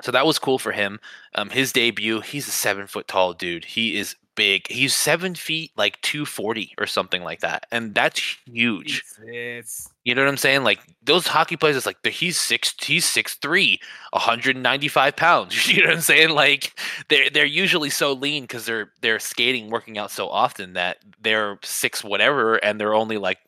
so 0.02 0.12
that 0.12 0.26
was 0.26 0.38
cool 0.38 0.58
for 0.58 0.72
him. 0.72 1.00
Um, 1.34 1.50
his 1.50 1.72
debut, 1.72 2.20
he's 2.20 2.46
a 2.46 2.52
seven 2.52 2.86
foot 2.86 3.08
tall 3.08 3.32
dude. 3.32 3.64
He 3.64 3.96
is 3.96 4.14
big. 4.38 4.68
He's 4.70 4.94
seven 4.94 5.34
feet, 5.34 5.72
like 5.76 6.00
two 6.00 6.24
forty 6.24 6.72
or 6.78 6.86
something 6.86 7.24
like 7.24 7.40
that, 7.40 7.66
and 7.72 7.92
that's 7.92 8.38
huge. 8.46 9.02
It's, 9.24 9.90
you 10.04 10.14
know 10.14 10.22
what 10.22 10.28
I'm 10.28 10.36
saying? 10.36 10.62
Like 10.62 10.78
those 11.02 11.26
hockey 11.26 11.56
players, 11.56 11.76
it's 11.76 11.86
like 11.86 12.06
he's 12.06 12.38
six, 12.38 12.72
he's 12.80 13.04
six 13.04 13.34
three, 13.34 13.80
195 14.12 15.16
pounds. 15.16 15.68
You 15.68 15.82
know 15.82 15.88
what 15.88 15.96
I'm 15.96 16.02
saying? 16.02 16.30
Like 16.30 16.78
they're 17.08 17.28
they're 17.28 17.44
usually 17.44 17.90
so 17.90 18.12
lean 18.12 18.44
because 18.44 18.64
they're 18.64 18.92
they're 19.02 19.18
skating, 19.18 19.70
working 19.70 19.98
out 19.98 20.12
so 20.12 20.28
often 20.28 20.74
that 20.74 20.98
they're 21.20 21.58
six 21.64 22.04
whatever, 22.04 22.56
and 22.56 22.80
they're 22.80 22.94
only 22.94 23.18
like 23.18 23.38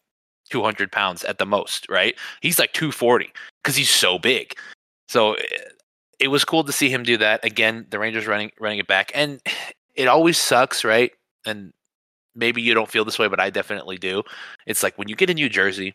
200 0.51 0.91
pounds 0.91 1.22
at 1.22 1.38
the 1.38 1.47
most, 1.47 1.88
right? 1.88 2.16
He's 2.41 2.59
like 2.59 2.72
240 2.72 3.32
because 3.62 3.76
he's 3.76 3.91
so 3.91 4.18
big. 4.18 4.55
So 5.09 5.34
eh, 5.34 5.45
it 6.18 6.28
was 6.28 6.45
cool 6.45 6.64
to 6.64 6.72
see 6.72 6.91
him 6.91 7.05
do 7.05 7.16
that 7.18 7.45
again. 7.45 7.86
The 7.91 8.01
Rangers 8.01 8.26
running 8.26 8.51
running 8.59 8.80
it 8.80 8.88
back, 8.88 9.12
and 9.14 9.41
it 9.95 10.09
always 10.09 10.38
sucks, 10.38 10.84
right? 10.84 11.12
And 11.47 11.72
maybe 12.34 12.62
you 12.62 12.74
don't 12.74 12.91
feel 12.91 13.05
this 13.05 13.18
way, 13.18 13.28
but 13.28 13.41
I 13.41 13.51
definitely 13.51 13.99
do. 13.99 14.22
It's 14.66 14.82
like 14.82 14.97
when 14.99 15.09
you 15.09 15.16
get 15.16 15.30
a 15.30 15.34
New 15.34 15.49
Jersey, 15.49 15.95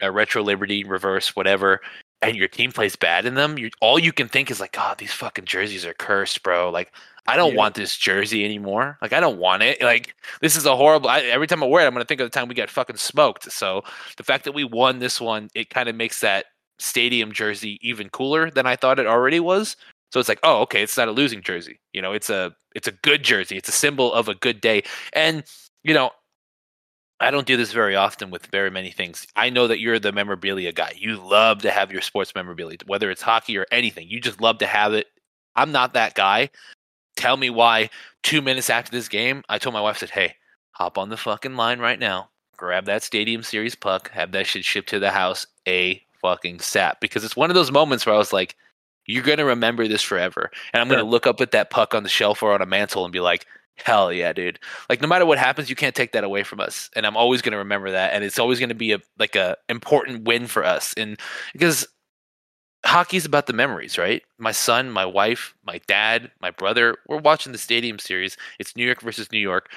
a 0.00 0.10
retro 0.10 0.42
Liberty, 0.42 0.84
reverse, 0.84 1.34
whatever, 1.36 1.80
and 2.22 2.36
your 2.36 2.48
team 2.48 2.70
plays 2.72 2.96
bad 2.96 3.26
in 3.26 3.34
them, 3.34 3.58
you 3.58 3.70
all 3.80 3.98
you 3.98 4.12
can 4.12 4.28
think 4.28 4.50
is 4.50 4.60
like, 4.60 4.72
God, 4.72 4.98
these 4.98 5.12
fucking 5.12 5.44
jerseys 5.44 5.84
are 5.84 5.94
cursed, 5.94 6.42
bro. 6.42 6.70
Like, 6.70 6.92
I 7.26 7.36
don't 7.36 7.52
yeah. 7.52 7.58
want 7.58 7.74
this 7.74 7.96
jersey 7.96 8.44
anymore. 8.44 8.98
Like, 9.02 9.12
I 9.12 9.20
don't 9.20 9.38
want 9.38 9.62
it. 9.62 9.82
Like, 9.82 10.14
this 10.40 10.56
is 10.56 10.66
a 10.66 10.76
horrible. 10.76 11.08
I, 11.08 11.20
every 11.20 11.46
time 11.46 11.62
I 11.62 11.66
wear 11.66 11.84
it, 11.84 11.88
I'm 11.88 11.92
gonna 11.92 12.04
think 12.04 12.20
of 12.20 12.30
the 12.30 12.36
time 12.36 12.48
we 12.48 12.54
got 12.54 12.70
fucking 12.70 12.96
smoked. 12.96 13.50
So 13.50 13.82
the 14.16 14.24
fact 14.24 14.44
that 14.44 14.52
we 14.52 14.64
won 14.64 14.98
this 14.98 15.20
one, 15.20 15.48
it 15.54 15.70
kind 15.70 15.88
of 15.88 15.96
makes 15.96 16.20
that 16.20 16.46
stadium 16.78 17.32
jersey 17.32 17.78
even 17.82 18.08
cooler 18.08 18.50
than 18.50 18.66
I 18.66 18.76
thought 18.76 18.98
it 18.98 19.06
already 19.06 19.40
was. 19.40 19.76
So 20.12 20.20
it's 20.20 20.28
like, 20.28 20.40
oh, 20.42 20.60
okay, 20.62 20.82
it's 20.82 20.96
not 20.96 21.08
a 21.08 21.12
losing 21.12 21.40
jersey. 21.40 21.80
You 21.94 22.02
know, 22.02 22.12
it's 22.12 22.28
a 22.28 22.54
it's 22.74 22.86
a 22.86 22.92
good 22.92 23.22
jersey. 23.22 23.56
It's 23.56 23.68
a 23.70 23.72
symbol 23.72 24.12
of 24.12 24.28
a 24.28 24.34
good 24.34 24.60
day. 24.60 24.82
And 25.14 25.42
you 25.82 25.94
know, 25.94 26.10
I 27.18 27.30
don't 27.30 27.46
do 27.46 27.56
this 27.56 27.72
very 27.72 27.96
often 27.96 28.30
with 28.30 28.46
very 28.46 28.70
many 28.70 28.90
things. 28.90 29.26
I 29.36 29.48
know 29.48 29.66
that 29.68 29.80
you're 29.80 29.98
the 29.98 30.12
memorabilia 30.12 30.72
guy. 30.72 30.92
You 30.96 31.16
love 31.16 31.62
to 31.62 31.70
have 31.70 31.90
your 31.90 32.02
sports 32.02 32.34
memorabilia, 32.34 32.78
whether 32.86 33.10
it's 33.10 33.22
hockey 33.22 33.56
or 33.56 33.66
anything. 33.72 34.08
You 34.08 34.20
just 34.20 34.40
love 34.40 34.58
to 34.58 34.66
have 34.66 34.92
it. 34.92 35.06
I'm 35.56 35.72
not 35.72 35.94
that 35.94 36.14
guy. 36.14 36.50
Tell 37.16 37.38
me 37.38 37.48
why. 37.48 37.88
Two 38.22 38.42
minutes 38.42 38.68
after 38.68 38.90
this 38.90 39.08
game, 39.08 39.42
I 39.48 39.58
told 39.58 39.72
my 39.72 39.80
wife, 39.80 39.96
I 39.96 40.00
said, 40.00 40.10
"Hey, 40.10 40.34
hop 40.72 40.98
on 40.98 41.08
the 41.08 41.16
fucking 41.16 41.56
line 41.56 41.78
right 41.78 41.98
now, 41.98 42.28
grab 42.58 42.84
that 42.84 43.02
Stadium 43.02 43.42
Series 43.42 43.74
puck, 43.74 44.10
have 44.10 44.32
that 44.32 44.46
shit 44.46 44.64
shipped 44.64 44.90
to 44.90 44.98
the 44.98 45.10
house 45.10 45.46
a 45.66 46.02
fucking 46.20 46.60
sap 46.60 47.00
because 47.00 47.24
it's 47.24 47.36
one 47.36 47.50
of 47.50 47.54
those 47.54 47.72
moments 47.72 48.04
where 48.04 48.14
I 48.14 48.18
was 48.18 48.32
like, 48.32 48.56
you're 49.06 49.22
gonna 49.22 49.44
remember 49.44 49.88
this 49.88 50.02
forever, 50.02 50.50
and 50.72 50.80
I'm 50.80 50.88
gonna 50.88 51.02
look 51.04 51.26
up 51.26 51.40
at 51.40 51.50
that 51.52 51.70
puck 51.70 51.94
on 51.94 52.02
the 52.02 52.08
shelf 52.08 52.42
or 52.42 52.52
on 52.52 52.62
a 52.62 52.66
mantle 52.66 53.04
and 53.04 53.12
be 53.12 53.20
like, 53.20 53.46
hell 53.76 54.12
yeah, 54.12 54.32
dude! 54.32 54.58
Like 54.88 55.00
no 55.00 55.08
matter 55.08 55.26
what 55.26 55.38
happens, 55.38 55.68
you 55.70 55.76
can't 55.76 55.94
take 55.94 56.12
that 56.12 56.24
away 56.24 56.42
from 56.42 56.60
us, 56.60 56.90
and 56.94 57.06
I'm 57.06 57.16
always 57.16 57.42
gonna 57.42 57.58
remember 57.58 57.90
that, 57.90 58.12
and 58.12 58.24
it's 58.24 58.38
always 58.38 58.60
gonna 58.60 58.74
be 58.74 58.92
a 58.92 59.00
like 59.18 59.36
a 59.36 59.56
important 59.68 60.24
win 60.24 60.46
for 60.46 60.64
us, 60.64 60.94
and 60.96 61.18
because 61.52 61.86
hockey's 62.84 63.24
about 63.24 63.46
the 63.46 63.52
memories, 63.52 63.98
right? 63.98 64.22
My 64.38 64.52
son, 64.52 64.90
my 64.90 65.06
wife, 65.06 65.54
my 65.64 65.80
dad, 65.86 66.30
my 66.40 66.50
brother, 66.50 66.96
we're 67.08 67.18
watching 67.18 67.52
the 67.52 67.58
Stadium 67.58 67.98
Series. 67.98 68.36
It's 68.58 68.76
New 68.76 68.84
York 68.84 69.00
versus 69.00 69.30
New 69.32 69.38
York. 69.38 69.70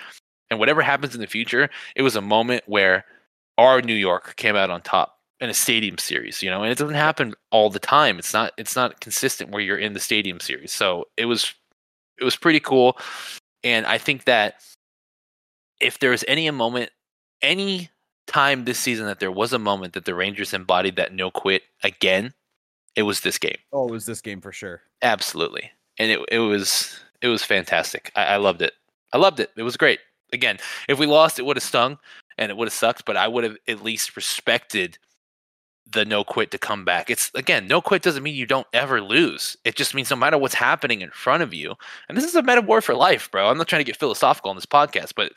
And 0.50 0.60
whatever 0.60 0.82
happens 0.82 1.16
in 1.16 1.22
the 1.22 1.28
future, 1.28 1.70
it 1.96 2.02
was 2.02 2.16
a 2.16 2.22
moment 2.22 2.64
where 2.68 3.06
our 3.58 3.82
New 3.82 3.94
York 3.94 4.36
came 4.36 4.56
out 4.56 4.70
on 4.70 4.82
top 4.82 5.15
in 5.40 5.50
a 5.50 5.54
stadium 5.54 5.98
series, 5.98 6.42
you 6.42 6.50
know, 6.50 6.64
and 6.64 6.72
it 6.72 6.78
doesn't 6.78 6.96
happen 6.96 7.34
all 7.52 7.70
the 7.70 7.80
time. 7.80 8.18
It's 8.20 8.34
not 8.34 8.54
it's 8.58 8.76
not 8.76 9.02
consistent 9.02 9.52
where 9.52 9.62
you're 9.62 9.78
in 9.78 9.94
the 9.94 10.00
stadium 10.00 10.40
series. 10.40 10.72
So 10.72 11.06
it 11.18 11.26
was 11.26 11.54
it 12.20 12.24
was 12.24 12.36
pretty 12.36 12.60
cool. 12.60 12.98
And 13.64 13.86
I 13.86 13.98
think 13.98 14.26
that 14.26 14.56
if 15.82 16.00
there 16.00 16.12
was 16.12 16.24
any 16.28 16.50
moment, 16.52 16.92
any 17.42 17.90
time 18.28 18.66
this 18.66 18.80
season 18.80 19.06
that 19.08 19.20
there 19.20 19.32
was 19.32 19.54
a 19.54 19.60
moment 19.60 19.94
that 19.94 20.06
the 20.06 20.16
Rangers 20.16 20.54
embodied 20.54 20.96
that 20.96 21.14
no 21.14 21.30
quit 21.30 21.64
again, 21.84 22.34
it 22.96 23.04
was 23.04 23.22
this 23.22 23.38
game. 23.38 23.58
Oh, 23.74 23.88
it 23.88 23.92
was 23.92 24.06
this 24.06 24.22
game 24.22 24.42
for 24.42 24.52
sure. 24.52 24.82
Absolutely. 25.02 25.72
And 26.00 26.12
it 26.12 26.20
it 26.32 26.40
was 26.40 27.00
it 27.22 27.28
was 27.28 27.44
fantastic. 27.44 28.12
I, 28.16 28.26
I 28.26 28.38
loved 28.38 28.62
it. 28.62 28.74
I 29.12 29.18
loved 29.18 29.40
it. 29.40 29.52
It 29.58 29.64
was 29.64 29.78
great. 29.78 30.00
Again, 30.34 30.58
if 30.88 30.98
we 30.98 31.06
lost, 31.06 31.40
it 31.40 31.46
would 31.46 31.58
have 31.58 31.64
stung 31.64 31.98
and 32.38 32.50
it 32.50 32.58
would 32.58 32.68
have 32.68 32.74
sucked, 32.74 33.06
but 33.06 33.16
I 33.16 33.28
would 33.28 33.44
have 33.44 33.58
at 33.68 33.84
least 33.84 34.16
respected 34.16 34.98
the 35.92 36.06
no 36.06 36.24
quit 36.24 36.52
to 36.52 36.58
come 36.58 36.84
back. 36.84 37.10
It's 37.10 37.32
again, 37.36 37.68
no 37.68 37.82
quit 37.82 38.02
doesn't 38.02 38.24
mean 38.24 38.36
you 38.36 38.46
don't 38.46 38.68
ever 38.74 39.02
lose. 39.02 39.56
It 39.64 39.76
just 39.76 39.94
means 39.94 40.10
no 40.10 40.16
matter 40.16 40.38
what's 40.38 40.56
happening 40.56 41.02
in 41.02 41.12
front 41.12 41.44
of 41.44 41.54
you, 41.54 41.76
and 42.10 42.18
this 42.18 42.26
is 42.26 42.36
a 42.36 42.44
metaphor 42.44 42.82
for 42.82 42.96
life, 42.96 43.30
bro. 43.32 43.48
I'm 43.48 43.58
not 43.58 43.68
trying 43.68 43.82
to 43.82 43.86
get 43.86 43.98
philosophical 43.98 44.50
on 44.50 44.58
this 44.58 44.66
podcast, 44.66 45.14
but 45.16 45.34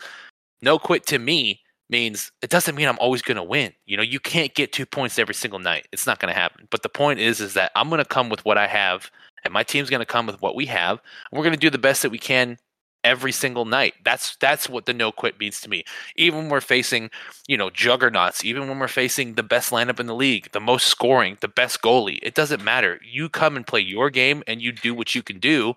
no 0.62 0.78
quit 0.78 1.06
to 1.06 1.18
me 1.18 1.60
means 1.90 2.32
it 2.42 2.50
doesn't 2.50 2.74
mean 2.74 2.88
I'm 2.88 2.98
always 2.98 3.22
going 3.22 3.36
to 3.36 3.42
win. 3.42 3.72
You 3.86 3.96
know, 3.96 4.02
you 4.02 4.20
can't 4.20 4.54
get 4.54 4.72
two 4.72 4.86
points 4.86 5.18
every 5.18 5.34
single 5.34 5.58
night. 5.58 5.88
It's 5.92 6.06
not 6.06 6.18
going 6.18 6.32
to 6.32 6.38
happen. 6.38 6.68
But 6.70 6.82
the 6.82 6.88
point 6.88 7.20
is, 7.20 7.40
is 7.40 7.54
that 7.54 7.72
I'm 7.74 7.88
going 7.88 8.02
to 8.02 8.04
come 8.04 8.28
with 8.28 8.44
what 8.44 8.58
I 8.58 8.66
have, 8.66 9.10
and 9.44 9.52
my 9.52 9.62
team's 9.62 9.90
going 9.90 10.00
to 10.00 10.06
come 10.06 10.26
with 10.26 10.42
what 10.42 10.54
we 10.54 10.66
have. 10.66 10.98
And 11.30 11.38
we're 11.38 11.44
going 11.44 11.54
to 11.54 11.60
do 11.60 11.70
the 11.70 11.78
best 11.78 12.02
that 12.02 12.10
we 12.10 12.18
can 12.18 12.58
every 13.04 13.32
single 13.32 13.64
night. 13.64 13.94
That's 14.04 14.36
that's 14.36 14.68
what 14.68 14.86
the 14.86 14.94
no 14.94 15.12
quit 15.12 15.38
means 15.38 15.60
to 15.62 15.70
me. 15.70 15.84
Even 16.16 16.40
when 16.40 16.48
we're 16.48 16.60
facing, 16.60 17.10
you 17.46 17.56
know, 17.56 17.70
juggernauts, 17.70 18.44
even 18.44 18.68
when 18.68 18.78
we're 18.78 18.88
facing 18.88 19.34
the 19.34 19.42
best 19.42 19.70
lineup 19.70 20.00
in 20.00 20.06
the 20.06 20.14
league, 20.14 20.50
the 20.52 20.60
most 20.60 20.86
scoring, 20.86 21.36
the 21.40 21.48
best 21.48 21.82
goalie, 21.82 22.18
it 22.22 22.34
doesn't 22.34 22.64
matter. 22.64 23.00
You 23.04 23.28
come 23.28 23.56
and 23.56 23.66
play 23.66 23.80
your 23.80 24.10
game 24.10 24.42
and 24.46 24.60
you 24.60 24.72
do 24.72 24.94
what 24.94 25.14
you 25.14 25.22
can 25.22 25.38
do 25.38 25.74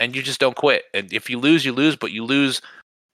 and 0.00 0.14
you 0.14 0.22
just 0.22 0.40
don't 0.40 0.56
quit. 0.56 0.84
And 0.92 1.12
if 1.12 1.30
you 1.30 1.38
lose, 1.38 1.64
you 1.64 1.72
lose, 1.72 1.96
but 1.96 2.12
you 2.12 2.24
lose 2.24 2.60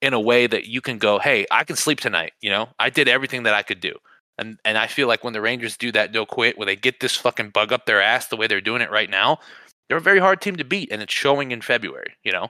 in 0.00 0.14
a 0.14 0.20
way 0.20 0.46
that 0.46 0.66
you 0.66 0.80
can 0.80 0.98
go, 0.98 1.18
"Hey, 1.18 1.46
I 1.50 1.64
can 1.64 1.76
sleep 1.76 2.00
tonight." 2.00 2.32
You 2.40 2.50
know, 2.50 2.70
I 2.78 2.90
did 2.90 3.08
everything 3.08 3.42
that 3.44 3.54
I 3.54 3.62
could 3.62 3.80
do. 3.80 3.96
And 4.38 4.58
and 4.64 4.78
I 4.78 4.86
feel 4.86 5.08
like 5.08 5.22
when 5.24 5.34
the 5.34 5.40
Rangers 5.40 5.76
do 5.76 5.92
that 5.92 6.12
no 6.12 6.24
quit, 6.26 6.56
where 6.58 6.66
they 6.66 6.76
get 6.76 7.00
this 7.00 7.16
fucking 7.16 7.50
bug 7.50 7.72
up 7.72 7.86
their 7.86 8.00
ass 8.02 8.28
the 8.28 8.36
way 8.36 8.46
they're 8.46 8.60
doing 8.60 8.82
it 8.82 8.90
right 8.90 9.10
now, 9.10 9.38
they're 9.88 9.98
a 9.98 10.00
very 10.00 10.18
hard 10.20 10.40
team 10.40 10.56
to 10.56 10.64
beat, 10.64 10.90
and 10.90 11.02
it's 11.02 11.12
showing 11.12 11.52
in 11.52 11.60
February. 11.60 12.14
You 12.24 12.32
know. 12.32 12.48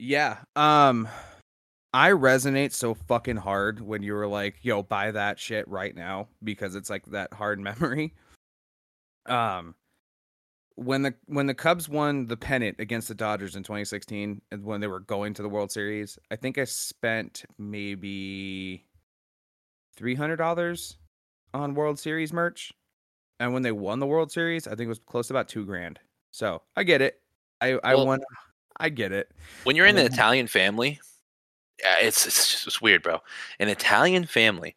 Yeah. 0.00 0.38
Um 0.56 1.08
I 1.92 2.10
resonate 2.10 2.72
so 2.72 2.94
fucking 2.94 3.36
hard 3.36 3.80
when 3.80 4.02
you 4.02 4.14
were 4.14 4.26
like, 4.26 4.56
"Yo, 4.62 4.82
buy 4.82 5.10
that 5.10 5.38
shit 5.38 5.66
right 5.68 5.94
now" 5.94 6.28
because 6.42 6.74
it's 6.74 6.88
like 6.88 7.04
that 7.06 7.32
hard 7.34 7.58
memory. 7.60 8.14
Um 9.26 9.74
when 10.76 11.02
the 11.02 11.14
when 11.26 11.46
the 11.46 11.54
Cubs 11.54 11.88
won 11.88 12.26
the 12.26 12.36
pennant 12.36 12.76
against 12.80 13.08
the 13.08 13.14
Dodgers 13.14 13.56
in 13.56 13.62
2016 13.62 14.40
and 14.50 14.64
when 14.64 14.80
they 14.80 14.86
were 14.86 15.00
going 15.00 15.34
to 15.34 15.42
the 15.42 15.48
World 15.48 15.70
Series, 15.70 16.18
I 16.30 16.36
think 16.36 16.56
I 16.56 16.64
spent 16.64 17.44
maybe 17.58 18.86
$300 19.98 20.96
on 21.52 21.74
World 21.74 21.98
Series 21.98 22.32
merch. 22.32 22.72
And 23.40 23.52
when 23.52 23.62
they 23.62 23.72
won 23.72 23.98
the 23.98 24.06
World 24.06 24.32
Series, 24.32 24.66
I 24.66 24.70
think 24.70 24.82
it 24.82 24.88
was 24.88 24.98
close 25.00 25.26
to 25.28 25.34
about 25.34 25.48
2 25.48 25.66
grand. 25.66 25.98
So, 26.30 26.62
I 26.76 26.84
get 26.84 27.02
it. 27.02 27.20
I 27.60 27.78
I 27.84 27.94
Well- 27.94 28.06
want 28.06 28.22
I 28.80 28.88
get 28.88 29.12
it. 29.12 29.30
when 29.64 29.76
you're 29.76 29.86
in 29.86 29.98
an 29.98 30.06
Italian 30.06 30.46
family, 30.46 30.98
it's 31.78 32.26
it's 32.26 32.50
just 32.50 32.66
it's 32.66 32.82
weird, 32.82 33.02
bro. 33.02 33.20
An 33.58 33.68
Italian 33.68 34.24
family. 34.24 34.74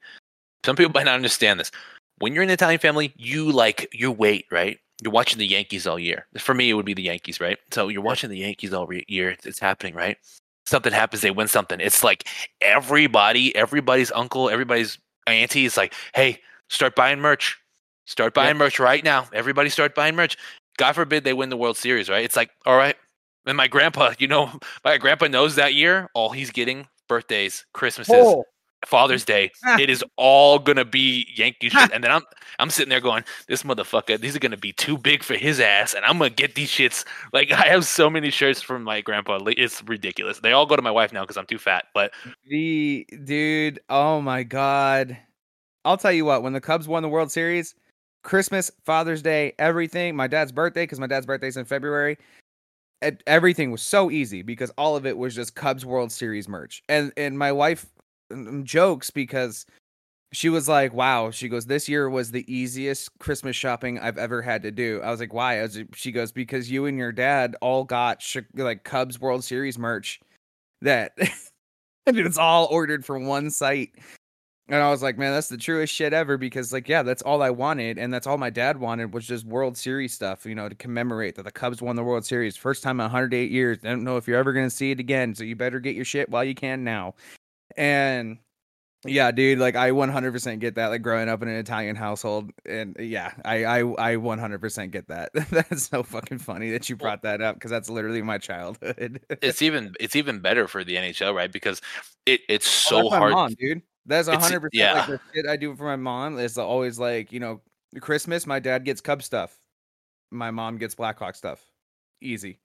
Some 0.66 0.76
people 0.76 0.92
might 0.94 1.06
not 1.06 1.16
understand 1.16 1.60
this. 1.60 1.72
When 2.20 2.34
you're 2.34 2.44
in 2.44 2.50
an 2.50 2.54
Italian 2.54 2.80
family, 2.80 3.14
you 3.18 3.52
like 3.52 3.88
you 3.94 4.12
wait, 4.12 4.46
right? 4.52 4.78
You're 5.02 5.12
watching 5.12 5.40
the 5.40 5.48
Yankees 5.48 5.88
all 5.88 5.98
year. 5.98 6.28
For 6.38 6.54
me, 6.54 6.70
it 6.70 6.74
would 6.74 6.86
be 6.86 6.94
the 6.94 7.04
Yankees, 7.04 7.40
right? 7.40 7.58
So 7.72 7.88
you're 7.88 8.02
watching 8.02 8.30
the 8.30 8.38
Yankees 8.38 8.74
all 8.74 8.88
re- 8.88 9.06
year. 9.08 9.32
It's, 9.32 9.46
it's 9.46 9.60
happening, 9.60 9.96
right? 9.96 10.18
Something 10.66 10.94
happens, 10.94 11.22
they 11.22 11.32
win 11.32 11.48
something. 11.48 11.80
It's 11.82 12.04
like 12.04 12.28
everybody, 12.62 13.54
everybody's 13.56 14.12
uncle, 14.12 14.50
everybody's 14.50 14.98
auntie 15.28 15.66
is 15.66 15.78
like, 15.78 15.94
"Hey, 16.14 16.40
start 16.70 16.96
buying 16.96 17.20
merch. 17.20 17.58
Start 18.06 18.34
buying 18.34 18.58
merch 18.58 18.80
right 18.80 19.04
now. 19.04 19.28
Everybody, 19.34 19.70
start 19.70 19.96
buying 19.96 20.16
merch." 20.16 20.38
God 20.78 20.94
forbid 20.94 21.24
they 21.24 21.34
win 21.34 21.50
the 21.50 21.58
World 21.58 21.78
Series, 21.78 22.10
right? 22.10 22.24
It's 22.24 22.36
like, 22.36 22.50
all 22.66 22.78
right, 22.78 22.96
and 23.46 23.58
my 23.58 23.68
grandpa, 23.68 24.14
you 24.20 24.28
know, 24.28 24.52
my 24.86 24.98
grandpa 24.98 25.28
knows 25.28 25.56
that 25.56 25.74
year, 25.74 26.10
all 26.14 26.30
he's 26.32 26.52
getting 26.52 26.88
birthdays, 27.08 27.66
Christmases, 27.74 28.16
Oh. 28.18 28.44
Father's 28.86 29.24
Day. 29.34 29.50
it 29.80 29.90
is 29.90 30.04
all 30.18 30.60
gonna 30.60 30.84
be 30.86 31.26
Yankee 31.36 31.70
shit. 31.70 31.92
And 31.94 32.04
then 32.04 32.12
I'm 32.12 32.24
I'm 32.60 32.70
sitting 32.70 32.90
there 32.90 33.00
going, 33.00 33.24
this 33.48 33.64
motherfucker, 33.64 34.20
these 34.20 34.36
are 34.36 34.40
gonna 34.40 34.58
be 34.58 34.74
too 34.74 34.98
big 34.98 35.24
for 35.24 35.36
his 35.36 35.60
ass, 35.62 35.94
and 35.94 36.04
I'm 36.04 36.18
gonna 36.18 36.30
get 36.30 36.56
these 36.56 36.70
shits. 36.70 37.06
Like 37.32 37.52
I 37.52 37.68
have 37.68 37.86
so 37.86 38.10
many 38.10 38.30
shirts 38.30 38.62
from 38.62 38.84
my 38.84 39.00
grandpa. 39.02 39.40
It's 39.48 39.82
ridiculous. 39.84 40.40
They 40.40 40.52
all 40.52 40.66
go 40.66 40.76
to 40.76 40.82
my 40.82 40.92
wife 40.92 41.14
now 41.14 41.22
because 41.22 41.38
I'm 41.38 41.46
too 41.46 41.58
fat. 41.60 41.86
But 41.94 42.12
The 42.50 43.08
dude, 43.24 43.80
oh 43.90 44.20
my 44.22 44.44
god. 44.44 45.18
I'll 45.86 45.98
tell 45.98 46.12
you 46.14 46.26
what, 46.26 46.44
when 46.44 46.54
the 46.54 46.62
Cubs 46.62 46.88
won 46.88 47.04
the 47.04 47.10
World 47.10 47.30
Series, 47.32 47.76
Christmas, 48.24 48.72
Father's 48.86 49.22
Day, 49.22 49.54
everything, 49.60 50.16
my 50.16 50.28
dad's 50.28 50.52
birthday, 50.54 50.84
because 50.84 51.00
my 51.00 51.08
dad's 51.08 51.26
birthday's 51.26 51.58
in 51.58 51.66
February, 51.66 52.18
everything 53.28 53.72
was 53.72 53.82
so 53.82 54.12
easy 54.12 54.42
because 54.42 54.72
all 54.78 54.96
of 54.96 55.06
it 55.06 55.18
was 55.18 55.36
just 55.36 55.56
Cubs 55.56 55.86
World 55.86 56.12
Series 56.12 56.48
merch. 56.48 56.84
And 56.90 57.12
and 57.18 57.38
my 57.38 57.52
wife 57.52 57.86
mm, 58.32 58.64
jokes 58.64 59.10
because 59.10 59.66
she 60.34 60.50
was 60.50 60.68
like, 60.68 60.94
"Wow," 60.94 61.32
she 61.32 61.48
goes, 61.50 61.66
"This 61.68 61.88
year 61.88 62.10
was 62.10 62.32
the 62.32 62.52
easiest 62.54 63.18
Christmas 63.20 63.56
shopping 63.56 64.00
I've 64.00 64.18
ever 64.18 64.42
had 64.42 64.64
to 64.64 64.72
do." 64.72 65.02
I 65.04 65.12
was 65.12 65.20
like, 65.20 65.34
"Why?" 65.34 65.60
I 65.60 65.64
was, 65.64 65.80
she 65.94 66.12
goes, 66.12 66.32
"Because 66.32 66.72
you 66.72 66.86
and 66.86 66.98
your 66.98 67.12
dad 67.12 67.56
all 67.62 67.84
got 67.84 68.22
sh- 68.22 68.38
like 68.56 68.84
Cubs 68.84 69.20
World 69.20 69.44
Series 69.44 69.78
merch 69.78 70.20
that 70.82 71.14
and 72.08 72.18
it's 72.18 72.38
all 72.38 72.68
ordered 72.72 73.06
from 73.06 73.28
one 73.28 73.52
site." 73.52 73.92
And 74.70 74.82
I 74.82 74.90
was 74.90 75.04
like, 75.04 75.18
"Man, 75.18 75.34
that's 75.34 75.50
the 75.50 75.58
truest 75.58 75.94
shit 75.94 76.14
ever." 76.14 76.38
Because 76.38 76.72
like, 76.72 76.88
yeah, 76.88 77.04
that's 77.04 77.22
all 77.22 77.42
I 77.42 77.50
wanted, 77.50 77.98
and 77.98 78.14
that's 78.14 78.26
all 78.26 78.38
my 78.38 78.50
dad 78.50 78.78
wanted 78.80 79.14
was 79.14 79.28
just 79.28 79.46
World 79.46 79.78
Series 79.78 80.14
stuff, 80.14 80.46
you 80.46 80.56
know, 80.56 80.70
to 80.70 80.76
commemorate 80.76 81.36
that 81.36 81.44
the 81.44 81.52
Cubs 81.52 81.82
won 81.82 81.96
the 81.98 82.04
World 82.04 82.26
Series 82.26 82.56
first 82.56 82.82
time 82.82 83.00
in 83.00 83.04
108 83.04 83.52
years. 83.52 83.80
I 83.84 83.90
don't 83.90 84.04
know 84.06 84.18
if 84.18 84.28
you're 84.28 84.38
ever 84.38 84.54
gonna 84.54 84.70
see 84.70 84.92
it 84.92 85.00
again, 85.02 85.36
so 85.36 85.44
you 85.44 85.56
better 85.58 85.80
get 85.82 85.96
your 85.96 86.06
shit 86.06 86.30
while 86.30 86.46
you 86.46 86.56
can 86.56 86.84
now. 86.86 87.16
And 87.76 88.38
yeah, 89.06 89.32
dude, 89.32 89.60
like 89.60 89.76
I 89.76 89.92
100% 89.92 90.60
get 90.60 90.76
that. 90.76 90.88
Like 90.88 91.02
growing 91.02 91.28
up 91.28 91.42
in 91.42 91.50
an 91.50 91.58
Italian 91.58 91.98
household, 91.98 92.52
and 92.66 92.98
uh, 92.98 93.04
yeah, 93.04 93.34
I 93.44 93.66
I 93.66 93.80
I 93.80 94.16
100% 94.16 94.92
get 94.92 95.10
that. 95.10 95.32
that's 95.52 95.90
so 95.90 96.04
fucking 96.04 96.38
funny 96.38 96.72
that 96.72 96.90
you 96.90 96.96
brought 96.96 97.24
that 97.24 97.42
up 97.42 97.56
because 97.56 97.70
that's 97.72 97.90
literally 97.90 98.22
my 98.22 98.38
childhood. 98.38 99.20
it's 99.42 99.62
even 99.62 99.94
it's 100.00 100.16
even 100.16 100.40
better 100.40 100.70
for 100.70 100.86
the 100.86 100.96
NHL, 100.96 101.36
right? 101.36 101.52
Because 101.52 101.82
it 102.26 102.42
it's 102.48 102.66
Oh, 102.94 103.04
so 103.04 103.10
my 103.10 103.18
hard. 103.18 103.34
mom, 103.34 103.54
dude. 103.60 103.82
That's 104.06 104.28
It's- 104.28 104.44
hundred 104.44 104.62
percent 104.62 104.74
yeah. 104.74 104.94
like 104.94 105.08
the 105.08 105.20
shit 105.34 105.46
I 105.48 105.56
do 105.56 105.76
for 105.76 105.84
my 105.86 105.96
mom. 105.96 106.38
Is 106.40 106.58
always 106.58 107.00
like 107.00 107.32
you 107.32 107.40
know 107.40 107.62
Christmas. 108.02 108.46
My 108.46 108.60
dad 108.60 108.86
gets 108.86 109.02
Cub 109.02 109.24
stuff. 109.24 109.56
My 110.32 110.52
mom 110.52 110.78
gets 110.78 110.96
Blackhawk 110.96 111.36
stuff. 111.36 111.64
Easy. 112.22 112.60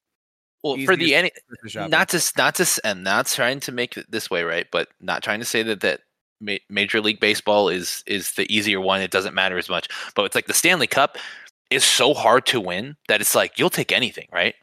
Well, 0.64 0.76
for 0.84 0.96
the 0.96 1.14
any 1.14 1.30
not 1.74 2.08
to 2.08 2.32
not 2.36 2.56
to 2.56 2.80
and 2.82 3.04
not 3.04 3.26
trying 3.26 3.60
to 3.60 3.72
make 3.72 3.96
it 3.96 4.10
this 4.10 4.28
way, 4.28 4.42
right? 4.42 4.66
But 4.72 4.88
not 5.00 5.22
trying 5.22 5.38
to 5.38 5.44
say 5.44 5.62
that 5.62 5.80
that 5.80 6.00
ma- 6.40 6.56
Major 6.68 7.00
League 7.00 7.20
Baseball 7.20 7.68
is 7.68 8.02
is 8.06 8.32
the 8.32 8.52
easier 8.52 8.80
one. 8.80 9.00
It 9.00 9.12
doesn't 9.12 9.34
matter 9.34 9.56
as 9.56 9.68
much. 9.68 9.88
But 10.16 10.24
it's 10.24 10.34
like 10.34 10.46
the 10.46 10.54
Stanley 10.54 10.88
Cup 10.88 11.16
is 11.70 11.84
so 11.84 12.12
hard 12.14 12.44
to 12.46 12.60
win 12.60 12.96
that 13.06 13.20
it's 13.20 13.36
like 13.36 13.58
you'll 13.58 13.70
take 13.70 13.92
anything, 13.92 14.26
right? 14.32 14.54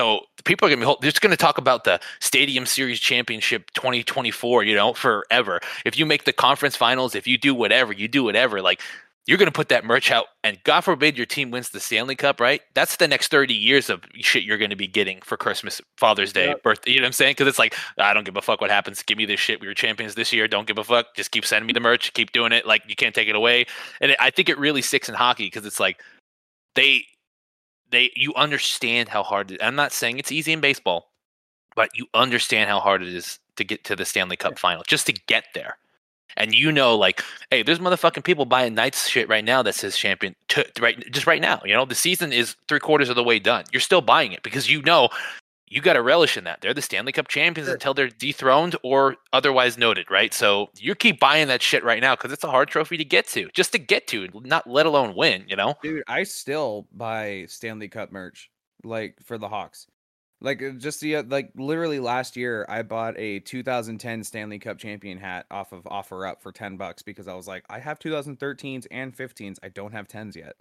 So 0.00 0.20
people 0.46 0.66
are 0.66 0.70
gonna 0.70 0.80
be 0.80 0.86
hol- 0.86 0.96
they're 1.02 1.10
just 1.10 1.20
gonna 1.20 1.36
talk 1.36 1.58
about 1.58 1.84
the 1.84 2.00
Stadium 2.20 2.64
Series 2.64 2.98
Championship 2.98 3.70
2024, 3.74 4.64
you 4.64 4.74
know, 4.74 4.94
forever. 4.94 5.60
If 5.84 5.98
you 5.98 6.06
make 6.06 6.24
the 6.24 6.32
conference 6.32 6.74
finals, 6.74 7.14
if 7.14 7.26
you 7.26 7.36
do 7.36 7.54
whatever, 7.54 7.92
you 7.92 8.08
do 8.08 8.24
whatever. 8.24 8.62
Like 8.62 8.80
you're 9.26 9.36
going 9.36 9.46
to 9.46 9.52
put 9.52 9.68
that 9.68 9.84
merch 9.84 10.10
out, 10.10 10.24
and 10.42 10.58
God 10.64 10.80
forbid 10.80 11.18
your 11.18 11.26
team 11.26 11.50
wins 11.50 11.68
the 11.68 11.78
Stanley 11.78 12.16
Cup, 12.16 12.40
right? 12.40 12.62
That's 12.74 12.96
the 12.96 13.06
next 13.06 13.28
30 13.28 13.52
years 13.52 13.90
of 13.90 14.02
shit 14.14 14.42
you're 14.44 14.56
going 14.56 14.70
to 14.70 14.76
be 14.76 14.88
getting 14.88 15.20
for 15.20 15.36
Christmas, 15.36 15.80
Father's 15.98 16.32
Day, 16.32 16.46
Yep. 16.48 16.62
birthday. 16.62 16.92
You 16.92 16.96
know 16.96 17.02
what 17.02 17.08
I'm 17.08 17.12
saying? 17.12 17.32
Because 17.32 17.46
it's 17.46 17.58
like, 17.58 17.76
I 17.98 18.14
don't 18.14 18.24
give 18.24 18.36
a 18.38 18.42
fuck 18.42 18.62
what 18.62 18.70
happens. 18.70 19.02
Give 19.02 19.18
me 19.18 19.26
this 19.26 19.38
shit. 19.38 19.60
We 19.60 19.66
were 19.68 19.74
champions 19.74 20.14
this 20.14 20.32
year. 20.32 20.48
Don't 20.48 20.66
give 20.66 20.78
a 20.78 20.84
fuck. 20.84 21.14
Just 21.14 21.30
keep 21.32 21.44
sending 21.44 21.66
me 21.66 21.74
the 21.74 21.80
merch. 21.80 22.12
Keep 22.14 22.32
doing 22.32 22.50
it. 22.52 22.66
Like, 22.66 22.82
you 22.88 22.96
can't 22.96 23.14
take 23.14 23.28
it 23.28 23.36
away. 23.36 23.66
And 24.00 24.12
it, 24.12 24.16
I 24.18 24.30
think 24.30 24.48
it 24.48 24.58
really 24.58 24.80
sticks 24.82 25.08
in 25.08 25.14
hockey 25.14 25.44
because 25.44 25.66
it's 25.66 25.78
like, 25.78 26.02
they, 26.74 27.04
they, 27.90 28.10
you 28.14 28.34
understand 28.34 29.08
how 29.08 29.22
hard 29.22 29.52
it, 29.52 29.62
I'm 29.62 29.76
not 29.76 29.92
saying 29.92 30.18
it's 30.18 30.32
easy 30.32 30.52
in 30.52 30.60
baseball, 30.60 31.10
but 31.74 31.90
you 31.94 32.06
understand 32.14 32.68
how 32.68 32.80
hard 32.80 33.02
it 33.02 33.08
is 33.08 33.38
to 33.56 33.64
get 33.64 33.84
to 33.84 33.96
the 33.96 34.04
Stanley 34.04 34.36
Cup 34.36 34.58
final, 34.58 34.82
just 34.86 35.06
to 35.06 35.12
get 35.12 35.44
there. 35.54 35.76
And 36.36 36.54
you 36.54 36.70
know, 36.70 36.96
like, 36.96 37.22
hey, 37.50 37.62
there's 37.62 37.80
motherfucking 37.80 38.24
people 38.24 38.44
buying 38.44 38.74
Knights 38.74 39.08
shit 39.08 39.28
right 39.28 39.44
now 39.44 39.62
that 39.62 39.74
says 39.74 39.96
champion, 39.96 40.36
to, 40.48 40.64
right? 40.80 41.10
Just 41.10 41.26
right 41.26 41.40
now, 41.40 41.60
you 41.64 41.74
know, 41.74 41.84
the 41.84 41.94
season 41.94 42.32
is 42.32 42.56
three 42.68 42.78
quarters 42.78 43.08
of 43.08 43.16
the 43.16 43.24
way 43.24 43.38
done. 43.38 43.64
You're 43.72 43.80
still 43.80 44.00
buying 44.00 44.32
it 44.32 44.42
because 44.42 44.70
you 44.70 44.80
know 44.82 45.08
you 45.70 45.80
got 45.80 45.92
to 45.94 46.02
relish 46.02 46.36
in 46.36 46.44
that. 46.44 46.60
They're 46.60 46.74
the 46.74 46.82
Stanley 46.82 47.12
Cup 47.12 47.28
champions 47.28 47.68
until 47.68 47.94
they're 47.94 48.08
dethroned 48.08 48.76
or 48.82 49.16
otherwise 49.32 49.78
noted, 49.78 50.10
right? 50.10 50.34
So 50.34 50.68
you 50.76 50.94
keep 50.96 51.20
buying 51.20 51.46
that 51.48 51.62
shit 51.62 51.84
right 51.84 52.00
now 52.00 52.16
because 52.16 52.32
it's 52.32 52.44
a 52.44 52.50
hard 52.50 52.68
trophy 52.68 52.96
to 52.96 53.04
get 53.04 53.28
to, 53.28 53.48
just 53.54 53.72
to 53.72 53.78
get 53.78 54.08
to, 54.08 54.28
not 54.34 54.68
let 54.68 54.84
alone 54.84 55.14
win. 55.14 55.44
You 55.48 55.56
know, 55.56 55.74
Dude, 55.82 56.02
I 56.08 56.24
still 56.24 56.88
buy 56.92 57.46
Stanley 57.48 57.88
Cup 57.88 58.10
merch 58.10 58.50
like 58.82 59.16
for 59.24 59.38
the 59.38 59.48
Hawks. 59.48 59.86
Like 60.42 60.62
uh, 60.62 60.70
just 60.70 61.00
the 61.00 61.16
uh, 61.16 61.22
like 61.28 61.50
literally 61.54 62.00
last 62.00 62.36
year 62.36 62.64
I 62.68 62.82
bought 62.82 63.14
a 63.18 63.40
2010 63.40 64.24
Stanley 64.24 64.58
Cup 64.58 64.78
champion 64.78 65.18
hat 65.18 65.46
off 65.50 65.72
of 65.72 65.84
OfferUp 65.84 66.40
for 66.40 66.50
10 66.50 66.78
bucks 66.78 67.02
because 67.02 67.28
I 67.28 67.34
was 67.34 67.46
like 67.46 67.64
I 67.68 67.78
have 67.78 67.98
2013s 67.98 68.86
and 68.90 69.14
15s. 69.16 69.58
I 69.62 69.68
don't 69.68 69.92
have 69.92 70.08
10s 70.08 70.36
yet. 70.36 70.56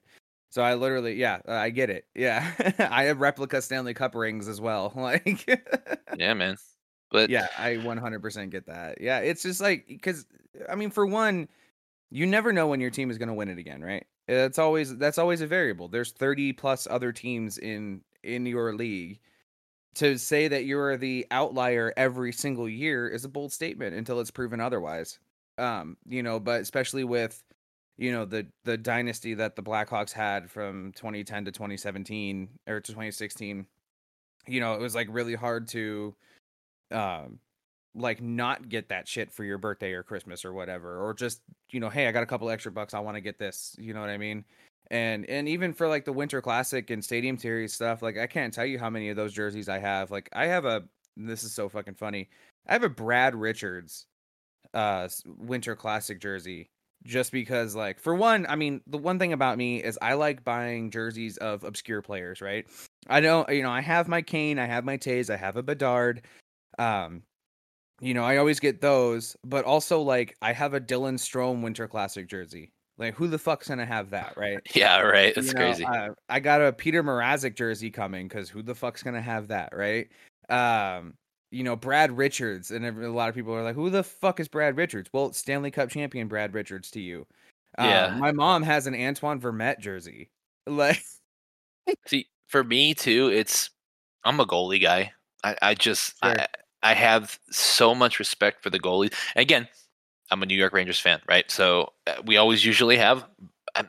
So 0.50 0.62
I 0.64 0.74
literally 0.76 1.14
yeah, 1.16 1.40
uh, 1.48 1.54
I 1.54 1.70
get 1.70 1.90
it. 1.90 2.06
Yeah. 2.16 2.52
I 2.80 3.04
have 3.04 3.20
replica 3.22 3.62
Stanley 3.62 3.94
Cup 3.94 4.16
rings 4.16 4.48
as 4.48 4.60
well. 4.60 4.92
Like 5.00 5.48
yeah, 6.18 6.34
man. 6.34 6.58
But 7.12 7.30
yeah, 7.30 7.48
I 7.58 7.76
100% 7.76 8.50
get 8.52 8.68
that. 8.68 9.02
Yeah, 9.02 9.20
it's 9.20 9.44
just 9.44 9.62
like 9.62 9.86
because 9.88 10.26
I 10.70 10.76
mean, 10.76 10.92
for 10.92 11.06
one, 11.06 11.48
you 12.12 12.26
never 12.26 12.52
know 12.52 12.68
when 12.68 12.80
your 12.82 12.92
team 12.92 13.10
is 13.10 13.18
going 13.18 13.30
to 13.30 13.34
win 13.34 13.50
it 13.50 13.58
again, 13.58 13.82
right? 13.82 14.06
It's 14.28 14.60
always 14.60 14.96
that's 14.98 15.18
always 15.18 15.42
a 15.42 15.48
variable. 15.48 15.88
There's 15.88 16.12
30 16.12 16.54
plus 16.54 16.88
other 16.90 17.12
teams 17.12 17.58
in 17.58 18.02
in 18.24 18.46
your 18.46 18.74
league. 18.76 19.20
To 19.96 20.18
say 20.18 20.48
that 20.48 20.66
you're 20.66 20.98
the 20.98 21.26
outlier 21.32 21.92
every 21.98 22.32
single 22.32 22.70
year 22.70 23.10
is 23.10 23.26
a 23.26 23.30
bold 23.30 23.52
statement 23.52 23.96
until 23.96 24.20
it's 24.20 24.32
proven 24.32 24.62
otherwise. 24.62 25.20
Um, 25.58 25.98
you 26.08 26.24
know, 26.24 26.40
but 26.40 26.62
especially 26.62 27.04
with 27.04 27.44
you 28.00 28.14
know 28.14 28.24
the 28.26 28.48
the 28.64 28.78
dynasty 28.78 29.34
that 29.34 29.56
the 29.56 29.62
Blackhawks 29.62 30.14
had 30.14 30.50
from 30.50 30.94
2010 30.94 31.46
to 31.46 31.52
2017 31.52 32.50
or 32.68 32.80
to 32.80 32.92
2016 32.92 33.68
you 34.48 34.60
know 34.60 34.74
it 34.74 34.80
was 34.80 34.96
like 34.96 35.08
really 35.12 35.36
hard 35.36 35.68
to 35.68 36.16
um 36.92 37.40
like 37.94 38.22
not 38.22 38.70
get 38.70 38.90
that 38.90 39.08
shit 39.08 39.32
for 39.32 39.44
your 39.44 39.58
birthday 39.58 39.92
or 39.92 40.04
christmas 40.04 40.46
or 40.46 40.54
whatever 40.54 41.00
or 41.06 41.14
just 41.14 41.42
you 41.72 41.80
know 41.80 41.90
hey 41.90 42.08
i 42.08 42.12
got 42.12 42.24
a 42.24 42.26
couple 42.26 42.50
extra 42.50 42.72
bucks 42.72 42.94
i 42.94 43.00
want 43.00 43.16
to 43.16 43.22
get 43.22 43.38
this 43.38 43.76
you 43.78 43.94
know 43.94 44.02
what 44.02 44.10
i 44.10 44.18
mean? 44.18 44.46
And 44.92 45.30
and 45.30 45.48
even 45.48 45.74
for 45.74 45.88
like 45.88 46.06
the 46.06 46.14
winter 46.14 46.42
classic 46.42 46.90
and 46.90 47.04
stadium 47.04 47.38
series 47.38 47.74
stuff 47.74 48.02
like 48.02 48.18
i 48.18 48.26
can't 48.26 48.54
tell 48.54 48.66
you 48.66 48.80
how 48.80 48.90
many 48.90 49.10
of 49.10 49.16
those 49.16 49.34
jerseys 49.34 49.70
i 49.70 49.78
have 49.78 50.10
like 50.10 50.30
i 50.34 50.46
have 50.46 50.66
a 50.66 50.84
this 51.16 51.44
is 51.44 51.52
so 51.52 51.70
fucking 51.70 51.94
funny 51.94 52.30
i 52.68 52.74
have 52.74 52.84
a 52.84 52.90
brad 52.90 53.36
richards 53.36 54.08
uh 54.74 55.08
winter 55.38 55.76
classic 55.76 56.20
jersey 56.20 56.70
just 57.06 57.32
because 57.32 57.76
like 57.76 58.00
for 58.00 58.14
one 58.14 58.46
i 58.50 58.56
mean 58.56 58.82
the 58.88 58.98
one 58.98 59.18
thing 59.18 59.34
about 59.34 59.58
me 59.58 59.82
is 59.82 59.98
i 60.02 60.14
like 60.14 60.44
buying 60.44 60.92
jerseys 60.92 61.38
of 61.38 61.64
obscure 61.64 62.02
players 62.02 62.42
right 62.42 62.68
i 63.08 63.22
don't 63.22 63.50
you 63.50 63.64
know 63.64 63.72
i 63.72 63.82
have 63.82 64.08
my 64.08 64.22
kane 64.22 64.60
i 64.60 64.66
have 64.66 64.84
my 64.84 64.98
toews 64.98 65.30
i 65.30 65.38
have 65.38 65.56
a 65.56 65.64
bedard 65.64 66.22
um 66.78 67.24
you 68.02 68.14
know 68.14 68.24
i 68.24 68.38
always 68.38 68.60
get 68.60 68.82
those 68.82 69.36
but 69.44 69.66
also 69.66 70.02
like 70.02 70.36
i 70.42 70.52
have 70.52 70.74
a 70.74 70.82
dylan 70.82 71.16
strome 71.16 71.62
winter 71.62 71.88
classic 71.88 72.28
jersey 72.28 72.72
like 72.98 73.16
who 73.16 73.28
the 73.28 73.40
fuck's 73.40 73.70
gonna 73.70 73.86
have 73.86 74.10
that 74.10 74.34
right 74.38 74.60
yeah, 74.76 75.02
right. 75.02 75.34
That's 75.34 75.48
you 75.48 75.54
know, 75.54 75.60
crazy. 75.60 75.86
uh, 75.86 76.10
I 76.28 76.40
got 76.40 76.62
a 76.62 76.72
Petr 76.72 77.04
Mrazek 77.04 77.56
jersey 77.56 77.90
coming 77.90 78.28
because 78.28 78.50
who 78.50 78.62
the 78.62 78.76
fuck's 78.76 79.04
gonna 79.04 79.22
have 79.22 79.48
that, 79.48 79.74
right? 79.76 80.08
Um, 80.50 81.16
you 81.52 81.64
know, 81.64 81.76
Brad 81.76 82.16
Richards, 82.16 82.72
and 82.72 82.86
a 82.86 83.12
lot 83.12 83.30
of 83.30 83.36
people 83.36 83.54
are 83.54 83.64
like, 83.64 83.76
"Who 83.76 83.90
the 83.90 84.04
fuck 84.04 84.40
is 84.40 84.48
Brad 84.48 84.78
Richards?" 84.78 85.10
Well, 85.14 85.34
Stanley 85.34 85.72
Cup 85.72 85.90
champion 85.90 86.28
Brad 86.28 86.54
Richards 86.54 86.92
to 86.92 87.02
you. 87.02 87.26
Uh, 87.78 87.84
Yeah. 87.86 88.16
my 88.18 88.32
mom 88.32 88.64
has 88.64 88.88
an 88.88 88.96
Antoine 88.96 89.40
Vermette 89.40 89.80
jersey. 89.80 90.30
Like, 90.68 91.02
See, 92.06 92.28
for 92.48 92.64
me 92.64 92.94
too, 92.94 93.30
it's 93.30 93.72
I'm 94.24 94.40
a 94.40 94.46
goalie 94.46 94.82
guy. 94.82 95.14
I, 95.44 95.56
I 95.64 95.74
just 95.74 96.16
Sure. 96.24 96.40
I, 96.40 96.48
I 96.84 96.94
have 96.94 97.40
so 97.50 97.96
much 97.96 98.20
respect 98.20 98.62
for 98.62 98.70
the 98.70 98.80
goalie. 98.80 99.12
Again, 99.36 99.68
I'm 100.30 100.44
a 100.44 100.46
New 100.46 100.58
York 100.58 100.74
Rangers 100.74 101.00
fan, 101.00 101.22
right? 101.28 101.50
So 101.50 101.94
uh, 102.06 102.22
we 102.26 102.38
always 102.38 102.64
usually 102.64 102.98
have 102.98 103.26
uh, 103.74 103.84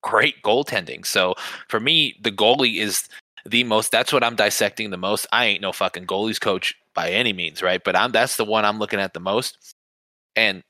great 0.00 0.42
goaltending. 0.42 1.04
So 1.04 1.34
for 1.68 1.80
me, 1.80 2.16
the 2.22 2.32
goalie 2.32 2.78
is 2.78 3.08
the 3.44 3.64
most. 3.64 3.92
That's 3.92 4.12
what 4.12 4.24
I'm 4.24 4.36
dissecting 4.36 4.88
the 4.88 4.96
most. 4.96 5.26
I 5.32 5.46
ain't 5.46 5.60
no 5.60 5.72
fucking 5.72 6.06
goalies 6.06 6.40
coach 6.40 6.74
by 6.94 7.10
any 7.10 7.32
means, 7.32 7.62
right? 7.62 7.82
But 7.82 7.96
I'm 7.96 8.12
that's 8.12 8.36
the 8.36 8.44
one 8.44 8.64
I'm 8.64 8.78
looking 8.78 9.00
at 9.00 9.14
the 9.14 9.20
most. 9.20 9.74
And 10.36 10.62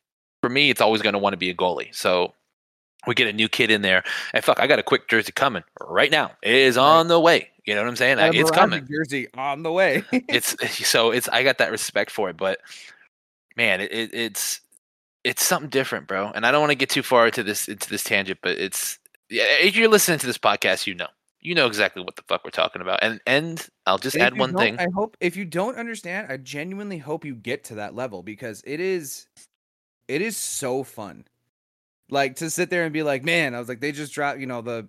for 0.42 0.48
me, 0.50 0.70
it's 0.70 0.80
always 0.80 1.02
going 1.02 1.12
to 1.14 1.18
want 1.18 1.32
to 1.34 1.38
be 1.38 1.50
a 1.50 1.54
goalie. 1.54 1.94
So 1.94 2.34
we 3.06 3.14
get 3.14 3.26
a 3.28 3.32
new 3.32 3.48
kid 3.48 3.70
in 3.70 3.82
there, 3.82 4.02
and 4.32 4.44
fuck, 4.44 4.60
I 4.60 4.66
got 4.66 4.78
a 4.78 4.82
quick 4.82 5.08
jersey 5.08 5.32
coming 5.32 5.64
right 5.80 6.10
now. 6.10 6.32
It 6.42 6.54
is 6.54 6.76
on 6.76 7.08
the 7.08 7.18
way. 7.20 7.48
You 7.64 7.74
know 7.74 7.82
what 7.82 7.88
I'm 7.88 7.96
saying? 7.96 8.18
I- 8.18 8.30
It's 8.34 8.50
coming. 8.50 8.88
jersey 8.90 9.28
on 9.34 9.62
the 9.62 9.72
way. 9.72 10.04
It's 10.28 10.56
so 10.86 11.10
it's 11.10 11.28
I 11.28 11.42
got 11.42 11.58
that 11.58 11.70
respect 11.70 12.10
for 12.10 12.28
it, 12.30 12.36
but 12.36 12.60
man, 13.56 13.80
it, 13.80 13.92
it, 13.92 14.14
it's 14.14 14.60
it's 15.24 15.44
something 15.44 15.70
different, 15.70 16.08
bro. 16.08 16.30
And 16.34 16.44
I 16.44 16.50
don't 16.50 16.60
want 16.60 16.70
to 16.72 16.76
get 16.76 16.90
too 16.90 17.02
far 17.02 17.26
into 17.26 17.42
this 17.42 17.68
into 17.68 17.88
this 17.88 18.02
tangent, 18.04 18.40
but 18.42 18.58
it's 18.58 18.98
yeah, 19.30 19.44
if 19.60 19.76
you're 19.76 19.88
listening 19.88 20.18
to 20.18 20.26
this 20.26 20.38
podcast, 20.38 20.86
you 20.86 20.94
know. 20.94 21.06
You 21.42 21.56
know 21.56 21.66
exactly 21.66 22.02
what 22.04 22.14
the 22.14 22.22
fuck 22.22 22.44
we're 22.44 22.50
talking 22.50 22.80
about. 22.82 23.00
And 23.02 23.20
and 23.26 23.68
I'll 23.84 23.98
just 23.98 24.14
If 24.14 24.22
add 24.22 24.38
one 24.38 24.54
thing. 24.54 24.78
I 24.78 24.86
hope 24.94 25.16
if 25.20 25.36
you 25.36 25.44
don't 25.44 25.76
understand, 25.76 26.30
I 26.30 26.36
genuinely 26.36 26.98
hope 26.98 27.24
you 27.24 27.34
get 27.34 27.64
to 27.64 27.74
that 27.76 27.96
level 27.96 28.22
because 28.22 28.62
it 28.64 28.78
is 28.78 29.26
it 30.06 30.22
is 30.22 30.36
so 30.36 30.84
fun. 30.84 31.24
Like 32.10 32.36
to 32.36 32.48
sit 32.48 32.70
there 32.70 32.84
and 32.84 32.92
be 32.92 33.02
like, 33.02 33.24
man, 33.24 33.54
I 33.54 33.58
was 33.58 33.68
like, 33.68 33.80
they 33.80 33.90
just 33.90 34.14
dropped, 34.14 34.38
you 34.38 34.46
know, 34.46 34.62
the 34.62 34.88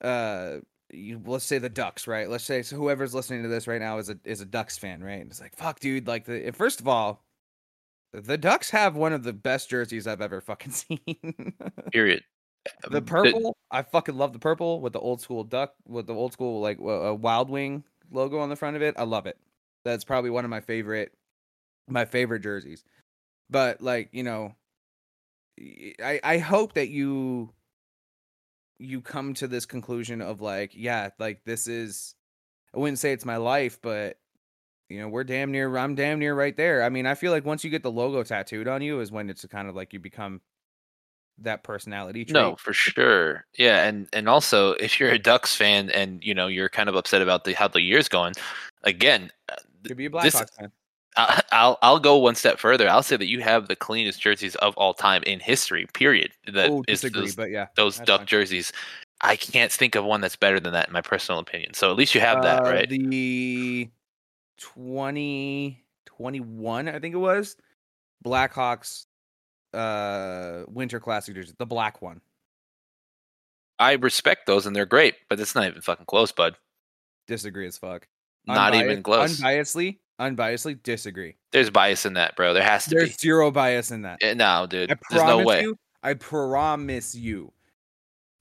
uh 0.00 0.60
you, 0.90 1.20
let's 1.26 1.44
say 1.44 1.58
the 1.58 1.68
Ducks, 1.68 2.06
right? 2.06 2.28
Let's 2.28 2.44
say 2.44 2.62
so 2.62 2.76
whoever's 2.76 3.14
listening 3.14 3.42
to 3.42 3.48
this 3.48 3.66
right 3.66 3.80
now 3.80 3.98
is 3.98 4.08
a 4.08 4.18
is 4.24 4.40
a 4.40 4.46
Ducks 4.46 4.78
fan, 4.78 5.04
right? 5.04 5.20
And 5.20 5.30
it's 5.30 5.42
like, 5.42 5.56
fuck, 5.56 5.78
dude, 5.78 6.06
like 6.06 6.24
the 6.24 6.52
first 6.52 6.80
of 6.80 6.88
all, 6.88 7.22
the 8.12 8.38
Ducks 8.38 8.70
have 8.70 8.96
one 8.96 9.12
of 9.12 9.24
the 9.24 9.32
best 9.34 9.68
jerseys 9.68 10.06
I've 10.06 10.22
ever 10.22 10.40
fucking 10.40 10.72
seen. 10.72 11.54
Period. 11.92 12.22
The 12.90 12.98
Um, 12.98 13.04
purple, 13.04 13.56
I 13.70 13.82
fucking 13.82 14.16
love 14.16 14.32
the 14.32 14.38
purple 14.38 14.80
with 14.80 14.92
the 14.92 15.00
old 15.00 15.20
school 15.20 15.44
duck 15.44 15.74
with 15.86 16.06
the 16.06 16.14
old 16.14 16.32
school 16.32 16.60
like 16.60 16.78
a 16.78 17.14
Wild 17.14 17.50
Wing 17.50 17.84
logo 18.10 18.38
on 18.38 18.48
the 18.48 18.56
front 18.56 18.76
of 18.76 18.82
it. 18.82 18.94
I 18.98 19.04
love 19.04 19.26
it. 19.26 19.38
That's 19.84 20.04
probably 20.04 20.30
one 20.30 20.44
of 20.44 20.50
my 20.50 20.60
favorite 20.60 21.12
my 21.88 22.04
favorite 22.04 22.40
jerseys. 22.40 22.84
But 23.50 23.80
like, 23.80 24.08
you 24.12 24.22
know, 24.22 24.54
I 26.02 26.20
I 26.22 26.38
hope 26.38 26.74
that 26.74 26.88
you 26.88 27.52
you 28.78 29.00
come 29.00 29.34
to 29.34 29.46
this 29.46 29.66
conclusion 29.66 30.20
of 30.20 30.40
like, 30.40 30.72
yeah, 30.74 31.10
like 31.18 31.44
this 31.44 31.66
is 31.66 32.14
I 32.74 32.78
wouldn't 32.78 32.98
say 32.98 33.12
it's 33.12 33.24
my 33.24 33.36
life, 33.36 33.78
but 33.82 34.18
you 34.88 35.00
know, 35.00 35.08
we're 35.08 35.24
damn 35.24 35.50
near 35.50 35.76
I'm 35.76 35.94
damn 35.94 36.18
near 36.18 36.34
right 36.34 36.56
there. 36.56 36.82
I 36.82 36.88
mean, 36.90 37.06
I 37.06 37.14
feel 37.14 37.32
like 37.32 37.44
once 37.44 37.64
you 37.64 37.70
get 37.70 37.82
the 37.82 37.90
logo 37.90 38.22
tattooed 38.22 38.68
on 38.68 38.82
you 38.82 39.00
is 39.00 39.10
when 39.10 39.30
it's 39.30 39.44
kind 39.46 39.68
of 39.68 39.74
like 39.74 39.92
you 39.92 39.98
become 40.00 40.40
that 41.42 41.64
personality 41.64 42.24
trait. 42.24 42.34
No, 42.34 42.56
for 42.56 42.72
sure. 42.72 43.44
Yeah, 43.58 43.84
and 43.84 44.08
and 44.12 44.28
also 44.28 44.72
if 44.74 45.00
you're 45.00 45.10
a 45.10 45.18
Ducks 45.18 45.54
fan 45.54 45.90
and 45.90 46.22
you 46.22 46.34
know 46.34 46.46
you're 46.46 46.68
kind 46.68 46.88
of 46.88 46.94
upset 46.96 47.22
about 47.22 47.44
the 47.44 47.52
how 47.54 47.68
the 47.68 47.80
year's 47.80 48.08
going, 48.08 48.34
again, 48.84 49.30
uh, 49.48 49.54
Could 49.86 49.96
be 49.96 50.06
a 50.06 50.10
this- 50.10 50.34
Blackhawks 50.34 50.54
fan. 50.58 50.72
I- 51.16 51.42
I'll 51.52 51.78
I'll 51.82 51.98
go 52.00 52.16
one 52.16 52.34
step 52.34 52.58
further. 52.58 52.88
I'll 52.88 53.02
say 53.02 53.16
that 53.18 53.26
you 53.26 53.40
have 53.42 53.68
the 53.68 53.76
cleanest 53.76 54.18
jerseys 54.20 54.54
of 54.56 54.74
all 54.78 54.94
time 54.94 55.22
in 55.24 55.40
history. 55.40 55.86
Period. 55.92 56.32
That 56.50 56.70
Oh, 56.70 56.82
is 56.88 57.02
disagree, 57.02 57.26
those, 57.26 57.36
but 57.36 57.50
yeah, 57.50 57.66
those 57.76 57.98
duck 57.98 58.20
fine. 58.20 58.26
jerseys. 58.26 58.72
I 59.20 59.36
can't 59.36 59.70
think 59.70 59.94
of 59.94 60.04
one 60.04 60.22
that's 60.22 60.36
better 60.36 60.58
than 60.58 60.72
that 60.72 60.86
in 60.88 60.92
my 60.94 61.02
personal 61.02 61.38
opinion. 61.38 61.74
So 61.74 61.90
at 61.90 61.96
least 61.98 62.14
you 62.14 62.22
have 62.22 62.42
that, 62.42 62.66
Uh, 62.66 62.70
right? 62.70 62.88
The 62.88 63.90
2021, 64.58 66.88
I 66.88 66.98
think 66.98 67.14
it 67.14 67.18
was, 67.18 67.56
Blackhawks 68.24 69.04
uh 69.74 70.64
winter 70.68 71.00
classic 71.00 71.34
jersey, 71.34 71.54
the 71.58 71.66
black 71.66 72.02
one. 72.02 72.20
I 73.78 73.92
respect 73.94 74.46
those 74.46 74.66
and 74.66 74.76
they're 74.76 74.86
great, 74.86 75.14
but 75.28 75.40
it's 75.40 75.54
not 75.54 75.66
even 75.66 75.82
fucking 75.82 76.06
close, 76.06 76.30
bud. 76.32 76.56
Disagree 77.26 77.66
as 77.66 77.78
fuck. 77.78 78.06
Not 78.46 78.74
even 78.74 79.02
close. 79.02 79.40
Unbiasedly, 79.40 79.98
unbiasedly 80.20 80.82
disagree. 80.82 81.36
There's 81.52 81.70
bias 81.70 82.04
in 82.06 82.14
that, 82.14 82.36
bro. 82.36 82.54
There 82.54 82.62
has 82.62 82.84
to 82.84 82.90
be 82.90 82.96
There's 82.96 83.10
be. 83.10 83.16
zero 83.20 83.50
bias 83.50 83.90
in 83.90 84.02
that. 84.02 84.18
Eh, 84.22 84.34
No, 84.34 84.66
dude. 84.68 84.90
I 84.90 84.96
There's 85.10 85.22
promise 85.22 85.38
no 85.42 85.44
way. 85.46 85.62
you. 85.62 85.78
I 86.02 86.14
promise 86.14 87.14
you. 87.14 87.52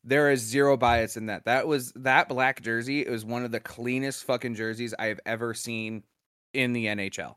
There 0.04 0.32
is 0.32 0.42
zero 0.42 0.78
bias 0.78 1.16
in 1.18 1.28
that. 1.28 1.46
That 1.46 1.68
was 1.68 1.92
that 1.98 2.28
black 2.28 2.62
jersey. 2.62 3.02
It 3.06 3.10
was 3.12 3.24
one 3.24 3.46
of 3.46 3.52
the 3.52 3.60
cleanest 3.60 4.24
fucking 4.24 4.56
jerseys 4.56 4.96
I 4.98 5.06
have 5.06 5.20
ever 5.28 5.54
seen 5.54 6.04
in 6.56 6.74
the 6.74 6.88
NHL. 6.88 7.36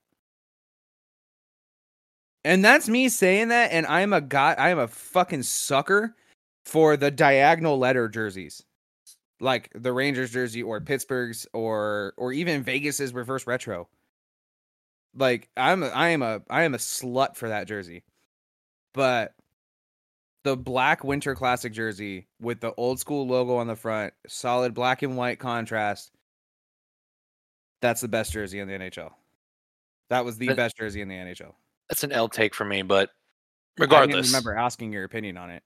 And 2.45 2.65
that's 2.65 2.89
me 2.89 3.09
saying 3.09 3.49
that. 3.49 3.73
And 3.73 3.87
I'm 3.87 4.13
a 4.13 4.21
guy, 4.21 4.55
I 4.59 4.69
am 4.71 4.79
a 4.79 4.89
fucking 4.89 5.43
sucker 5.45 6.15
for 6.67 6.97
the 6.97 7.11
diagonal 7.11 7.79
letter 7.79 8.09
jerseys. 8.09 8.63
Like 9.41 9.71
the 9.75 9.93
Rangers 9.93 10.31
jersey 10.33 10.63
or 10.63 10.81
Pittsburgh's 10.81 11.47
or 11.53 12.15
or 12.17 12.33
even 12.33 12.63
Vegas's 12.63 13.13
reverse 13.13 13.47
retro. 13.47 13.89
Like 15.17 15.49
I'm 15.57 15.83
a, 15.83 15.89
I 15.89 16.09
am 16.11 16.23
a 16.23 16.43
I 16.49 16.63
am 16.63 16.75
a 16.75 16.79
slut 16.79 17.37
for 17.37 17.49
that 17.49 17.67
jersey. 17.67 18.05
But 18.95 19.35
the 20.45 20.57
black 20.57 21.03
winter 21.03 21.35
classic 21.35 21.73
jersey 21.73 22.27
with 22.41 22.61
the 22.61 22.73
old 22.77 23.01
school 23.01 23.27
logo 23.27 23.57
on 23.57 23.67
the 23.67 23.77
front, 23.77 24.15
solid 24.29 24.73
black 24.73 25.03
and 25.03 25.17
white 25.17 25.39
contrast. 25.39 26.13
That's 27.83 28.01
the 28.01 28.09
best 28.09 28.33
jersey 28.33 28.61
in 28.61 28.69
the 28.69 28.75
NHL. 28.75 29.11
That 30.11 30.25
was 30.25 30.39
the 30.39 30.47
But- 30.49 30.57
best 30.57 30.77
jersey 30.77 31.01
in 31.01 31.09
the 31.09 31.17
NHL. 31.17 31.55
That's 31.89 32.05
an 32.05 32.13
L 32.13 32.29
take 32.29 32.55
for 32.55 32.65
me, 32.65 32.83
but 32.83 33.11
regardless, 33.79 34.29
remember 34.29 34.57
asking 34.57 34.93
your 34.93 35.05
opinion 35.05 35.37
on 35.37 35.51
it. 35.51 35.63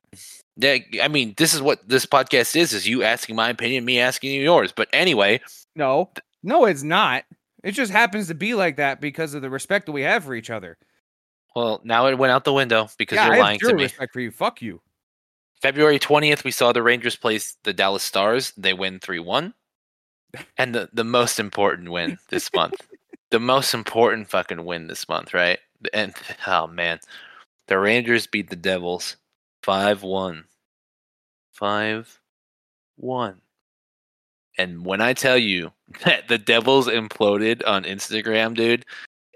yeah, 0.57 0.79
I 1.03 1.09
mean, 1.09 1.35
this 1.37 1.55
is 1.55 1.63
what 1.63 1.89
this 1.89 2.07
podcast 2.07 2.57
is: 2.57 2.73
is 2.73 2.87
you 2.87 3.03
asking 3.03 3.37
my 3.37 3.51
opinion, 3.51 3.85
me 3.85 4.01
asking 4.01 4.33
you 4.33 4.43
yours. 4.43 4.73
But 4.73 4.89
anyway, 4.93 5.41
No, 5.77 6.11
no, 6.43 6.65
it's 6.65 6.83
not. 6.83 7.25
It 7.65 7.73
just 7.73 7.93
happens 7.93 8.29
to 8.29 8.35
be 8.35 8.55
like 8.55 8.77
that 8.77 9.01
because 9.01 9.35
of 9.35 9.43
the 9.43 9.51
respect 9.51 9.87
that 9.87 9.93
we 9.93 10.03
have 10.03 10.25
for 10.25 10.35
each 10.35 10.51
other. 10.51 10.79
well, 11.57 11.81
now 11.85 12.07
it 12.07 12.19
went 12.19 12.33
out 12.33 12.45
the 12.45 12.53
window 12.53 12.89
because 12.99 13.17
yeah, 13.17 13.29
you're 13.29 13.39
lying 13.39 13.59
to 13.61 13.75
me. 13.75 13.85
respect 13.85 14.13
for 14.13 14.21
you. 14.21 14.31
Fuck 14.31 14.63
you. 14.63 14.81
February 15.61 15.99
20th, 15.99 16.45
we 16.45 16.53
saw 16.53 16.73
the 16.73 16.83
Rangers 16.83 17.17
place 17.17 17.57
the 17.65 17.73
Dallas 17.73 18.05
Stars. 18.05 18.53
They 18.57 18.73
win 18.73 19.01
3 19.01 19.19
1. 19.19 19.55
And 20.57 20.75
the, 20.75 20.89
the 20.93 21.05
most 21.05 21.41
important 21.41 21.91
win 21.91 22.19
this 22.29 22.51
month, 22.55 22.75
the 23.31 23.41
most 23.41 23.75
important 23.75 24.29
fucking 24.29 24.65
win 24.65 24.87
this 24.87 25.09
month, 25.09 25.35
right? 25.35 25.59
And 25.93 26.15
oh 26.47 26.67
man, 26.67 27.01
the 27.67 27.79
Rangers 27.79 28.27
beat 28.27 28.51
the 28.51 28.57
Devils 28.57 29.17
5 29.63 30.03
1. 30.03 30.45
5 31.53 32.21
1. 32.97 33.41
And 34.59 34.85
when 34.85 35.01
I 35.01 35.13
tell 35.13 35.39
you 35.39 35.73
that 36.05 36.29
the 36.29 36.39
Devils 36.39 36.89
imploded 36.89 37.63
on 37.67 37.85
Instagram, 37.85 38.55
dude, 38.55 38.85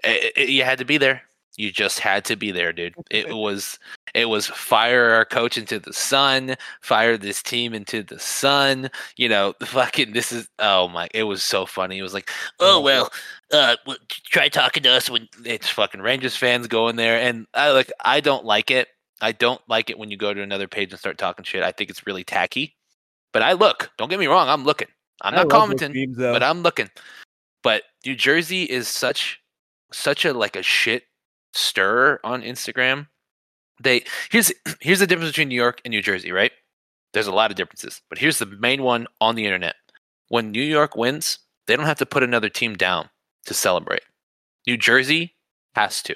i 0.04 0.32
i 0.36 0.40
you 0.42 0.64
had 0.64 0.78
to 0.78 0.84
be 0.84 0.98
there. 0.98 1.22
You 1.62 1.70
just 1.70 2.00
had 2.00 2.24
to 2.24 2.34
be 2.34 2.50
there, 2.50 2.72
dude. 2.72 2.96
It 3.08 3.36
was 3.36 3.78
it 4.14 4.24
was 4.24 4.48
fire 4.48 5.10
our 5.10 5.24
coach 5.24 5.56
into 5.56 5.78
the 5.78 5.92
sun, 5.92 6.56
fire 6.80 7.16
this 7.16 7.40
team 7.40 7.72
into 7.72 8.02
the 8.02 8.18
sun. 8.18 8.90
You 9.16 9.28
know, 9.28 9.54
fucking 9.62 10.12
this 10.12 10.32
is 10.32 10.48
oh 10.58 10.88
my, 10.88 11.06
it 11.14 11.22
was 11.22 11.44
so 11.44 11.64
funny. 11.64 11.98
It 11.98 12.02
was 12.02 12.14
like, 12.14 12.28
oh 12.58 12.80
well, 12.80 13.12
uh, 13.52 13.76
try 14.24 14.48
talking 14.48 14.82
to 14.82 14.88
us 14.88 15.08
when 15.08 15.28
it's 15.44 15.68
fucking 15.68 16.00
Rangers 16.00 16.34
fans 16.34 16.66
going 16.66 16.96
there, 16.96 17.16
and 17.20 17.46
I 17.54 17.70
like 17.70 17.92
I 18.00 18.18
don't 18.18 18.44
like 18.44 18.72
it. 18.72 18.88
I 19.20 19.30
don't 19.30 19.60
like 19.68 19.88
it 19.88 20.00
when 20.00 20.10
you 20.10 20.16
go 20.16 20.34
to 20.34 20.42
another 20.42 20.66
page 20.66 20.90
and 20.90 20.98
start 20.98 21.16
talking 21.16 21.44
shit. 21.44 21.62
I 21.62 21.70
think 21.70 21.90
it's 21.90 22.08
really 22.08 22.24
tacky. 22.24 22.74
But 23.32 23.42
I 23.42 23.52
look. 23.52 23.92
Don't 23.98 24.10
get 24.10 24.18
me 24.18 24.26
wrong. 24.26 24.48
I'm 24.48 24.64
looking. 24.64 24.88
I'm 25.20 25.36
not 25.36 25.48
commenting, 25.48 25.92
memes, 25.94 26.16
but 26.16 26.42
I'm 26.42 26.62
looking. 26.62 26.90
But 27.62 27.84
New 28.04 28.16
Jersey 28.16 28.64
is 28.64 28.88
such 28.88 29.40
such 29.92 30.24
a 30.24 30.32
like 30.32 30.56
a 30.56 30.62
shit 30.64 31.04
stir 31.52 32.18
on 32.24 32.42
Instagram. 32.42 33.08
They 33.82 34.04
here's 34.30 34.52
here's 34.80 35.00
the 35.00 35.06
difference 35.06 35.30
between 35.30 35.48
New 35.48 35.56
York 35.56 35.80
and 35.84 35.92
New 35.92 36.02
Jersey, 36.02 36.32
right? 36.32 36.52
There's 37.12 37.26
a 37.26 37.32
lot 37.32 37.50
of 37.50 37.56
differences, 37.56 38.00
but 38.08 38.18
here's 38.18 38.38
the 38.38 38.46
main 38.46 38.82
one 38.82 39.06
on 39.20 39.34
the 39.34 39.44
internet. 39.44 39.74
When 40.28 40.50
New 40.50 40.62
York 40.62 40.96
wins, 40.96 41.38
they 41.66 41.76
don't 41.76 41.84
have 41.86 41.98
to 41.98 42.06
put 42.06 42.22
another 42.22 42.48
team 42.48 42.74
down 42.74 43.10
to 43.46 43.54
celebrate. 43.54 44.02
New 44.66 44.78
Jersey 44.78 45.34
has 45.74 46.02
to. 46.04 46.14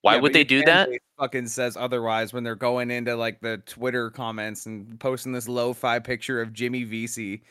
Why 0.00 0.14
Yeah, 0.14 0.20
would 0.22 0.32
they 0.32 0.44
do 0.44 0.62
that? 0.64 0.88
Fucking 1.18 1.48
says 1.48 1.76
otherwise 1.76 2.32
when 2.32 2.42
they're 2.42 2.54
going 2.54 2.90
into 2.90 3.14
like 3.16 3.40
the 3.40 3.58
Twitter 3.66 4.08
comments 4.08 4.64
and 4.64 4.98
posting 4.98 5.32
this 5.32 5.46
lo-fi 5.46 5.98
picture 5.98 6.40
of 6.40 6.54
Jimmy 6.54 6.84
Vesey. 6.84 7.42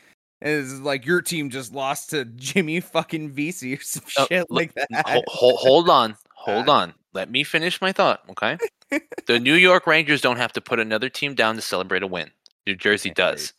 is 0.42 0.80
like 0.80 1.06
your 1.06 1.22
team 1.22 1.48
just 1.48 1.72
lost 1.72 2.10
to 2.10 2.24
Jimmy 2.36 2.80
fucking 2.80 3.30
Vesey 3.30 3.74
or 3.74 3.80
some 3.82 4.02
Oh, 4.18 4.26
shit 4.26 4.50
like 4.50 4.74
that. 4.74 4.88
Hold, 5.28 5.58
hold 5.60 5.88
on, 5.90 6.16
hold 6.34 6.68
on. 6.68 6.92
Let 7.12 7.30
me 7.30 7.44
finish 7.44 7.80
my 7.80 7.92
thought, 7.92 8.22
okay? 8.30 8.58
the 9.26 9.40
New 9.40 9.54
York 9.54 9.86
Rangers 9.86 10.20
don't 10.20 10.36
have 10.36 10.52
to 10.52 10.60
put 10.60 10.78
another 10.78 11.08
team 11.08 11.34
down 11.34 11.56
to 11.56 11.62
celebrate 11.62 12.02
a 12.02 12.06
win. 12.06 12.30
New 12.66 12.76
Jersey 12.76 13.10
does. 13.10 13.52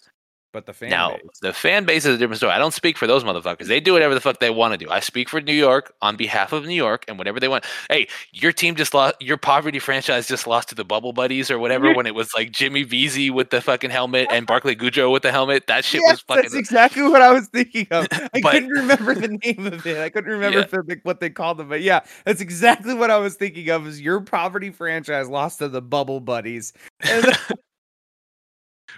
But 0.54 0.66
the 0.66 0.74
fan 0.74 0.90
now, 0.90 1.12
base. 1.12 1.22
the 1.42 1.54
fan 1.54 1.86
base 1.86 2.06
is 2.06 2.16
a 2.16 2.18
different 2.18 2.38
story. 2.38 2.52
I 2.52 2.58
don't 2.58 2.74
speak 2.74 2.98
for 2.98 3.08
those 3.08 3.24
motherfuckers. 3.24 3.68
They 3.68 3.80
do 3.80 3.94
whatever 3.94 4.14
the 4.14 4.20
fuck 4.20 4.40
they 4.42 4.50
want 4.50 4.74
to 4.74 4.78
do. 4.78 4.92
I 4.92 5.00
speak 5.00 5.30
for 5.30 5.40
New 5.40 5.54
York 5.54 5.94
on 6.02 6.18
behalf 6.18 6.52
of 6.52 6.66
New 6.66 6.76
York 6.76 7.06
and 7.08 7.18
whatever 7.18 7.40
they 7.40 7.48
want. 7.48 7.64
Hey, 7.90 8.10
your 8.34 8.52
team 8.52 8.76
just 8.76 8.94
lost, 8.94 9.16
your 9.22 9.38
poverty 9.38 9.80
franchise 9.80 10.28
just 10.28 10.48
lost 10.48 10.68
to 10.68 10.76
the 10.76 10.84
Bubble 10.84 11.14
Buddies 11.14 11.50
or 11.50 11.58
whatever 11.58 11.94
when 11.94 12.06
it 12.06 12.16
was 12.16 12.34
like 12.34 12.52
Jimmy 12.52 12.84
Vesey 12.84 13.30
with 13.30 13.50
the 13.50 13.62
fucking 13.62 13.92
helmet 13.92 14.28
and 14.30 14.46
Barclay 14.46 14.76
Goodrow 14.76 15.10
with 15.10 15.24
the 15.24 15.32
helmet. 15.32 15.68
That 15.68 15.86
shit 15.86 16.02
Yes, 16.02 16.16
was 16.16 16.22
fucking. 16.22 16.42
that's 16.44 16.56
exactly 16.56 17.04
what 17.04 17.22
I 17.22 17.32
was 17.32 17.48
thinking 17.48 17.88
of. 17.92 18.08
I 18.12 18.28
But- 18.42 18.52
couldn't 18.52 18.70
remember 18.72 19.16
the 19.16 19.30
name 19.46 19.68
of 19.68 19.86
it. 19.88 20.00
I 20.00 20.10
couldn't 20.10 20.32
remember 20.32 20.60
Yeah. 20.60 20.66
the, 20.66 21.00
what 21.04 21.22
they 21.22 21.30
called 21.30 21.60
them, 21.60 21.70
but 21.70 21.82
yeah, 21.82 22.02
that's 22.26 22.42
exactly 22.42 22.94
what 22.94 23.10
I 23.10 23.20
was 23.20 23.36
thinking 23.36 23.70
of. 23.70 23.88
Is 23.88 24.02
your 24.02 24.20
poverty 24.20 24.70
franchise 24.70 25.30
lost 25.30 25.60
to 25.60 25.70
the 25.70 25.82
Bubble 25.82 26.20
Buddies? 26.20 26.74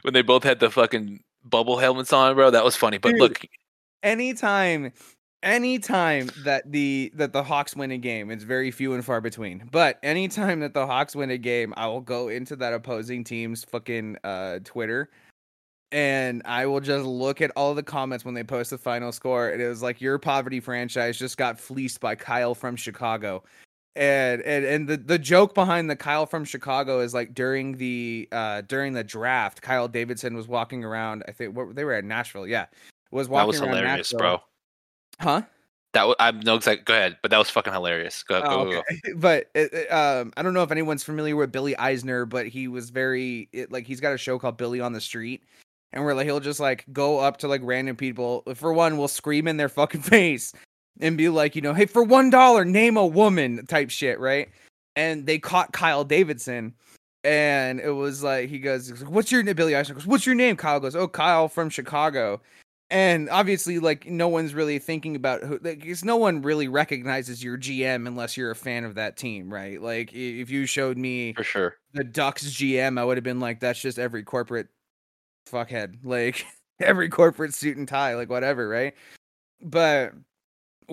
When 0.01 0.14
they 0.14 0.24
both 0.24 0.43
had 0.43 0.60
the 0.60 0.72
fucking 0.72 1.20
bubble 1.43 1.77
helmets 1.77 2.13
on, 2.13 2.35
bro. 2.35 2.51
That 2.51 2.63
was 2.63 2.75
funny. 2.75 2.97
But 2.97 3.11
Dude. 3.11 3.19
look, 3.19 3.45
anytime 4.01 4.91
anytime 5.41 6.29
that 6.43 6.71
the 6.71 7.11
that 7.15 7.33
the 7.33 7.43
Hawks 7.43 7.75
win 7.75 7.91
a 7.91 7.97
game, 7.97 8.31
it's 8.31 8.43
very 8.43 8.71
few 8.71 8.93
and 8.93 9.03
far 9.03 9.21
between. 9.21 9.69
But 9.71 9.99
anytime 10.03 10.59
that 10.61 10.73
the 10.73 10.85
Hawks 10.85 11.15
win 11.15 11.29
a 11.31 11.37
game, 11.37 11.73
I 11.77 11.87
will 11.87 12.01
go 12.01 12.27
into 12.29 12.55
that 12.57 12.73
opposing 12.73 13.23
team's 13.23 13.63
fucking 13.63 14.17
uh 14.23 14.59
Twitter 14.63 15.09
and 15.93 16.41
I 16.43 16.65
will 16.65 16.79
just 16.79 17.05
look 17.05 17.39
at 17.39 17.51
all 17.55 17.75
the 17.75 17.83
comments 17.83 18.25
when 18.25 18.33
they 18.33 18.43
post 18.43 18.71
the 18.71 18.79
final 18.79 19.11
score. 19.11 19.49
And 19.49 19.61
it 19.61 19.67
was 19.67 19.83
like 19.83 20.01
your 20.01 20.17
poverty 20.17 20.59
franchise 20.59 21.19
just 21.19 21.37
got 21.37 21.59
fleeced 21.59 21.99
by 21.99 22.15
Kyle 22.15 22.55
from 22.55 22.75
Chicago. 22.75 23.43
And 23.95 24.41
and 24.41 24.65
and 24.65 24.87
the, 24.89 24.97
the 24.97 25.19
joke 25.19 25.53
behind 25.53 25.89
the 25.89 25.95
Kyle 25.95 26.25
from 26.25 26.45
Chicago 26.45 26.99
is 27.01 27.13
like 27.13 27.35
during 27.35 27.77
the 27.77 28.27
uh 28.31 28.61
during 28.61 28.93
the 28.93 29.03
draft, 29.03 29.61
Kyle 29.61 29.87
Davidson 29.87 30.35
was 30.35 30.47
walking 30.47 30.83
around. 30.83 31.23
I 31.27 31.31
think 31.31 31.55
what, 31.55 31.75
they 31.75 31.83
were 31.83 31.93
at 31.93 32.03
Nashville, 32.03 32.47
yeah, 32.47 32.65
was 33.11 33.29
that 33.29 33.47
was 33.47 33.59
hilarious, 33.59 34.11
Nashville. 34.11 34.19
bro. 34.19 34.41
Huh? 35.19 35.41
That 35.93 36.07
was, 36.07 36.15
I 36.20 36.32
know 36.32 36.55
exactly. 36.55 36.83
Go 36.86 36.95
ahead, 36.95 37.17
but 37.21 37.29
that 37.29 37.37
was 37.37 37.51
fucking 37.51 37.71
hilarious. 37.71 38.24
Go, 38.24 38.41
go, 38.41 38.47
Oh, 38.47 38.65
go, 38.65 38.71
go. 38.71 38.78
okay. 38.79 38.99
But 39.15 39.49
it, 39.53 39.71
it, 39.71 39.93
um, 39.93 40.33
I 40.36 40.41
don't 40.41 40.55
know 40.55 40.63
if 40.63 40.71
anyone's 40.71 41.03
familiar 41.03 41.36
with 41.36 41.51
Billy 41.51 41.75
Eichner, 41.75 42.28
but 42.28 42.47
he 42.47 42.67
was 42.67 42.89
very 42.89 43.47
it, 43.53 43.71
like 43.71 43.86
he's 43.86 43.99
got 43.99 44.11
a 44.11 44.17
show 44.17 44.39
called 44.39 44.57
Billy 44.57 44.82
on 44.82 44.93
the 44.93 45.01
Street, 45.01 45.43
and 45.91 46.03
where 46.03 46.15
like 46.15 46.25
he'll 46.25 46.39
just 46.39 46.59
like 46.59 46.86
go 46.91 47.20
up 47.20 47.37
to 47.37 47.47
like 47.47 47.61
random 47.63 47.95
people. 47.95 48.41
For 48.55 48.74
one, 48.74 48.97
will 48.97 49.07
scream 49.07 49.47
in 49.47 49.57
their 49.57 49.70
fucking 49.70 50.01
face 50.01 50.51
and 50.99 51.17
be 51.17 51.29
like, 51.29 51.55
you 51.55 51.61
know, 51.61 51.74
hey, 51.74 51.86
for 51.86 52.03
one 52.03 52.29
dollar, 52.29 52.65
name 52.65 52.97
a 52.97 53.05
woman 53.05 53.65
type 53.67 53.89
shit, 53.89 54.20
right? 54.20 54.49
And 54.95 55.25
they 55.25 55.39
caught 55.39 55.74
Kyle 55.74 56.03
Davidson. 56.03 56.74
And 57.24 57.79
it 57.79 57.91
was 57.91 58.21
like 58.21 58.49
he 58.49 58.59
goes, 58.59 59.01
"What's 59.05 59.32
your 59.32 59.43
name?" 59.43 59.55
Billy 59.55 59.74
Eichner 59.74 59.93
goes, 59.93 60.05
"What's 60.05 60.25
your 60.25 60.36
name?" 60.36 60.57
Kyle 60.57 60.82
goes, 60.82 60.93
"Oh, 60.93 61.07
Kyle 61.07 61.47
from 61.47 61.70
Chicago." 61.70 62.41
and 62.93 63.28
obviously 63.32 63.79
like 63.79 64.05
no 64.05 64.28
one's 64.28 64.53
really 64.53 64.78
thinking 64.78 65.15
about 65.15 65.43
who 65.43 65.59
like 65.63 65.83
no 66.03 66.15
one 66.15 66.41
really 66.41 66.67
recognizes 66.67 67.43
your 67.43 67.57
gm 67.57 68.07
unless 68.07 68.37
you're 68.37 68.51
a 68.51 68.55
fan 68.55 68.83
of 68.86 68.95
that 68.95 69.17
team 69.17 69.51
right 69.51 69.82
like 69.82 70.13
if 70.13 70.49
you 70.49 70.65
showed 70.65 70.97
me 70.97 71.33
for 71.33 71.43
sure. 71.43 71.75
the 71.93 72.03
ducks 72.03 72.45
gm 72.45 72.99
i 72.99 73.03
would 73.03 73.17
have 73.17 73.24
been 73.24 73.39
like 73.39 73.59
that's 73.59 73.82
just 73.82 73.97
every 73.97 74.24
corporate 74.24 74.67
fuckhead 75.51 75.97
like 76.03 76.45
every 76.79 77.09
corporate 77.09 77.53
suit 77.53 77.78
and 77.78 77.87
tie 77.87 78.15
like 78.15 78.29
whatever 78.29 78.70
right 78.70 78.93
but 79.61 80.13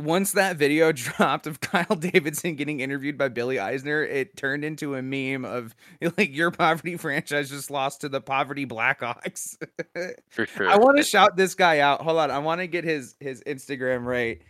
once 0.04 0.32
that 0.32 0.56
video 0.56 0.92
dropped 0.92 1.46
of 1.46 1.60
Kyle 1.60 1.96
Davidson 1.96 2.56
getting 2.56 2.80
interviewed 2.80 3.16
by 3.16 3.28
Billy 3.28 3.56
Eichner, 3.56 4.08
it 4.08 4.36
turned 4.36 4.64
into 4.64 4.94
a 4.94 5.02
meme 5.02 5.44
of 5.44 5.74
like 6.16 6.34
your 6.34 6.50
poverty 6.50 6.96
franchise 6.98 7.50
just 7.50 7.70
lost 7.70 8.00
to 8.00 8.08
the 8.08 8.20
poverty 8.20 8.66
Blackhawks. 8.66 9.56
For 10.30 10.46
sure. 10.46 10.68
I 10.68 10.76
want 10.76 10.96
to 10.96 11.02
shout 11.02 11.36
this 11.36 11.54
guy 11.54 11.80
out. 11.80 12.02
Hold 12.02 12.18
on, 12.18 12.30
I 12.30 12.38
want 12.38 12.60
to 12.60 12.66
get 12.66 12.84
his 12.84 13.16
his 13.20 13.42
Instagram 13.46 14.04
right. 14.04 14.40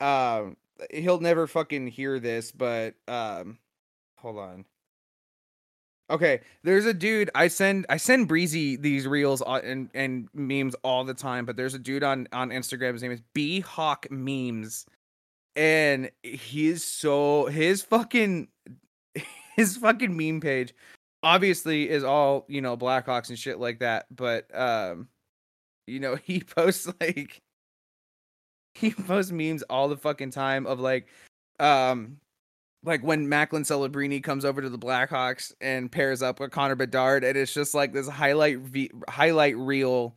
Um, 0.00 0.56
he'll 0.90 1.20
never 1.20 1.46
fucking 1.46 1.88
hear 1.88 2.20
this, 2.20 2.52
but 2.52 2.94
um, 3.08 3.58
hold 4.16 4.38
on. 4.38 4.64
Okay, 6.10 6.40
there's 6.62 6.86
a 6.86 6.94
dude 6.94 7.30
I 7.34 7.48
send 7.48 7.84
I 7.90 7.98
send 7.98 8.28
Breezy 8.28 8.76
these 8.76 9.06
reels 9.06 9.42
and 9.42 9.90
and 9.92 10.28
memes 10.32 10.74
all 10.82 11.04
the 11.04 11.12
time, 11.12 11.44
but 11.44 11.56
there's 11.56 11.74
a 11.74 11.78
dude 11.78 12.02
on 12.02 12.26
on 12.32 12.48
Instagram. 12.48 12.94
His 12.94 13.02
name 13.02 13.12
is 13.12 13.20
B 13.34 13.60
Hawk 13.60 14.06
Memes, 14.10 14.86
and 15.56 16.10
he's 16.22 16.84
so 16.84 17.46
his 17.46 17.82
fucking 17.82 18.48
his 19.56 19.76
fucking 19.76 20.16
meme 20.16 20.40
page 20.40 20.74
obviously 21.22 21.88
is 21.88 22.04
all 22.04 22.44
you 22.48 22.60
know 22.60 22.76
Blackhawks 22.76 23.28
and 23.28 23.38
shit 23.38 23.58
like 23.58 23.80
that, 23.80 24.06
but 24.14 24.46
um, 24.56 25.08
you 25.86 26.00
know 26.00 26.16
he 26.22 26.40
posts 26.40 26.90
like 27.00 27.40
he 28.74 28.90
posts 28.92 29.32
memes 29.32 29.62
all 29.64 29.88
the 29.88 29.96
fucking 29.96 30.30
time 30.30 30.66
of 30.66 30.78
like 30.78 31.08
um 31.58 32.18
like 32.84 33.02
when 33.02 33.28
Macklin 33.28 33.64
Celebrini 33.64 34.22
comes 34.22 34.44
over 34.44 34.62
to 34.62 34.70
the 34.70 34.78
Blackhawks 34.78 35.52
and 35.60 35.90
pairs 35.90 36.22
up 36.22 36.38
with 36.38 36.52
Connor 36.52 36.76
Bedard, 36.76 37.24
and 37.24 37.36
it's 37.36 37.52
just 37.52 37.74
like 37.74 37.92
this 37.92 38.08
highlight 38.08 38.58
v- 38.60 38.92
highlight 39.08 39.56
reel 39.56 40.16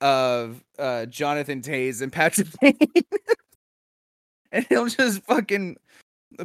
of 0.00 0.62
uh 0.78 1.06
Jonathan 1.06 1.60
Toews 1.60 2.02
and 2.02 2.12
Patrick 2.12 2.48
Kane. 2.60 2.76
and 4.52 4.66
he'll 4.68 4.86
just 4.86 5.22
fucking 5.24 5.76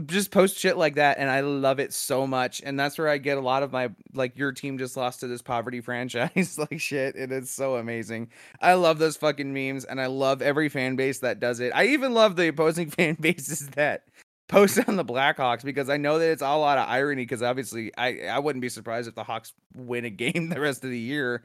just 0.06 0.32
post 0.32 0.58
shit 0.58 0.78
like 0.78 0.96
that 0.96 1.18
and 1.18 1.30
I 1.30 1.42
love 1.42 1.80
it 1.80 1.94
so 1.94 2.26
much. 2.26 2.62
And 2.64 2.80
that's 2.80 2.98
where 2.98 3.10
I 3.10 3.18
get 3.18 3.38
a 3.38 3.42
lot 3.42 3.64
of 3.64 3.72
my 3.72 3.90
like 4.14 4.38
your 4.38 4.52
team 4.52 4.78
just 4.78 4.96
lost 4.96 5.20
to 5.20 5.28
this 5.28 5.42
poverty 5.42 5.82
franchise 5.82 6.58
like 6.58 6.80
shit. 6.80 7.16
It 7.16 7.32
is 7.32 7.50
so 7.50 7.76
amazing. 7.76 8.30
I 8.62 8.74
love 8.74 9.00
those 9.00 9.18
fucking 9.18 9.54
memes 9.54 9.86
and 9.86 10.00
I 10.00 10.08
love 10.08 10.42
every 10.42 10.70
fan 10.70 10.96
base 10.96 11.20
that 11.20 11.40
does 11.40 11.60
it. 11.60 11.72
I 11.76 11.88
even 11.88 12.14
love 12.14 12.36
the 12.36 12.48
opposing 12.48 12.90
fan 12.92 13.18
bases 13.20 13.68
that 13.70 14.04
post 14.48 14.80
on 14.88 14.96
the 14.96 15.06
Blackhawks 15.06 15.64
because 15.64 15.90
I 15.90 15.98
know 15.98 16.20
that 16.20 16.32
it's 16.32 16.42
all 16.42 16.60
a 16.60 16.62
lot 16.62 16.78
of 16.78 16.88
irony 16.88 17.24
because 17.24 17.44
obviously 17.44 17.92
I 17.98 18.22
I 18.28 18.40
wouldn't 18.40 18.62
be 18.62 18.70
surprised 18.70 19.08
if 19.08 19.16
the 19.16 19.24
Hawks 19.24 19.54
win 19.76 20.06
a 20.06 20.10
game 20.10 20.50
the 20.50 20.62
rest 20.62 20.84
of 20.84 20.90
the 20.92 21.00
year. 21.00 21.44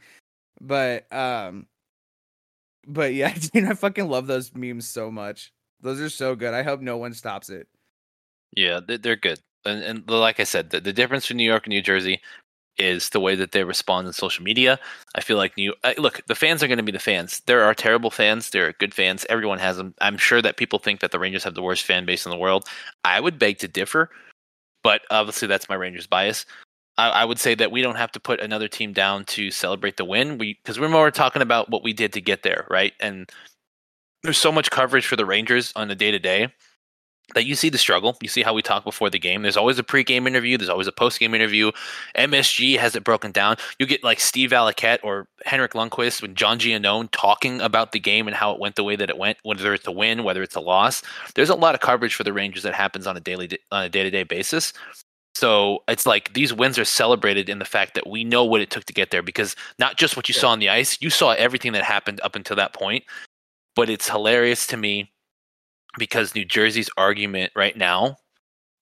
But 0.60 1.12
um 1.12 1.66
but 2.86 3.14
yeah, 3.14 3.34
dude, 3.52 3.64
I 3.64 3.74
fucking 3.74 4.08
love 4.08 4.26
those 4.26 4.54
memes 4.54 4.88
so 4.88 5.10
much. 5.10 5.52
Those 5.80 6.00
are 6.00 6.10
so 6.10 6.34
good. 6.34 6.54
I 6.54 6.62
hope 6.62 6.80
no 6.80 6.96
one 6.96 7.14
stops 7.14 7.50
it. 7.50 7.68
Yeah, 8.52 8.80
they- 8.86 8.96
they're 8.96 9.16
good. 9.16 9.40
And, 9.64 9.82
and 9.82 10.10
like 10.10 10.40
I 10.40 10.44
said, 10.44 10.70
the, 10.70 10.80
the 10.80 10.92
difference 10.92 11.24
between 11.24 11.38
New 11.38 11.44
York 11.50 11.66
and 11.66 11.72
New 11.72 11.82
Jersey 11.82 12.20
is 12.78 13.08
the 13.10 13.20
way 13.20 13.34
that 13.34 13.50
they 13.52 13.64
respond 13.64 14.06
on 14.06 14.12
social 14.12 14.44
media. 14.44 14.78
I 15.16 15.20
feel 15.20 15.36
like 15.36 15.56
New 15.56 15.74
look, 15.98 16.20
the 16.28 16.34
fans 16.36 16.62
are 16.62 16.68
going 16.68 16.78
to 16.78 16.84
be 16.84 16.92
the 16.92 16.98
fans. 17.00 17.40
There 17.46 17.64
are 17.64 17.74
terrible 17.74 18.10
fans, 18.10 18.50
there 18.50 18.68
are 18.68 18.72
good 18.74 18.94
fans. 18.94 19.26
Everyone 19.28 19.58
has 19.58 19.76
them. 19.76 19.94
I'm 20.00 20.16
sure 20.16 20.40
that 20.42 20.56
people 20.56 20.78
think 20.78 21.00
that 21.00 21.10
the 21.10 21.18
Rangers 21.18 21.42
have 21.44 21.54
the 21.54 21.62
worst 21.62 21.84
fan 21.84 22.06
base 22.06 22.24
in 22.24 22.30
the 22.30 22.38
world. 22.38 22.66
I 23.04 23.20
would 23.20 23.38
beg 23.38 23.58
to 23.58 23.68
differ, 23.68 24.10
but 24.84 25.02
obviously 25.10 25.48
that's 25.48 25.68
my 25.68 25.74
Rangers 25.74 26.06
bias. 26.06 26.46
I, 26.98 27.10
I 27.10 27.24
would 27.24 27.40
say 27.40 27.54
that 27.56 27.72
we 27.72 27.82
don't 27.82 27.96
have 27.96 28.12
to 28.12 28.20
put 28.20 28.40
another 28.40 28.68
team 28.68 28.92
down 28.92 29.24
to 29.26 29.50
celebrate 29.50 29.96
the 29.96 30.04
win. 30.04 30.38
We 30.38 30.54
because 30.62 30.78
we're 30.78 30.88
more 30.88 31.10
talking 31.10 31.42
about 31.42 31.70
what 31.70 31.82
we 31.82 31.92
did 31.92 32.12
to 32.12 32.20
get 32.20 32.44
there, 32.44 32.64
right? 32.70 32.92
And 33.00 33.28
there's 34.22 34.38
so 34.38 34.52
much 34.52 34.70
coverage 34.70 35.06
for 35.06 35.16
the 35.16 35.26
Rangers 35.26 35.72
on 35.76 35.88
the 35.88 35.94
day 35.94 36.10
to 36.10 36.18
day 36.18 36.48
that 37.34 37.44
you 37.44 37.54
see 37.54 37.68
the 37.68 37.78
struggle. 37.78 38.16
You 38.22 38.28
see 38.28 38.42
how 38.42 38.54
we 38.54 38.62
talk 38.62 38.84
before 38.84 39.10
the 39.10 39.18
game. 39.18 39.42
There's 39.42 39.56
always 39.56 39.78
a 39.78 39.82
pre-game 39.82 40.26
interview. 40.26 40.56
There's 40.56 40.70
always 40.70 40.86
a 40.86 40.92
post-game 40.92 41.34
interview. 41.34 41.72
MSG 42.16 42.78
has 42.78 42.96
it 42.96 43.04
broken 43.04 43.32
down. 43.32 43.56
You 43.78 43.86
get 43.86 44.02
like 44.02 44.18
Steve 44.18 44.50
Valiquette 44.50 45.00
or 45.02 45.28
Henrik 45.44 45.72
Lundqvist 45.72 46.22
when 46.22 46.34
John 46.34 46.58
Giannone 46.58 47.08
talking 47.12 47.60
about 47.60 47.92
the 47.92 48.00
game 48.00 48.28
and 48.28 48.36
how 48.36 48.52
it 48.52 48.60
went 48.60 48.76
the 48.76 48.84
way 48.84 48.96
that 48.96 49.10
it 49.10 49.18
went, 49.18 49.38
whether 49.42 49.74
it's 49.74 49.86
a 49.86 49.92
win, 49.92 50.24
whether 50.24 50.42
it's 50.42 50.56
a 50.56 50.60
loss. 50.60 51.02
There's 51.34 51.50
a 51.50 51.54
lot 51.54 51.74
of 51.74 51.80
coverage 51.80 52.14
for 52.14 52.24
the 52.24 52.32
Rangers 52.32 52.62
that 52.62 52.74
happens 52.74 53.06
on 53.06 53.16
a 53.16 53.20
daily 53.20 53.50
on 53.70 53.84
a 53.84 53.88
day-to-day 53.88 54.22
basis. 54.24 54.72
So 55.34 55.84
it's 55.86 56.06
like 56.06 56.32
these 56.32 56.52
wins 56.52 56.78
are 56.78 56.84
celebrated 56.84 57.48
in 57.48 57.58
the 57.60 57.64
fact 57.64 57.94
that 57.94 58.08
we 58.08 58.24
know 58.24 58.44
what 58.44 58.60
it 58.60 58.70
took 58.70 58.84
to 58.86 58.92
get 58.92 59.10
there 59.10 59.22
because 59.22 59.54
not 59.78 59.96
just 59.96 60.16
what 60.16 60.28
you 60.28 60.34
saw 60.34 60.50
on 60.50 60.58
the 60.58 60.68
ice, 60.68 60.98
you 61.00 61.10
saw 61.10 61.30
everything 61.32 61.72
that 61.72 61.84
happened 61.84 62.20
up 62.24 62.34
until 62.34 62.56
that 62.56 62.72
point. 62.72 63.04
But 63.78 63.90
it's 63.90 64.08
hilarious 64.08 64.66
to 64.66 64.76
me 64.76 65.12
because 65.98 66.34
New 66.34 66.44
Jersey's 66.44 66.90
argument 66.96 67.52
right 67.54 67.76
now 67.76 68.16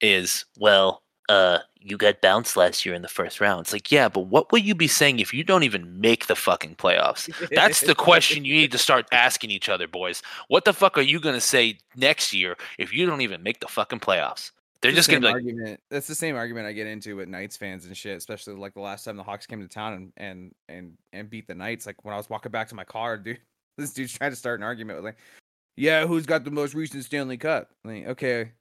is, 0.00 0.46
well, 0.58 1.02
uh, 1.28 1.58
you 1.78 1.98
got 1.98 2.22
bounced 2.22 2.56
last 2.56 2.86
year 2.86 2.94
in 2.94 3.02
the 3.02 3.08
first 3.08 3.38
round. 3.38 3.60
It's 3.60 3.74
like, 3.74 3.92
yeah, 3.92 4.08
but 4.08 4.20
what 4.20 4.50
will 4.50 4.58
you 4.58 4.74
be 4.74 4.88
saying 4.88 5.18
if 5.18 5.34
you 5.34 5.44
don't 5.44 5.64
even 5.64 6.00
make 6.00 6.28
the 6.28 6.34
fucking 6.34 6.76
playoffs? 6.76 7.30
That's 7.54 7.82
the 7.82 7.94
question 7.94 8.46
you 8.46 8.54
need 8.54 8.72
to 8.72 8.78
start 8.78 9.06
asking 9.12 9.50
each 9.50 9.68
other, 9.68 9.86
boys. 9.86 10.22
What 10.48 10.64
the 10.64 10.72
fuck 10.72 10.96
are 10.96 11.02
you 11.02 11.20
gonna 11.20 11.42
say 11.42 11.76
next 11.94 12.32
year 12.32 12.56
if 12.78 12.90
you 12.94 13.04
don't 13.04 13.20
even 13.20 13.42
make 13.42 13.60
the 13.60 13.68
fucking 13.68 14.00
playoffs? 14.00 14.52
They're 14.80 14.92
just 14.92 15.10
the 15.10 15.16
gonna 15.16 15.20
be 15.20 15.26
like, 15.26 15.34
argument. 15.34 15.80
That's 15.90 16.06
the 16.06 16.14
same 16.14 16.36
argument 16.36 16.68
I 16.68 16.72
get 16.72 16.86
into 16.86 17.16
with 17.16 17.28
Knights 17.28 17.58
fans 17.58 17.84
and 17.84 17.94
shit, 17.94 18.16
especially 18.16 18.54
like 18.54 18.72
the 18.72 18.80
last 18.80 19.04
time 19.04 19.18
the 19.18 19.22
Hawks 19.22 19.46
came 19.46 19.60
to 19.60 19.68
town 19.68 19.92
and 19.92 20.12
and 20.16 20.54
and 20.70 20.96
and 21.12 21.28
beat 21.28 21.48
the 21.48 21.54
Knights. 21.54 21.84
Like 21.84 22.02
when 22.02 22.14
I 22.14 22.16
was 22.16 22.30
walking 22.30 22.50
back 22.50 22.68
to 22.68 22.74
my 22.74 22.84
car, 22.84 23.18
dude, 23.18 23.40
this 23.78 23.92
dude's 23.92 24.12
trying 24.12 24.30
to 24.30 24.36
start 24.36 24.60
an 24.60 24.64
argument 24.64 24.98
with 24.98 25.04
like, 25.04 25.18
yeah, 25.76 26.06
who's 26.06 26.26
got 26.26 26.44
the 26.44 26.50
most 26.50 26.74
recent 26.74 27.04
Stanley 27.04 27.36
Cup? 27.36 27.70
Like, 27.84 28.06
okay, 28.06 28.52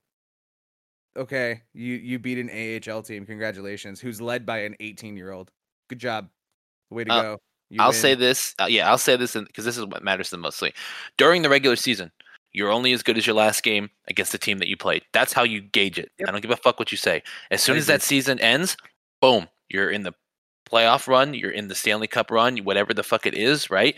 okay, 1.18 1.62
you 1.74 1.96
you 1.96 2.20
beat 2.20 2.38
an 2.38 2.50
AHL 2.50 3.02
team. 3.02 3.26
Congratulations. 3.26 4.00
Who's 4.00 4.22
led 4.22 4.46
by 4.46 4.60
an 4.60 4.76
18 4.80 5.16
year 5.16 5.32
old? 5.32 5.52
Good 5.90 6.00
job. 6.00 6.30
Way 6.90 7.06
to 7.06 7.12
Uh, 7.14 7.22
go. 7.22 7.38
You 7.70 7.82
I'll 7.82 7.90
win. 7.90 7.96
say 7.96 8.16
this. 8.16 8.54
Uh, 8.60 8.68
yeah, 8.70 8.90
I'll 8.90 8.98
say 8.98 9.16
this 9.16 9.34
because 9.34 9.66
this 9.66 9.78
is 9.78 9.86
what 9.86 10.04
matters 10.04 10.30
the 10.30 10.38
mostly. 10.38 10.74
During 11.18 11.42
the 11.42 11.50
regular 11.50 11.76
season, 11.76 12.12
you're 12.54 12.72
only 12.72 12.94
as 12.94 13.02
good 13.02 13.18
as 13.18 13.26
your 13.26 13.36
last 13.36 13.64
game 13.64 13.90
against 14.08 14.32
the 14.32 14.38
team 14.38 14.60
that 14.60 14.68
you 14.68 14.78
played. 14.78 15.04
That's 15.14 15.34
how 15.34 15.44
you 15.44 15.62
gauge 15.62 15.98
it. 15.98 16.12
I 16.28 16.32
don't 16.32 16.42
give 16.42 16.52
a 16.52 16.58
fuck 16.58 16.78
what 16.80 16.92
you 16.92 16.98
say. 16.98 17.24
As 17.52 17.62
soon 17.64 17.78
as 17.78 17.88
that 17.88 18.02
season 18.02 18.40
ends, 18.40 18.78
boom, 19.20 19.48
you're 19.70 19.90
in 19.90 20.04
the 20.04 20.14
playoff 20.70 21.08
run, 21.08 21.34
you're 21.34 21.52
in 21.52 21.68
the 21.68 21.76
Stanley 21.76 22.08
Cup 22.08 22.30
run, 22.30 22.58
whatever 22.60 22.94
the 22.94 23.04
fuck 23.04 23.26
it 23.26 23.34
is, 23.34 23.70
right? 23.70 23.96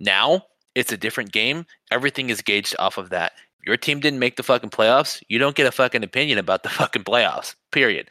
Now 0.00 0.44
it's 0.74 0.92
a 0.92 0.96
different 0.96 1.32
game. 1.32 1.66
Everything 1.90 2.30
is 2.30 2.42
gauged 2.42 2.74
off 2.78 2.98
of 2.98 3.10
that. 3.10 3.32
If 3.60 3.66
your 3.66 3.76
team 3.76 4.00
didn't 4.00 4.18
make 4.18 4.36
the 4.36 4.42
fucking 4.42 4.70
playoffs, 4.70 5.22
you 5.28 5.38
don't 5.38 5.56
get 5.56 5.66
a 5.66 5.72
fucking 5.72 6.02
opinion 6.02 6.38
about 6.38 6.62
the 6.62 6.68
fucking 6.80 7.04
playoffs. 7.04 7.54
Period. 7.72 8.08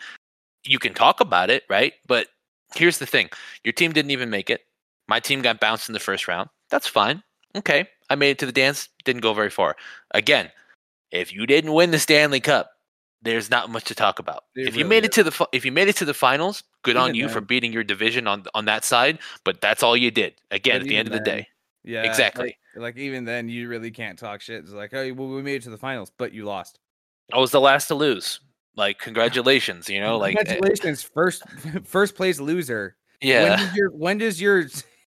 You 0.66 0.80
can 0.80 0.94
talk 0.94 1.20
about 1.20 1.50
it, 1.50 1.64
right? 1.70 1.94
But 2.08 2.28
here's 2.76 2.98
the 2.98 3.06
thing. 3.06 3.30
Your 3.64 3.74
team 3.74 3.92
didn't 3.92 4.12
even 4.12 4.30
make 4.30 4.50
it. 4.50 4.62
My 5.08 5.20
team 5.20 5.42
got 5.42 5.60
bounced 5.60 5.90
in 5.90 5.94
the 5.94 6.00
first 6.00 6.28
round. 6.28 6.50
That's 6.70 6.88
fine. 6.88 7.22
Okay. 7.56 7.88
I 8.10 8.16
made 8.16 8.32
it 8.32 8.40
to 8.40 8.46
the 8.46 8.52
dance, 8.52 8.90
didn't 9.04 9.22
go 9.22 9.34
very 9.34 9.50
far. 9.50 9.76
Again, 10.12 10.50
if 11.12 11.34
you 11.34 11.46
didn't 11.46 11.74
win 11.74 11.92
the 11.92 12.00
Stanley 12.00 12.40
Cup, 12.40 12.72
there's 13.22 13.50
not 13.50 13.70
much 13.70 13.86
to 13.86 13.96
talk 13.96 14.20
about. 14.20 14.44
It 14.56 14.68
if 14.68 14.76
you 14.76 14.84
really 14.84 14.90
made 14.90 15.06
it 15.06 15.12
to 15.14 15.24
the 15.24 15.48
if 15.54 15.66
you 15.66 15.72
made 15.72 15.88
it 15.88 15.96
to 15.98 16.06
the 16.06 16.14
finals, 16.14 16.64
good 16.84 16.98
on 16.98 17.10
Even 17.10 17.16
you 17.16 17.30
for 17.30 17.42
beating 17.42 17.72
your 17.72 17.84
division 17.84 18.28
on 18.28 18.46
on 18.54 18.66
that 18.66 18.84
side, 18.84 19.20
but 19.46 19.62
that's 19.62 19.82
all 19.82 19.96
you 19.96 20.12
did. 20.12 20.34
Again, 20.52 20.76
But 20.76 20.82
at 20.82 20.88
the 20.88 20.98
end 20.98 21.08
of 21.08 21.14
the 21.14 21.20
day. 21.20 21.48
Yeah, 21.84 22.04
Exactly. 22.04 22.58
Like, 22.76 22.84
like 22.84 22.98
even 22.98 23.26
then, 23.26 23.50
you 23.50 23.68
really 23.68 23.92
can't 23.92 24.18
talk 24.18 24.42
shit. 24.42 24.64
It's 24.64 24.72
like, 24.72 24.94
oh, 24.94 25.14
well, 25.14 25.28
we 25.28 25.42
made 25.42 25.56
it 25.56 25.64
to 25.64 25.70
the 25.70 25.78
finals, 25.78 26.12
but 26.18 26.34
you 26.34 26.46
lost. 26.46 26.80
I 27.32 27.40
was 27.40 27.52
the 27.52 27.62
last 27.62 27.88
to 27.88 27.96
lose. 27.96 28.40
Like 28.76 29.00
congratulations, 29.00 29.90
you 29.90 30.00
know, 30.00 30.18
like 30.18 30.36
eh, 30.36 30.44
congratulations, 30.44 31.04
first 31.04 31.44
first 31.84 32.16
place 32.16 32.40
loser. 32.40 32.96
yeah. 33.22 33.50
When 33.50 33.58
does 33.60 33.76
your 33.76 33.92
when 33.92 34.18
does 34.18 34.42
your 34.42 34.66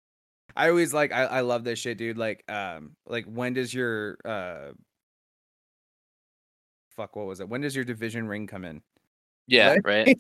I 0.56 0.68
always 0.68 0.92
like 0.92 1.12
I, 1.12 1.24
I 1.24 1.40
love 1.40 1.64
this 1.64 1.78
shit, 1.78 1.98
dude. 1.98 2.18
Like 2.18 2.44
um 2.50 2.96
like 3.06 3.24
when 3.26 3.54
does 3.54 3.72
your 3.72 4.18
uh 4.24 4.72
fuck 6.96 7.16
what 7.16 7.26
was 7.26 7.40
it? 7.40 7.48
When 7.48 7.60
does 7.60 7.76
your 7.76 7.84
division 7.84 8.26
ring 8.26 8.46
come 8.46 8.64
in? 8.64 8.82
yeah, 9.46 9.76
right. 9.84 10.16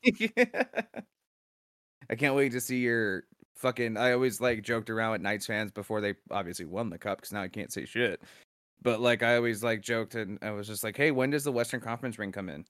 I 2.10 2.16
can't 2.16 2.34
wait 2.34 2.52
to 2.52 2.60
see 2.60 2.78
your 2.78 3.24
fucking 3.56 3.96
I 3.96 4.12
always 4.12 4.40
like 4.40 4.62
joked 4.62 4.90
around 4.90 5.12
with 5.12 5.20
Knights 5.20 5.46
fans 5.46 5.70
before 5.70 6.00
they 6.00 6.14
obviously 6.30 6.64
won 6.66 6.90
the 6.90 6.98
cup 6.98 7.18
because 7.18 7.32
now 7.32 7.42
I 7.42 7.48
can't 7.48 7.72
say 7.72 7.84
shit. 7.84 8.20
But 8.82 9.00
like 9.00 9.22
I 9.22 9.36
always 9.36 9.62
like 9.62 9.80
joked 9.80 10.14
and 10.14 10.38
I 10.42 10.50
was 10.50 10.66
just 10.66 10.82
like, 10.84 10.96
hey, 10.96 11.10
when 11.10 11.30
does 11.30 11.44
the 11.44 11.52
Western 11.52 11.80
Conference 11.80 12.18
ring 12.18 12.32
come 12.32 12.48
in? 12.48 12.64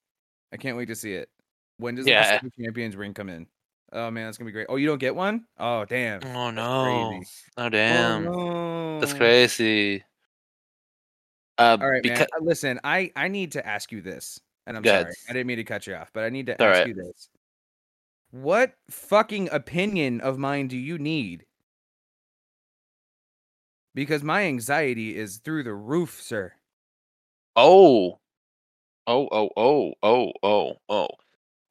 I 0.53 0.57
can't 0.57 0.77
wait 0.77 0.89
to 0.89 0.95
see 0.95 1.15
it. 1.15 1.31
When 1.79 1.95
does 1.95 2.07
Yeah. 2.07 2.21
the 2.23 2.39
Pacific 2.39 2.53
Champions 2.63 2.97
ring 2.97 3.15
come 3.15 3.29
in? 3.29 3.47
Oh 3.93 4.11
man, 4.11 4.27
that's 4.27 4.39
gonna 4.39 4.49
be 4.49 4.53
great. 4.53 4.67
Oh, 4.69 4.77
you 4.77 4.87
don't 4.87 4.99
get 4.99 5.15
one? 5.15 5.47
Oh 5.59 5.85
damn. 5.85 6.23
Oh 6.25 6.51
no. 6.51 7.21
Oh 7.57 7.69
damn. 7.69 8.29
Oh, 8.29 9.01
That's 9.01 9.15
crazy. 9.15 10.05
Uh, 11.59 11.77
All 11.81 11.89
right, 11.91 12.03
because 12.03 12.29
man. 12.33 12.43
Uh, 12.43 12.45
Listen, 12.45 12.81
I 12.85 13.13
I 13.17 13.29
need 13.29 13.53
to 13.53 13.67
ask 13.67 13.93
you 13.93 14.01
this, 14.01 14.41
and 14.67 14.77
I'm 14.77 14.83
Go 14.83 14.91
ahead. 14.91 15.03
sorry, 15.05 15.15
I 15.29 15.33
didn't 15.35 15.47
mean 15.47 15.59
to 15.59 15.65
cut 15.65 15.87
you 15.87 15.95
off, 15.95 16.11
but 16.13 16.25
I 16.25 16.31
need 16.31 16.47
to 16.47 16.61
All 16.61 16.69
ask 16.69 16.79
right. 16.79 16.89
you 16.89 16.95
this. 16.95 17.29
What 18.33 18.73
fucking 18.91 19.51
opinion 19.53 20.21
of 20.21 20.39
mine 20.39 20.67
do 20.67 20.77
you 20.77 20.99
need? 20.99 21.45
Because 23.95 24.23
my 24.23 24.45
anxiety 24.45 25.17
is 25.17 25.37
through 25.37 25.65
the 25.65 25.75
roof, 25.75 26.21
sir. 26.23 26.55
oh, 27.57 28.19
oh, 29.07 29.29
oh, 29.31 29.51
oh, 29.57 29.93
oh, 30.03 30.33
oh, 30.43 30.73
oh. 30.89 31.09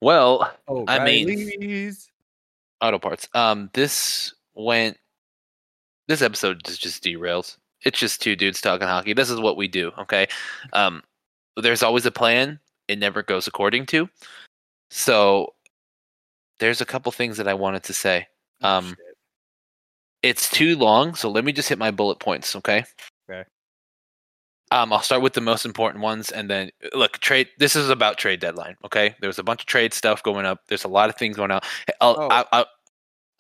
Well, 0.02 0.52
Oh, 0.68 0.86
I 0.88 1.04
mean- 1.04 1.94
auto 2.80 3.00
parts. 3.00 3.28
Um, 3.34 3.70
this 3.74 4.34
went. 4.54 4.98
This 6.08 6.22
episode 6.22 6.64
just 6.64 6.82
just 6.82 7.04
derails. 7.04 7.58
It's 7.84 8.00
just 8.00 8.22
two 8.22 8.36
dudes 8.36 8.62
talking 8.62 8.88
hockey. 8.88 9.14
This 9.14 9.30
is 9.32 9.40
what 9.40 9.58
we 9.58 9.68
do. 9.68 9.92
Okay. 9.98 10.28
Um, 10.74 11.02
there's 11.58 11.82
always 11.84 12.06
a 12.06 12.12
plan. 12.12 12.60
It 12.88 13.00
never 13.00 13.24
goes 13.24 13.48
according 13.48 13.88
to. 13.88 14.08
So, 14.92 15.54
there's 16.62 16.80
a 16.80 16.86
couple 16.86 17.12
things 17.12 17.36
that 17.38 17.48
I 17.50 17.54
wanted 17.54 17.84
to 17.84 17.94
say. 17.94 18.28
Oh, 18.62 18.70
Um, 18.78 18.88
shit. 18.90 18.98
It's 20.24 20.50
too 20.50 20.78
long, 20.78 21.16
so 21.16 21.30
let 21.30 21.44
me 21.44 21.52
just 21.52 21.68
hit 21.68 21.80
my 21.80 21.90
bullet 21.92 22.20
points. 22.20 22.56
Okay. 22.56 22.84
Okay. 23.30 23.44
Um, 24.70 24.94
I'll 24.94 25.02
start 25.02 25.22
with 25.22 25.34
the 25.34 25.42
most 25.42 25.66
important 25.66 26.02
ones, 26.04 26.32
and 26.32 26.50
then 26.50 26.70
look. 26.94 27.18
Trade. 27.18 27.50
This 27.58 27.76
is 27.76 27.90
about 27.90 28.18
trade 28.18 28.40
deadline. 28.40 28.76
Okay, 28.86 29.16
there's 29.20 29.40
a 29.40 29.44
bunch 29.44 29.62
of 29.64 29.66
trade 29.66 29.94
stuff 29.94 30.24
going 30.24 30.46
up. 30.46 30.60
There's 30.70 30.86
a 30.86 30.88
lot 30.88 31.10
of 31.10 31.16
things 31.18 31.36
going 31.36 31.52
on. 31.52 31.60
I'll, 32.00 32.16
Oh. 32.22 32.30
I, 32.30 32.46
I, 32.54 32.66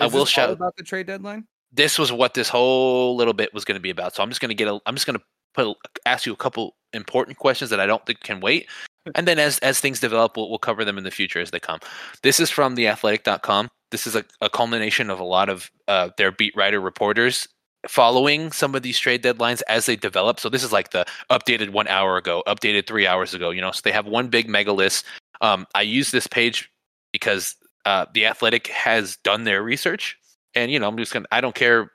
I 0.01 0.07
will 0.07 0.25
shout. 0.25 0.49
about 0.49 0.75
the 0.75 0.83
trade 0.83 1.05
deadline. 1.07 1.45
this 1.71 1.97
was 1.99 2.11
what 2.11 2.33
this 2.33 2.49
whole 2.49 3.15
little 3.15 3.33
bit 3.33 3.53
was 3.53 3.63
going 3.63 3.77
to 3.77 3.81
be 3.81 3.91
about. 3.91 4.13
So 4.15 4.23
I'm 4.23 4.29
just 4.29 4.41
going 4.41 4.49
to 4.49 4.55
get 4.55 4.67
a, 4.67 4.79
I'm 4.85 4.95
just 4.95 5.05
going 5.07 5.17
to 5.19 5.23
put 5.53 5.67
a- 5.67 6.09
ask 6.09 6.25
you 6.25 6.33
a 6.33 6.37
couple 6.37 6.75
important 6.93 7.37
questions 7.37 7.69
that 7.69 7.79
I 7.79 7.85
don't 7.85 8.03
think 8.05 8.19
can 8.21 8.41
wait, 8.41 8.67
and 9.15 9.27
then 9.27 9.39
as 9.39 9.57
as 9.59 9.79
things 9.79 9.99
develop, 9.99 10.37
we'll, 10.37 10.49
we'll 10.49 10.59
cover 10.59 10.85
them 10.85 10.97
in 10.97 11.03
the 11.03 11.11
future 11.11 11.39
as 11.39 11.51
they 11.51 11.59
come. 11.59 11.79
This 12.23 12.39
is 12.39 12.49
from 12.49 12.75
theathletic.com. 12.75 13.69
This 13.91 14.07
is 14.07 14.15
a, 14.15 14.23
a 14.39 14.49
culmination 14.49 15.09
of 15.09 15.19
a 15.19 15.23
lot 15.23 15.49
of 15.49 15.69
uh, 15.87 16.09
their 16.17 16.31
beat 16.31 16.55
writer 16.55 16.79
reporters 16.79 17.47
following 17.87 18.51
some 18.51 18.75
of 18.75 18.83
these 18.83 18.99
trade 18.99 19.23
deadlines 19.23 19.61
as 19.67 19.85
they 19.85 19.95
develop. 19.95 20.39
So 20.39 20.49
this 20.49 20.63
is 20.63 20.71
like 20.71 20.91
the 20.91 21.05
updated 21.29 21.71
one 21.71 21.87
hour 21.87 22.17
ago, 22.17 22.43
updated 22.47 22.87
three 22.87 23.07
hours 23.07 23.33
ago. 23.33 23.49
You 23.49 23.61
know, 23.61 23.71
so 23.71 23.81
they 23.83 23.91
have 23.91 24.05
one 24.05 24.29
big 24.29 24.47
mega 24.47 24.71
list. 24.71 25.05
Um, 25.41 25.65
I 25.73 25.81
use 25.81 26.11
this 26.11 26.27
page 26.27 26.69
because 27.11 27.55
uh, 27.85 28.05
the 28.13 28.25
Athletic 28.25 28.67
has 28.67 29.17
done 29.17 29.43
their 29.43 29.63
research, 29.63 30.17
and 30.55 30.71
you 30.71 30.79
know, 30.79 30.87
I'm 30.87 30.97
just 30.97 31.13
gonna. 31.13 31.25
I 31.31 31.41
don't 31.41 31.55
care. 31.55 31.91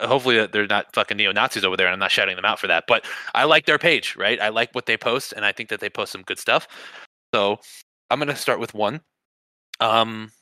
Hopefully, 0.00 0.46
they're 0.46 0.66
not 0.66 0.92
fucking 0.94 1.16
neo 1.16 1.32
Nazis 1.32 1.64
over 1.64 1.76
there, 1.76 1.86
and 1.86 1.92
I'm 1.92 2.00
not 2.00 2.10
shouting 2.10 2.36
them 2.36 2.44
out 2.44 2.58
for 2.58 2.66
that. 2.66 2.84
But 2.88 3.04
I 3.34 3.44
like 3.44 3.66
their 3.66 3.78
page, 3.78 4.16
right? 4.16 4.40
I 4.40 4.48
like 4.48 4.74
what 4.74 4.86
they 4.86 4.96
post, 4.96 5.32
and 5.32 5.44
I 5.44 5.52
think 5.52 5.68
that 5.68 5.80
they 5.80 5.90
post 5.90 6.12
some 6.12 6.22
good 6.22 6.38
stuff. 6.38 6.66
So 7.34 7.58
I'm 8.10 8.18
gonna 8.18 8.36
start 8.36 8.60
with 8.60 8.74
one. 8.74 9.00
Um, 9.80 10.32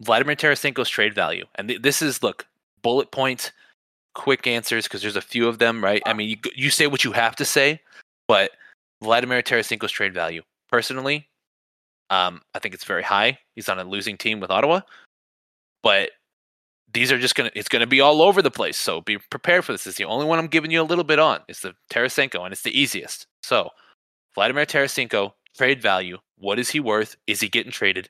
Vladimir 0.00 0.36
Tarasenko's 0.36 0.88
trade 0.88 1.14
value, 1.14 1.46
and 1.54 1.68
th- 1.68 1.82
this 1.82 2.02
is 2.02 2.22
look 2.22 2.46
bullet 2.82 3.10
point, 3.10 3.52
quick 4.14 4.46
answers 4.46 4.84
because 4.84 5.02
there's 5.02 5.16
a 5.16 5.20
few 5.20 5.48
of 5.48 5.58
them, 5.58 5.82
right? 5.82 6.02
I 6.06 6.12
mean, 6.12 6.28
you, 6.28 6.36
you 6.54 6.70
say 6.70 6.86
what 6.86 7.04
you 7.04 7.12
have 7.12 7.36
to 7.36 7.44
say, 7.44 7.80
but 8.28 8.50
Vladimir 9.02 9.42
Tarasenko's 9.42 9.92
trade 9.92 10.14
value, 10.14 10.42
personally, 10.70 11.28
um, 12.10 12.42
I 12.54 12.58
think 12.58 12.74
it's 12.74 12.84
very 12.84 13.02
high. 13.02 13.38
He's 13.54 13.68
on 13.68 13.78
a 13.78 13.84
losing 13.84 14.16
team 14.16 14.40
with 14.40 14.50
Ottawa, 14.50 14.80
but 15.82 16.10
these 16.92 17.12
are 17.12 17.18
just 17.18 17.34
gonna 17.34 17.50
it's 17.54 17.68
gonna 17.68 17.86
be 17.86 18.00
all 18.00 18.22
over 18.22 18.42
the 18.42 18.50
place. 18.50 18.76
So 18.76 19.00
be 19.00 19.18
prepared 19.18 19.64
for 19.64 19.72
this. 19.72 19.86
It's 19.86 19.96
the 19.96 20.04
only 20.04 20.26
one 20.26 20.38
I'm 20.38 20.46
giving 20.46 20.70
you 20.70 20.80
a 20.80 20.84
little 20.84 21.04
bit 21.04 21.18
on. 21.18 21.40
It's 21.48 21.60
the 21.60 21.74
Tarasenko, 21.90 22.44
and 22.44 22.52
it's 22.52 22.62
the 22.62 22.78
easiest. 22.78 23.26
So 23.42 23.70
Vladimir 24.34 24.66
Tarasenko 24.66 25.32
trade 25.56 25.80
value. 25.80 26.18
What 26.38 26.58
is 26.58 26.70
he 26.70 26.80
worth? 26.80 27.16
Is 27.26 27.40
he 27.40 27.48
getting 27.48 27.72
traded? 27.72 28.08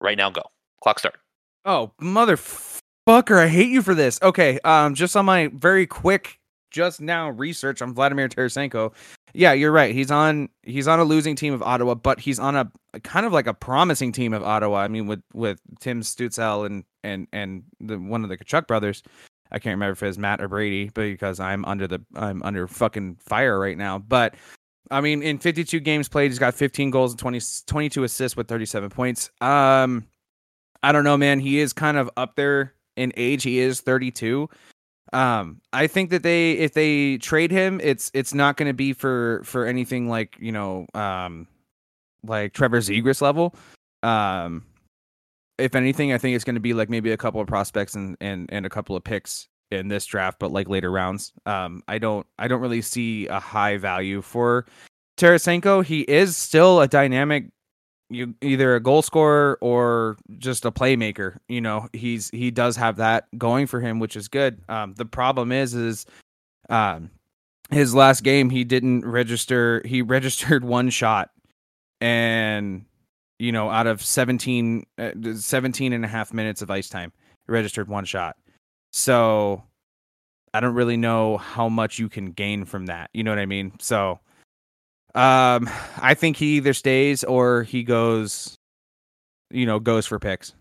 Right 0.00 0.16
now, 0.16 0.30
go. 0.30 0.42
Clock 0.82 0.98
start. 0.98 1.16
Oh, 1.64 1.92
motherfucker, 2.00 3.38
I 3.38 3.48
hate 3.48 3.70
you 3.70 3.82
for 3.82 3.94
this. 3.94 4.18
Okay, 4.22 4.58
um, 4.64 4.94
just 4.94 5.16
on 5.16 5.24
my 5.24 5.50
very 5.54 5.86
quick, 5.86 6.38
just 6.74 7.00
now 7.00 7.30
research 7.30 7.80
on 7.80 7.94
Vladimir 7.94 8.28
Tarasenko. 8.28 8.92
Yeah, 9.32 9.52
you're 9.52 9.72
right. 9.72 9.94
He's 9.94 10.10
on 10.10 10.48
he's 10.64 10.88
on 10.88 10.98
a 10.98 11.04
losing 11.04 11.36
team 11.36 11.54
of 11.54 11.62
Ottawa, 11.62 11.94
but 11.94 12.20
he's 12.20 12.38
on 12.38 12.56
a, 12.56 12.70
a 12.92 13.00
kind 13.00 13.24
of 13.24 13.32
like 13.32 13.46
a 13.46 13.54
promising 13.54 14.12
team 14.12 14.34
of 14.34 14.42
Ottawa. 14.42 14.80
I 14.80 14.88
mean, 14.88 15.06
with 15.06 15.22
with 15.32 15.60
Tim 15.80 16.02
Stützle 16.02 16.66
and 16.66 16.84
and 17.04 17.28
and 17.32 17.62
the 17.80 17.96
one 17.96 18.24
of 18.24 18.28
the 18.28 18.36
Tkachuk 18.36 18.66
brothers. 18.66 19.02
I 19.52 19.60
can't 19.60 19.74
remember 19.74 19.92
if 19.92 20.02
it's 20.02 20.18
Matt 20.18 20.40
or 20.40 20.48
Brady, 20.48 20.90
but 20.92 21.02
because 21.02 21.38
I'm 21.38 21.64
under 21.64 21.86
the 21.86 22.00
I'm 22.16 22.42
under 22.42 22.66
fucking 22.66 23.16
fire 23.20 23.58
right 23.58 23.78
now. 23.78 23.98
But 23.98 24.34
I 24.90 25.00
mean, 25.00 25.22
in 25.22 25.38
52 25.38 25.78
games 25.80 26.08
played, 26.08 26.30
he's 26.30 26.40
got 26.40 26.54
15 26.54 26.90
goals 26.90 27.12
and 27.12 27.18
20, 27.18 27.40
22 27.66 28.04
assists 28.04 28.36
with 28.36 28.48
37 28.48 28.90
points. 28.90 29.30
Um, 29.40 30.06
I 30.82 30.92
don't 30.92 31.04
know, 31.04 31.16
man. 31.16 31.38
He 31.40 31.60
is 31.60 31.72
kind 31.72 31.96
of 31.96 32.10
up 32.16 32.34
there 32.36 32.74
in 32.96 33.12
age. 33.16 33.44
He 33.44 33.58
is 33.60 33.80
32. 33.80 34.48
Um, 35.14 35.60
I 35.72 35.86
think 35.86 36.10
that 36.10 36.24
they 36.24 36.52
if 36.52 36.74
they 36.74 37.18
trade 37.18 37.52
him, 37.52 37.80
it's 37.82 38.10
it's 38.14 38.34
not 38.34 38.56
going 38.56 38.66
to 38.66 38.74
be 38.74 38.92
for 38.92 39.42
for 39.44 39.64
anything 39.64 40.08
like 40.08 40.36
you 40.40 40.50
know, 40.50 40.86
um, 40.92 41.46
like 42.24 42.52
Trevor 42.52 42.80
Zegras 42.80 43.22
level. 43.22 43.54
Um, 44.02 44.64
if 45.56 45.76
anything, 45.76 46.12
I 46.12 46.18
think 46.18 46.34
it's 46.34 46.44
going 46.44 46.56
to 46.56 46.60
be 46.60 46.74
like 46.74 46.90
maybe 46.90 47.12
a 47.12 47.16
couple 47.16 47.40
of 47.40 47.46
prospects 47.46 47.94
and 47.94 48.16
and 48.20 48.48
and 48.52 48.66
a 48.66 48.68
couple 48.70 48.96
of 48.96 49.04
picks 49.04 49.48
in 49.70 49.86
this 49.86 50.04
draft, 50.04 50.40
but 50.40 50.50
like 50.50 50.68
later 50.68 50.90
rounds. 50.90 51.32
Um, 51.46 51.84
I 51.86 51.98
don't 51.98 52.26
I 52.38 52.48
don't 52.48 52.60
really 52.60 52.82
see 52.82 53.28
a 53.28 53.38
high 53.38 53.76
value 53.76 54.20
for 54.20 54.66
Tarasenko. 55.16 55.84
He 55.84 56.00
is 56.02 56.36
still 56.36 56.80
a 56.80 56.88
dynamic 56.88 57.50
you 58.10 58.34
either 58.40 58.74
a 58.74 58.80
goal 58.80 59.02
scorer 59.02 59.58
or 59.60 60.16
just 60.38 60.64
a 60.64 60.70
playmaker. 60.70 61.38
You 61.48 61.60
know, 61.60 61.88
he's 61.92 62.30
he 62.30 62.50
does 62.50 62.76
have 62.76 62.96
that 62.96 63.26
going 63.38 63.66
for 63.66 63.80
him, 63.80 63.98
which 63.98 64.16
is 64.16 64.28
good. 64.28 64.60
Um, 64.68 64.94
the 64.94 65.06
problem 65.06 65.52
is 65.52 65.74
is 65.74 66.06
um 66.70 67.10
his 67.70 67.94
last 67.94 68.22
game 68.22 68.50
he 68.50 68.64
didn't 68.64 69.04
register 69.04 69.82
he 69.84 70.02
registered 70.16 70.64
one 70.64 70.90
shot 70.90 71.30
and 72.00 72.84
you 73.38 73.52
know 73.52 73.70
out 73.70 73.86
of 73.86 74.02
17 74.02 74.84
uh, 74.98 75.10
17 75.34 75.92
and 75.92 76.04
a 76.04 76.08
half 76.08 76.32
minutes 76.32 76.62
of 76.62 76.70
ice 76.70 76.88
time 76.88 77.12
he 77.46 77.52
registered 77.52 77.88
one 77.88 78.04
shot 78.04 78.36
so 78.92 79.62
i 80.52 80.60
don't 80.60 80.74
really 80.74 80.96
know 80.96 81.36
how 81.36 81.68
much 81.68 81.98
you 81.98 82.08
can 82.08 82.26
gain 82.32 82.64
from 82.64 82.86
that 82.86 83.10
you 83.12 83.22
know 83.24 83.30
what 83.30 83.38
i 83.38 83.46
mean 83.46 83.72
so 83.80 84.18
um 85.14 85.68
i 86.00 86.14
think 86.14 86.36
he 86.36 86.56
either 86.56 86.72
stays 86.72 87.24
or 87.24 87.62
he 87.62 87.82
goes 87.82 88.56
you 89.50 89.66
know 89.66 89.78
goes 89.78 90.06
for 90.06 90.18
picks 90.18 90.54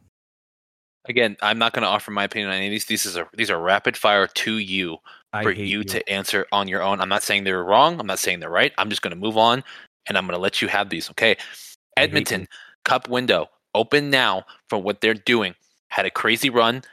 Again, 1.05 1.35
I'm 1.41 1.59
not 1.59 1.73
going 1.73 1.83
to 1.83 1.89
offer 1.89 2.11
my 2.11 2.23
opinion 2.23 2.49
on 2.49 2.55
any 2.55 2.67
of 2.67 2.71
these. 2.71 2.85
These 2.85 3.17
are 3.17 3.27
these 3.33 3.49
are 3.49 3.59
rapid 3.59 3.97
fire 3.97 4.25
to 4.25 4.57
you 4.57 4.97
I 5.33 5.43
for 5.43 5.51
hate 5.51 5.67
you, 5.67 5.83
to 5.83 6.09
answer 6.09 6.45
on 6.51 6.67
your 6.67 6.81
own. 6.81 7.01
I'm 7.01 7.09
not 7.09 7.23
saying 7.23 7.43
they're 7.43 7.63
wrong. 7.63 7.99
I'm 7.99 8.07
not 8.07 8.19
saying 8.19 8.39
they're 8.39 8.49
right. 8.49 8.71
I'm 8.77 8.89
just 8.89 9.01
going 9.01 9.13
to 9.13 9.19
move 9.19 9.37
on, 9.37 9.63
and 10.07 10.17
I'm 10.17 10.25
going 10.25 10.37
to 10.37 10.41
let 10.41 10.61
you 10.61 10.69
have 10.69 10.89
these. 10.89 11.09
Okay, 11.09 11.35
Edmonton 11.97 12.47
Cup 12.85 13.09
window 13.09 13.49
open 13.75 14.09
now 14.09 14.45
for 14.69 14.77
what 14.77 15.01
they're 15.01 15.13
doing. 15.13 15.55
Had 15.89 16.05
a 16.05 16.11
crazy 16.11 16.49
run. 16.49 16.83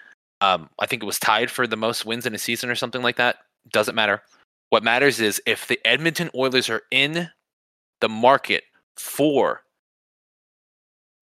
Um, 0.40 0.68
I 0.80 0.86
think 0.86 1.02
it 1.02 1.06
was 1.06 1.20
tied 1.20 1.50
for 1.50 1.66
the 1.66 1.76
most 1.76 2.04
wins 2.04 2.26
in 2.26 2.34
a 2.34 2.38
season 2.38 2.68
or 2.68 2.74
something 2.74 3.02
like 3.02 3.16
that. 3.16 3.36
Doesn't 3.70 3.94
matter. 3.94 4.22
What 4.70 4.82
matters 4.82 5.20
is 5.20 5.40
if 5.46 5.68
the 5.68 5.78
Edmonton 5.84 6.30
Oilers 6.34 6.68
are 6.68 6.82
in 6.90 7.28
the 8.00 8.08
market 8.08 8.64
for 8.96 9.62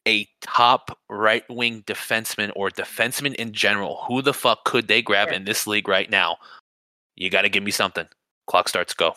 a 0.07 0.27
top 0.41 0.99
right 1.11 1.45
wing 1.49 1.83
defenseman 1.87 2.51
or 2.57 2.71
defenseman 2.71 3.35
in 3.35 3.53
general, 3.53 4.03
who 4.07 4.23
the 4.23 4.33
fuck 4.33 4.65
could 4.65 4.89
they 4.89 5.03
grab 5.03 5.29
in 5.31 5.45
this 5.45 5.67
league 5.67 5.89
right 5.89 6.11
now? 6.11 6.39
You 7.17 7.31
got 7.31 7.43
to 7.43 7.49
give 7.49 7.63
me 7.63 7.71
something. 7.71 8.07
Clock 8.47 8.69
starts. 8.69 8.95
Go. 8.95 9.15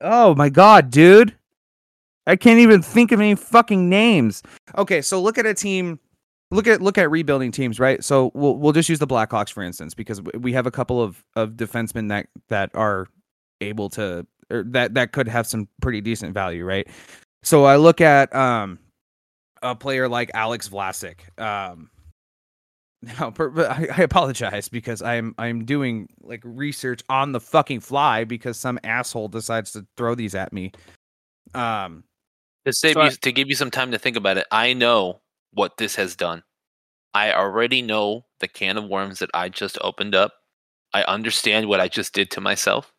Oh 0.00 0.34
my 0.34 0.48
god, 0.48 0.90
dude. 0.90 1.36
I 2.26 2.36
can't 2.36 2.60
even 2.60 2.82
think 2.82 3.12
of 3.12 3.20
any 3.20 3.34
fucking 3.34 3.88
names. 3.88 4.42
Okay, 4.76 5.02
so 5.02 5.20
look 5.20 5.38
at 5.38 5.46
a 5.46 5.54
team 5.54 5.98
look 6.52 6.66
at 6.66 6.80
look 6.80 6.98
at 6.98 7.10
rebuilding 7.10 7.50
teams, 7.50 7.80
right? 7.80 8.04
So 8.04 8.30
we'll 8.34 8.56
we'll 8.56 8.72
just 8.72 8.88
use 8.88 8.98
the 8.98 9.06
Blackhawks 9.06 9.52
for 9.52 9.62
instance 9.62 9.94
because 9.94 10.22
we 10.22 10.52
have 10.52 10.66
a 10.66 10.70
couple 10.70 11.02
of 11.02 11.24
of 11.34 11.52
defensemen 11.52 12.08
that 12.10 12.26
that 12.48 12.70
are 12.74 13.08
able 13.60 13.88
to 13.90 14.26
or 14.52 14.62
that 14.64 14.94
that 14.94 15.12
could 15.12 15.26
have 15.28 15.46
some 15.46 15.68
pretty 15.80 16.00
decent 16.00 16.34
value, 16.34 16.64
right? 16.64 16.86
So 17.42 17.64
I 17.64 17.76
look 17.76 18.00
at 18.00 18.34
um 18.34 18.78
a 19.62 19.74
player 19.74 20.08
like 20.08 20.30
Alex 20.34 20.68
Vlasic. 20.68 21.20
Um 21.40 21.90
now, 23.18 23.32
I, 23.38 23.88
I 23.96 24.02
apologize 24.02 24.68
because 24.68 25.02
I'm 25.02 25.34
I'm 25.36 25.64
doing 25.64 26.08
like 26.20 26.40
research 26.44 27.02
on 27.08 27.32
the 27.32 27.40
fucking 27.40 27.80
fly 27.80 28.22
because 28.22 28.56
some 28.56 28.78
asshole 28.84 29.26
decides 29.28 29.72
to 29.72 29.84
throw 29.96 30.14
these 30.14 30.36
at 30.36 30.52
me. 30.52 30.70
Um, 31.52 32.04
To 32.64 32.72
save 32.72 32.94
So 32.94 33.00
I- 33.00 33.08
to 33.08 33.32
give 33.32 33.48
you 33.48 33.56
some 33.56 33.72
time 33.72 33.90
to 33.90 33.98
think 33.98 34.16
about 34.16 34.36
it, 34.38 34.46
I 34.52 34.72
know 34.74 35.20
what 35.52 35.78
this 35.78 35.96
has 35.96 36.14
done. 36.14 36.44
I 37.12 37.32
already 37.32 37.82
know 37.82 38.24
the 38.38 38.46
can 38.48 38.78
of 38.78 38.84
worms 38.88 39.18
that 39.18 39.30
I 39.34 39.48
just 39.48 39.76
opened 39.80 40.14
up. 40.14 40.32
I 40.94 41.02
understand 41.02 41.66
what 41.66 41.80
I 41.80 41.88
just 41.88 42.14
did 42.14 42.30
to 42.32 42.40
myself. 42.40 42.92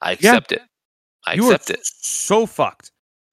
I 0.00 0.10
Yeah. 0.12 0.36
accept 0.36 0.52
it. 0.52 0.62
I 1.26 1.34
you 1.34 1.50
accept 1.52 1.70
it. 1.70 1.80
So 1.84 2.46
fucked. 2.46 2.90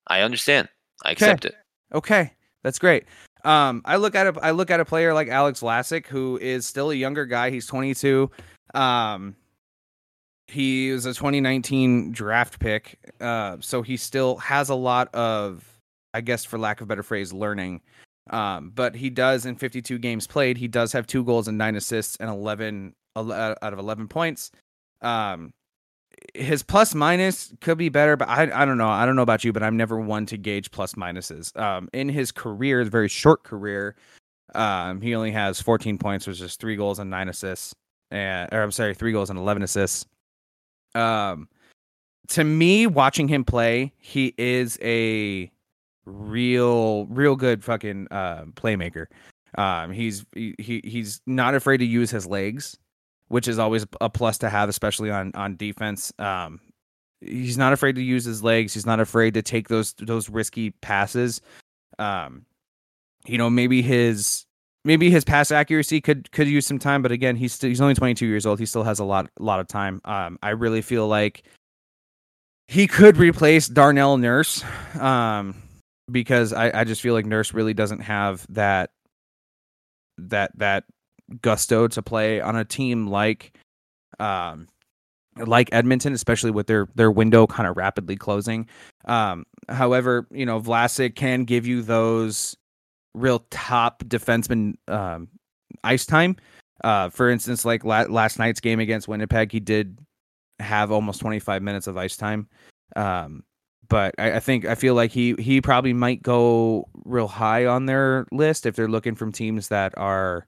I 0.08 0.22
understand. 0.22 0.70
I 1.04 1.12
accept 1.12 1.46
it. 1.46 1.56
Okay, 1.94 2.34
that's 2.64 2.80
great. 2.80 3.06
Um, 3.46 3.82
I 3.86 3.96
look 3.96 4.16
at 4.16 4.28
a 4.28 4.40
I 4.42 4.52
look 4.52 4.70
at 4.70 4.80
a 4.80 4.86
player 4.86 5.14
like 5.14 5.30
Alex 5.30 5.62
Vlasic, 5.62 6.08
who 6.08 6.38
is 6.42 6.66
still 6.66 6.92
a 6.92 6.96
younger 6.96 7.26
guy. 7.26 7.50
He's 7.52 7.66
22. 7.68 8.30
Um, 8.74 9.36
he 10.50 10.92
was 10.92 11.06
a 11.06 11.14
2019 11.14 12.12
draft 12.12 12.60
pick. 12.60 13.00
Uh, 13.22 13.58
so 13.60 13.82
he 13.82 13.98
still 13.98 14.38
has 14.38 14.70
a 14.70 14.76
lot 14.76 15.14
of, 15.14 15.64
I 16.14 16.22
guess, 16.22 16.44
for 16.44 16.58
lack 16.58 16.82
of 16.82 16.86
a 16.86 16.88
better 16.88 17.04
phrase, 17.04 17.32
learning. 17.32 17.82
Um, 18.30 18.72
but 18.74 18.96
he 18.96 19.10
does 19.10 19.46
in 19.46 19.56
52 19.56 19.98
games 20.00 20.28
played. 20.28 20.58
He 20.58 20.68
does 20.68 20.92
have 20.92 21.08
two 21.08 21.24
goals 21.24 21.48
and 21.48 21.58
nine 21.58 21.76
assists 21.76 22.18
and 22.18 22.30
11 22.30 22.94
uh, 23.16 23.56
out 23.62 23.74
of 23.74 23.80
11 23.80 24.08
points. 24.08 24.52
Um, 25.02 25.54
his 26.34 26.64
plus 26.64 26.96
minus 26.96 27.54
could 27.62 27.78
be 27.78 27.90
better, 27.90 28.16
but 28.16 28.28
I 28.28 28.44
I 28.44 28.66
don't 28.66 28.78
know. 28.78 28.90
I 28.90 29.06
don't 29.06 29.16
know 29.16 29.22
about 29.22 29.44
you, 29.44 29.54
but 29.54 29.64
I'm 29.64 29.78
never 29.78 30.00
one 30.00 30.26
to 30.28 30.38
gauge 30.38 30.72
plus 30.72 30.96
minuses. 30.96 31.58
Um, 31.60 31.90
in 31.94 32.10
his 32.10 32.32
career, 32.32 32.80
his 32.80 32.90
very 32.90 33.08
short 33.08 33.44
career, 33.44 33.96
um, 34.56 35.02
he 35.02 35.16
only 35.16 35.32
has 35.32 35.62
14 35.62 35.98
points, 35.98 36.28
which 36.28 36.42
is 36.42 36.56
three 36.56 36.76
goals 36.76 37.00
and 37.00 37.10
nine 37.10 37.30
assists, 37.30 37.74
and 38.12 38.50
or 38.52 38.62
I'm 38.62 38.72
sorry, 38.72 38.94
three 38.94 39.12
goals 39.12 39.30
and 39.30 39.40
11 39.40 39.64
assists. 39.64 40.06
Um, 40.96 41.48
to 42.30 42.44
me, 42.44 42.88
watching 42.88 43.28
him 43.28 43.44
play, 43.44 43.94
he 43.98 44.34
is 44.38 44.78
a 44.82 45.52
real, 46.06 47.06
real 47.08 47.36
good 47.36 47.64
fucking 47.64 48.08
uh, 48.12 48.46
playmaker. 48.54 49.08
Um, 49.58 49.92
he's 49.92 50.26
he, 50.34 50.54
he 50.60 50.82
he's 50.84 51.22
not 51.26 51.56
afraid 51.56 51.78
to 51.78 51.86
use 51.86 52.12
his 52.12 52.28
legs, 52.28 52.78
which 53.30 53.48
is 53.48 53.58
always 53.58 53.86
a 54.02 54.10
plus 54.10 54.38
to 54.40 54.50
have, 54.50 54.70
especially 54.70 55.10
on 55.10 55.32
on 55.36 55.56
defense. 55.56 56.12
Um, 56.20 56.60
he's 57.22 57.58
not 57.58 57.74
afraid 57.74 57.96
to 57.96 58.02
use 58.02 58.26
his 58.26 58.44
legs. 58.44 58.74
He's 58.74 58.86
not 58.86 59.00
afraid 59.00 59.34
to 59.36 59.42
take 59.42 59.70
those 59.70 59.94
those 59.94 60.30
risky 60.30 60.72
passes. 60.82 61.42
Um, 61.98 62.46
you 63.26 63.38
know, 63.38 63.50
maybe 63.50 63.82
his 63.82 64.46
maybe 64.84 65.10
his 65.10 65.24
pass 65.24 65.52
accuracy 65.52 66.02
could 66.02 66.32
could 66.32 66.48
use 66.48 66.66
some 66.66 66.80
time, 66.80 67.02
but 67.02 67.12
again, 67.12 67.36
he's 67.36 67.54
still, 67.54 67.70
he's 67.70 67.82
only 67.82 67.94
22 67.96 68.26
years 68.26 68.46
old. 68.46 68.60
He 68.60 68.66
still 68.66 68.84
has 68.84 69.00
a 69.00 69.04
lot 69.06 69.30
a 69.40 69.44
lot 69.44 69.60
of 69.60 69.68
time. 69.68 70.02
Um, 70.06 70.40
I 70.42 70.50
really 70.50 70.82
feel 70.82 71.08
like 71.08 71.44
he 72.68 72.88
could 72.88 73.18
replace 73.18 73.68
Darnell 73.68 74.18
Nurse, 74.18 74.64
um, 75.00 75.56
because 76.12 76.54
I 76.54 76.82
I 76.82 76.84
just 76.84 77.02
feel 77.02 77.14
like 77.14 77.26
Nurse 77.26 77.54
really 77.54 77.74
doesn't 77.74 78.02
have 78.02 78.46
that 78.50 78.92
that 80.18 80.58
that 80.58 80.86
gusto 81.42 81.88
to 81.88 82.02
play 82.02 82.42
on 82.42 82.56
a 82.56 82.66
team 82.66 83.08
like 83.08 83.58
um 84.20 84.68
like 85.38 85.70
Edmonton, 85.72 86.14
especially 86.14 86.52
with 86.52 86.68
their 86.68 86.88
their 86.96 87.12
window 87.12 87.48
kind 87.48 87.68
of 87.68 87.78
rapidly 87.78 88.16
closing. 88.16 88.68
Um, 89.06 89.46
however, 89.68 90.28
you 90.32 90.46
know 90.46 90.60
Vlasic 90.60 91.16
can 91.16 91.44
give 91.44 91.66
you 91.66 91.82
those 91.82 92.56
real 93.14 93.46
top 93.50 94.04
defenseman 94.04 94.76
um, 94.88 95.30
ice 95.84 96.06
time. 96.06 96.36
Uh, 96.84 97.10
for 97.10 97.30
instance, 97.30 97.66
like 97.66 97.84
la- 97.84 98.06
last 98.10 98.40
night's 98.40 98.60
game 98.60 98.80
against 98.80 99.08
Winnipeg, 99.08 99.52
he 99.52 99.60
did 99.60 100.00
have 100.60 100.92
almost 100.92 101.20
25 101.20 101.62
minutes 101.62 101.88
of 101.88 101.98
ice 101.98 102.16
time. 102.16 102.48
Um, 102.96 103.44
but 103.90 104.14
I, 104.18 104.34
I, 104.34 104.40
think 104.40 104.66
I 104.66 104.76
feel 104.76 104.94
like 104.94 105.12
he 105.12 105.36
he 105.40 105.62
probably 105.62 105.94
might 105.94 106.22
go 106.22 106.88
real 107.06 107.28
high 107.28 107.66
on 107.66 107.86
their 107.86 108.28
list 108.32 108.66
if 108.66 108.76
they're 108.76 108.88
looking 108.88 109.16
from 109.16 109.32
teams 109.32 109.68
that 109.70 109.98
are 109.98 110.46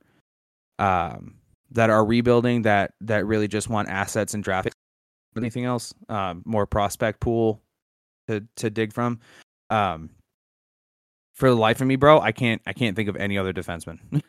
um, 0.81 1.35
that 1.71 1.89
are 1.89 2.03
rebuilding 2.03 2.63
that 2.63 2.93
that 3.01 3.25
really 3.25 3.47
just 3.47 3.69
want 3.69 3.87
assets 3.87 4.33
and 4.33 4.43
draft 4.43 4.69
anything 5.37 5.63
else 5.63 5.93
um, 6.09 6.41
more 6.45 6.65
prospect 6.65 7.19
pool 7.19 7.61
to 8.27 8.45
to 8.55 8.69
dig 8.69 8.91
from. 8.91 9.19
Um, 9.69 10.09
for 11.33 11.49
the 11.49 11.55
life 11.55 11.79
of 11.79 11.87
me 11.87 11.95
bro 11.95 12.19
i 12.19 12.31
can't 12.31 12.61
i 12.67 12.73
can't 12.73 12.95
think 12.95 13.07
of 13.07 13.15
any 13.15 13.37
other 13.37 13.53
defenseman. 13.53 13.99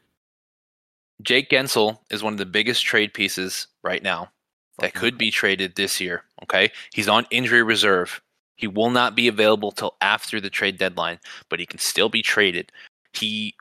Jake 1.23 1.51
Guentzel 1.51 1.99
is 2.11 2.23
one 2.23 2.33
of 2.33 2.39
the 2.39 2.47
biggest 2.47 2.85
trade 2.85 3.15
pieces 3.15 3.69
right 3.85 4.03
now 4.03 4.31
that 4.79 4.95
could 4.95 5.17
be 5.19 5.31
traded 5.31 5.75
this 5.75 6.01
year 6.01 6.25
okay? 6.43 6.71
He's 6.93 7.09
on 7.09 7.27
injury 7.31 7.63
reserve. 7.63 8.21
He 8.57 8.67
will 8.67 8.91
not 8.91 9.15
be 9.15 9.29
available 9.29 9.71
till 9.73 9.97
after 10.01 10.41
the 10.41 10.51
trade 10.51 10.79
deadline 10.79 11.19
but 11.49 11.61
he 11.61 11.67
can 11.67 11.79
still 11.79 12.09
be 12.09 12.23
traded. 12.23 12.73
He 13.13 13.55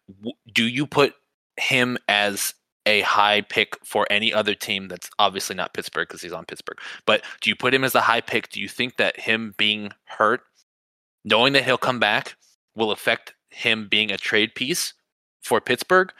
do 0.54 0.68
you 0.68 0.86
put 0.88 1.16
him 1.58 1.98
as 2.08 2.54
a 2.86 3.02
high 3.02 3.42
pick 3.42 3.78
for 3.86 4.08
any 4.10 4.34
other 4.34 4.56
team 4.56 4.88
that's 4.88 5.10
obviously 5.20 5.56
not 5.56 5.74
Pittsburgh 5.74 6.08
because 6.08 6.22
he's 6.22 6.34
on 6.34 6.46
Pittsburgh. 6.46 6.80
But 7.06 7.24
do 7.42 7.50
you 7.50 7.56
put 7.56 7.74
him 7.74 7.84
as 7.84 7.96
a 7.96 8.02
high 8.02 8.22
pick? 8.22 8.50
Do 8.50 8.60
you 8.60 8.68
think 8.68 8.98
that 8.98 9.20
him 9.20 9.54
being 9.58 9.92
hurt, 10.06 10.42
knowing 11.24 11.54
that 11.54 11.64
he'll 11.64 11.78
come 11.78 12.00
back, 12.00 12.36
will 12.76 12.92
affect 12.92 13.36
him 13.50 13.88
being 13.90 14.12
a 14.12 14.18
trade 14.18 14.56
piece 14.56 14.94
for 15.42 15.62
Pittsburgh? 15.62 16.12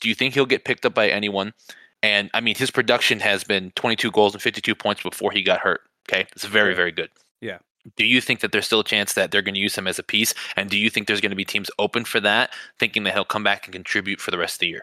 Do 0.00 0.08
you 0.08 0.14
think 0.14 0.34
he'll 0.34 0.46
get 0.46 0.64
picked 0.64 0.84
up 0.84 0.94
by 0.94 1.08
anyone? 1.08 1.54
And 2.02 2.30
I 2.34 2.40
mean, 2.40 2.56
his 2.56 2.70
production 2.70 3.20
has 3.20 3.44
been 3.44 3.72
22 3.72 4.10
goals 4.10 4.34
and 4.34 4.42
52 4.42 4.74
points 4.74 5.02
before 5.02 5.32
he 5.32 5.42
got 5.42 5.60
hurt. 5.60 5.80
Okay. 6.08 6.26
It's 6.32 6.44
very, 6.44 6.74
very 6.74 6.92
good. 6.92 7.08
Yeah. 7.40 7.58
Do 7.96 8.04
you 8.04 8.20
think 8.20 8.40
that 8.40 8.52
there's 8.52 8.66
still 8.66 8.80
a 8.80 8.84
chance 8.84 9.14
that 9.14 9.30
they're 9.30 9.42
going 9.42 9.54
to 9.54 9.60
use 9.60 9.76
him 9.76 9.86
as 9.86 9.98
a 9.98 10.02
piece? 10.02 10.34
And 10.56 10.68
do 10.68 10.76
you 10.76 10.90
think 10.90 11.06
there's 11.06 11.20
going 11.20 11.30
to 11.30 11.36
be 11.36 11.44
teams 11.44 11.70
open 11.78 12.04
for 12.04 12.20
that, 12.20 12.52
thinking 12.78 13.04
that 13.04 13.14
he'll 13.14 13.24
come 13.24 13.44
back 13.44 13.66
and 13.66 13.72
contribute 13.72 14.20
for 14.20 14.30
the 14.30 14.38
rest 14.38 14.56
of 14.56 14.60
the 14.60 14.68
year? 14.68 14.82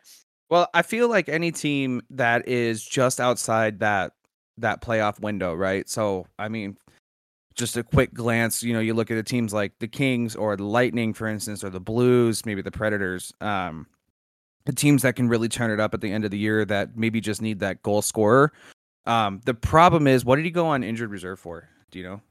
Well, 0.49 0.68
I 0.74 0.82
feel 0.82 1.07
like 1.10 1.30
any 1.30 1.52
team 1.52 2.02
that 2.11 2.48
is 2.48 2.84
just 2.84 3.20
outside 3.20 3.80
that 3.80 4.14
that 4.57 4.82
playoff 4.82 5.20
window, 5.20 5.53
right? 5.53 5.90
So, 5.90 6.28
I 6.38 6.48
mean, 6.48 6.78
just 7.56 7.78
a 7.78 7.84
quick 7.84 8.14
glance, 8.14 8.64
you 8.64 8.74
know, 8.74 8.80
you 8.80 8.94
look 8.94 9.11
at 9.11 9.15
the 9.15 9.24
teams 9.24 9.53
like 9.53 9.74
the 9.80 9.88
Kings 9.88 10.36
or 10.36 10.56
the 10.56 10.64
Lightning, 10.64 11.14
for 11.14 11.28
instance, 11.28 11.64
or 11.64 11.70
the 11.70 11.80
Blues, 11.80 12.45
maybe 12.45 12.61
the 12.61 12.72
Predators, 12.72 13.34
um, 13.41 13.88
the 14.65 14.74
teams 14.74 15.02
that 15.02 15.15
can 15.15 15.28
really 15.28 15.49
turn 15.49 15.72
it 15.72 15.80
up 15.80 15.94
at 15.94 16.02
the 16.02 16.11
end 16.11 16.26
of 16.26 16.32
the 16.32 16.38
year 16.38 16.65
that 16.65 16.98
maybe 16.98 17.20
just 17.22 17.41
need 17.41 17.60
that 17.60 17.82
goal 17.84 18.02
scorer. 18.02 18.53
Um, 19.06 19.41
the 19.45 19.53
problem 19.53 20.07
is, 20.07 20.24
what 20.24 20.38
did 20.38 20.45
he 20.45 20.52
go 20.52 20.68
on 20.68 20.84
injured 20.84 21.11
reserve 21.11 21.40
for? 21.40 21.68
Do 21.91 21.99
you 21.99 22.06
know? 22.06 22.22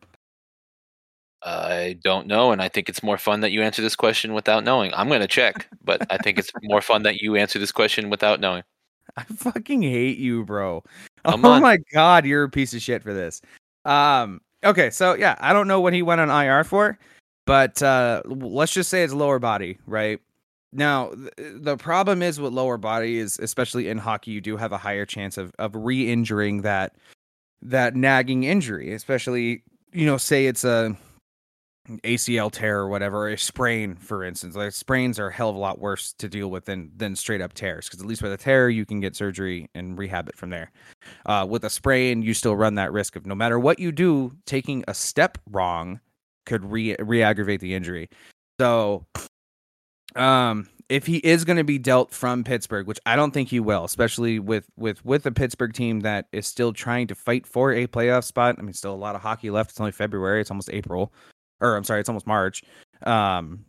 I 1.45 1.99
don't 2.05 2.27
know, 2.27 2.53
and 2.53 2.63
I 2.63 2.69
think 2.69 2.89
it's 2.89 3.03
more 3.03 3.19
fun 3.19 3.41
that 3.41 3.51
you 3.51 3.63
answer 3.63 3.83
this 3.83 3.97
question 3.97 4.33
without 4.33 4.63
knowing. 4.63 4.93
I'm 4.95 5.09
going 5.09 5.21
to 5.21 5.27
check, 5.27 5.69
but 5.85 6.07
I 6.11 6.17
think 6.19 6.39
it's 6.39 6.53
more 6.63 6.81
fun 6.81 7.03
that 7.03 7.17
you 7.17 7.37
answer 7.37 7.59
this 7.59 7.73
question 7.73 8.11
without 8.11 8.39
knowing. 8.39 8.63
I 9.17 9.25
fucking 9.25 9.83
hate 9.83 10.19
you, 10.19 10.45
bro. 10.45 10.85
Come 11.25 11.45
oh 11.45 11.53
on. 11.53 11.63
my 11.63 11.79
god, 11.93 12.27
you're 12.27 12.45
a 12.45 12.51
piece 12.51 12.75
of 12.75 12.83
shit 12.83 13.03
for 13.03 13.13
this. 13.13 13.43
Um, 13.85 14.41
okay, 14.65 14.91
so 14.91 15.15
yeah, 15.15 15.37
I 15.41 15.53
don't 15.53 15.67
know 15.67 15.81
what 15.81 15.93
he 15.93 16.03
went 16.03 16.21
on 16.21 16.31
IR 16.31 16.65
for, 16.65 16.99
but 17.45 17.83
uh, 17.83 18.23
let's 18.27 18.73
just 18.73 18.91
say 18.91 19.03
it's 19.03 19.13
lower 19.13 19.39
body, 19.39 19.79
right? 19.87 20.21
Now, 20.73 21.11
th- 21.11 21.33
the 21.37 21.77
problem 21.77 22.23
is 22.23 22.41
with 22.41 22.53
lower 22.53 22.79
body 22.79 23.19
is, 23.19 23.39
especially 23.41 23.89
in 23.89 23.99
hockey, 23.99 24.31
you 24.31 24.41
do 24.41 24.57
have 24.57 24.73
a 24.73 24.79
higher 24.79 25.05
chance 25.05 25.37
of 25.37 25.53
of 25.59 25.75
re-injuring 25.75 26.63
that 26.63 26.95
that 27.63 27.97
nagging 27.97 28.45
injury, 28.45 28.93
especially 28.93 29.63
you 29.93 30.07
know, 30.07 30.17
say 30.17 30.47
it's 30.47 30.65
a 30.65 30.97
ACL 31.89 32.51
tear 32.51 32.81
or 32.81 32.89
whatever, 32.89 33.29
a 33.29 33.37
sprain, 33.37 33.97
for 33.97 34.23
instance. 34.23 34.55
Like 34.55 34.73
sprains 34.73 35.19
are 35.19 35.29
a 35.29 35.33
hell 35.33 35.51
of 35.51 35.57
a 35.57 35.59
lot 35.59 35.81
worse 35.81 36.13
to 36.15 36.29
deal 36.29 36.49
with 36.49 36.67
than 36.67 36.93
than 36.97 37.17
straight 37.17 37.41
up 37.41 37.55
tears, 37.55 37.87
because 37.87 38.01
at 38.01 38.07
least 38.07 38.23
with 38.23 38.33
a 38.33 38.37
tear 38.37 38.71
you 38.71 38.87
can 38.87 39.01
get 39.01 39.17
surgery 39.17 39.69
and 39.75 39.99
rehab 39.99 40.29
it 40.29 40.37
from 40.37 40.51
there. 40.51 40.71
Uh, 41.27 41.47
with 41.49 41.65
a 41.65 41.71
sprain, 41.71 42.23
you 42.23 42.35
still 42.35 42.57
run 42.57 42.77
that 42.77 42.93
risk 42.93 43.17
of 43.17 43.27
no 43.27 43.35
matter 43.35 43.59
what 43.59 43.79
you 43.79 43.91
do, 43.91 44.33
taking 44.47 44.85
a 44.87 44.95
step 44.95 45.39
wrong 45.51 46.01
could 46.47 46.65
re 46.71 46.97
re-aggravate 47.01 47.61
the 47.61 47.75
injury. 47.75 48.09
So, 48.61 49.07
um, 50.15 50.69
if 50.89 51.07
he 51.07 51.17
is 51.19 51.45
going 51.45 51.57
to 51.57 51.65
be 51.65 51.79
dealt 51.79 52.13
from 52.13 52.45
Pittsburgh, 52.45 52.87
which 52.87 53.01
I 53.07 53.17
don't 53.17 53.33
think 53.33 53.49
he 53.49 53.59
will, 53.59 53.85
especially 53.85 54.39
with 54.39 54.67
with 54.77 55.05
with 55.05 55.27
a 55.27 55.33
Pittsburgh 55.33 55.73
team 55.73 56.01
that 56.01 56.27
is 56.31 56.47
still 56.47 56.73
trying 56.73 57.09
to 57.09 57.17
fight 57.17 57.45
for 57.45 57.73
a 57.73 57.89
playoff 57.89 58.23
spot. 58.23 58.57
I 58.59 58.63
mean, 58.63 58.73
still 58.73 58.95
a 58.95 58.97
lot 58.97 59.17
of 59.17 59.23
hockey 59.23 59.51
left. 59.51 59.71
It's 59.71 59.81
only 59.81 59.91
February. 59.91 60.41
It's 60.41 60.51
almost 60.51 60.71
April 60.73 61.13
or 61.63 61.77
I'm 61.77 61.85
sorry, 61.85 62.01
it's 62.01 62.09
almost 62.09 62.27
March. 62.27 62.63
Um, 63.03 63.65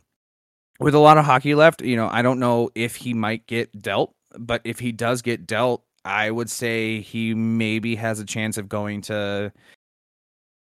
with 0.80 0.96
a 0.96 1.00
lot 1.00 1.18
of 1.18 1.26
hockey 1.26 1.56
left, 1.56 1.82
you 1.82 1.96
know, 1.96 2.10
I 2.12 2.22
don't 2.22 2.40
know 2.40 2.70
if 2.76 2.96
he 2.96 3.14
might 3.14 3.48
get 3.48 3.82
dealt, 3.82 4.14
but 4.38 4.62
if 4.66 4.80
he 4.80 4.92
does 4.92 5.22
get 5.22 5.48
dealt, 5.48 5.84
I 6.04 6.32
would 6.32 6.50
say 6.50 7.00
he 7.00 7.34
maybe 7.34 7.96
has 7.96 8.20
a 8.20 8.26
chance 8.26 8.58
of 8.58 8.68
going 8.68 9.02
to. 9.04 9.54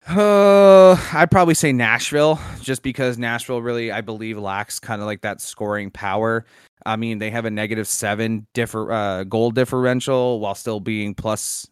Uh, 0.08 0.96
I'd 1.12 1.30
probably 1.30 1.54
say 1.54 1.72
Nashville, 1.72 2.40
just 2.60 2.82
because 2.82 3.18
Nashville 3.18 3.62
really, 3.62 3.92
I 3.92 4.00
believe, 4.00 4.36
lacks 4.36 4.78
kind 4.78 5.00
of 5.00 5.06
like 5.06 5.22
that 5.22 5.40
scoring 5.40 5.90
power. 5.90 6.44
I 6.84 6.96
mean, 6.96 7.18
they 7.18 7.30
have 7.30 7.44
a 7.44 7.50
negative 7.50 7.86
seven 7.86 8.46
differ 8.52 8.92
uh, 8.92 9.24
goal 9.24 9.52
differential 9.52 10.40
while 10.40 10.56
still 10.56 10.80
being 10.80 11.14
plus 11.14 11.68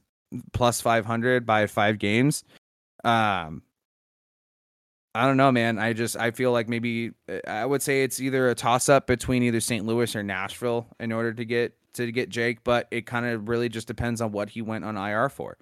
plus 0.53 0.81
five 0.81 1.05
hundred 1.05 1.45
by 1.45 1.67
five 1.67 1.99
games. 1.99 2.45
Um, 3.05 3.63
I 5.15 5.27
don't 5.27 5.37
know, 5.37 5.51
man. 5.51 5.79
I 5.79 5.93
just 5.93 6.17
I 6.17 6.31
feel 6.31 6.53
like 6.53 6.69
maybe 6.69 7.13
uh, 7.29 7.41
I 7.47 7.67
would 7.67 7.83
say 7.83 8.03
it's 8.05 8.21
either 8.21 8.49
a 8.49 8.55
toss 8.55 8.89
up 8.89 9.07
between 9.07 9.43
either 9.43 9.61
St. 9.61 9.85
Louis 9.85 10.15
or 10.15 10.23
Nashville 10.23 10.87
in 11.01 11.11
order 11.13 11.33
to 11.33 11.45
get 11.45 11.75
to 11.95 12.13
get 12.13 12.29
Jake, 12.29 12.63
but 12.63 12.87
it 12.91 13.07
kind 13.07 13.27
of 13.27 13.49
really 13.49 13.69
just 13.69 13.89
depends 13.89 14.21
on 14.21 14.31
what 14.31 14.51
he 14.51 14.63
went 14.63 14.85
on 14.85 14.97
IR 14.97 15.29
for. 15.29 15.57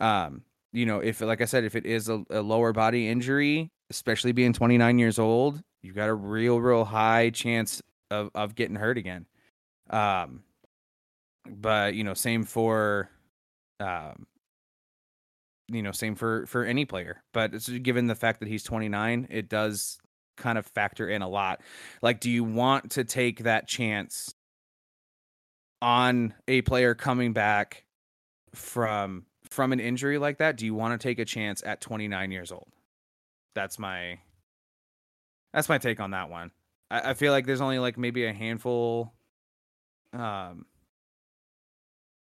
Um, 0.00 0.42
you 0.72 0.84
know, 0.84 1.00
if 1.00 1.20
like 1.22 1.40
I 1.40 1.46
said, 1.46 1.64
if 1.64 1.74
it 1.74 1.86
is 1.86 2.10
a, 2.10 2.22
a 2.30 2.42
lower 2.42 2.72
body 2.72 3.08
injury, 3.08 3.70
especially 3.90 4.32
being 4.32 4.52
29 4.52 4.98
years 4.98 5.18
old, 5.18 5.62
you've 5.82 5.96
got 5.96 6.08
a 6.10 6.14
real, 6.14 6.60
real 6.60 6.84
high 6.84 7.30
chance 7.30 7.82
of 8.10 8.30
of 8.34 8.54
getting 8.54 8.76
hurt 8.76 8.98
again. 8.98 9.26
Um, 9.88 10.42
but 11.48 11.94
you 11.94 12.04
know, 12.04 12.14
same 12.14 12.44
for 12.44 13.08
um 13.80 14.26
you 15.68 15.82
know, 15.82 15.92
same 15.92 16.14
for 16.14 16.46
for 16.46 16.64
any 16.64 16.84
player. 16.84 17.22
But 17.32 17.54
it's 17.54 17.68
given 17.68 18.06
the 18.06 18.14
fact 18.14 18.40
that 18.40 18.48
he's 18.48 18.62
29, 18.62 19.28
it 19.30 19.48
does 19.48 19.98
kind 20.36 20.58
of 20.58 20.66
factor 20.66 21.08
in 21.08 21.22
a 21.22 21.28
lot. 21.28 21.60
Like, 22.00 22.20
do 22.20 22.30
you 22.30 22.44
want 22.44 22.92
to 22.92 23.04
take 23.04 23.40
that 23.44 23.68
chance 23.68 24.34
on 25.80 26.34
a 26.48 26.62
player 26.62 26.94
coming 26.94 27.32
back 27.32 27.84
from 28.54 29.26
from 29.50 29.72
an 29.72 29.80
injury 29.80 30.18
like 30.18 30.38
that? 30.38 30.56
Do 30.56 30.64
you 30.66 30.74
want 30.74 30.98
to 30.98 31.02
take 31.02 31.18
a 31.18 31.24
chance 31.24 31.62
at 31.64 31.80
29 31.80 32.30
years 32.30 32.52
old? 32.52 32.68
That's 33.54 33.78
my 33.78 34.18
that's 35.52 35.68
my 35.68 35.78
take 35.78 36.00
on 36.00 36.12
that 36.12 36.30
one. 36.30 36.50
I, 36.90 37.10
I 37.10 37.14
feel 37.14 37.32
like 37.32 37.46
there's 37.46 37.60
only 37.60 37.78
like 37.78 37.98
maybe 37.98 38.24
a 38.24 38.32
handful 38.32 39.12
um 40.12 40.66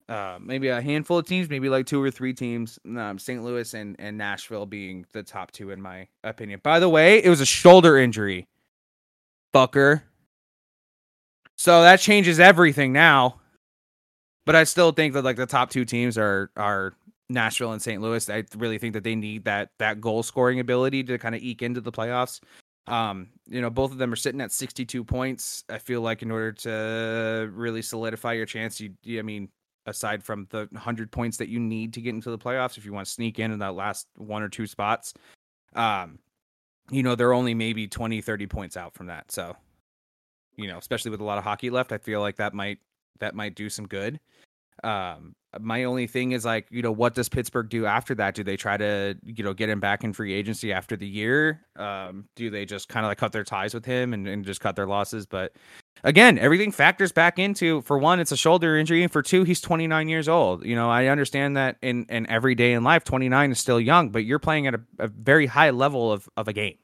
uh, 0.10 0.38
maybe 0.42 0.70
a 0.70 0.82
handful 0.82 1.18
of 1.18 1.26
teams, 1.26 1.50
maybe 1.50 1.70
like 1.70 1.86
two 1.86 2.02
or 2.02 2.10
three 2.10 2.34
teams. 2.34 2.80
Um, 2.86 3.20
St. 3.20 3.44
Louis 3.44 3.74
and, 3.74 3.96
and 4.00 4.18
Nashville 4.18 4.66
being 4.66 5.06
the 5.12 5.24
top 5.24 5.52
two 5.52 5.72
in 5.72 5.82
my 5.82 6.08
opinion. 6.24 6.62
By 6.64 6.80
the 6.80 6.90
way, 6.90 7.24
it 7.24 7.30
was 7.30 7.42
a 7.42 7.46
shoulder 7.46 7.98
injury, 7.98 8.48
fucker. 9.54 10.04
So 11.58 11.82
that 11.82 12.00
changes 12.00 12.40
everything 12.40 12.94
now. 12.94 13.42
But 14.46 14.56
I 14.56 14.64
still 14.64 14.92
think 14.92 15.14
that 15.14 15.26
like 15.26 15.36
the 15.36 15.46
top 15.46 15.70
two 15.70 15.84
teams 15.84 16.18
are 16.18 16.52
are 16.56 16.94
Nashville 17.30 17.74
and 17.74 17.82
St. 17.82 18.02
Louis. 18.02 18.30
I 18.30 18.46
really 18.56 18.78
think 18.78 18.94
that 18.94 19.04
they 19.04 19.16
need 19.16 19.44
that 19.44 19.72
that 19.80 20.00
goal 20.00 20.24
scoring 20.24 20.62
ability 20.62 21.04
to 21.06 21.18
kind 21.18 21.36
of 21.36 21.42
eke 21.42 21.64
into 21.64 21.82
the 21.82 21.92
playoffs. 21.92 22.40
Um, 22.88 23.28
you 23.50 23.60
know, 23.60 23.70
both 23.70 23.92
of 23.92 23.98
them 23.98 24.14
are 24.14 24.18
sitting 24.18 24.40
at 24.40 24.54
62 24.54 25.04
points. 25.04 25.66
I 25.70 25.78
feel 25.78 26.00
like 26.00 26.22
in 26.22 26.32
order 26.32 26.54
to 26.54 27.52
really 27.54 27.82
solidify 27.82 28.32
your 28.34 28.46
chance, 28.46 28.80
you, 28.80 28.94
you 29.04 29.20
I 29.20 29.24
mean, 29.24 29.50
aside 29.88 30.24
from 30.24 30.46
the 30.52 30.68
100 30.72 31.12
points 31.12 31.38
that 31.38 31.50
you 31.50 31.60
need 31.60 31.94
to 31.94 32.02
get 32.02 32.14
into 32.14 32.30
the 32.30 32.38
playoffs 32.38 32.78
if 32.78 32.86
you 32.86 32.94
want 32.94 33.08
to 33.08 33.12
sneak 33.12 33.40
in 33.40 33.52
in 33.52 33.60
that 33.60 33.74
last 33.74 34.08
one 34.16 34.44
or 34.44 34.50
two 34.50 34.68
spots, 34.68 35.14
um, 35.76 36.20
you 36.92 37.02
know, 37.02 37.16
they're 37.16 37.34
only 37.34 37.54
maybe 37.54 37.88
20, 37.88 38.22
30 38.22 38.48
points 38.48 38.78
out 38.78 38.94
from 38.94 39.08
that. 39.08 39.32
So, 39.32 39.56
you 40.56 40.68
know, 40.68 40.78
especially 40.78 41.12
with 41.12 41.22
a 41.22 41.24
lot 41.24 41.38
of 41.38 41.44
hockey 41.44 41.70
left, 41.70 41.92
I 41.92 41.98
feel 41.98 42.22
like 42.22 42.36
that 42.36 42.54
might 42.54 42.80
that 43.20 43.34
might 43.34 43.56
do 43.56 43.70
some 43.70 43.88
good. 43.88 44.20
Um, 44.84 45.36
my 45.60 45.86
only 45.86 46.06
thing 46.06 46.34
is 46.34 46.46
like, 46.46 46.68
you 46.70 46.84
know, 46.84 46.92
what 46.92 47.16
does 47.16 47.30
Pittsburgh 47.30 47.68
do 47.68 47.86
after 47.88 48.14
that? 48.16 48.36
Do 48.36 48.44
they 48.44 48.58
try 48.58 48.78
to, 48.78 49.18
you 49.24 49.44
know, 49.44 49.54
get 49.54 49.70
him 49.70 49.80
back 49.80 50.04
in 50.04 50.14
free 50.14 50.34
agency 50.34 50.72
after 50.72 50.96
the 50.96 51.08
year? 51.08 51.62
Um, 51.78 52.26
do 52.36 52.52
they 52.52 52.66
just 52.66 52.88
kind 52.88 53.06
of 53.06 53.10
like 53.10 53.18
cut 53.18 53.32
their 53.32 53.44
ties 53.44 53.74
with 53.74 53.86
him 53.86 54.14
and, 54.14 54.28
and 54.28 54.46
just 54.46 54.62
cut 54.62 54.76
their 54.76 54.86
losses? 54.86 55.26
But 55.26 55.54
again, 56.04 56.38
everything 56.38 56.72
factors 56.72 57.12
back 57.12 57.40
into 57.40 57.82
for 57.82 57.98
one, 57.98 58.20
it's 58.20 58.32
a 58.32 58.38
shoulder 58.38 58.78
injury, 58.78 59.04
and 59.04 59.12
for 59.12 59.22
two, 59.22 59.44
he's 59.44 59.62
29 59.62 60.10
years 60.10 60.28
old. 60.28 60.66
You 60.66 60.76
know, 60.76 60.90
I 60.90 61.08
understand 61.08 61.58
that 61.58 61.78
in 61.82 62.06
in 62.10 62.30
every 62.30 62.56
day 62.56 62.74
in 62.74 62.84
life, 62.84 63.04
29 63.04 63.52
is 63.52 63.60
still 63.60 63.80
young, 63.80 64.10
but 64.10 64.26
you're 64.26 64.40
playing 64.40 64.68
at 64.68 64.76
a, 64.76 64.82
a 65.00 65.08
very 65.08 65.46
high 65.46 65.70
level 65.72 66.12
of 66.12 66.30
of 66.38 66.48
a 66.48 66.54
game. 66.54 66.78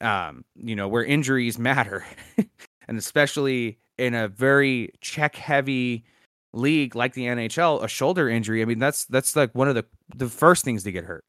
Um, 0.00 0.44
you 0.56 0.74
know, 0.74 0.88
where 0.88 1.04
injuries 1.04 1.58
matter, 1.58 2.04
and 2.88 2.98
especially 2.98 3.78
in 3.98 4.14
a 4.14 4.28
very 4.28 4.90
check 5.00 5.36
heavy 5.36 6.04
league 6.52 6.96
like 6.96 7.14
the 7.14 7.26
NHL, 7.26 7.82
a 7.82 7.88
shoulder 7.88 8.28
injury, 8.28 8.62
I 8.62 8.64
mean 8.64 8.78
that's 8.78 9.04
that's 9.06 9.36
like 9.36 9.54
one 9.54 9.68
of 9.68 9.74
the 9.74 9.84
the 10.16 10.28
first 10.28 10.64
things 10.64 10.84
to 10.84 10.92
get 10.92 11.04
hurt. 11.04 11.24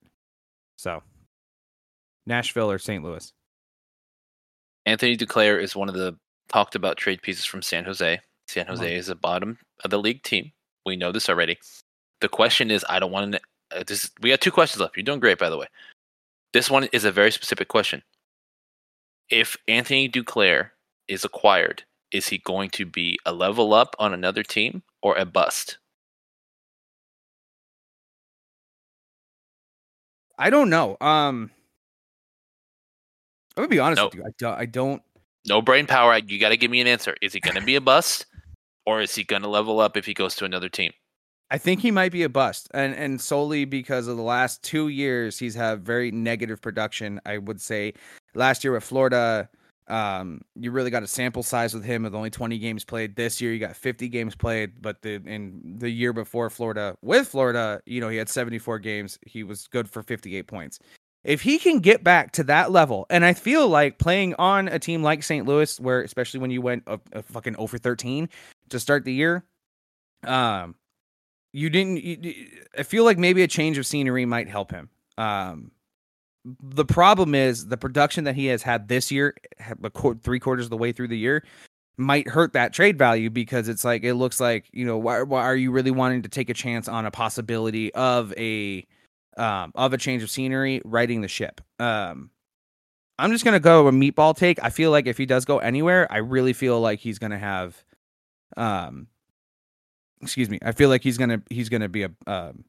So, 0.77 1.01
Nashville 2.25 2.71
or 2.71 2.79
St. 2.79 3.03
Louis. 3.03 3.31
Anthony 4.85 5.15
Duclair 5.15 5.61
is 5.61 5.75
one 5.75 5.87
of 5.87 5.95
the 5.95 6.17
talked 6.49 6.75
about 6.75 6.97
trade 6.97 7.21
pieces 7.21 7.45
from 7.45 7.61
San 7.61 7.85
Jose. 7.85 8.19
San 8.47 8.67
Jose 8.67 8.95
is 8.95 9.09
a 9.09 9.15
bottom 9.15 9.57
of 9.83 9.91
the 9.91 9.99
league 9.99 10.23
team. 10.23 10.51
We 10.85 10.95
know 10.95 11.11
this 11.11 11.29
already. 11.29 11.57
The 12.21 12.29
question 12.29 12.71
is, 12.71 12.85
I 12.89 12.99
don't 12.99 13.11
want 13.11 13.33
to. 13.33 13.41
Uh, 13.71 13.83
this 13.85 14.11
we 14.21 14.29
got 14.29 14.41
two 14.41 14.51
questions 14.51 14.81
left. 14.81 14.95
You're 14.95 15.03
doing 15.03 15.19
great, 15.19 15.39
by 15.39 15.49
the 15.49 15.57
way. 15.57 15.67
This 16.51 16.69
one 16.69 16.85
is 16.93 17.05
a 17.05 17.11
very 17.11 17.31
specific 17.31 17.67
question. 17.67 18.03
If 19.29 19.57
Anthony 19.67 20.07
Duclair 20.09 20.71
is 21.07 21.25
acquired, 21.25 21.83
is 22.11 22.27
he 22.27 22.37
going 22.39 22.69
to 22.71 22.85
be 22.85 23.17
a 23.25 23.33
level 23.33 23.73
up 23.73 23.95
on 23.97 24.13
another 24.13 24.43
team 24.43 24.83
or 25.01 25.17
a 25.17 25.25
bust? 25.25 25.79
I 30.37 30.49
don't 30.49 30.69
know. 30.69 30.97
Um, 30.99 31.51
I'm 33.55 33.63
gonna 33.63 33.67
be 33.67 33.79
honest 33.79 34.03
with 34.03 34.15
you. 34.15 34.23
I 34.23 34.31
don't. 34.37 34.59
I 34.59 34.65
don't. 34.65 35.01
No 35.47 35.61
brain 35.61 35.87
power. 35.87 36.17
You 36.17 36.39
got 36.39 36.49
to 36.49 36.57
give 36.57 36.71
me 36.71 36.81
an 36.81 36.87
answer. 36.87 37.15
Is 37.21 37.33
he 37.33 37.39
going 37.39 37.55
to 37.55 37.61
be 37.61 37.75
a 37.75 37.81
bust, 37.81 38.25
or 38.85 39.01
is 39.01 39.13
he 39.13 39.23
going 39.23 39.41
to 39.41 39.47
level 39.47 39.79
up 39.79 39.97
if 39.97 40.05
he 40.05 40.13
goes 40.13 40.35
to 40.37 40.45
another 40.45 40.69
team? 40.69 40.91
I 41.51 41.57
think 41.57 41.81
he 41.81 41.91
might 41.91 42.11
be 42.11 42.23
a 42.23 42.29
bust, 42.29 42.67
and 42.73 42.95
and 42.95 43.21
solely 43.21 43.65
because 43.65 44.07
of 44.07 44.17
the 44.17 44.23
last 44.23 44.63
two 44.63 44.87
years, 44.87 45.37
he's 45.37 45.53
had 45.53 45.85
very 45.85 46.09
negative 46.11 46.61
production. 46.61 47.19
I 47.25 47.37
would 47.37 47.61
say 47.61 47.93
last 48.33 48.63
year 48.63 48.73
with 48.73 48.83
Florida, 48.83 49.49
um, 49.87 50.41
you 50.55 50.71
really 50.71 50.89
got 50.89 51.03
a 51.03 51.07
sample 51.07 51.43
size 51.43 51.73
with 51.73 51.83
him 51.83 52.03
with 52.03 52.15
only 52.15 52.29
20 52.29 52.57
games 52.57 52.83
played. 52.83 53.15
This 53.15 53.41
year, 53.41 53.53
you 53.53 53.59
got 53.59 53.75
50 53.75 54.07
games 54.07 54.35
played, 54.35 54.81
but 54.81 55.01
the 55.01 55.15
in 55.25 55.75
the 55.77 55.89
year 55.89 56.13
before 56.13 56.49
Florida, 56.49 56.95
with 57.01 57.27
Florida, 57.27 57.81
you 57.85 58.01
know, 58.01 58.09
he 58.09 58.17
had 58.17 58.29
74 58.29 58.79
games. 58.79 59.19
He 59.25 59.43
was 59.43 59.67
good 59.67 59.89
for 59.89 60.01
58 60.01 60.47
points. 60.47 60.79
If 61.23 61.41
he 61.41 61.57
can 61.57 61.79
get 61.79 62.03
back 62.03 62.33
to 62.33 62.43
that 62.45 62.71
level, 62.71 63.05
and 63.09 63.23
I 63.23 63.33
feel 63.33 63.67
like 63.67 63.97
playing 63.97 64.35
on 64.37 64.67
a 64.67 64.77
team 64.77 65.03
like 65.03 65.23
St. 65.23 65.45
Louis, 65.45 65.79
where 65.79 66.01
especially 66.01 66.41
when 66.41 66.51
you 66.51 66.61
went 66.61 66.83
a, 66.85 66.99
a 67.13 67.23
fucking 67.23 67.55
over 67.55 67.77
13 67.77 68.27
to 68.69 68.79
start 68.79 69.05
the 69.05 69.13
year, 69.13 69.45
um, 70.25 70.75
you 71.53 71.69
didn't. 71.69 72.03
You, 72.03 72.45
I 72.77 72.83
feel 72.83 73.05
like 73.05 73.17
maybe 73.17 73.41
a 73.41 73.47
change 73.47 73.77
of 73.77 73.85
scenery 73.85 74.25
might 74.25 74.49
help 74.49 74.71
him. 74.71 74.89
Um, 75.17 75.71
the 76.61 76.85
problem 76.85 77.35
is 77.35 77.67
the 77.67 77.77
production 77.77 78.25
that 78.25 78.35
he 78.35 78.47
has 78.47 78.61
had 78.61 78.89
this 78.89 79.11
year, 79.11 79.35
three 80.21 80.39
quarters 80.39 80.65
of 80.65 80.71
the 80.71 80.77
way 80.77 80.91
through 80.91 81.07
the 81.07 81.17
year, 81.17 81.43
might 81.95 82.27
hurt 82.27 82.53
that 82.53 82.73
trade 82.73 82.97
value 82.97 83.29
because 83.29 83.69
it's 83.69 83.85
like 83.85 84.03
it 84.03 84.15
looks 84.15 84.39
like 84.39 84.65
you 84.73 84.85
know 84.85 84.97
why, 84.97 85.21
why 85.21 85.41
are 85.41 85.55
you 85.55 85.71
really 85.71 85.91
wanting 85.91 86.21
to 86.23 86.29
take 86.29 86.49
a 86.49 86.53
chance 86.53 86.87
on 86.87 87.05
a 87.05 87.11
possibility 87.11 87.93
of 87.93 88.33
a 88.37 88.85
um 89.37 89.71
of 89.75 89.93
a 89.93 89.97
change 89.97 90.23
of 90.23 90.29
scenery 90.29 90.81
riding 90.85 91.21
the 91.21 91.27
ship 91.27 91.61
um 91.79 92.29
i'm 93.19 93.31
just 93.31 93.43
gonna 93.45 93.59
go 93.59 93.87
a 93.87 93.91
meatball 93.91 94.35
take 94.35 94.61
i 94.63 94.69
feel 94.69 94.91
like 94.91 95.07
if 95.07 95.17
he 95.17 95.25
does 95.25 95.45
go 95.45 95.59
anywhere 95.59 96.11
i 96.11 96.17
really 96.17 96.53
feel 96.53 96.79
like 96.79 96.99
he's 96.99 97.19
gonna 97.19 97.37
have 97.37 97.83
um 98.57 99.07
excuse 100.21 100.49
me 100.49 100.59
i 100.63 100.71
feel 100.71 100.89
like 100.89 101.03
he's 101.03 101.17
gonna 101.17 101.41
he's 101.49 101.69
gonna 101.69 101.89
be 101.89 102.03
a 102.03 102.11
um 102.27 102.63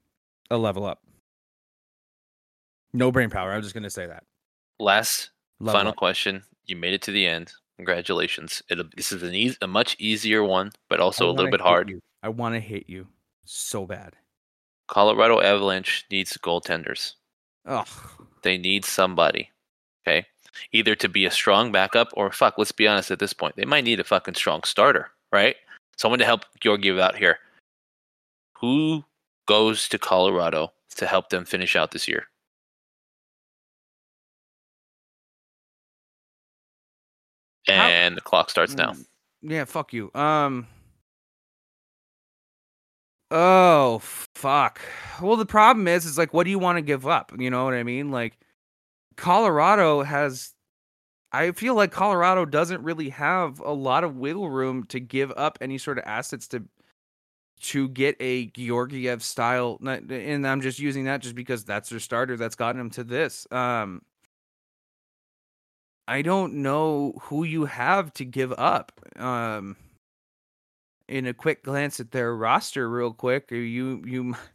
a 0.50 0.56
level 0.56 0.84
up 0.84 1.00
no 2.94 3.10
brain 3.10 3.28
power. 3.28 3.52
I'm 3.52 3.60
just 3.60 3.74
gonna 3.74 3.90
say 3.90 4.06
that. 4.06 4.22
Last 4.78 5.30
Love 5.58 5.74
final 5.74 5.92
question. 5.92 6.44
You 6.64 6.76
made 6.76 6.94
it 6.94 7.02
to 7.02 7.10
the 7.10 7.26
end. 7.26 7.52
Congratulations. 7.76 8.62
It'll, 8.70 8.84
this 8.96 9.10
is 9.10 9.22
an 9.24 9.34
easy, 9.34 9.56
a 9.60 9.66
much 9.66 9.96
easier 9.98 10.44
one, 10.44 10.70
but 10.88 11.00
also 11.00 11.28
a 11.28 11.32
little 11.32 11.50
bit 11.50 11.60
hard. 11.60 11.90
You. 11.90 12.00
I 12.22 12.28
want 12.28 12.54
to 12.54 12.60
hit 12.60 12.84
you 12.88 13.08
so 13.44 13.84
bad. 13.84 14.14
Colorado 14.88 15.40
Avalanche 15.40 16.04
needs 16.10 16.36
goaltenders. 16.36 17.14
Oh, 17.66 17.84
they 18.42 18.58
need 18.58 18.84
somebody. 18.84 19.50
Okay, 20.06 20.26
either 20.72 20.94
to 20.96 21.08
be 21.08 21.24
a 21.24 21.30
strong 21.30 21.72
backup 21.72 22.08
or 22.14 22.30
fuck. 22.30 22.58
Let's 22.58 22.72
be 22.72 22.86
honest. 22.86 23.10
At 23.10 23.18
this 23.18 23.32
point, 23.32 23.56
they 23.56 23.64
might 23.64 23.84
need 23.84 24.00
a 24.00 24.04
fucking 24.04 24.34
strong 24.34 24.62
starter, 24.64 25.10
right? 25.32 25.56
Someone 25.96 26.18
to 26.18 26.24
help 26.24 26.44
Georgiev 26.60 26.98
out 26.98 27.16
here. 27.16 27.38
Who 28.58 29.04
goes 29.46 29.88
to 29.88 29.98
Colorado 29.98 30.72
to 30.96 31.06
help 31.06 31.28
them 31.30 31.44
finish 31.44 31.76
out 31.76 31.90
this 31.92 32.08
year? 32.08 32.26
and 37.66 38.12
How? 38.12 38.16
the 38.16 38.20
clock 38.20 38.50
starts 38.50 38.74
now. 38.74 38.92
Mm, 38.92 39.04
yeah, 39.42 39.64
fuck 39.64 39.92
you. 39.92 40.10
Um. 40.14 40.66
Oh 43.36 43.98
fuck. 44.00 44.80
Well, 45.20 45.36
the 45.36 45.44
problem 45.44 45.88
is, 45.88 46.06
is 46.06 46.16
like, 46.16 46.32
what 46.32 46.44
do 46.44 46.50
you 46.50 46.58
want 46.58 46.78
to 46.78 46.82
give 46.82 47.04
up? 47.06 47.32
You 47.36 47.50
know 47.50 47.64
what 47.64 47.74
I 47.74 47.82
mean? 47.82 48.10
Like, 48.12 48.38
Colorado 49.16 50.02
has. 50.02 50.52
I 51.32 51.52
feel 51.52 51.74
like 51.74 51.92
Colorado 51.92 52.44
doesn't 52.46 52.82
really 52.84 53.08
have 53.10 53.60
a 53.60 53.72
lot 53.72 54.04
of 54.04 54.16
wiggle 54.16 54.50
room 54.50 54.84
to 54.86 55.00
give 55.00 55.32
up 55.36 55.58
any 55.60 55.78
sort 55.78 55.98
of 55.98 56.04
assets 56.06 56.48
to 56.48 56.64
to 57.60 57.88
get 57.88 58.16
a 58.20 58.46
Georgiev 58.48 59.22
style 59.22 59.78
and 59.82 60.46
I'm 60.46 60.60
just 60.60 60.78
using 60.78 61.04
that 61.06 61.22
just 61.22 61.34
because 61.34 61.64
that's 61.64 61.88
their 61.88 62.00
starter 62.00 62.36
that's 62.36 62.56
gotten 62.56 62.78
them 62.78 62.90
to 62.90 63.04
this. 63.04 63.46
Um 63.50 64.02
I 66.06 66.22
don't 66.22 66.54
know 66.56 67.14
who 67.22 67.44
you 67.44 67.64
have 67.64 68.12
to 68.14 68.24
give 68.24 68.52
up. 68.52 68.92
Um, 69.16 69.76
in 71.08 71.26
a 71.26 71.34
quick 71.34 71.62
glance 71.62 72.00
at 72.00 72.10
their 72.10 72.34
roster, 72.34 72.88
real 72.88 73.12
quick, 73.12 73.50
you 73.50 74.02
you. 74.04 74.34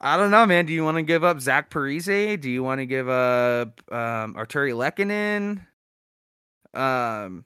I 0.00 0.16
don't 0.16 0.30
know, 0.30 0.46
man. 0.46 0.66
Do 0.66 0.72
you 0.72 0.84
want 0.84 0.96
to 0.96 1.02
give 1.02 1.24
up 1.24 1.40
Zach 1.40 1.70
Parise? 1.70 2.40
Do 2.40 2.48
you 2.48 2.62
want 2.62 2.78
to 2.80 2.86
give 2.86 3.08
up 3.08 3.80
um, 3.92 4.34
Artturi 4.34 4.72
Lehkonen? 4.72 5.66
Um, 6.72 7.44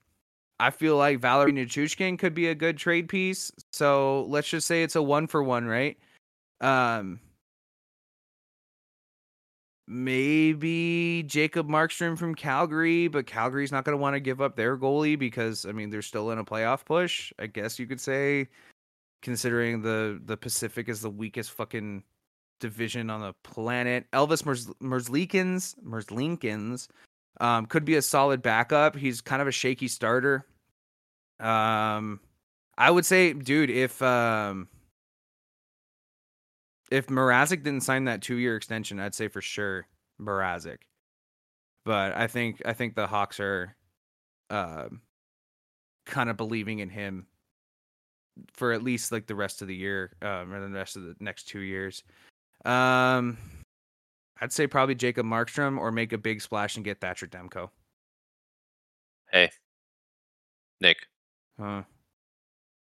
I 0.60 0.70
feel 0.70 0.98
like 0.98 1.19
Valeri 1.19 1.52
Nichushkin 1.52 2.19
could 2.19 2.35
be 2.35 2.48
a 2.48 2.55
good 2.55 2.77
trade 2.77 3.09
piece. 3.09 3.51
So 3.73 4.27
let's 4.28 4.48
just 4.48 4.66
say 4.66 4.82
it's 4.82 4.97
a 4.97 5.02
one 5.02 5.27
for 5.27 5.43
one, 5.43 5.66
right? 5.66 5.97
Um, 6.60 7.20
maybe 9.93 11.23
Jacob 11.27 11.69
Markstrom 11.69 12.19
from 12.19 12.35
Calgary, 12.35 13.09
but 13.09 13.27
Calgary's 13.27 13.70
not 13.70 13.85
going 13.85 13.97
to 13.97 14.01
want 14.01 14.14
to 14.14 14.20
give 14.20 14.40
up 14.40 14.56
their 14.56 14.77
goalie 14.77 15.19
because 15.19 15.66
I 15.66 15.73
mean 15.73 15.90
they're 15.90 16.02
still 16.02 16.31
in 16.31 16.39
a 16.39 16.44
playoff 16.44 16.85
push. 16.85 17.32
I 17.39 17.47
guess 17.47 17.78
you 17.78 17.86
could 17.86 18.01
say, 18.01 18.48
considering 19.20 19.82
the 19.82 20.20
the 20.24 20.36
Pacific 20.36 20.89
is 20.89 21.02
the 21.02 21.10
weakest 21.10 21.51
fucking 21.52 22.02
division 22.60 23.10
on 23.10 23.20
the 23.20 23.35
planet. 23.43 24.10
Elvis 24.12 24.43
Merzlikins, 24.81 25.74
Merzlikins, 25.85 26.89
um, 27.40 27.66
could 27.66 27.85
be 27.85 27.97
a 27.97 28.02
solid 28.02 28.40
backup. 28.40 28.97
He's 28.97 29.20
kind 29.20 29.43
of 29.43 29.48
a 29.48 29.52
shaky 29.52 29.89
starter. 29.89 30.47
Um, 31.40 32.20
I 32.78 32.90
would 32.90 33.05
say, 33.05 33.32
dude, 33.32 33.70
if 33.70 34.01
um 34.01 34.69
if 36.93 37.06
Mrazek 37.06 37.62
didn't 37.62 37.81
sign 37.81 38.05
that 38.05 38.20
two 38.20 38.36
year 38.36 38.55
extension, 38.56 39.01
I'd 39.01 39.14
say 39.14 39.28
for 39.28 39.40
sure 39.40 39.86
Mrazek. 40.20 40.78
But 41.85 42.14
I 42.14 42.27
think 42.27 42.60
I 42.66 42.74
think 42.74 42.94
the 42.94 43.06
Hawks 43.06 43.40
are 43.40 43.74
um 44.51 45.01
kind 46.05 46.28
of 46.28 46.36
believing 46.36 46.81
in 46.81 46.90
him 46.90 47.27
for 48.52 48.73
at 48.73 48.82
least 48.82 49.10
like 49.12 49.27
the 49.27 49.35
rest 49.35 49.62
of 49.62 49.69
the 49.69 49.74
year, 49.74 50.12
um, 50.23 50.52
or 50.52 50.60
the 50.60 50.74
rest 50.74 50.97
of 50.97 51.02
the 51.05 51.16
next 51.20 51.44
two 51.44 51.60
years. 51.60 52.02
Um 52.64 53.39
I'd 54.40 54.52
say 54.52 54.66
probably 54.66 54.94
Jacob 54.94 55.24
Markstrom 55.24 55.78
or 55.78 55.93
make 55.93 56.12
a 56.12 56.19
big 56.19 56.43
splash 56.43 56.77
and 56.77 56.85
get 56.85 57.01
Thatcher 57.01 57.27
Demko. 57.27 57.70
Hey, 59.31 59.51
Nick, 60.81 60.98
Huh. 61.59 61.85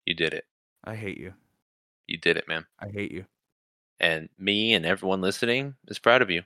you 0.05 0.15
did 0.15 0.33
it. 0.33 0.45
I 0.83 0.95
hate 0.95 1.17
you. 1.19 1.33
You 2.07 2.17
did 2.17 2.37
it, 2.37 2.47
man. 2.47 2.65
I 2.79 2.87
hate 2.89 3.11
you. 3.11 3.25
And 3.99 4.29
me 4.37 4.73
and 4.73 4.85
everyone 4.85 5.21
listening 5.21 5.75
is 5.87 5.99
proud 5.99 6.21
of 6.21 6.29
you. 6.29 6.43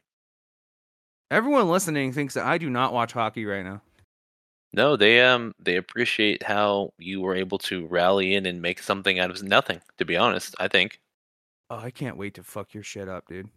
Everyone 1.30 1.70
listening 1.70 2.12
thinks 2.12 2.34
that 2.34 2.46
I 2.46 2.58
do 2.58 2.70
not 2.70 2.94
watch 2.94 3.14
hockey 3.14 3.46
right 3.46 3.64
now. 3.64 3.82
No, 4.74 4.96
they 4.96 5.22
um 5.22 5.54
they 5.60 5.76
appreciate 5.76 6.44
how 6.44 6.94
you 6.98 7.22
were 7.22 7.36
able 7.36 7.60
to 7.60 7.86
rally 7.88 8.34
in 8.34 8.46
and 8.46 8.62
make 8.62 8.82
something 8.82 9.20
out 9.20 9.30
of 9.30 9.44
nothing. 9.44 9.82
To 10.00 10.06
be 10.06 10.18
honest, 10.18 10.56
I 10.60 10.68
think. 10.68 11.00
Oh, 11.70 11.78
I 11.78 11.92
can't 11.92 12.18
wait 12.18 12.34
to 12.36 12.44
fuck 12.44 12.74
your 12.74 12.84
shit 12.84 13.08
up, 13.08 13.28
dude. 13.28 13.50